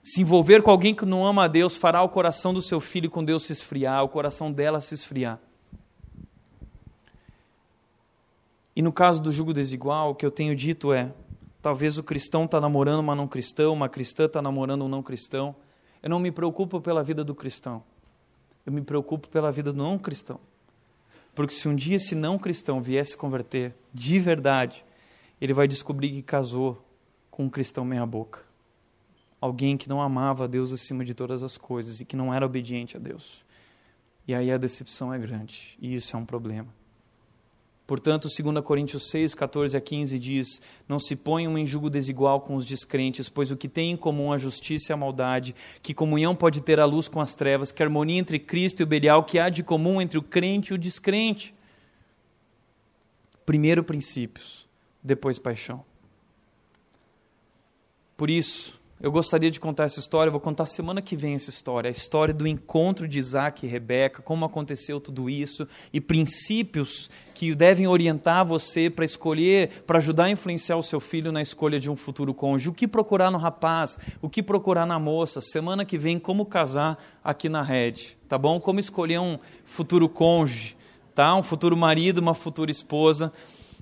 Se 0.00 0.20
envolver 0.20 0.62
com 0.62 0.70
alguém 0.70 0.94
que 0.94 1.06
não 1.06 1.26
ama 1.26 1.44
a 1.44 1.48
Deus 1.48 1.74
fará 1.74 2.02
o 2.02 2.10
coração 2.10 2.54
do 2.54 2.62
seu 2.62 2.78
filho 2.78 3.10
com 3.10 3.24
Deus 3.24 3.44
se 3.44 3.52
esfriar, 3.52 4.04
o 4.04 4.08
coração 4.08 4.52
dela 4.52 4.80
se 4.80 4.94
esfriar. 4.94 5.40
E 8.76 8.82
no 8.82 8.92
caso 8.92 9.22
do 9.22 9.30
jugo 9.30 9.52
desigual, 9.52 10.10
o 10.10 10.14
que 10.14 10.26
eu 10.26 10.30
tenho 10.30 10.54
dito 10.54 10.92
é: 10.92 11.12
talvez 11.62 11.96
o 11.98 12.02
cristão 12.02 12.44
está 12.44 12.60
namorando 12.60 13.00
uma 13.00 13.14
não 13.14 13.28
cristã, 13.28 13.70
uma 13.70 13.88
cristã 13.88 14.24
está 14.24 14.42
namorando 14.42 14.84
um 14.84 14.88
não 14.88 15.02
cristão. 15.02 15.54
Eu 16.02 16.10
não 16.10 16.18
me 16.18 16.30
preocupo 16.30 16.80
pela 16.80 17.02
vida 17.02 17.24
do 17.24 17.34
cristão, 17.34 17.82
eu 18.66 18.72
me 18.72 18.82
preocupo 18.82 19.28
pela 19.28 19.50
vida 19.50 19.72
do 19.72 19.78
não 19.78 19.98
cristão. 19.98 20.40
Porque 21.34 21.54
se 21.54 21.68
um 21.68 21.74
dia 21.74 21.96
esse 21.96 22.14
não 22.14 22.38
cristão 22.38 22.80
viesse 22.80 23.12
se 23.12 23.16
converter 23.16 23.74
de 23.92 24.20
verdade, 24.20 24.84
ele 25.40 25.52
vai 25.52 25.66
descobrir 25.66 26.10
que 26.10 26.22
casou 26.22 26.84
com 27.30 27.44
um 27.44 27.50
cristão 27.50 27.84
meia-boca. 27.84 28.42
Alguém 29.40 29.76
que 29.76 29.88
não 29.88 30.00
amava 30.00 30.44
a 30.44 30.46
Deus 30.46 30.72
acima 30.72 31.04
de 31.04 31.12
todas 31.12 31.42
as 31.42 31.58
coisas 31.58 32.00
e 32.00 32.04
que 32.04 32.16
não 32.16 32.32
era 32.32 32.46
obediente 32.46 32.96
a 32.96 33.00
Deus. 33.00 33.44
E 34.26 34.34
aí 34.34 34.50
a 34.50 34.56
decepção 34.56 35.12
é 35.12 35.18
grande, 35.18 35.76
e 35.80 35.94
isso 35.94 36.16
é 36.16 36.18
um 36.18 36.24
problema. 36.24 36.68
Portanto, 37.86 38.28
2 38.28 38.64
Coríntios 38.64 39.10
6, 39.10 39.34
14 39.34 39.76
a 39.76 39.80
15 39.80 40.18
diz: 40.18 40.62
Não 40.88 40.98
se 40.98 41.14
ponham 41.14 41.58
em 41.58 41.66
julgo 41.66 41.90
desigual 41.90 42.40
com 42.40 42.56
os 42.56 42.64
descrentes, 42.64 43.28
pois 43.28 43.50
o 43.50 43.56
que 43.56 43.68
tem 43.68 43.90
em 43.90 43.96
comum 43.96 44.32
a 44.32 44.38
justiça 44.38 44.90
e 44.90 44.94
a 44.94 44.96
maldade, 44.96 45.54
que 45.82 45.92
comunhão 45.92 46.34
pode 46.34 46.62
ter 46.62 46.80
a 46.80 46.86
luz 46.86 47.08
com 47.08 47.20
as 47.20 47.34
trevas, 47.34 47.70
que 47.70 47.82
harmonia 47.82 48.18
entre 48.18 48.38
Cristo 48.38 48.80
e 48.80 48.84
o 48.84 48.86
Belial, 48.86 49.22
que 49.22 49.38
há 49.38 49.50
de 49.50 49.62
comum 49.62 50.00
entre 50.00 50.16
o 50.18 50.22
crente 50.22 50.72
e 50.72 50.74
o 50.74 50.78
descrente. 50.78 51.54
Primeiro 53.44 53.84
princípios, 53.84 54.66
depois 55.02 55.38
paixão. 55.38 55.84
Por 58.16 58.30
isso, 58.30 58.80
eu 59.00 59.10
gostaria 59.10 59.50
de 59.50 59.58
contar 59.58 59.84
essa 59.84 59.98
história, 59.98 60.30
vou 60.30 60.40
contar 60.40 60.66
semana 60.66 61.02
que 61.02 61.16
vem 61.16 61.34
essa 61.34 61.50
história, 61.50 61.88
a 61.88 61.90
história 61.90 62.32
do 62.32 62.46
encontro 62.46 63.08
de 63.08 63.18
Isaac 63.18 63.66
e 63.66 63.68
Rebeca, 63.68 64.22
como 64.22 64.44
aconteceu 64.44 65.00
tudo 65.00 65.28
isso 65.28 65.66
e 65.92 66.00
princípios 66.00 67.10
que 67.34 67.54
devem 67.54 67.86
orientar 67.88 68.46
você 68.46 68.88
para 68.88 69.04
escolher, 69.04 69.82
para 69.82 69.98
ajudar 69.98 70.24
a 70.24 70.30
influenciar 70.30 70.76
o 70.76 70.82
seu 70.82 71.00
filho 71.00 71.32
na 71.32 71.42
escolha 71.42 71.80
de 71.80 71.90
um 71.90 71.96
futuro 71.96 72.32
cônjuge. 72.32 72.70
O 72.70 72.72
que 72.72 72.86
procurar 72.86 73.30
no 73.30 73.38
rapaz, 73.38 73.98
o 74.22 74.30
que 74.30 74.42
procurar 74.42 74.86
na 74.86 74.98
moça. 74.98 75.40
Semana 75.40 75.84
que 75.84 75.98
vem, 75.98 76.18
como 76.18 76.46
casar 76.46 76.96
aqui 77.22 77.48
na 77.48 77.62
rede, 77.62 78.16
tá 78.28 78.38
bom? 78.38 78.60
Como 78.60 78.78
escolher 78.78 79.18
um 79.18 79.38
futuro 79.64 80.08
cônjuge, 80.08 80.76
tá? 81.14 81.34
Um 81.34 81.42
futuro 81.42 81.76
marido, 81.76 82.18
uma 82.18 82.34
futura 82.34 82.70
esposa. 82.70 83.32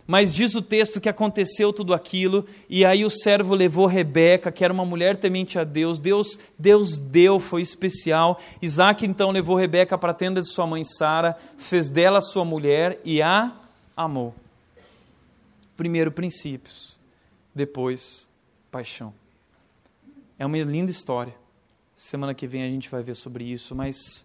Mas 0.06 0.34
diz 0.34 0.54
o 0.54 0.62
texto 0.62 1.00
que 1.00 1.08
aconteceu 1.08 1.72
tudo 1.72 1.94
aquilo, 1.94 2.46
e 2.68 2.84
aí 2.84 3.04
o 3.04 3.10
servo 3.10 3.54
levou 3.54 3.86
Rebeca, 3.86 4.50
que 4.50 4.64
era 4.64 4.72
uma 4.72 4.84
mulher 4.84 5.16
temente 5.16 5.58
a 5.58 5.64
Deus. 5.64 6.00
Deus, 6.00 6.38
Deus 6.58 6.98
deu, 6.98 7.38
foi 7.38 7.62
especial. 7.62 8.40
Isaac 8.60 9.06
então 9.06 9.30
levou 9.30 9.56
Rebeca 9.56 9.96
para 9.96 10.10
a 10.10 10.14
tenda 10.14 10.40
de 10.40 10.48
sua 10.48 10.66
mãe 10.66 10.82
Sara, 10.84 11.36
fez 11.56 11.88
dela 11.88 12.20
sua 12.20 12.44
mulher 12.44 13.00
e 13.04 13.22
a 13.22 13.52
amou. 13.96 14.34
Primeiro 15.76 16.10
princípios, 16.10 16.98
depois 17.54 18.26
paixão. 18.70 19.14
É 20.38 20.44
uma 20.44 20.58
linda 20.58 20.90
história. 20.90 21.34
Semana 21.94 22.34
que 22.34 22.48
vem 22.48 22.64
a 22.64 22.68
gente 22.68 22.90
vai 22.90 23.02
ver 23.02 23.14
sobre 23.14 23.44
isso, 23.44 23.76
mas 23.76 24.24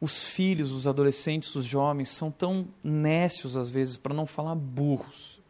os 0.00 0.28
filhos, 0.28 0.72
os 0.72 0.86
adolescentes, 0.86 1.54
os 1.54 1.64
jovens 1.64 2.10
são 2.10 2.30
tão 2.30 2.68
nécios 2.82 3.56
às 3.56 3.68
vezes, 3.68 3.96
para 3.96 4.14
não 4.14 4.26
falar 4.26 4.54
burros. 4.54 5.40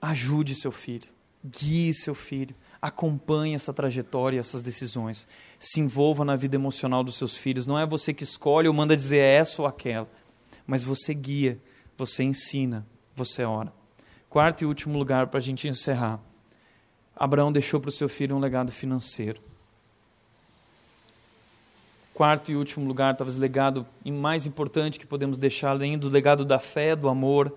Ajude 0.00 0.54
seu 0.54 0.70
filho, 0.70 1.08
guie 1.44 1.92
seu 1.92 2.14
filho, 2.14 2.54
acompanhe 2.80 3.54
essa 3.54 3.72
trajetória, 3.72 4.38
essas 4.38 4.62
decisões. 4.62 5.26
Se 5.58 5.80
envolva 5.80 6.24
na 6.24 6.36
vida 6.36 6.54
emocional 6.54 7.02
dos 7.02 7.16
seus 7.16 7.36
filhos. 7.36 7.66
Não 7.66 7.78
é 7.78 7.84
você 7.84 8.14
que 8.14 8.22
escolhe 8.22 8.68
ou 8.68 8.74
manda 8.74 8.96
dizer 8.96 9.18
essa 9.18 9.60
ou 9.60 9.66
aquela, 9.66 10.08
mas 10.66 10.84
você 10.84 11.12
guia, 11.12 11.60
você 11.98 12.22
ensina, 12.22 12.86
você 13.14 13.42
ora. 13.42 13.72
Quarto 14.28 14.62
e 14.62 14.66
último 14.66 14.96
lugar 14.96 15.26
para 15.28 15.38
a 15.38 15.42
gente 15.42 15.66
encerrar. 15.66 16.20
Abraão 17.16 17.50
deixou 17.50 17.80
para 17.80 17.88
o 17.88 17.92
seu 17.92 18.08
filho 18.08 18.36
um 18.36 18.38
legado 18.38 18.70
financeiro 18.70 19.40
quarto 22.16 22.50
e 22.50 22.56
último 22.56 22.88
lugar, 22.88 23.14
talvez 23.14 23.36
legado 23.36 23.86
mais 24.02 24.46
importante 24.46 24.98
que 24.98 25.06
podemos 25.06 25.36
deixar, 25.36 25.72
além 25.72 25.98
do 25.98 26.08
legado 26.08 26.46
da 26.46 26.58
fé, 26.58 26.96
do 26.96 27.10
amor, 27.10 27.54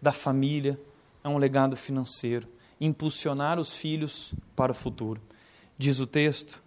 da 0.00 0.12
família, 0.12 0.80
é 1.22 1.28
um 1.28 1.36
legado 1.36 1.76
financeiro. 1.76 2.48
Impulsionar 2.80 3.60
os 3.60 3.74
filhos 3.74 4.32
para 4.56 4.72
o 4.72 4.74
futuro. 4.74 5.20
Diz 5.76 6.00
o 6.00 6.06
texto, 6.06 6.62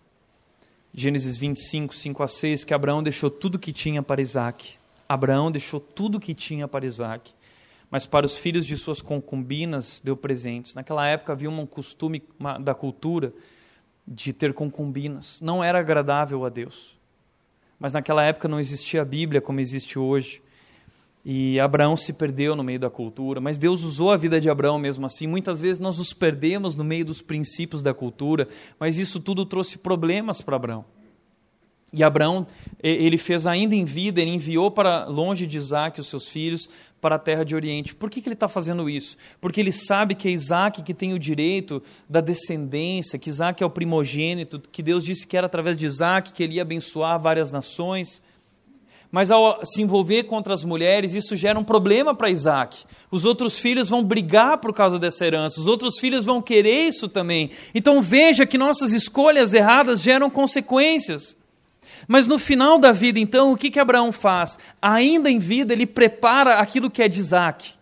Gênesis 0.94 1.36
25, 1.36 1.96
5 1.96 2.22
a 2.22 2.28
6, 2.28 2.64
que 2.64 2.76
Abraão 2.76 3.02
deixou 3.02 3.32
tudo 3.32 3.58
que 3.58 3.74
tinha 3.74 4.04
para 4.04 4.22
Isaac. 4.22 4.76
Abraão 5.10 5.50
deixou 5.50 5.80
tudo 5.80 6.20
que 6.20 6.36
tinha 6.36 6.68
para 6.68 6.86
Isaac. 6.86 7.34
Mas 7.90 8.06
para 8.06 8.24
os 8.24 8.38
filhos 8.38 8.68
de 8.68 8.78
suas 8.78 9.02
concubinas 9.02 10.00
deu 10.04 10.16
presentes. 10.16 10.76
Naquela 10.76 11.08
época 11.08 11.34
havia 11.34 11.50
um 11.50 11.66
costume 11.66 12.22
da 12.60 12.76
cultura 12.76 13.34
de 14.08 14.32
ter 14.32 14.54
concubinas. 14.54 15.42
Não 15.42 15.64
era 15.64 15.80
agradável 15.80 16.46
a 16.46 16.50
Deus 16.50 17.01
mas 17.82 17.94
naquela 17.94 18.24
época 18.24 18.48
não 18.48 18.60
existia 18.60 19.02
a 19.02 19.06
Bíblia 19.06 19.42
como 19.42 19.60
existe 19.60 19.98
hoje. 19.98 20.40
E 21.26 21.60
Abraão 21.60 21.98
se 21.98 22.14
perdeu 22.14 22.56
no 22.56 22.64
meio 22.64 22.80
da 22.80 22.92
cultura, 22.92 23.42
mas 23.42 23.58
Deus 23.58 23.84
usou 23.84 24.12
a 24.12 24.18
vida 24.18 24.40
de 24.40 24.52
Abraão 24.52 24.78
mesmo 24.78 25.04
assim. 25.04 25.26
Muitas 25.26 25.60
vezes 25.60 25.80
nós 25.80 25.98
nos 25.98 26.14
perdemos 26.14 26.76
no 26.76 26.84
meio 26.84 27.04
dos 27.04 27.24
princípios 27.24 27.82
da 27.82 27.92
cultura, 27.92 28.48
mas 28.80 29.00
isso 29.00 29.20
tudo 29.20 29.48
trouxe 29.48 29.80
problemas 29.80 30.42
para 30.42 30.56
Abraão. 30.56 30.86
E 31.94 32.06
Abraão, 32.06 32.48
ele 32.82 33.18
fez 33.18 33.46
ainda 33.46 33.76
em 33.76 33.84
vida, 33.84 34.22
ele 34.22 34.32
enviou 34.32 34.72
para 34.72 35.06
longe 35.06 35.46
de 35.46 35.58
Isaac 35.58 36.00
os 36.00 36.08
seus 36.08 36.26
filhos 36.26 36.70
para 37.02 37.16
a 37.16 37.20
terra 37.20 37.44
de 37.44 37.54
Oriente. 37.54 37.94
Por 37.94 38.10
que, 38.10 38.22
que 38.22 38.30
ele 38.30 38.36
está 38.36 38.48
fazendo 38.48 38.90
isso? 38.90 39.18
Porque 39.42 39.60
ele 39.60 39.74
sabe 39.74 40.16
que 40.16 40.30
é 40.30 40.32
Isaac 40.32 40.84
que 40.84 40.94
tem 40.94 41.14
o 41.14 41.20
direito 41.20 41.84
da 42.08 42.22
descendência, 42.22 43.20
que 43.20 43.30
Isaac 43.30 43.62
é 43.62 43.66
o 43.66 43.70
primogênito, 43.70 44.62
que 44.72 44.82
Deus 44.82 45.04
disse 45.04 45.28
que 45.28 45.36
era 45.36 45.48
através 45.48 45.76
de 45.76 45.86
Isaac 45.86 46.32
que 46.32 46.42
ele 46.42 46.56
ia 46.56 46.62
abençoar 46.62 47.20
várias 47.20 47.52
nações. 47.52 48.24
Mas 49.12 49.30
ao 49.30 49.60
se 49.66 49.82
envolver 49.82 50.24
contra 50.24 50.54
as 50.54 50.64
mulheres, 50.64 51.14
isso 51.14 51.36
gera 51.36 51.60
um 51.60 51.64
problema 51.66 52.16
para 52.16 52.30
Isaac. 52.30 52.86
Os 53.12 53.26
outros 53.26 53.60
filhos 53.60 53.90
vão 53.90 54.02
brigar 54.02 54.60
por 54.60 54.74
causa 54.74 54.98
dessa 54.98 55.26
herança, 55.26 55.60
os 55.60 55.68
outros 55.68 56.00
filhos 56.00 56.24
vão 56.24 56.42
querer 56.42 56.88
isso 56.88 57.10
também. 57.10 57.50
Então 57.76 58.02
veja 58.02 58.46
que 58.46 58.58
nossas 58.58 58.94
escolhas 58.94 59.54
erradas 59.54 60.02
geram 60.02 60.30
consequências. 60.30 61.36
Mas 62.08 62.28
no 62.28 62.38
final 62.38 62.78
da 62.78 62.92
vida, 62.92 63.20
então, 63.20 63.52
o 63.52 63.58
que, 63.58 63.70
que 63.70 63.80
Abraão 63.80 64.12
faz? 64.12 64.58
Ainda 64.82 65.30
em 65.30 65.40
vida, 65.40 65.74
ele 65.74 65.86
prepara 65.86 66.60
aquilo 66.60 66.90
que 66.90 67.02
é 67.02 67.08
de 67.08 67.20
Isaac. 67.20 67.82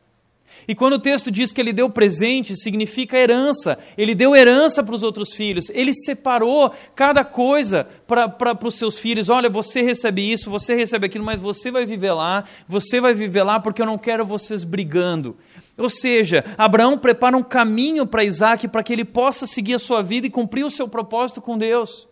E 0.70 0.76
quando 0.76 0.94
o 0.94 1.00
texto 1.00 1.32
diz 1.32 1.52
que 1.52 1.60
ele 1.60 1.74
deu 1.74 1.90
presente, 1.90 2.56
significa 2.56 3.18
herança. 3.18 3.80
Ele 3.98 4.14
deu 4.14 4.36
herança 4.36 4.84
para 4.84 4.94
os 4.94 5.02
outros 5.02 5.34
filhos. 5.34 5.68
Ele 5.72 5.92
separou 5.96 6.72
cada 6.94 7.26
coisa 7.26 7.88
para 8.06 8.56
os 8.64 8.76
seus 8.76 9.00
filhos. 9.00 9.30
Olha, 9.30 9.50
você 9.50 9.82
recebe 9.82 10.32
isso, 10.32 10.48
você 10.48 10.76
recebe 10.76 11.08
aquilo, 11.08 11.26
mas 11.26 11.40
você 11.40 11.72
vai 11.72 11.88
viver 11.88 12.14
lá, 12.14 12.44
você 12.68 13.02
vai 13.02 13.16
viver 13.16 13.42
lá 13.42 13.60
porque 13.60 13.82
eu 13.82 13.86
não 13.88 13.98
quero 13.98 14.24
vocês 14.24 14.64
brigando. 14.64 15.36
Ou 15.76 15.90
seja, 15.90 16.46
Abraão 16.56 17.00
prepara 17.00 17.36
um 17.36 17.42
caminho 17.42 18.06
para 18.06 18.24
Isaac 18.24 18.68
para 18.68 18.84
que 18.84 18.94
ele 18.94 19.06
possa 19.06 19.48
seguir 19.48 19.74
a 19.74 19.80
sua 19.80 20.04
vida 20.04 20.28
e 20.28 20.30
cumprir 20.30 20.64
o 20.64 20.70
seu 20.70 20.88
propósito 20.88 21.42
com 21.42 21.58
Deus. 21.58 22.09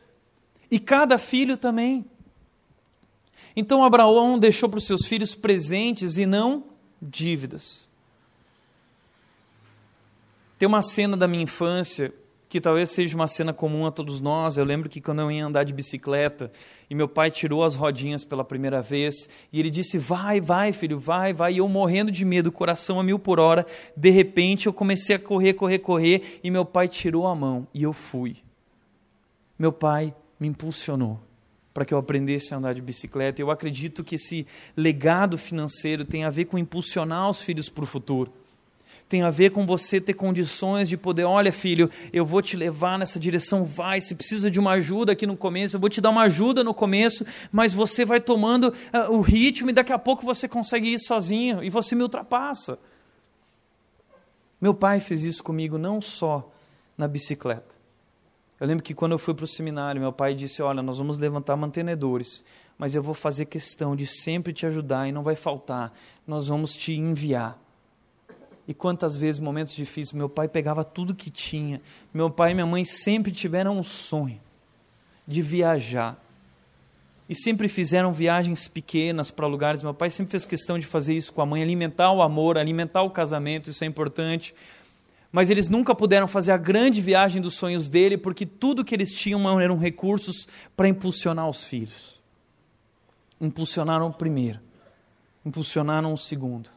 E 0.69 0.79
cada 0.79 1.17
filho 1.17 1.57
também. 1.57 2.05
Então 3.55 3.83
Abraão 3.83 4.37
deixou 4.37 4.69
para 4.69 4.77
os 4.77 4.85
seus 4.85 5.05
filhos 5.05 5.33
presentes 5.33 6.17
e 6.17 6.25
não 6.25 6.65
dívidas. 7.01 7.87
Tem 10.57 10.67
uma 10.67 10.81
cena 10.81 11.15
da 11.15 11.27
minha 11.27 11.43
infância 11.43 12.13
que 12.49 12.61
talvez 12.61 12.91
seja 12.91 13.15
uma 13.15 13.27
cena 13.27 13.53
comum 13.53 13.85
a 13.85 13.91
todos 13.91 14.21
nós. 14.21 14.57
Eu 14.57 14.63
lembro 14.63 14.89
que 14.89 15.01
quando 15.01 15.21
eu 15.21 15.31
ia 15.31 15.45
andar 15.45 15.63
de 15.63 15.73
bicicleta 15.73 16.51
e 16.89 16.95
meu 16.95 17.07
pai 17.07 17.29
tirou 17.29 17.63
as 17.63 17.75
rodinhas 17.75 18.23
pela 18.23 18.43
primeira 18.43 18.81
vez 18.81 19.29
e 19.51 19.59
ele 19.59 19.69
disse: 19.69 19.97
Vai, 19.97 20.39
vai, 20.39 20.71
filho, 20.71 20.99
vai, 20.99 21.33
vai. 21.33 21.53
E 21.53 21.57
eu 21.57 21.67
morrendo 21.67 22.11
de 22.11 22.23
medo, 22.23 22.51
coração 22.51 22.99
a 22.99 23.03
mil 23.03 23.19
por 23.19 23.39
hora. 23.39 23.65
De 23.95 24.09
repente 24.09 24.67
eu 24.67 24.73
comecei 24.73 25.15
a 25.15 25.19
correr, 25.19 25.53
correr, 25.53 25.79
correr 25.79 26.39
e 26.43 26.49
meu 26.49 26.65
pai 26.65 26.87
tirou 26.87 27.27
a 27.27 27.35
mão 27.35 27.67
e 27.73 27.83
eu 27.83 27.93
fui. 27.93 28.37
Meu 29.59 29.71
pai 29.71 30.13
me 30.39 30.47
impulsionou 30.47 31.19
para 31.73 31.85
que 31.85 31.93
eu 31.93 31.97
aprendesse 31.97 32.53
a 32.53 32.57
andar 32.57 32.73
de 32.73 32.81
bicicleta. 32.81 33.39
Eu 33.39 33.51
acredito 33.51 34.03
que 34.03 34.15
esse 34.15 34.47
legado 34.75 35.37
financeiro 35.37 36.03
tem 36.03 36.23
a 36.23 36.29
ver 36.29 36.45
com 36.45 36.57
impulsionar 36.57 37.29
os 37.29 37.39
filhos 37.39 37.69
para 37.69 37.83
o 37.83 37.87
futuro 37.87 38.31
tem 39.09 39.21
a 39.21 39.29
ver 39.29 39.51
com 39.51 39.65
você 39.65 40.01
ter 40.01 40.13
condições 40.13 40.89
de 40.89 40.97
poder, 40.97 41.23
olha 41.23 41.51
filho, 41.51 41.89
eu 42.11 42.25
vou 42.25 42.41
te 42.41 42.57
levar 42.57 42.99
nessa 42.99 43.19
direção, 43.19 43.63
vai, 43.63 44.01
se 44.01 44.15
precisa 44.15 44.51
de 44.51 44.59
uma 44.59 44.71
ajuda 44.71 45.13
aqui 45.13 45.25
no 45.25 45.37
começo, 45.37 45.75
eu 45.75 45.79
vou 45.79 45.89
te 45.89 46.01
dar 46.01 46.09
uma 46.09 46.23
ajuda 46.23 46.63
no 46.63 46.73
começo, 46.73 47.25
mas 47.51 47.71
você 47.71 48.03
vai 48.03 48.19
tomando 48.19 48.65
uh, 48.65 49.11
o 49.11 49.21
ritmo 49.21 49.69
e 49.69 49.73
daqui 49.73 49.93
a 49.93 49.99
pouco 49.99 50.25
você 50.25 50.47
consegue 50.47 50.93
ir 50.93 50.99
sozinho 50.99 51.63
e 51.63 51.69
você 51.69 51.95
me 51.95 52.03
ultrapassa. 52.03 52.77
Meu 54.59 54.73
pai 54.73 54.99
fez 54.99 55.23
isso 55.23 55.43
comigo 55.43 55.77
não 55.77 56.01
só 56.01 56.51
na 56.97 57.07
bicicleta. 57.07 57.76
Eu 58.59 58.67
lembro 58.67 58.83
que 58.83 58.93
quando 58.93 59.11
eu 59.11 59.19
fui 59.19 59.33
para 59.33 59.45
o 59.45 59.47
seminário, 59.47 60.01
meu 60.01 60.11
pai 60.11 60.33
disse: 60.33 60.61
Olha, 60.61 60.81
nós 60.81 60.97
vamos 60.97 61.17
levantar 61.17 61.55
mantenedores, 61.55 62.43
mas 62.77 62.95
eu 62.95 63.03
vou 63.03 63.13
fazer 63.13 63.45
questão 63.45 63.95
de 63.95 64.07
sempre 64.07 64.51
te 64.51 64.65
ajudar 64.65 65.07
e 65.07 65.11
não 65.11 65.23
vai 65.23 65.35
faltar. 65.35 65.93
Nós 66.25 66.47
vamos 66.47 66.73
te 66.73 66.93
enviar. 66.93 67.59
E 68.67 68.73
quantas 68.73 69.15
vezes, 69.15 69.39
momentos 69.39 69.73
difíceis, 69.73 70.11
meu 70.11 70.27
pai 70.27 70.47
pegava 70.47 70.83
tudo 70.83 71.15
que 71.15 71.29
tinha. 71.29 71.81
Meu 72.13 72.29
pai 72.29 72.51
e 72.51 72.53
minha 72.53 72.65
mãe 72.65 72.83
sempre 72.83 73.31
tiveram 73.31 73.77
um 73.77 73.83
sonho 73.83 74.41
de 75.25 75.41
viajar. 75.41 76.21
E 77.29 77.35
sempre 77.35 77.67
fizeram 77.67 78.11
viagens 78.11 78.67
pequenas 78.67 79.29
para 79.31 79.47
lugares. 79.47 79.83
Meu 79.83 79.93
pai 79.93 80.09
sempre 80.09 80.31
fez 80.31 80.45
questão 80.45 80.79
de 80.79 80.85
fazer 80.85 81.13
isso 81.13 81.31
com 81.31 81.41
a 81.41 81.45
mãe, 81.45 81.61
alimentar 81.61 82.11
o 82.11 82.21
amor, 82.21 82.57
alimentar 82.57 83.03
o 83.03 83.09
casamento, 83.09 83.69
isso 83.69 83.83
é 83.83 83.87
importante. 83.87 84.53
Mas 85.31 85.49
eles 85.49 85.69
nunca 85.69 85.93
puderam 85.93 86.27
fazer 86.27 86.51
a 86.51 86.57
grande 86.57 87.01
viagem 87.01 87.41
dos 87.41 87.55
sonhos 87.55 87.89
dele, 87.89 88.17
porque 88.17 88.45
tudo 88.45 88.83
que 88.83 88.95
eles 88.95 89.11
tinham 89.11 89.59
eram 89.59 89.77
recursos 89.77 90.47
para 90.75 90.87
impulsionar 90.87 91.49
os 91.49 91.65
filhos. 91.65 92.21
Impulsionaram 93.39 94.07
o 94.07 94.13
primeiro, 94.13 94.59
impulsionaram 95.45 96.13
o 96.13 96.17
segundo 96.17 96.69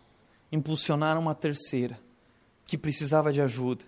impulsionaram 0.52 1.20
uma 1.20 1.34
terceira 1.34 1.98
que 2.66 2.76
precisava 2.76 3.32
de 3.32 3.40
ajuda. 3.40 3.84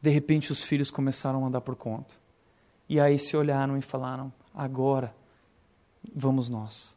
De 0.00 0.10
repente, 0.10 0.52
os 0.52 0.62
filhos 0.62 0.90
começaram 0.90 1.44
a 1.44 1.48
andar 1.48 1.60
por 1.60 1.76
conta. 1.76 2.14
E 2.88 3.00
aí 3.00 3.18
se 3.18 3.36
olharam 3.36 3.76
e 3.76 3.82
falaram: 3.82 4.32
agora 4.54 5.14
vamos 6.14 6.48
nós. 6.48 6.96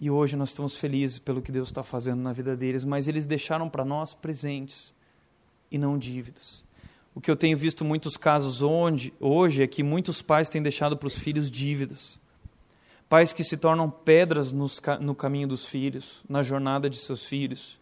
E 0.00 0.10
hoje 0.10 0.36
nós 0.36 0.50
estamos 0.50 0.76
felizes 0.76 1.18
pelo 1.18 1.42
que 1.42 1.50
Deus 1.50 1.68
está 1.68 1.82
fazendo 1.82 2.22
na 2.22 2.32
vida 2.32 2.56
deles, 2.56 2.84
mas 2.84 3.08
eles 3.08 3.26
deixaram 3.26 3.68
para 3.68 3.84
nós 3.84 4.14
presentes 4.14 4.92
e 5.70 5.78
não 5.78 5.98
dívidas. 5.98 6.64
O 7.14 7.20
que 7.20 7.30
eu 7.30 7.36
tenho 7.36 7.56
visto 7.56 7.84
muitos 7.84 8.16
casos 8.16 8.62
onde, 8.62 9.12
hoje 9.18 9.62
é 9.62 9.66
que 9.66 9.82
muitos 9.82 10.22
pais 10.22 10.48
têm 10.48 10.62
deixado 10.62 10.96
para 10.96 11.08
os 11.08 11.18
filhos 11.18 11.50
dívidas 11.50 12.20
pais 13.08 13.32
que 13.32 13.42
se 13.42 13.56
tornam 13.56 13.90
pedras 13.90 14.52
nos, 14.52 14.80
no 15.00 15.14
caminho 15.14 15.48
dos 15.48 15.64
filhos, 15.64 16.22
na 16.28 16.42
jornada 16.42 16.90
de 16.90 16.98
seus 16.98 17.24
filhos. 17.24 17.78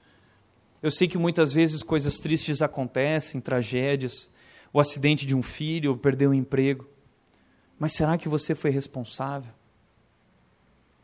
Eu 0.82 0.90
sei 0.90 1.08
que 1.08 1.18
muitas 1.18 1.52
vezes 1.52 1.82
coisas 1.82 2.14
tristes 2.14 2.62
acontecem, 2.62 3.40
tragédias, 3.40 4.30
o 4.72 4.78
acidente 4.78 5.26
de 5.26 5.34
um 5.34 5.42
filho, 5.42 5.90
ou 5.90 5.96
perder 5.96 6.28
um 6.28 6.34
emprego. 6.34 6.86
Mas 7.78 7.92
será 7.92 8.16
que 8.16 8.28
você 8.28 8.54
foi 8.54 8.70
responsável? 8.70 9.52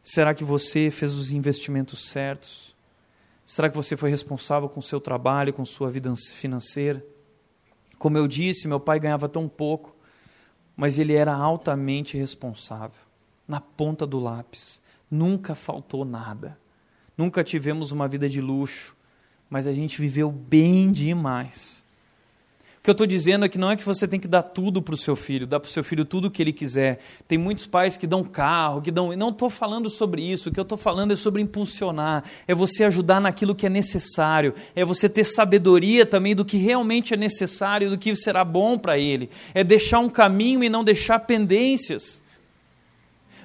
Será 0.03 0.35
que 0.35 0.43
você 0.43 0.91
fez 0.91 1.15
os 1.15 1.31
investimentos 1.31 2.09
certos? 2.09 2.75
Será 3.45 3.71
que 3.71 3.77
você 3.77 3.97
foi 3.97 4.11
responsável 4.11 4.69
com 4.69 4.83
seu 4.83 5.01
trabalho, 5.01 5.53
com 5.53 5.65
sua 5.65 5.91
vida 5.91 6.13
financeira? 6.17 7.05
Como 7.99 8.19
eu 8.19 8.27
disse, 8.27 8.67
meu 8.67 8.81
pai 8.81 8.99
ganhava 8.99 9.29
tão 9.29 9.49
pouco, 9.49 9.95
mas 10.77 10.99
ele 10.99 11.15
era 11.15 11.33
altamente 11.33 12.17
responsável 12.17 13.01
na 13.47 13.61
ponta 13.61 14.07
do 14.07 14.19
lápis. 14.19 14.81
Nunca 15.11 15.55
faltou 15.55 16.05
nada. 16.05 16.59
Nunca 17.17 17.45
tivemos 17.45 17.93
uma 17.93 18.09
vida 18.09 18.29
de 18.29 18.41
luxo, 18.41 18.97
mas 19.49 19.67
a 19.67 19.73
gente 19.73 20.01
viveu 20.01 20.33
bem 20.33 20.91
demais. 20.91 21.82
Que 22.83 22.91
eu 22.91 22.93
estou 22.93 23.07
dizendo 23.07 23.45
é 23.45 23.49
que 23.49 23.59
não 23.59 23.71
é 23.71 23.77
que 23.77 23.85
você 23.85 24.09
tem 24.09 24.19
que 24.19 24.27
dar 24.27 24.43
tudo 24.43 24.83
para 24.83 24.95
o 24.95 24.99
seu 24.99 25.15
filho, 25.15 25.47
dar 25.47 25.61
para 25.61 25.69
o 25.69 25.71
seu 25.71 25.85
filho 25.85 26.05
tudo 26.05 26.27
o 26.27 26.31
que 26.31 26.43
ele 26.43 26.53
quiser. 26.53 26.99
Tem 27.29 27.39
muitos 27.39 27.65
pais 27.65 27.97
que 27.97 28.09
dão 28.09 28.25
carro, 28.25 28.83
que 28.83 28.91
dão. 28.91 29.15
Não 29.15 29.29
estou 29.29 29.49
falando 29.49 29.89
sobre 29.89 30.21
isso. 30.21 30.49
O 30.49 30.53
que 30.53 30.59
eu 30.59 30.65
estou 30.65 30.77
falando 30.77 31.13
é 31.13 31.17
sobre 31.17 31.41
impulsionar. 31.41 32.25
É 32.47 32.53
você 32.53 32.83
ajudar 32.83 33.21
naquilo 33.21 33.55
que 33.55 33.67
é 33.67 33.71
necessário. 33.71 34.53
É 34.75 34.85
você 34.85 35.09
ter 35.09 35.23
sabedoria 35.23 36.05
também 36.05 36.35
do 36.35 36.45
que 36.45 36.57
realmente 36.57 37.15
é 37.15 37.17
necessário, 37.17 37.89
do 37.89 37.97
que 37.97 38.17
será 38.17 38.45
bom 38.45 38.77
para 38.77 38.99
ele. 38.99 39.31
É 39.55 39.63
deixar 39.63 40.01
um 40.01 40.09
caminho 40.09 40.65
e 40.65 40.69
não 40.69 40.83
deixar 40.83 41.21
pendências. 41.21 42.21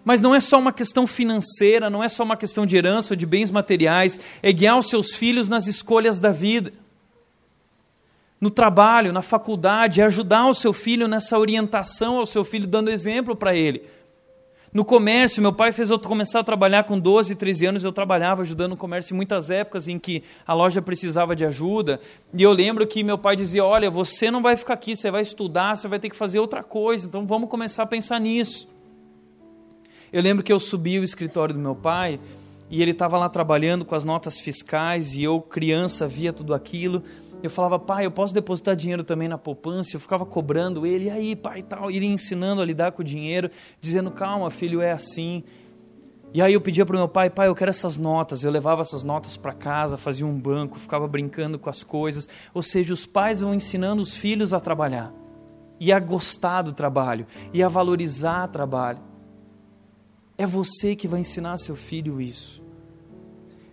Mas 0.03 0.19
não 0.19 0.33
é 0.33 0.39
só 0.39 0.57
uma 0.57 0.73
questão 0.73 1.05
financeira, 1.05 1.91
não 1.91 2.03
é 2.03 2.09
só 2.09 2.23
uma 2.23 2.37
questão 2.37 2.65
de 2.65 2.75
herança 2.75 3.15
de 3.15 3.25
bens 3.27 3.51
materiais, 3.51 4.19
é 4.41 4.51
guiar 4.51 4.79
os 4.79 4.89
seus 4.89 5.13
filhos 5.13 5.47
nas 5.47 5.67
escolhas 5.67 6.19
da 6.19 6.31
vida. 6.31 6.73
No 8.39 8.51
trabalho, 8.51 9.11
na 9.11 9.21
faculdade, 9.21 10.01
ajudar 10.01 10.47
o 10.47 10.53
seu 10.53 10.71
filho 10.71 11.07
nessa 11.07 11.39
orientação 11.39 12.17
ao 12.17 12.25
seu 12.25 12.43
filho, 12.43 12.67
dando 12.67 12.91
exemplo 12.91 13.35
para 13.35 13.55
ele. 13.55 13.83
No 14.71 14.85
comércio, 14.85 15.41
meu 15.41 15.53
pai 15.53 15.71
fez 15.71 15.89
eu 15.89 15.97
começar 15.97 16.41
a 16.41 16.43
trabalhar 16.43 16.83
com 16.83 16.99
12, 16.99 17.35
13 17.35 17.65
anos, 17.65 17.83
eu 17.83 17.91
trabalhava 17.91 18.41
ajudando 18.41 18.71
no 18.71 18.77
comércio 18.77 19.13
em 19.13 19.15
muitas 19.15 19.49
épocas 19.49 19.87
em 19.87 19.97
que 19.97 20.23
a 20.45 20.53
loja 20.53 20.81
precisava 20.81 21.35
de 21.35 21.45
ajuda. 21.45 21.99
E 22.31 22.43
eu 22.43 22.51
lembro 22.51 22.85
que 22.85 23.03
meu 23.03 23.17
pai 23.17 23.35
dizia: 23.35 23.65
Olha, 23.65 23.89
você 23.89 24.29
não 24.29 24.41
vai 24.41 24.55
ficar 24.55 24.75
aqui, 24.75 24.95
você 24.95 25.09
vai 25.09 25.21
estudar, 25.23 25.75
você 25.75 25.87
vai 25.87 25.99
ter 25.99 26.09
que 26.09 26.15
fazer 26.15 26.39
outra 26.39 26.63
coisa, 26.63 27.07
então 27.07 27.25
vamos 27.25 27.49
começar 27.49 27.83
a 27.83 27.87
pensar 27.87 28.19
nisso. 28.19 28.67
Eu 30.11 30.21
lembro 30.21 30.43
que 30.43 30.53
eu 30.53 30.59
subi 30.59 30.99
o 30.99 31.03
escritório 31.03 31.55
do 31.55 31.59
meu 31.59 31.75
pai 31.75 32.19
e 32.69 32.81
ele 32.81 32.91
estava 32.91 33.17
lá 33.17 33.29
trabalhando 33.29 33.85
com 33.85 33.95
as 33.95 34.03
notas 34.03 34.39
fiscais 34.39 35.15
e 35.15 35.23
eu, 35.23 35.41
criança, 35.41 36.07
via 36.07 36.33
tudo 36.33 36.53
aquilo. 36.53 37.03
Eu 37.41 37.49
falava, 37.49 37.77
pai, 37.77 38.05
eu 38.05 38.11
posso 38.11 38.33
depositar 38.33 38.75
dinheiro 38.75 39.03
também 39.03 39.27
na 39.27 39.37
poupança? 39.37 39.95
Eu 39.95 39.99
ficava 39.99 40.25
cobrando 40.25 40.85
ele, 40.85 41.05
e 41.05 41.09
aí, 41.09 41.35
pai, 41.35 41.61
tal, 41.61 41.91
ele 41.91 42.05
ensinando 42.05 42.61
a 42.61 42.65
lidar 42.65 42.91
com 42.91 43.01
o 43.01 43.05
dinheiro, 43.05 43.51
dizendo, 43.79 44.09
calma, 44.09 44.49
filho, 44.49 44.81
é 44.81 44.91
assim. 44.91 45.43
E 46.33 46.41
aí 46.41 46.53
eu 46.53 46.61
pedia 46.61 46.85
para 46.85 46.95
o 46.95 46.99
meu 46.99 47.07
pai, 47.07 47.29
pai, 47.29 47.47
eu 47.47 47.55
quero 47.55 47.69
essas 47.69 47.95
notas. 47.95 48.43
Eu 48.43 48.51
levava 48.51 48.81
essas 48.81 49.03
notas 49.03 49.37
para 49.37 49.53
casa, 49.53 49.97
fazia 49.97 50.25
um 50.25 50.37
banco, 50.37 50.79
ficava 50.79 51.07
brincando 51.07 51.57
com 51.59 51.69
as 51.69 51.83
coisas. 51.83 52.27
Ou 52.53 52.61
seja, 52.61 52.93
os 52.93 53.05
pais 53.05 53.41
vão 53.41 53.53
ensinando 53.53 54.01
os 54.01 54.15
filhos 54.15 54.53
a 54.53 54.59
trabalhar, 54.59 55.13
e 55.79 55.91
a 55.91 55.99
gostar 55.99 56.63
do 56.63 56.73
trabalho, 56.73 57.27
e 57.53 57.61
a 57.61 57.67
valorizar 57.67 58.49
o 58.49 58.51
trabalho. 58.51 58.99
É 60.37 60.45
você 60.45 60.95
que 60.95 61.07
vai 61.07 61.19
ensinar 61.19 61.57
seu 61.57 61.75
filho 61.75 62.19
isso. 62.19 62.56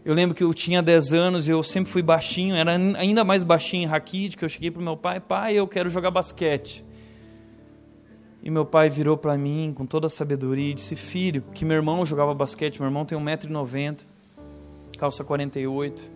Eu 0.04 0.14
lembro 0.14 0.34
que 0.34 0.44
eu 0.44 0.52
tinha 0.52 0.82
10 0.82 1.12
anos 1.14 1.48
e 1.48 1.50
eu 1.50 1.62
sempre 1.62 1.90
fui 1.90 2.02
baixinho, 2.02 2.54
era 2.54 2.72
ainda 2.72 3.24
mais 3.24 3.42
baixinho 3.42 3.88
raquítico, 3.88 4.44
eu 4.44 4.48
cheguei 4.50 4.70
para 4.70 4.82
meu 4.82 4.98
pai, 4.98 5.18
pai, 5.18 5.54
eu 5.54 5.66
quero 5.66 5.88
jogar 5.88 6.10
basquete. 6.10 6.84
E 8.42 8.50
meu 8.50 8.66
pai 8.66 8.90
virou 8.90 9.16
para 9.16 9.38
mim 9.38 9.72
com 9.74 9.86
toda 9.86 10.06
a 10.06 10.10
sabedoria 10.10 10.72
e 10.72 10.74
disse: 10.74 10.94
Filho, 10.94 11.42
que 11.54 11.64
meu 11.64 11.76
irmão 11.76 12.04
jogava 12.04 12.34
basquete, 12.34 12.78
meu 12.78 12.88
irmão 12.88 13.06
tem 13.06 13.18
1,90m, 13.18 14.00
calça 14.98 15.24
48. 15.24 16.10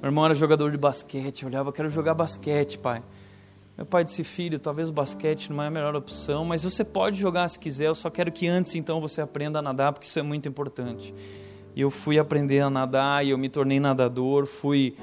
Meu 0.00 0.08
irmão 0.08 0.24
era 0.24 0.34
jogador 0.36 0.70
de 0.70 0.76
basquete. 0.76 1.42
Eu 1.42 1.48
olhava, 1.48 1.72
quero 1.72 1.90
jogar 1.90 2.14
basquete, 2.14 2.78
pai. 2.78 3.02
Meu 3.76 3.84
pai 3.84 4.04
disse: 4.04 4.22
Filho, 4.22 4.60
talvez 4.60 4.90
o 4.90 4.92
basquete 4.92 5.52
não 5.52 5.60
é 5.60 5.66
a 5.66 5.70
melhor 5.70 5.96
opção, 5.96 6.44
mas 6.44 6.62
você 6.62 6.84
pode 6.84 7.18
jogar 7.18 7.48
se 7.48 7.58
quiser. 7.58 7.88
Eu 7.88 7.96
só 7.96 8.08
quero 8.08 8.30
que 8.30 8.46
antes 8.46 8.76
então 8.76 9.00
você 9.00 9.20
aprenda 9.20 9.58
a 9.58 9.62
nadar, 9.62 9.92
porque 9.92 10.06
isso 10.06 10.20
é 10.20 10.22
muito 10.22 10.48
importante. 10.48 11.12
E 11.74 11.80
eu 11.80 11.90
fui 11.90 12.18
aprender 12.18 12.60
a 12.60 12.70
nadar 12.70 13.24
e 13.24 13.30
eu 13.30 13.38
me 13.38 13.48
tornei 13.48 13.78
nadador. 13.78 14.46
Fui 14.46 14.96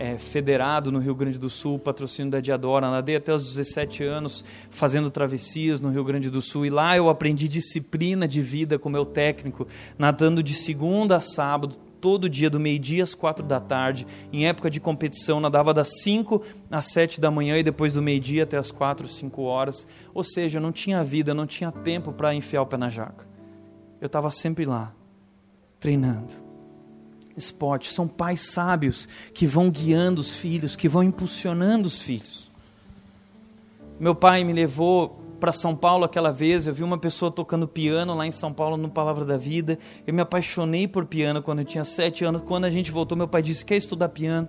é, 0.00 0.16
federado 0.16 0.90
no 0.90 0.98
Rio 0.98 1.14
Grande 1.14 1.38
do 1.38 1.50
Sul, 1.50 1.78
patrocínio 1.78 2.30
da 2.30 2.40
Diadora. 2.40 2.90
Nadei 2.90 3.16
até 3.16 3.34
os 3.34 3.42
17 3.42 4.02
anos 4.02 4.42
fazendo 4.70 5.10
travessias 5.10 5.78
no 5.78 5.90
Rio 5.90 6.02
Grande 6.02 6.30
do 6.30 6.40
Sul. 6.40 6.64
E 6.64 6.70
lá 6.70 6.96
eu 6.96 7.10
aprendi 7.10 7.46
disciplina 7.46 8.26
de 8.26 8.40
vida 8.40 8.78
com 8.78 8.88
meu 8.88 9.04
técnico, 9.04 9.68
nadando 9.98 10.42
de 10.42 10.54
segunda 10.54 11.16
a 11.16 11.20
sábado, 11.20 11.76
todo 12.00 12.30
dia, 12.30 12.48
do 12.48 12.58
meio-dia 12.58 13.02
às 13.02 13.14
quatro 13.14 13.44
da 13.44 13.60
tarde. 13.60 14.06
Em 14.32 14.46
época 14.48 14.70
de 14.70 14.80
competição, 14.80 15.38
nadava 15.38 15.74
das 15.74 16.00
5 16.00 16.42
às 16.70 16.86
7 16.86 17.20
da 17.20 17.30
manhã 17.30 17.58
e 17.58 17.62
depois 17.62 17.92
do 17.92 18.00
meio-dia 18.00 18.44
até 18.44 18.56
as 18.56 18.70
4, 18.70 19.06
5 19.06 19.42
horas. 19.42 19.86
Ou 20.14 20.24
seja, 20.24 20.58
não 20.58 20.72
tinha 20.72 21.04
vida, 21.04 21.34
não 21.34 21.46
tinha 21.46 21.70
tempo 21.70 22.10
para 22.10 22.34
enfiar 22.34 22.62
o 22.62 22.66
pé 22.66 22.78
na 22.78 22.88
jaca. 22.88 23.28
Eu 24.00 24.06
estava 24.06 24.30
sempre 24.30 24.64
lá, 24.64 24.94
treinando 25.80 26.50
spot. 27.36 27.86
São 27.86 28.06
pais 28.06 28.40
sábios 28.40 29.08
que 29.34 29.46
vão 29.46 29.70
guiando 29.70 30.20
os 30.20 30.36
filhos, 30.36 30.76
que 30.76 30.88
vão 30.88 31.02
impulsionando 31.02 31.88
os 31.88 32.00
filhos. 32.00 32.50
Meu 33.98 34.14
pai 34.14 34.44
me 34.44 34.52
levou 34.52 35.20
para 35.40 35.52
São 35.52 35.74
Paulo 35.74 36.04
aquela 36.04 36.30
vez, 36.30 36.66
eu 36.66 36.74
vi 36.74 36.82
uma 36.82 36.98
pessoa 36.98 37.30
tocando 37.30 37.66
piano 37.66 38.14
lá 38.14 38.26
em 38.26 38.30
São 38.30 38.52
Paulo 38.52 38.76
no 38.76 38.90
Palavra 38.90 39.24
da 39.24 39.38
Vida. 39.38 39.78
Eu 40.06 40.12
me 40.12 40.20
apaixonei 40.20 40.86
por 40.86 41.06
piano 41.06 41.42
quando 41.42 41.60
eu 41.60 41.64
tinha 41.64 41.84
sete 41.84 42.24
anos. 42.24 42.42
Quando 42.42 42.66
a 42.66 42.70
gente 42.70 42.90
voltou, 42.90 43.16
meu 43.16 43.26
pai 43.26 43.42
disse: 43.42 43.64
Quer 43.64 43.76
estudar 43.76 44.10
piano? 44.10 44.48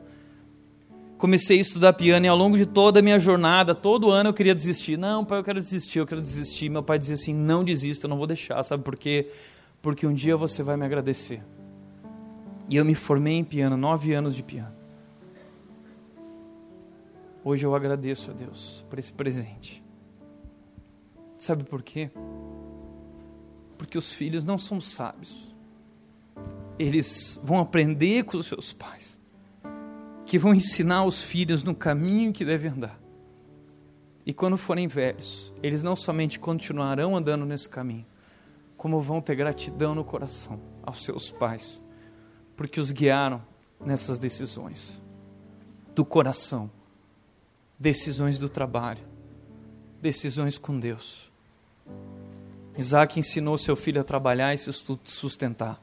Comecei 1.18 1.60
a 1.60 1.62
estudar 1.62 1.94
piano 1.94 2.26
e 2.26 2.30
ao 2.30 2.36
longo 2.36 2.58
de 2.58 2.66
toda 2.66 3.00
a 3.00 3.02
minha 3.02 3.20
jornada, 3.20 3.76
todo 3.76 4.10
ano 4.10 4.30
eu 4.30 4.34
queria 4.34 4.56
desistir. 4.56 4.98
Não, 4.98 5.24
pai, 5.24 5.40
eu 5.40 5.44
quero 5.44 5.60
desistir, 5.60 6.00
eu 6.00 6.06
quero 6.06 6.20
desistir. 6.20 6.68
Meu 6.68 6.84
pai 6.84 6.98
dizia 6.98 7.16
assim: 7.16 7.34
Não 7.34 7.64
desista, 7.64 8.06
eu 8.06 8.10
não 8.10 8.18
vou 8.18 8.28
deixar. 8.28 8.62
Sabe 8.64 8.84
por 8.84 8.98
quê? 8.98 9.30
Um 10.06 10.14
dia 10.14 10.38
você 10.38 10.62
vai 10.62 10.78
me 10.78 10.86
agradecer. 10.86 11.44
E 12.70 12.76
eu 12.76 12.86
me 12.86 12.96
formei 12.96 13.34
em 13.34 13.44
piano, 13.44 13.76
nove 13.76 14.14
anos 14.14 14.36
de 14.36 14.44
piano. 14.44 14.74
Hoje 17.44 17.66
eu 17.66 17.76
agradeço 17.76 18.30
a 18.30 18.34
Deus 18.34 18.86
por 18.90 19.00
esse 19.00 19.12
presente. 19.12 19.84
Sabe 21.38 21.64
por 21.64 21.82
quê? 21.82 22.12
Porque 23.78 23.98
os 23.98 24.14
filhos 24.14 24.44
não 24.44 24.60
são 24.60 24.80
sábios. 24.80 25.52
Eles 26.78 27.40
vão 27.44 27.60
aprender 27.60 28.24
com 28.26 28.38
os 28.38 28.46
seus 28.46 28.72
pais, 28.72 29.20
que 30.28 30.38
vão 30.38 30.54
ensinar 30.54 31.04
os 31.04 31.24
filhos 31.24 31.64
no 31.64 31.74
caminho 31.74 32.32
que 32.32 32.46
devem 32.46 32.72
andar. 32.72 33.00
E 34.24 34.34
quando 34.34 34.56
forem 34.56 34.88
velhos, 34.88 35.52
eles 35.64 35.82
não 35.82 35.96
somente 35.96 36.40
continuarão 36.40 37.18
andando 37.18 37.44
nesse 37.44 37.68
caminho, 37.68 38.06
como 38.82 39.00
vão 39.00 39.22
ter 39.22 39.36
gratidão 39.36 39.94
no 39.94 40.04
coração 40.04 40.60
aos 40.84 41.04
seus 41.04 41.30
pais 41.30 41.80
porque 42.58 42.80
os 42.80 42.92
guiaram 42.92 43.44
nessas 43.84 44.18
decisões 44.18 45.00
do 45.96 46.04
coração, 46.04 46.70
decisões 47.78 48.40
do 48.40 48.50
trabalho, 48.50 49.04
decisões 50.02 50.58
com 50.58 50.80
Deus. 50.80 51.32
Isaac 52.76 53.20
ensinou 53.20 53.56
seu 53.56 53.76
filho 53.76 54.02
a 54.02 54.04
trabalhar 54.04 54.52
e 54.52 54.58
se 54.58 54.72
sustentar. 55.04 55.80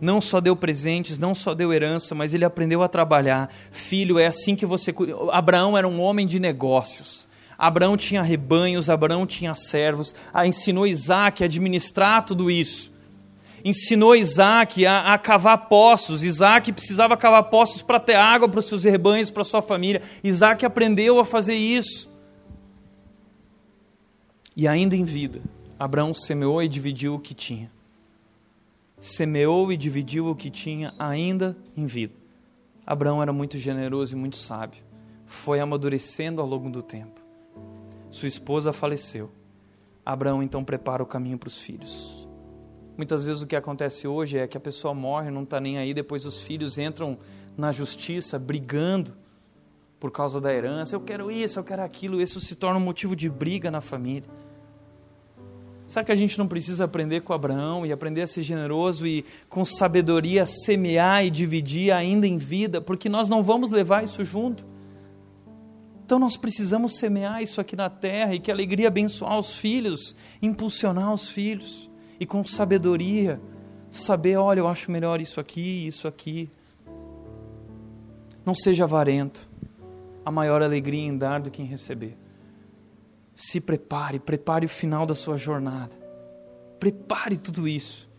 Não 0.00 0.20
só 0.20 0.38
deu 0.38 0.54
presentes, 0.54 1.18
não 1.18 1.34
só 1.34 1.54
deu 1.54 1.72
herança, 1.72 2.14
mas 2.14 2.34
ele 2.34 2.44
aprendeu 2.44 2.82
a 2.82 2.88
trabalhar. 2.88 3.50
Filho, 3.70 4.18
é 4.18 4.26
assim 4.26 4.54
que 4.54 4.66
você. 4.66 4.94
Abraão 5.30 5.78
era 5.78 5.88
um 5.88 6.00
homem 6.00 6.26
de 6.26 6.38
negócios. 6.38 7.26
Abraão 7.66 7.96
tinha 7.96 8.22
rebanhos, 8.22 8.88
Abraão 8.88 9.26
tinha 9.26 9.54
servos. 9.54 10.14
Ah, 10.32 10.46
ensinou 10.46 10.86
Isaac 10.86 11.42
a 11.42 11.46
administrar 11.46 12.24
tudo 12.24 12.50
isso 12.50 12.90
ensinou 13.64 14.16
Isaac 14.16 14.84
a, 14.86 15.14
a 15.14 15.18
cavar 15.18 15.68
poços. 15.68 16.24
Isaac 16.24 16.72
precisava 16.72 17.16
cavar 17.16 17.44
poços 17.44 17.82
para 17.82 18.00
ter 18.00 18.14
água 18.14 18.48
para 18.48 18.60
os 18.60 18.66
seus 18.66 18.84
rebanhos, 18.84 19.30
para 19.30 19.44
sua 19.44 19.62
família. 19.62 20.02
Isaac 20.22 20.64
aprendeu 20.64 21.18
a 21.20 21.24
fazer 21.24 21.54
isso. 21.54 22.10
E 24.56 24.66
ainda 24.66 24.96
em 24.96 25.04
vida, 25.04 25.40
Abraão 25.78 26.12
semeou 26.12 26.62
e 26.62 26.68
dividiu 26.68 27.14
o 27.14 27.20
que 27.20 27.34
tinha. 27.34 27.70
Semeou 28.98 29.72
e 29.72 29.76
dividiu 29.76 30.28
o 30.28 30.36
que 30.36 30.50
tinha 30.50 30.92
ainda 30.98 31.56
em 31.76 31.86
vida. 31.86 32.14
Abraão 32.86 33.22
era 33.22 33.32
muito 33.32 33.56
generoso 33.56 34.14
e 34.14 34.18
muito 34.18 34.36
sábio. 34.36 34.82
Foi 35.24 35.60
amadurecendo 35.60 36.40
ao 36.40 36.46
longo 36.46 36.68
do 36.68 36.82
tempo. 36.82 37.19
Sua 38.10 38.28
esposa 38.28 38.72
faleceu. 38.72 39.30
Abraão 40.04 40.42
então 40.42 40.64
prepara 40.64 41.02
o 41.02 41.06
caminho 41.06 41.38
para 41.38 41.48
os 41.48 41.58
filhos. 41.58 42.28
Muitas 42.96 43.24
vezes 43.24 43.40
o 43.42 43.46
que 43.46 43.56
acontece 43.56 44.06
hoje 44.06 44.38
é 44.38 44.46
que 44.46 44.56
a 44.56 44.60
pessoa 44.60 44.92
morre, 44.92 45.30
não 45.30 45.44
está 45.44 45.60
nem 45.60 45.78
aí, 45.78 45.94
depois 45.94 46.26
os 46.26 46.42
filhos 46.42 46.76
entram 46.76 47.18
na 47.56 47.72
justiça 47.72 48.38
brigando 48.38 49.14
por 49.98 50.10
causa 50.10 50.40
da 50.40 50.52
herança. 50.52 50.96
Eu 50.96 51.00
quero 51.00 51.30
isso, 51.30 51.58
eu 51.58 51.64
quero 51.64 51.82
aquilo. 51.82 52.20
Isso 52.20 52.40
se 52.40 52.56
torna 52.56 52.78
um 52.78 52.82
motivo 52.82 53.14
de 53.14 53.28
briga 53.28 53.70
na 53.70 53.80
família. 53.80 54.28
Será 55.86 56.04
que 56.04 56.12
a 56.12 56.16
gente 56.16 56.38
não 56.38 56.46
precisa 56.46 56.84
aprender 56.84 57.20
com 57.20 57.32
Abraão 57.32 57.84
e 57.84 57.92
aprender 57.92 58.22
a 58.22 58.26
ser 58.26 58.42
generoso 58.42 59.06
e 59.06 59.24
com 59.48 59.64
sabedoria 59.64 60.46
semear 60.46 61.24
e 61.24 61.30
dividir 61.30 61.92
ainda 61.92 62.26
em 62.26 62.38
vida? 62.38 62.80
Porque 62.80 63.08
nós 63.08 63.28
não 63.28 63.42
vamos 63.42 63.70
levar 63.70 64.04
isso 64.04 64.24
junto. 64.24 64.64
Então 66.10 66.18
nós 66.18 66.36
precisamos 66.36 66.96
semear 66.96 67.40
isso 67.40 67.60
aqui 67.60 67.76
na 67.76 67.88
terra 67.88 68.34
e 68.34 68.40
que 68.40 68.50
alegria 68.50 68.88
abençoar 68.88 69.38
os 69.38 69.56
filhos, 69.56 70.16
impulsionar 70.42 71.14
os 71.14 71.30
filhos 71.30 71.88
e 72.18 72.26
com 72.26 72.44
sabedoria 72.44 73.40
saber, 73.92 74.36
olha, 74.36 74.58
eu 74.58 74.66
acho 74.66 74.90
melhor 74.90 75.20
isso 75.20 75.38
aqui, 75.38 75.86
isso 75.86 76.08
aqui. 76.08 76.50
Não 78.44 78.56
seja 78.56 78.82
avarento. 78.82 79.48
A 80.24 80.32
maior 80.32 80.62
alegria 80.62 81.00
em 81.00 81.16
dar 81.16 81.40
do 81.40 81.48
que 81.48 81.62
em 81.62 81.64
receber. 81.64 82.18
Se 83.32 83.60
prepare, 83.60 84.18
prepare 84.18 84.66
o 84.66 84.68
final 84.68 85.06
da 85.06 85.14
sua 85.14 85.36
jornada. 85.36 85.94
Prepare 86.80 87.36
tudo 87.36 87.68
isso. 87.68 88.10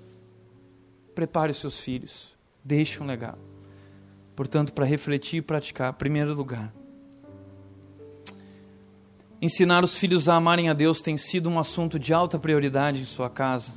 Prepare 1.14 1.52
os 1.52 1.58
seus 1.58 1.78
filhos. 1.78 2.38
Deixe 2.64 3.04
um 3.04 3.06
legado. 3.06 3.42
Portanto, 4.34 4.72
para 4.72 4.86
refletir 4.86 5.40
e 5.40 5.42
praticar, 5.42 5.92
primeiro 5.92 6.34
lugar, 6.34 6.74
ensinar 9.42 9.84
os 9.84 9.96
filhos 9.96 10.30
a 10.30 10.36
amarem 10.36 10.70
a 10.70 10.74
Deus 10.74 11.02
tem 11.02 11.18
sido 11.18 11.50
um 11.50 11.60
assunto 11.60 11.98
de 11.98 12.14
alta 12.14 12.38
prioridade 12.38 13.02
em 13.02 13.06
sua 13.06 13.30
casa 13.30 13.74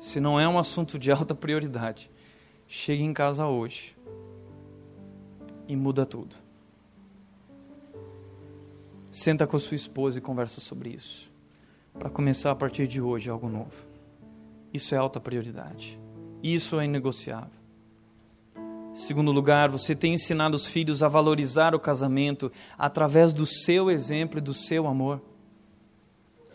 se 0.00 0.18
não 0.18 0.40
é 0.40 0.48
um 0.48 0.58
assunto 0.58 0.98
de 0.98 1.12
alta 1.12 1.34
prioridade, 1.34 2.10
chegue 2.66 3.02
em 3.02 3.12
casa 3.12 3.46
hoje 3.46 3.94
e 5.68 5.76
muda 5.76 6.06
tudo. 6.06 6.34
Senta 9.12 9.46
com 9.46 9.58
a 9.58 9.60
sua 9.60 9.74
esposa 9.74 10.18
e 10.18 10.22
conversa 10.22 10.58
sobre 10.58 10.88
isso. 10.88 11.30
Para 11.92 12.08
começar 12.08 12.50
a 12.50 12.54
partir 12.54 12.86
de 12.86 12.98
hoje 12.98 13.28
algo 13.28 13.46
novo. 13.46 13.86
Isso 14.72 14.94
é 14.94 14.98
alta 14.98 15.20
prioridade. 15.20 16.00
Isso 16.42 16.80
é 16.80 16.86
inegociável. 16.86 17.59
Segundo 19.00 19.32
lugar, 19.32 19.70
você 19.70 19.94
tem 19.94 20.12
ensinado 20.12 20.54
os 20.54 20.66
filhos 20.66 21.02
a 21.02 21.08
valorizar 21.08 21.74
o 21.74 21.80
casamento 21.80 22.52
através 22.76 23.32
do 23.32 23.46
seu 23.46 23.90
exemplo 23.90 24.38
e 24.38 24.42
do 24.42 24.52
seu 24.52 24.86
amor. 24.86 25.22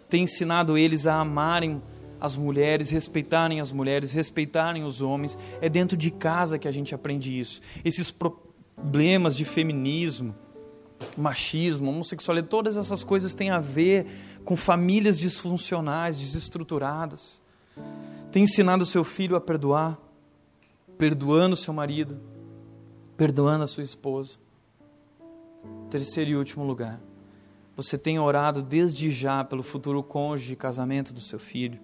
Tem 0.07 0.25
ensinado 0.25 0.77
eles 0.77 1.07
a 1.07 1.15
amarem 1.15 1.81
as 2.21 2.35
mulheres, 2.35 2.91
respeitarem 2.91 3.59
as 3.59 3.71
mulheres, 3.71 4.11
respeitarem 4.11 4.83
os 4.83 5.01
homens. 5.01 5.35
É 5.59 5.67
dentro 5.67 5.97
de 5.97 6.11
casa 6.11 6.59
que 6.59 6.67
a 6.67 6.71
gente 6.71 6.93
aprende 6.93 7.37
isso. 7.37 7.61
Esses 7.83 8.11
problemas 8.11 9.35
de 9.35 9.43
feminismo, 9.43 10.35
machismo, 11.17 11.89
homossexualidade, 11.89 12.51
todas 12.51 12.77
essas 12.77 13.03
coisas 13.03 13.33
têm 13.33 13.49
a 13.49 13.59
ver 13.59 14.05
com 14.45 14.55
famílias 14.55 15.17
disfuncionais, 15.17 16.15
desestruturadas. 16.15 17.41
Tem 18.31 18.43
ensinado 18.43 18.85
seu 18.85 19.03
filho 19.03 19.35
a 19.35 19.41
perdoar, 19.41 19.97
perdoando 20.95 21.55
seu 21.55 21.73
marido, 21.73 22.34
perdoando 23.17 23.63
a 23.63 23.67
sua 23.67 23.83
esposa. 23.83 24.37
Terceiro 25.89 26.31
e 26.31 26.35
último 26.35 26.63
lugar, 26.65 26.99
você 27.75 27.97
tem 27.97 28.19
orado 28.19 28.61
desde 28.61 29.09
já 29.11 29.43
pelo 29.43 29.63
futuro 29.63 30.01
cônjuge 30.03 30.53
e 30.53 30.55
casamento 30.55 31.13
do 31.13 31.19
seu 31.19 31.39
filho 31.39 31.79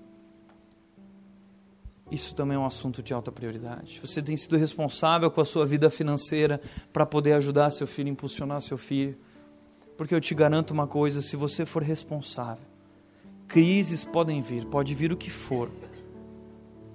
isso 2.11 2.35
também 2.35 2.57
é 2.57 2.59
um 2.59 2.65
assunto 2.65 3.01
de 3.01 3.13
alta 3.13 3.31
prioridade. 3.31 4.01
Você 4.03 4.21
tem 4.21 4.35
sido 4.35 4.57
responsável 4.57 5.31
com 5.31 5.39
a 5.39 5.45
sua 5.45 5.65
vida 5.65 5.89
financeira 5.89 6.59
para 6.91 7.05
poder 7.05 7.31
ajudar 7.33 7.71
seu 7.71 7.87
filho, 7.87 8.09
impulsionar 8.09 8.61
seu 8.61 8.77
filho. 8.77 9.17
Porque 9.97 10.13
eu 10.13 10.19
te 10.19 10.35
garanto 10.35 10.71
uma 10.71 10.85
coisa: 10.85 11.21
se 11.21 11.37
você 11.37 11.65
for 11.65 11.81
responsável, 11.81 12.65
crises 13.47 14.03
podem 14.03 14.41
vir, 14.41 14.65
pode 14.65 14.93
vir 14.93 15.13
o 15.13 15.17
que 15.17 15.29
for. 15.29 15.71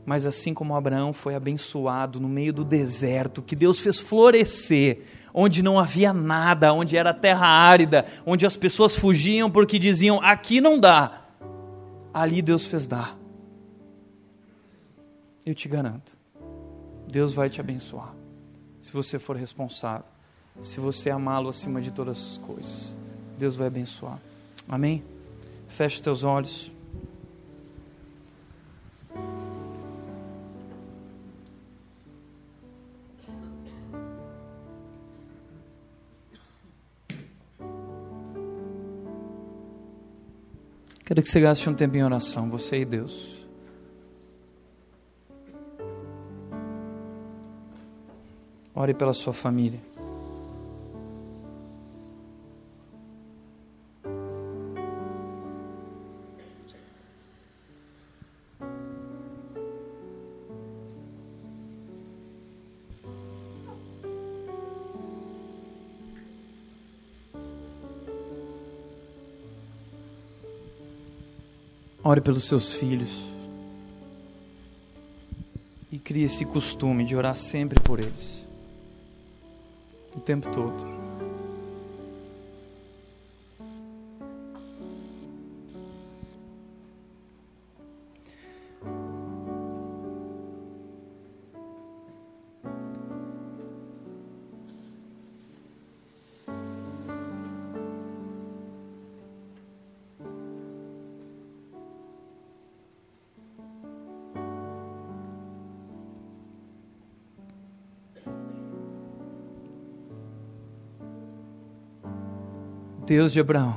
Mas 0.07 0.25
assim 0.25 0.55
como 0.55 0.77
Abraão 0.77 1.13
foi 1.13 1.35
abençoado 1.35 2.21
no 2.21 2.29
meio 2.29 2.53
do 2.53 2.65
deserto, 2.65 3.43
que 3.43 3.57
Deus 3.57 3.81
fez 3.81 3.99
florescer, 3.99 5.03
onde 5.35 5.63
não 5.63 5.81
havia 5.81 6.13
nada, 6.13 6.73
onde 6.73 6.97
era 6.97 7.13
terra 7.13 7.47
árida, 7.47 8.07
onde 8.25 8.47
as 8.47 8.57
pessoas 8.57 8.95
fugiam 8.95 9.51
porque 9.51 9.81
diziam: 9.81 10.21
aqui 10.23 10.61
não 10.61 10.79
dá. 10.79 11.25
Ali 12.15 12.41
Deus 12.41 12.67
fez 12.67 12.87
dar. 12.87 13.19
Eu 15.45 15.55
te 15.55 15.69
garanto, 15.69 16.17
Deus 17.09 17.35
vai 17.35 17.51
te 17.51 17.61
abençoar, 17.61 18.13
se 18.81 18.93
você 18.93 19.19
for 19.19 19.37
responsável, 19.37 20.07
se 20.61 20.81
você 20.81 21.11
amá-lo 21.11 21.49
acima 21.49 21.81
de 21.81 21.91
todas 21.91 22.17
as 22.17 22.37
coisas. 22.39 22.97
Deus 23.39 23.55
vai 23.55 23.67
abençoar. 23.67 24.19
Amém? 24.69 25.05
Feche 25.69 26.01
teus 26.01 26.25
olhos. 26.25 26.73
Quero 41.07 41.23
que 41.23 41.29
você 41.29 41.41
gaste 41.41 41.71
um 41.71 41.75
tempo 41.75 41.97
em 41.97 42.03
oração, 42.03 42.51
você 42.51 42.81
e 42.81 42.85
Deus. 42.85 43.47
Ore 48.75 48.93
pela 48.93 49.13
sua 49.13 49.33
família. 49.33 49.81
Ore 72.17 72.23
pelos 72.23 72.45
seus 72.45 72.75
filhos. 72.77 73.11
E 75.93 75.99
crie 75.99 76.25
esse 76.25 76.47
costume 76.47 77.05
de 77.05 77.15
orar 77.15 77.37
sempre 77.37 77.79
por 77.79 78.01
eles. 78.01 78.43
O 80.17 80.21
tempo 80.21 80.51
todo. 80.51 81.06
Deus 113.17 113.33
de 113.33 113.41
Abraão, 113.41 113.77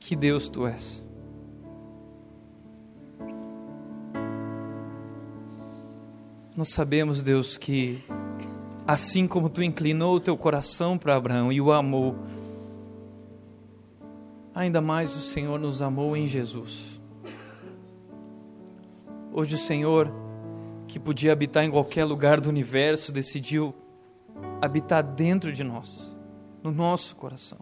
que 0.00 0.16
Deus 0.16 0.48
tu 0.48 0.66
és. 0.66 1.00
Nós 6.56 6.70
sabemos, 6.70 7.22
Deus, 7.22 7.56
que 7.56 8.02
assim 8.84 9.28
como 9.28 9.48
tu 9.48 9.62
inclinou 9.62 10.16
o 10.16 10.20
teu 10.20 10.36
coração 10.36 10.98
para 10.98 11.14
Abraão 11.14 11.52
e 11.52 11.60
o 11.60 11.70
amou, 11.70 12.16
ainda 14.52 14.80
mais 14.80 15.14
o 15.14 15.20
Senhor 15.20 15.60
nos 15.60 15.80
amou 15.80 16.16
em 16.16 16.26
Jesus. 16.26 17.00
Hoje 19.32 19.54
o 19.54 19.58
Senhor, 19.58 20.12
que 20.88 20.98
podia 20.98 21.30
habitar 21.30 21.62
em 21.62 21.70
qualquer 21.70 22.04
lugar 22.04 22.40
do 22.40 22.48
universo, 22.48 23.12
decidiu 23.12 23.72
habitar 24.60 25.04
dentro 25.04 25.52
de 25.52 25.62
nós 25.62 26.11
no 26.62 26.70
nosso 26.70 27.16
coração. 27.16 27.58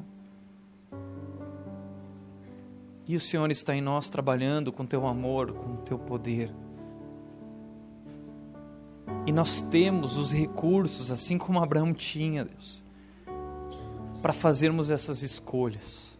E 3.06 3.16
o 3.16 3.20
Senhor 3.20 3.50
está 3.50 3.74
em 3.74 3.80
nós 3.80 4.08
trabalhando 4.08 4.70
com 4.70 4.86
teu 4.86 5.06
amor, 5.06 5.52
com 5.52 5.76
teu 5.76 5.98
poder. 5.98 6.52
E 9.26 9.32
nós 9.32 9.60
temos 9.60 10.16
os 10.16 10.32
recursos, 10.32 11.10
assim 11.10 11.36
como 11.36 11.60
Abraão 11.60 11.92
tinha, 11.92 12.44
Deus, 12.44 12.82
para 14.22 14.32
fazermos 14.32 14.90
essas 14.90 15.22
escolhas, 15.22 16.16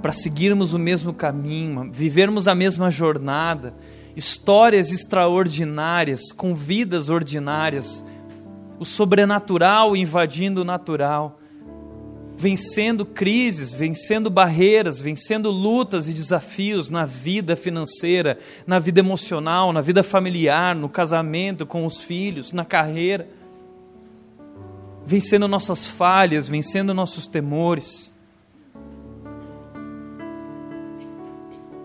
para 0.00 0.12
seguirmos 0.12 0.72
o 0.72 0.78
mesmo 0.78 1.14
caminho, 1.14 1.92
vivermos 1.92 2.48
a 2.48 2.54
mesma 2.54 2.90
jornada, 2.90 3.74
histórias 4.16 4.90
extraordinárias, 4.90 6.32
com 6.32 6.54
vidas 6.54 7.08
ordinárias, 7.08 8.04
o 8.82 8.84
sobrenatural 8.84 9.96
invadindo 9.96 10.62
o 10.62 10.64
natural, 10.64 11.38
vencendo 12.36 13.06
crises, 13.06 13.72
vencendo 13.72 14.28
barreiras, 14.28 14.98
vencendo 14.98 15.50
lutas 15.50 16.08
e 16.08 16.12
desafios 16.12 16.90
na 16.90 17.04
vida 17.04 17.54
financeira, 17.54 18.38
na 18.66 18.80
vida 18.80 18.98
emocional, 18.98 19.72
na 19.72 19.80
vida 19.80 20.02
familiar, 20.02 20.74
no 20.74 20.88
casamento 20.88 21.64
com 21.64 21.86
os 21.86 22.02
filhos, 22.02 22.52
na 22.52 22.64
carreira, 22.64 23.28
vencendo 25.06 25.46
nossas 25.46 25.86
falhas, 25.86 26.48
vencendo 26.48 26.92
nossos 26.92 27.28
temores 27.28 28.11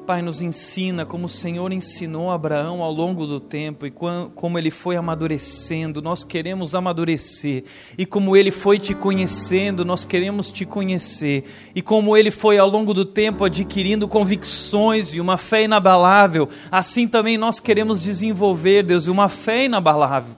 Pai, 0.07 0.21
nos 0.21 0.41
ensina 0.41 1.05
como 1.05 1.25
o 1.25 1.29
Senhor 1.29 1.69
ensinou 1.73 2.31
Abraão 2.31 2.81
ao 2.81 2.93
longo 2.93 3.27
do 3.27 3.41
tempo 3.41 3.85
e 3.85 3.91
como 3.91 4.57
ele 4.57 4.71
foi 4.71 4.95
amadurecendo. 4.95 6.01
Nós 6.01 6.23
queremos 6.23 6.73
amadurecer. 6.73 7.65
E 7.97 8.05
como 8.05 8.37
ele 8.37 8.49
foi 8.49 8.79
te 8.79 8.95
conhecendo, 8.95 9.83
nós 9.83 10.05
queremos 10.05 10.49
te 10.49 10.65
conhecer. 10.65 11.43
E 11.75 11.81
como 11.81 12.15
ele 12.15 12.31
foi 12.31 12.57
ao 12.57 12.69
longo 12.69 12.93
do 12.93 13.03
tempo 13.03 13.43
adquirindo 13.43 14.07
convicções 14.07 15.13
e 15.13 15.19
uma 15.19 15.35
fé 15.35 15.63
inabalável, 15.63 16.47
assim 16.71 17.05
também 17.05 17.37
nós 17.37 17.59
queremos 17.59 18.01
desenvolver, 18.01 18.83
Deus, 18.83 19.07
uma 19.07 19.27
fé 19.27 19.65
inabalável. 19.65 20.37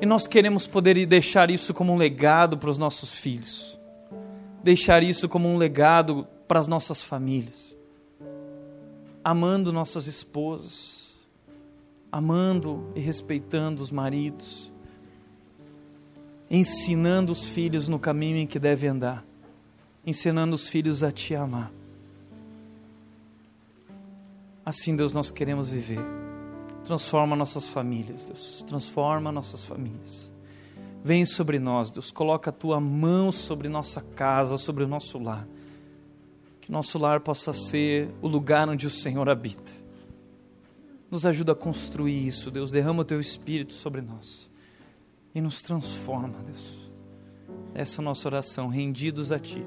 E 0.00 0.06
nós 0.06 0.26
queremos 0.26 0.66
poder 0.66 1.04
deixar 1.04 1.50
isso 1.50 1.74
como 1.74 1.92
um 1.92 1.98
legado 1.98 2.56
para 2.56 2.70
os 2.70 2.78
nossos 2.78 3.14
filhos. 3.14 3.78
Deixar 4.64 5.02
isso 5.02 5.28
como 5.28 5.46
um 5.46 5.58
legado 5.58 6.26
para 6.48 6.58
as 6.58 6.66
nossas 6.66 7.02
famílias 7.02 7.69
amando 9.24 9.72
nossas 9.72 10.06
esposas, 10.06 11.28
amando 12.10 12.90
e 12.94 13.00
respeitando 13.00 13.82
os 13.82 13.90
maridos, 13.90 14.72
ensinando 16.50 17.30
os 17.30 17.44
filhos 17.44 17.86
no 17.86 17.98
caminho 17.98 18.38
em 18.38 18.46
que 18.46 18.58
devem 18.58 18.90
andar, 18.90 19.24
ensinando 20.04 20.54
os 20.54 20.68
filhos 20.68 21.04
a 21.04 21.12
te 21.12 21.34
amar. 21.34 21.70
Assim, 24.64 24.96
Deus, 24.96 25.12
nós 25.12 25.30
queremos 25.30 25.70
viver. 25.70 26.04
Transforma 26.84 27.36
nossas 27.36 27.66
famílias, 27.66 28.24
Deus. 28.24 28.64
Transforma 28.66 29.30
nossas 29.30 29.64
famílias. 29.64 30.32
Vem 31.02 31.24
sobre 31.24 31.58
nós, 31.58 31.90
Deus. 31.90 32.10
Coloca 32.10 32.50
a 32.50 32.52
tua 32.52 32.80
mão 32.80 33.32
sobre 33.32 33.68
nossa 33.68 34.00
casa, 34.00 34.56
sobre 34.56 34.84
o 34.84 34.88
nosso 34.88 35.18
lar 35.18 35.46
nosso 36.70 36.98
lar 36.98 37.20
possa 37.20 37.52
ser 37.52 38.08
o 38.22 38.28
lugar 38.28 38.68
onde 38.68 38.86
o 38.86 38.90
Senhor 38.90 39.28
habita. 39.28 39.72
Nos 41.10 41.26
ajuda 41.26 41.50
a 41.50 41.56
construir 41.56 42.28
isso, 42.28 42.50
Deus. 42.50 42.70
Derrama 42.70 43.02
o 43.02 43.04
teu 43.04 43.18
espírito 43.18 43.74
sobre 43.74 44.00
nós 44.00 44.48
e 45.34 45.40
nos 45.40 45.60
transforma, 45.62 46.38
Deus. 46.44 46.92
Essa 47.74 48.00
é 48.00 48.02
a 48.02 48.04
nossa 48.04 48.28
oração, 48.28 48.68
rendidos 48.68 49.32
a 49.32 49.38
Ti. 49.38 49.66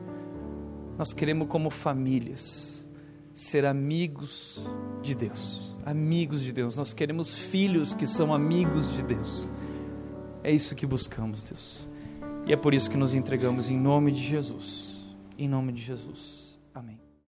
Nós 0.98 1.12
queremos, 1.12 1.50
como 1.50 1.70
famílias, 1.70 2.88
ser 3.34 3.66
amigos 3.66 4.62
de 5.02 5.14
Deus. 5.14 5.78
Amigos 5.86 6.42
de 6.42 6.54
Deus. 6.54 6.78
Nós 6.78 6.94
queremos 6.94 7.38
filhos 7.38 7.94
que 7.94 8.08
são 8.08 8.34
amigos 8.34 8.94
de 8.94 9.04
Deus. 9.04 9.50
É 10.42 10.52
isso 10.52 10.74
que 10.74 10.86
buscamos, 10.86 11.44
Deus. 11.44 11.86
E 12.46 12.54
é 12.54 12.56
por 12.56 12.74
isso 12.74 12.90
que 12.90 12.98
nos 12.98 13.14
entregamos 13.14 13.70
em 13.70 13.78
nome 13.78 14.12
de 14.12 14.24
Jesus. 14.24 14.94
Em 15.38 15.50
nome 15.50 15.74
de 15.74 15.82
Jesus. 15.82 16.43